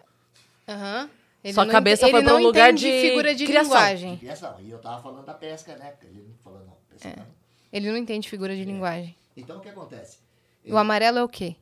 [0.69, 1.11] Aham.
[1.43, 3.47] Ele Sua não cabeça ente- foi ele pra um não lugar entende de figura de
[3.47, 3.73] criação.
[3.73, 4.17] linguagem.
[4.19, 4.61] criação.
[4.61, 5.95] E eu tava falando da pesca, né?
[6.03, 7.27] Ele não falou, não, pescando.
[7.73, 9.17] Ele não entende figura de linguagem.
[9.37, 10.19] Então o que acontece?
[10.67, 11.57] O amarelo é o quê?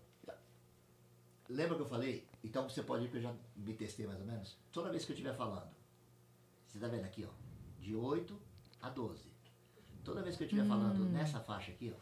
[1.48, 2.26] Lembra que eu falei?
[2.44, 4.56] Então você pode ir, que eu já me testei mais ou menos.
[4.72, 5.68] Toda vez que eu estiver falando,
[6.66, 7.32] você tá vendo aqui, ó,
[7.80, 8.38] de 8
[8.82, 9.22] a 12.
[10.04, 11.10] Toda vez que eu estiver falando Hum.
[11.10, 12.00] nessa faixa aqui, ó,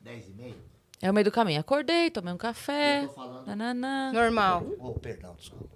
[0.00, 0.56] 10 e meio,
[1.00, 1.60] É o meio do caminho.
[1.60, 3.02] Acordei, tomei um café.
[3.02, 3.44] eu tô falando.
[3.46, 4.12] Nananã.
[4.12, 4.64] Normal.
[4.78, 5.74] Oh, perdão, desculpa.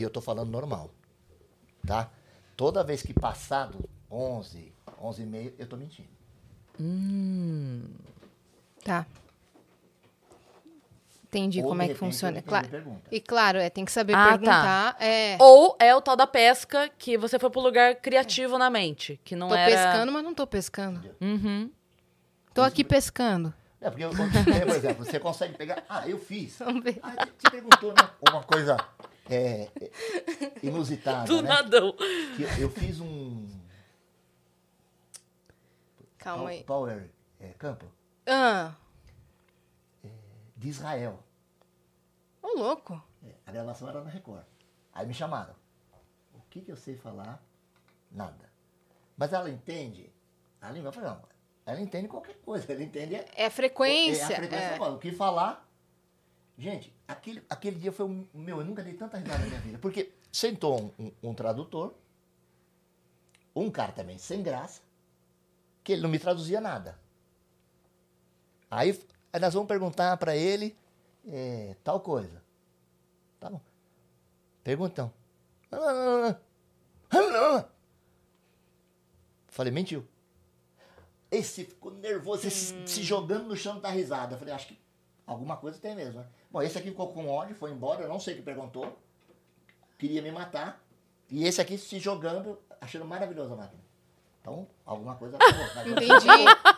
[0.00, 0.90] E eu tô falando normal.
[1.86, 2.08] Tá?
[2.56, 6.08] Toda vez que passar do 11, 11 e meio, eu tô mentindo.
[8.82, 9.04] Tá.
[11.24, 12.40] Entendi Ou, como é que repente, funciona.
[12.42, 12.68] Claro.
[13.12, 14.30] E claro, é, tem que saber Ah, tá.
[14.30, 14.96] perguntar.
[14.98, 15.36] É.
[15.38, 19.20] Ou é o tal da pesca que você foi pro lugar criativo na mente.
[19.22, 19.70] Que não Tô era.
[19.70, 21.00] pescando, mas não tô pescando.
[21.20, 21.70] Uhum.
[22.54, 23.52] Tô aqui pescando.
[23.82, 25.84] É, porque, eu- por exemplo, você consegue pegar.
[25.88, 26.56] Ah, eu fiz.
[26.60, 26.98] Vamos ver.
[27.02, 28.10] Ah, te, te perguntou, né?
[28.28, 28.76] Uma coisa
[29.30, 31.48] é, é, inusitada, Do né?
[31.48, 31.92] nadão.
[32.36, 33.48] Que eu, eu fiz um
[36.18, 36.64] Calma aí.
[36.64, 37.86] Power é, Campo
[38.26, 38.74] Ah,
[40.56, 41.18] de Israel.
[42.42, 43.02] ô louco.
[43.26, 44.44] É, a gravação era na Record.
[44.92, 45.54] Aí me chamaram.
[46.34, 47.42] O que, que eu sei falar?
[48.10, 48.50] Nada.
[49.16, 50.12] Mas ela entende
[50.60, 50.88] a língua.
[50.88, 51.22] Eu falei, não,
[51.64, 52.70] ela entende qualquer coisa.
[52.72, 54.22] Ela entende É a frequência.
[54.24, 54.80] É a frequência é.
[54.80, 55.66] O que falar.
[56.58, 58.26] Gente, aquele, aquele dia foi um.
[58.32, 59.78] Meu, eu nunca dei tanta risada na minha vida.
[59.78, 61.94] Porque sentou um, um- um tradutor,
[63.54, 64.80] um cara também sem graça,
[65.84, 66.98] que ele não me traduzia nada.
[68.70, 68.98] Aí,
[69.32, 70.76] aí nós vamos perguntar para ele
[71.26, 72.42] é, tal coisa.
[73.38, 73.60] Tá bom.
[74.62, 75.12] Perguntão.
[79.48, 80.06] Falei, mentiu.
[81.30, 82.86] Esse ficou nervoso, esse Hum.
[82.86, 84.36] se jogando no chão da risada.
[84.36, 84.78] Falei, acho que
[85.32, 86.26] alguma coisa tem mesmo, né?
[86.50, 88.98] Bom, esse aqui ficou com ódio, foi embora, eu não sei o que perguntou.
[89.98, 90.82] Queria me matar.
[91.28, 93.80] E esse aqui se jogando, achando maravilhosa a máquina.
[94.40, 95.36] Então, alguma coisa.
[95.86, 96.26] Entendi.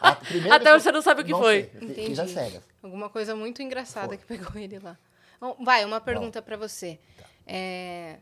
[0.00, 1.70] A primeira Até você não sabe o que foi.
[1.70, 2.06] sei, Entendi.
[2.08, 2.62] Fiz as cegas.
[2.82, 4.18] Alguma coisa muito engraçada Foi.
[4.18, 4.98] que pegou ele lá.
[5.40, 6.98] Bom, vai, uma pergunta pra você.
[7.46, 8.18] É,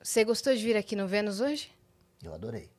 [0.00, 1.70] Você gostou de vir aqui no Vênus hoje?
[2.22, 2.70] Eu adorei.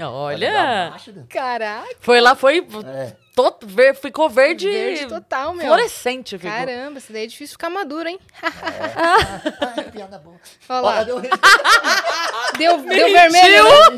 [0.00, 0.90] Olha.
[0.90, 1.24] Baixa, né?
[1.28, 2.66] Caraca, Foi lá, foi.
[2.86, 3.16] É.
[3.34, 4.68] Todo, ver, ficou verde.
[4.68, 5.64] verde total, meu.
[5.66, 6.50] Fluorescente ficou.
[6.54, 8.18] Caramba, isso daí é difícil ficar maduro, hein?
[8.42, 10.36] Ah, piada boa.
[10.68, 10.96] Olha lá.
[10.96, 11.04] Olha,
[12.58, 13.64] deu Deu, deu vermelho.
[13.64, 13.96] né?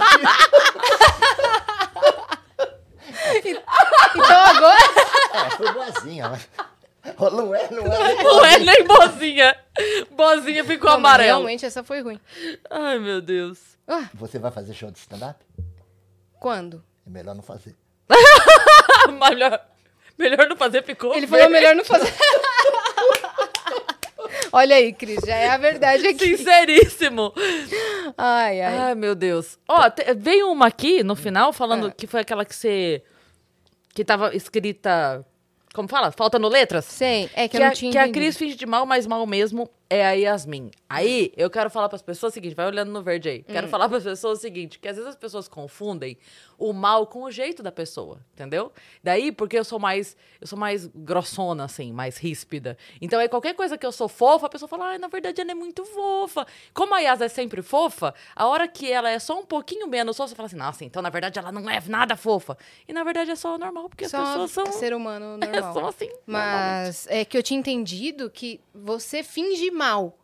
[4.15, 4.79] Então agora.
[5.33, 6.49] É, foi boazinha, mas.
[7.33, 8.23] Não é, não é.
[8.23, 9.57] Não é nem bozinha.
[10.13, 11.39] Bozinha ficou Não, amarelo.
[11.39, 12.21] Realmente essa foi ruim.
[12.71, 13.59] Ai, meu Deus.
[13.87, 15.39] Ah, Você vai fazer show de stand-up?
[16.45, 16.85] Quando?
[17.07, 17.75] É melhor não fazer.
[19.31, 19.67] melhor,
[20.19, 21.15] melhor não fazer, ficou.
[21.15, 22.13] Ele falou melhor não fazer.
[24.53, 26.37] Olha aí, Cris, já é a verdade aqui.
[26.37, 27.33] Sinceríssimo.
[28.17, 28.79] Ai, ai.
[28.79, 29.59] Ai, meu Deus.
[29.67, 31.91] Ó, te- veio uma aqui no final falando Ah.
[31.91, 33.03] que foi aquela que você.
[33.95, 35.25] que tava escrita.
[35.73, 36.13] Como fala?
[36.13, 36.85] Faltando letras?
[36.85, 38.25] Sei, é que, Que, eu a, não tinha que a entendido.
[38.27, 39.69] Cris finge de mal, mas mal mesmo.
[39.95, 40.71] É a Yasmin.
[40.89, 43.43] Aí eu quero falar para as pessoas o seguinte, vai olhando no verde aí.
[43.43, 46.19] Quero falar para as pessoas o seguinte, que às vezes as pessoas confundem
[46.59, 48.73] o mal com o jeito da pessoa, entendeu?
[49.03, 52.77] Daí porque eu sou mais eu sou mais grossona assim, mais ríspida.
[53.01, 55.51] Então aí qualquer coisa que eu sou fofa, a pessoa fala: "Ai, na verdade ela
[55.51, 56.47] é muito fofa".
[56.73, 60.17] Como a Yas é sempre fofa, a hora que ela é só um pouquinho menos
[60.17, 62.57] fofa, você fala assim: "Nossa, então na verdade ela não é nada fofa".
[62.87, 65.73] E na verdade é só normal, porque Só as pessoas são ser humano é, normal.
[65.73, 66.11] são assim.
[66.27, 70.19] Mas é que eu tinha entendido que você finge mal.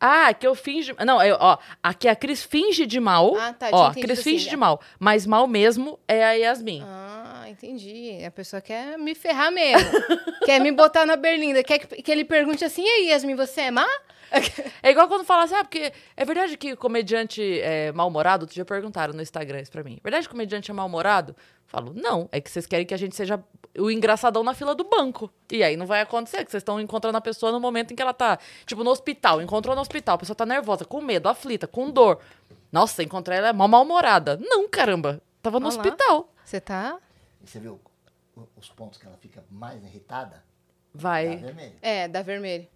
[0.00, 0.94] Ah, que eu finge.
[1.04, 3.36] Não, eu, ó, aqui a Cris finge de mal.
[3.36, 4.50] Ah, tá, Ó, a Cris assim, finge né?
[4.50, 4.80] de mal.
[4.98, 6.82] Mas mal mesmo é a Yasmin.
[6.84, 8.24] Ah, entendi.
[8.24, 9.88] A pessoa quer me ferrar mesmo.
[10.44, 11.62] quer me botar na berlinda.
[11.62, 13.86] Quer que, que ele pergunte assim, e aí, Yasmin, você é má?
[14.82, 18.44] É igual quando fala assim, ah, porque é verdade que comediante é mal-humorado?
[18.44, 19.98] Outro dia perguntaram no Instagram isso pra mim.
[20.02, 21.34] Verdade que comediante é mal-humorado?
[21.66, 23.42] Falo, não, é que vocês querem que a gente seja
[23.76, 25.30] o engraçadão na fila do banco.
[25.50, 28.02] E aí não vai acontecer, que vocês estão encontrando a pessoa no momento em que
[28.02, 29.40] ela tá, tipo, no hospital.
[29.42, 32.18] Encontrou no hospital, a pessoa tá nervosa, com medo, aflita, com dor.
[32.70, 34.38] Nossa, encontrei ela é mal mal-humorada.
[34.40, 35.22] Não, caramba.
[35.42, 35.82] Tava no Olha lá.
[35.82, 36.32] hospital.
[36.44, 36.98] Você tá?
[37.42, 37.80] E você viu
[38.56, 40.44] os pontos que ela fica mais irritada?
[40.94, 41.36] Dá Vai.
[41.36, 41.74] vermelho.
[41.82, 42.66] É, da vermelho.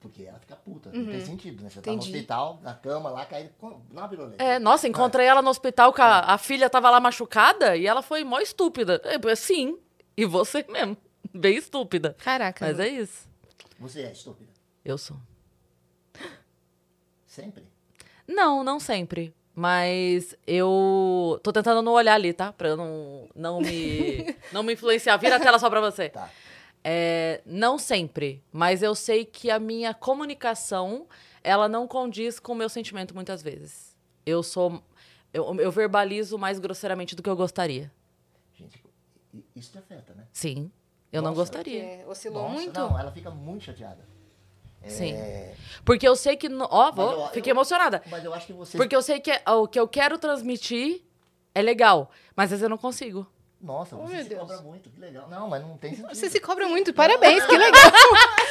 [0.00, 0.90] Porque ela fica puta.
[0.92, 1.70] Não tem sentido, né?
[1.70, 2.10] Você tá Entendi.
[2.10, 4.42] no hospital, na cama lá, caindo com- na viroleta.
[4.42, 8.02] É, nossa, encontrei ela no hospital com a, a filha tava lá machucada e ela
[8.02, 9.00] foi mó estúpida.
[9.04, 9.78] É, sim,
[10.16, 10.96] e você mesmo.
[11.32, 12.16] Bem estúpida.
[12.18, 12.66] Caraca.
[12.66, 13.28] Mas é isso.
[13.78, 14.50] Você é estúpida.
[14.84, 15.16] Eu sou.
[17.26, 17.64] Sempre.
[18.26, 19.32] Não, não sempre.
[19.54, 22.52] Mas eu tô tentando não olhar ali, tá?
[22.52, 25.16] Pra eu não, não, me, não me influenciar.
[25.18, 26.08] Vira a tela só pra você.
[26.08, 26.30] Tá.
[26.84, 31.06] É, não sempre, mas eu sei que a minha comunicação,
[31.42, 33.96] ela não condiz com o meu sentimento muitas vezes.
[34.24, 34.82] Eu sou...
[35.32, 37.90] Eu, eu verbalizo mais grosseiramente do que eu gostaria.
[38.54, 38.82] Gente,
[39.54, 40.26] isso te afeta, né?
[40.32, 40.70] Sim,
[41.12, 41.40] eu não Nossa.
[41.42, 41.82] gostaria.
[41.82, 42.78] É, oscilou Nossa, muito?
[42.78, 44.04] Não, ela fica muito chateada.
[44.86, 45.14] Sim.
[45.14, 45.54] É,
[45.84, 46.48] Porque eu sei que...
[46.48, 48.02] Ó, Mas vou, eu- fiquei eu- emocionada.
[48.10, 48.76] Mas eu acho que você.
[48.76, 51.02] Porque eu sei que é- o que eu quero transmitir
[51.54, 53.26] é legal, mas às vezes eu não consigo.
[53.62, 54.40] Nossa, você Oh, meu se Deus.
[54.40, 54.90] cobra muito.
[54.90, 55.28] Que legal.
[55.30, 56.12] Não, mas não tem sentido.
[56.14, 56.92] Você se cobra muito.
[56.92, 57.92] Parabéns, que legal.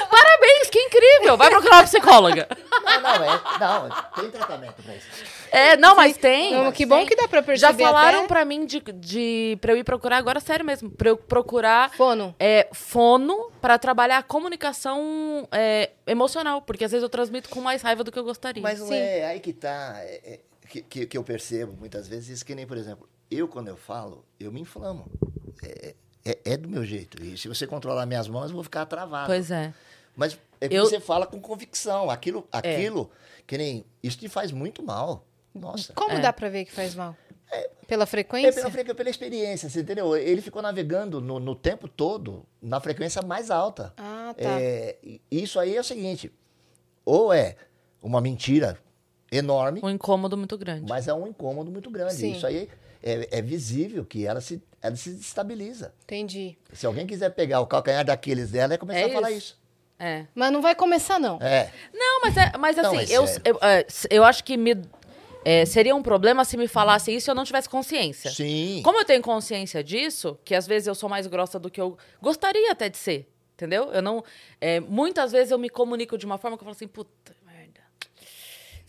[0.10, 1.36] Parabéns, que incrível!
[1.38, 2.48] Vai procurar uma psicóloga.
[2.84, 5.08] Não, não, é, não, tem tratamento pra isso.
[5.52, 6.54] É, não, mas tem.
[6.54, 8.28] Não, que bom que dá pra Já perceber falaram até...
[8.30, 12.34] pra mim de, de pra eu ir procurar, agora sério mesmo, pra eu procurar Fono.
[12.40, 17.82] é, fono pra trabalhar a comunicação é, emocional, porque às vezes eu transmito com mais
[17.82, 18.62] raiva do que eu gostaria.
[18.64, 18.96] Mas não Sim.
[18.96, 19.96] é aí que tá.
[19.98, 20.40] é- é
[20.70, 23.78] que, que, que eu percebo muitas vezes, isso que nem, por exemplo, eu quando eu
[23.78, 25.10] falo, eu me inflamo.
[25.64, 25.96] É,
[26.26, 27.22] é, é do meu jeito.
[27.24, 29.28] E se você controlar minhas mãos, eu vou ficar travado.
[29.28, 29.74] Pois é.
[30.16, 32.10] Mas é que Eu- você fala com convicção.
[32.10, 33.10] Aquilo, aquilo
[33.48, 33.86] que nem.
[34.04, 35.26] Isso te faz muito mal.
[35.54, 35.94] Nossa.
[35.94, 36.20] Como É.
[36.20, 37.16] dá pra ver que faz mal?
[37.86, 38.54] Pela É frequência?
[38.54, 40.16] pela, fre- pela experiência, você entendeu?
[40.16, 43.94] Ele ficou navegando no, no tempo todo na frequência mais alta.
[43.98, 44.62] Ah, tá.
[44.62, 46.32] É, e isso aí é o seguinte:
[47.04, 47.58] ou é
[48.02, 48.80] uma mentira
[49.30, 50.86] enorme, Um incômodo muito grande.
[50.88, 52.14] mas é um incômodo muito grande.
[52.14, 52.32] Sim.
[52.32, 52.70] Isso aí
[53.04, 55.94] é, é visível que ela se, ela se destabiliza.
[56.04, 56.58] Entendi.
[56.74, 59.40] Se alguém quiser pegar o calcanhar daqueles dela, é começar É a falar isso.
[59.40, 59.62] isso.
[60.00, 60.26] É.
[60.34, 61.38] Mas não vai começar, não.
[61.40, 61.72] É.
[61.94, 63.42] Não, mas, é, mas Não, assim, mas eu, sério.
[63.46, 64.76] eu, é, eu acho que me,
[65.46, 68.32] é, seria um problema se me falasse isso e eu não tivesse consciência.
[68.32, 68.82] Sim.
[68.84, 71.98] Como eu tenho consciência disso, que às vezes eu sou mais grossa do que eu
[72.20, 73.92] gostaria até de ser, entendeu?
[73.94, 74.24] Eu não.
[74.60, 77.36] é, muitas vezes eu me comunico de uma forma que eu falo assim, puta.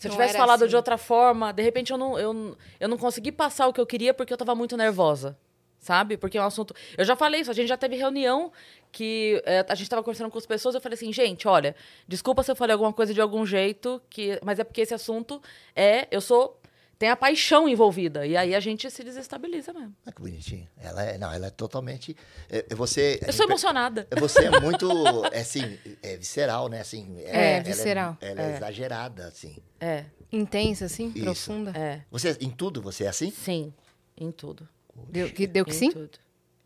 [0.03, 0.69] Se eu Não tivesse falado assim.
[0.69, 3.85] de outra forma, de repente eu não, eu, eu não consegui passar o que eu
[3.85, 5.37] queria porque eu tava muito nervosa.
[5.79, 6.17] Sabe?
[6.17, 6.73] Porque é um assunto.
[6.97, 8.51] Eu já falei isso, a gente já teve reunião
[8.91, 10.75] que é, a gente tava conversando com as pessoas.
[10.75, 11.73] Eu falei assim, gente, olha,
[12.05, 15.41] desculpa se eu falei alguma coisa de algum jeito, que, mas é porque esse assunto
[15.73, 16.05] é.
[16.11, 16.59] Eu sou.
[17.03, 18.25] Tem a paixão envolvida.
[18.25, 19.93] E aí a gente se desestabiliza mesmo.
[20.05, 20.65] Olha que bonitinho.
[20.77, 22.15] Ela é, não, ela é totalmente.
[22.49, 23.19] É, é você.
[23.27, 24.07] Eu sou emocionada.
[24.09, 24.89] É, Você é muito,
[25.33, 26.79] é assim, é visceral, né?
[26.79, 28.17] Assim, É, ela visceral.
[28.21, 29.57] Ela é, exagerada, assim.
[29.81, 31.11] É, Intensa, assim?
[31.13, 31.25] Isso.
[31.25, 31.71] Profunda?
[31.75, 32.03] é.
[32.09, 33.31] Você, em tudo, você é assim?
[33.31, 33.73] Sim.
[34.15, 34.69] Em tudo.
[35.09, 35.91] Deu que, deu que em sim?
[35.91, 36.17] tudo.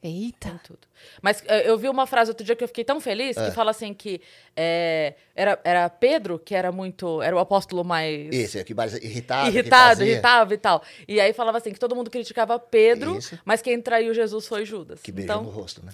[0.02, 0.50] Eita.
[0.50, 0.80] Em tudo.
[1.22, 3.72] Mas é, eu vi uma frase outro dia que eu fiquei tão feliz, que fala
[3.72, 4.22] assim que
[4.56, 7.22] é, era, era Pedro, que era muito.
[7.22, 8.32] Era o apóstolo mais.
[8.32, 9.50] Esse, que mais irritado.
[9.50, 10.84] irritado, irritava e tal.
[11.08, 13.40] E aí falava assim que todo mundo criticava Pedro, Isso.
[13.44, 15.02] mas quem traiu Jesus foi Judas.
[15.02, 15.92] Que beijou no então, rosto, né?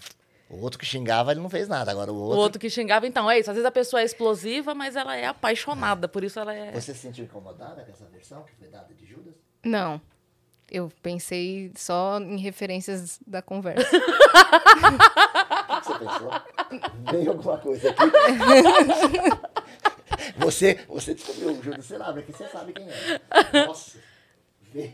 [0.49, 1.89] O outro que xingava, ele não fez nada.
[1.89, 2.39] Agora o o outro.
[2.39, 3.49] outro que xingava, então, é isso.
[3.49, 6.71] Às vezes a pessoa é explosiva, mas ela é apaixonada, por isso ela é.
[6.73, 9.33] Você se sentiu incomodada com essa versão que foi dada de Judas?
[9.63, 9.99] Não.
[10.73, 13.87] Eu pensei só em referências da conversa.
[15.73, 16.31] O que você pensou?
[17.11, 18.03] Vem alguma coisa aqui.
[20.37, 23.65] você, você descobriu o Judas, você abre aqui, você sabe quem é.
[23.65, 23.97] Nossa.
[24.71, 24.91] Vê.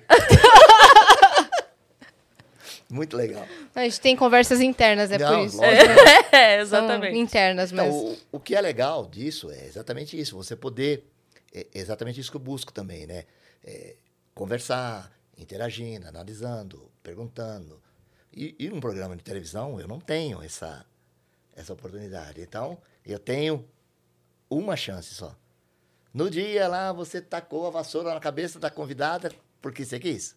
[2.89, 3.45] Muito legal.
[3.75, 5.57] A gente tem conversas internas, é Não, por isso.
[5.57, 5.99] lógico.
[6.31, 7.17] É, São exatamente.
[7.17, 7.87] internas, mas...
[7.87, 11.03] Então, o, o que é legal disso é exatamente isso, você poder,
[11.53, 13.25] é exatamente isso que eu busco também, né?
[13.63, 13.95] É,
[14.33, 17.81] conversar, interagindo, analisando, perguntando.
[18.31, 20.85] E, e num programa de televisão eu não tenho essa,
[21.55, 22.41] essa oportunidade.
[22.41, 23.65] Então, eu tenho
[24.49, 25.35] uma chance só.
[26.13, 30.35] No dia lá, você tacou a vassoura na cabeça da convidada porque você quis.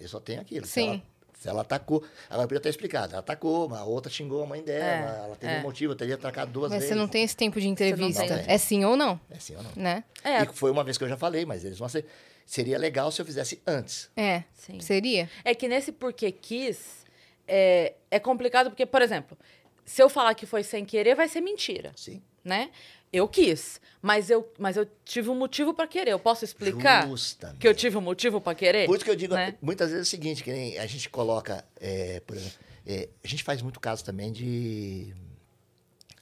[0.00, 0.66] Eu só tenho aquilo.
[0.66, 0.88] Se Sim.
[0.90, 1.02] ela-
[1.38, 2.04] Se ela atacou.
[2.30, 3.12] Agora, eu podia ter explicado.
[3.14, 4.84] Ela atacou, mas a outra xingou a mãe dela.
[4.84, 5.58] É, ela teve é.
[5.58, 6.88] um motivo, eu teria atacado duas Mas vezes.
[6.90, 8.24] você não tem esse tempo de entrevista.
[8.24, 8.44] tem.
[8.46, 9.72] É sim ou não, É sim ou não?
[9.74, 10.04] né?
[10.22, 12.06] É, E foi uma vez que eu já falei, mas eles vão ser.
[12.46, 14.10] Seria legal se eu fizesse antes.
[14.16, 14.44] É.
[14.52, 14.80] Sim.
[14.80, 15.30] Seria?
[15.44, 17.04] É que nesse porque quis,
[17.46, 19.36] é, é complicado porque, por exemplo,
[19.84, 22.22] se eu falar que foi sem querer, vai ser mentira, Sim.
[22.44, 22.70] né?
[23.12, 26.12] Eu quis, mas eu, mas eu tive um motivo pra querer.
[26.12, 27.58] Eu posso explicar Justamente.
[27.58, 28.86] que eu tive um motivo pra querer?
[28.86, 29.54] Por isso que eu digo, né?
[29.60, 33.28] muitas vezes é o seguinte, que nem a gente coloca, é, por exemplo, é, a
[33.28, 35.14] gente faz muito caso também de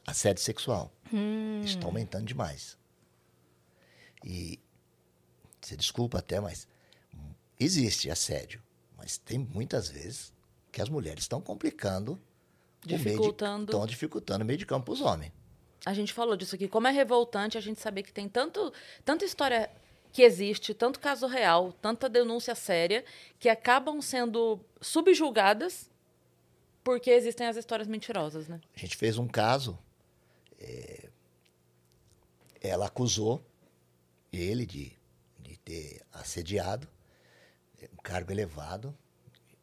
[0.04, 0.92] assédio sexual.
[1.12, 1.60] Hum.
[1.64, 2.76] Isso está aumentando demais.
[4.24, 4.58] E
[5.70, 6.66] você desculpa até, mas
[7.58, 8.62] existe assédio.
[8.96, 10.32] Mas tem muitas vezes
[10.70, 12.20] que as mulheres estão complicando.
[12.84, 13.70] Dificultando.
[13.70, 15.32] Estão dificultando o meio de campo para os homens.
[15.86, 16.68] A gente falou disso aqui.
[16.68, 18.72] Como é revoltante a gente saber que tem tanto,
[19.04, 19.70] tanta história
[20.12, 23.04] que existe, tanto caso real, tanta denúncia séria,
[23.38, 25.88] que acabam sendo subjulgadas
[26.82, 28.60] porque existem as histórias mentirosas, né?
[28.74, 29.78] A gente fez um caso,
[30.58, 31.08] é,
[32.60, 33.44] ela acusou
[34.32, 34.99] ele de, de
[35.70, 36.88] ter assediado,
[37.92, 38.96] um cargo elevado,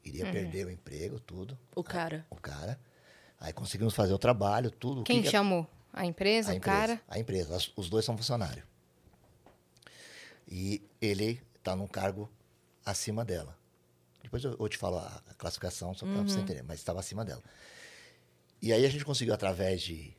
[0.04, 0.32] iria Uhum.
[0.32, 2.26] perder o emprego, tudo, O cara.
[2.30, 2.80] o cara.
[3.40, 5.04] Aí conseguimos fazer o trabalho, tudo.
[5.04, 5.68] Quem que chamou?
[5.94, 7.02] A empresa, a o empresa, cara?
[7.10, 8.66] A empresa, as- os dois são funcionários.
[10.48, 12.30] E ele está num cargo
[12.86, 13.58] acima dela.
[14.24, 17.26] Depois eu, eu te falo a, a classificação, só para você entender, mas estava acima
[17.26, 17.44] dela.
[18.62, 20.14] E aí a gente conseguiu, através de,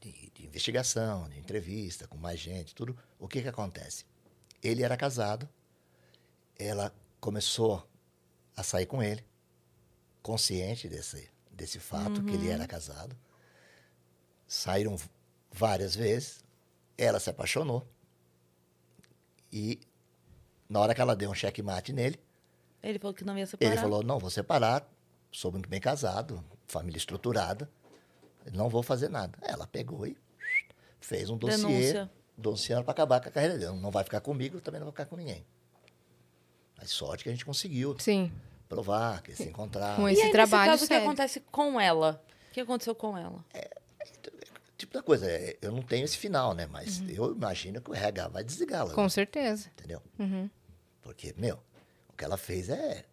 [0.00, 4.04] de, de investigação, de entrevista, com mais gente, tudo, o que que acontece?
[4.64, 5.46] Ele era casado,
[6.58, 7.86] ela começou
[8.56, 9.22] a sair com ele,
[10.22, 13.14] consciente desse, desse fato, que ele era casado.
[14.48, 14.96] Saíram
[15.52, 16.42] várias vezes,
[16.96, 17.86] ela se apaixonou.
[19.52, 19.78] E
[20.68, 22.18] na hora que ela deu um checkmate nele,
[22.82, 23.70] Ele falou que não ia separar.
[23.72, 24.88] ele falou: Não, vou separar,
[25.30, 27.70] sou muito bem casado, família estruturada,
[28.52, 29.38] não vou fazer nada.
[29.42, 30.16] Ela pegou e
[31.00, 32.10] fez um dossiê, Denúncia.
[32.36, 33.72] Dossiando para acabar com a carreira dele.
[33.80, 35.44] Não vai ficar comigo, também não vai ficar com ninguém.
[36.76, 38.32] Mas sorte que a gente conseguiu Sim.
[38.68, 39.96] provar que se encontraram.
[39.96, 42.22] Com E esse aí, trabalho nesse caso, o que acontece com ela?
[42.50, 43.44] O que aconteceu com ela?
[44.76, 46.66] Tipo da coisa, é, eu não tenho esse final, né?
[46.66, 48.92] Mas eu imagino que o RH vai desligá-la.
[48.92, 49.70] Com certeza.
[49.78, 50.02] Entendeu?
[50.18, 50.50] Uhum.
[51.00, 51.58] Porque, meu,
[52.08, 53.04] o que ela fez é,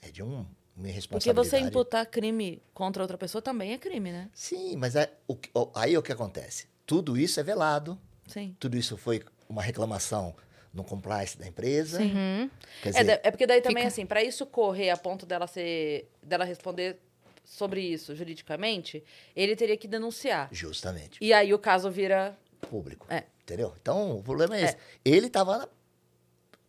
[0.00, 0.44] é de um, uma
[0.76, 1.48] Porque irresponsabilidade.
[1.48, 4.30] você imputar crime contra outra pessoa também é crime, né?
[4.32, 5.36] Sim, mas é, o,
[5.74, 6.68] aí o que acontece?
[6.86, 7.98] Tudo isso é velado,
[8.28, 8.54] Sim.
[8.60, 10.34] tudo isso foi uma reclamação
[10.72, 12.00] no compliance da empresa.
[12.00, 12.50] Uhum.
[12.82, 15.24] Quer É, dizer, da- é porque daí também, Fica- assim, pra isso correr a ponto
[15.26, 16.08] dela ser.
[16.22, 17.00] dela responder
[17.44, 19.02] sobre isso juridicamente,
[19.34, 20.48] ele teria que denunciar.
[20.52, 22.36] justamente, E aí o caso vira.
[22.60, 23.06] público.
[23.08, 23.24] É.
[23.42, 23.72] Entendeu?
[23.80, 24.64] Então, o problema é É.
[24.64, 24.76] esse.
[25.04, 25.68] Ele tava, na-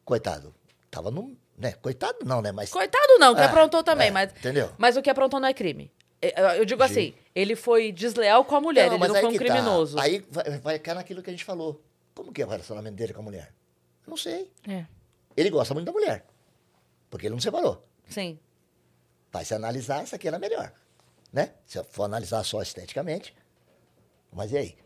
[0.05, 0.53] coitado,
[0.89, 1.73] tava no, né?
[1.81, 2.51] Coitado não, né?
[2.51, 4.31] Mas, Coitado não, que É, aprontou também, é, mas.
[4.31, 4.71] entendeu?
[4.77, 5.91] Mas o que aprontou não é crime.
[6.21, 6.91] É, Eu digo Sim.
[6.91, 9.37] assim, ele foi desleal com a mulher, ele não foi um tá.
[9.37, 9.99] criminoso.
[9.99, 11.81] Aí vai, vai cair naquilo que a gente falou.
[12.13, 13.53] Como que é o relacionamento dele com a mulher?
[14.05, 14.51] Eu não sei.
[14.67, 14.85] É.
[15.37, 16.25] Ele gosta muito da mulher,
[17.09, 17.85] porque ele não separou.
[18.09, 18.37] Sim.
[19.31, 20.73] Vai se analisar, essa aqui era melhor.
[21.31, 21.51] Né?
[21.65, 23.33] Se for analisar só esteticamente.
[24.31, 24.77] Mas e aí?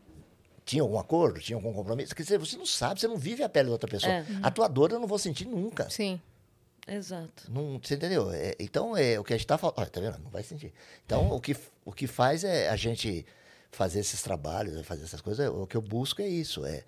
[0.66, 1.40] Tinha algum acordo?
[1.40, 2.16] Tinha algum compromisso?
[2.16, 4.12] Quer dizer, você não sabe, você não vive a pele da outra pessoa.
[4.14, 4.26] É.
[4.42, 5.90] A tua dor eu não vou sentir nunca.
[5.90, 6.22] Sim.
[6.88, 7.50] Exato.
[7.50, 8.32] Não, você entendeu?
[8.32, 9.78] É, então, é, o que a gente está falando.
[9.78, 10.20] Olha, tá vendo?
[10.20, 10.74] Não vai sentir.
[11.06, 11.56] Então, o que,
[11.86, 13.26] o que faz é a gente
[13.72, 15.50] fazer esses trabalhos, é fazer essas coisas.
[15.50, 16.66] O que eu busco é isso.
[16.66, 16.84] É,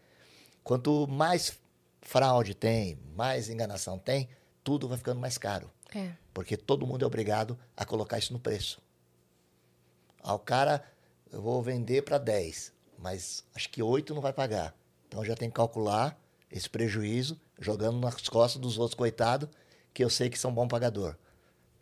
[0.63, 1.57] quanto mais
[2.01, 4.29] fraude tem, mais enganação tem,
[4.63, 5.71] tudo vai ficando mais caro.
[5.93, 6.11] É.
[6.33, 8.81] Porque todo mundo é obrigado a colocar isso no preço.
[10.21, 10.83] Ah, o cara,
[11.31, 14.75] eu vou vender para 10, mas acho que 8 não vai pagar.
[15.07, 16.19] Então já tem que calcular
[16.51, 19.49] esse prejuízo, jogando nas costas dos outros coitados,
[19.95, 21.15] que eu sei que são bom pagador.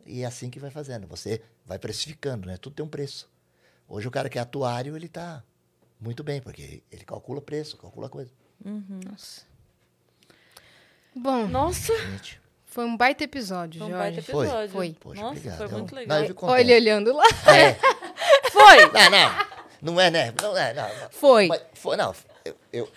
[0.05, 1.07] E é assim que vai fazendo.
[1.07, 2.55] Você vai precificando, né?
[2.57, 3.29] Tudo tem um preço.
[3.89, 5.43] Hoje o cara que é atuário, ele está
[5.99, 8.31] muito bem, porque ele calcula preço, calcula coisa.
[8.63, 9.41] Nossa.
[11.15, 14.15] Bom, Nossa, Gente, foi um baita episódio, foi um Jorge.
[14.15, 14.69] baita episódio.
[14.71, 14.95] Foi.
[14.99, 15.57] poxa, Nossa, obrigado.
[15.57, 16.19] foi Eu- muito Não, legal.
[16.21, 17.25] eu fico Olha olhando lá.
[17.55, 17.73] É,
[18.51, 18.85] Foi!
[18.91, 19.53] não, não.
[19.93, 20.33] Não é, né?
[20.41, 20.83] Não é, não.
[20.87, 21.09] não.
[21.11, 21.47] Foi.
[21.47, 22.15] Mas foi, não.
[22.45, 22.91] Eu, eu-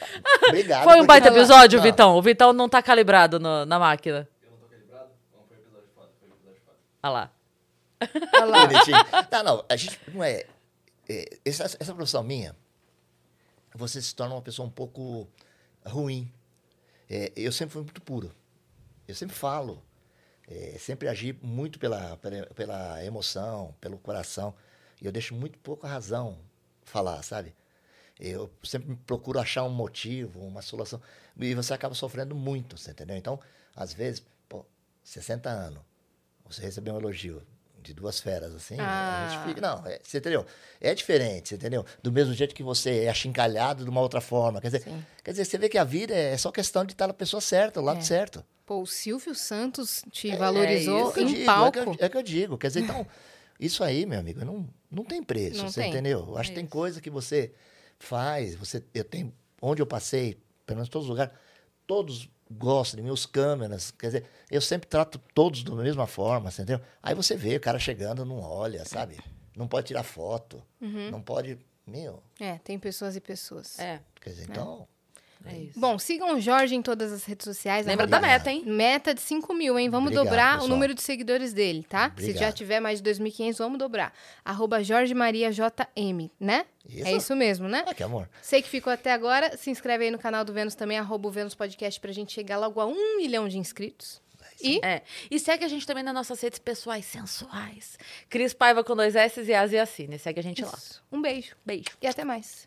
[0.49, 0.85] obrigado.
[0.85, 1.83] Foi um baita episódio, Não.
[1.85, 2.17] Vitão.
[2.17, 4.28] O Vitão não tá calibrado no- na máquina.
[4.43, 5.11] Eu não tô calibrado?
[5.35, 6.78] Não, foi episódio foda, foi episódio foda.
[7.07, 7.33] Olha lá.
[8.35, 8.67] Olha lá.
[8.67, 8.97] Bonitinho.
[9.31, 10.44] Não, não, a gente não é.
[11.09, 12.55] é, essa, essa profissão minha,
[13.75, 15.28] você se torna uma pessoa um pouco
[15.85, 16.31] ruim.
[17.09, 18.33] É, eu sempre fui muito puro.
[19.07, 19.83] Eu sempre falo.
[20.49, 24.55] é, sempre agi muito pela, pela, pela emoção, pelo coração.
[25.01, 26.39] E eu deixo muito pouco a razão
[26.85, 27.55] falar, sabe?
[28.18, 31.01] Eu sempre procuro achar um motivo, uma solução.
[31.39, 33.17] E você acaba sofrendo muito, você entendeu?
[33.17, 33.39] Então,
[33.75, 34.65] às vezes, pô,
[35.05, 35.83] 60 anos,
[36.49, 37.42] você recebeu um elogio
[37.83, 39.28] de duas feras, assim, a Ah.
[39.28, 39.60] gente fica.
[39.60, 40.44] Não, é, você entendeu?
[40.81, 41.84] É diferente, você entendeu?
[42.02, 44.60] Do mesmo jeito que você é achincalhado de uma outra forma.
[44.60, 45.05] Quer dizer, Sim.
[45.23, 47.81] quer dizer você vê que a vida é só questão de estar na pessoa certa,
[47.81, 48.02] do lado É.
[48.02, 48.44] certo.
[48.65, 51.78] Pô, o Silvio Santos te É valorizou que eu em digo, palco.
[51.78, 52.58] É que, eu, é que eu digo.
[52.58, 53.07] Quer dizer, então,
[53.60, 55.91] isso aí, meu amigo, não, não tem preço, Não você tem.
[55.91, 56.25] entendeu?
[56.26, 57.52] Eu acho É que tem coisa que você
[58.00, 61.33] faz, você, eu tenho, onde eu passei, pelo menos em todos os lugares,
[61.86, 66.50] todos gostam de mim, os câmeras, quer dizer, eu sempre trato todos da mesma forma,
[66.50, 66.84] você entendeu?
[67.02, 69.18] Aí você vê o cara chegando, não olha, sabe?
[69.57, 71.10] Não pode tirar foto, Uhum.
[71.10, 73.78] não pode, meu, É, tem pessoas e pessoas.
[73.78, 74.86] É, quer dizer, então,
[75.47, 75.78] é isso.
[75.78, 77.86] Bom, sigam o Jorge em todas as redes sociais.
[77.86, 78.62] Lembra da meta, hein?
[78.66, 79.89] Meta de 5 mil, hein?
[79.89, 80.68] Vamos Obrigado, dobrar o pessoal.
[80.68, 82.07] número de seguidores dele, tá?
[82.16, 82.39] Se Obrigado.
[82.41, 84.12] já tiver mais de 2.500, vamos dobrar.
[84.44, 86.66] Arroba Jorge Maria JM, né?
[86.89, 87.07] Isso.
[87.07, 87.84] É isso mesmo, né?
[87.86, 88.28] ah, que amor.
[88.42, 89.57] Sei que ficou até agora.
[89.57, 92.58] Se inscreve aí no canal do Vênus também, arroba o Vênus Podcast, pra gente chegar
[92.58, 94.20] logo a um milhão de inscritos.
[94.62, 95.02] E É.
[95.31, 97.99] E segue a gente também nas nossas redes pessoais sensuais.
[98.31, 100.18] Cris Paiva com dois S e Asi Assine.
[100.18, 100.73] Segue a gente lá.
[100.76, 101.02] isso.
[101.12, 101.91] um beijo Beijo.
[102.00, 102.66] e até mais.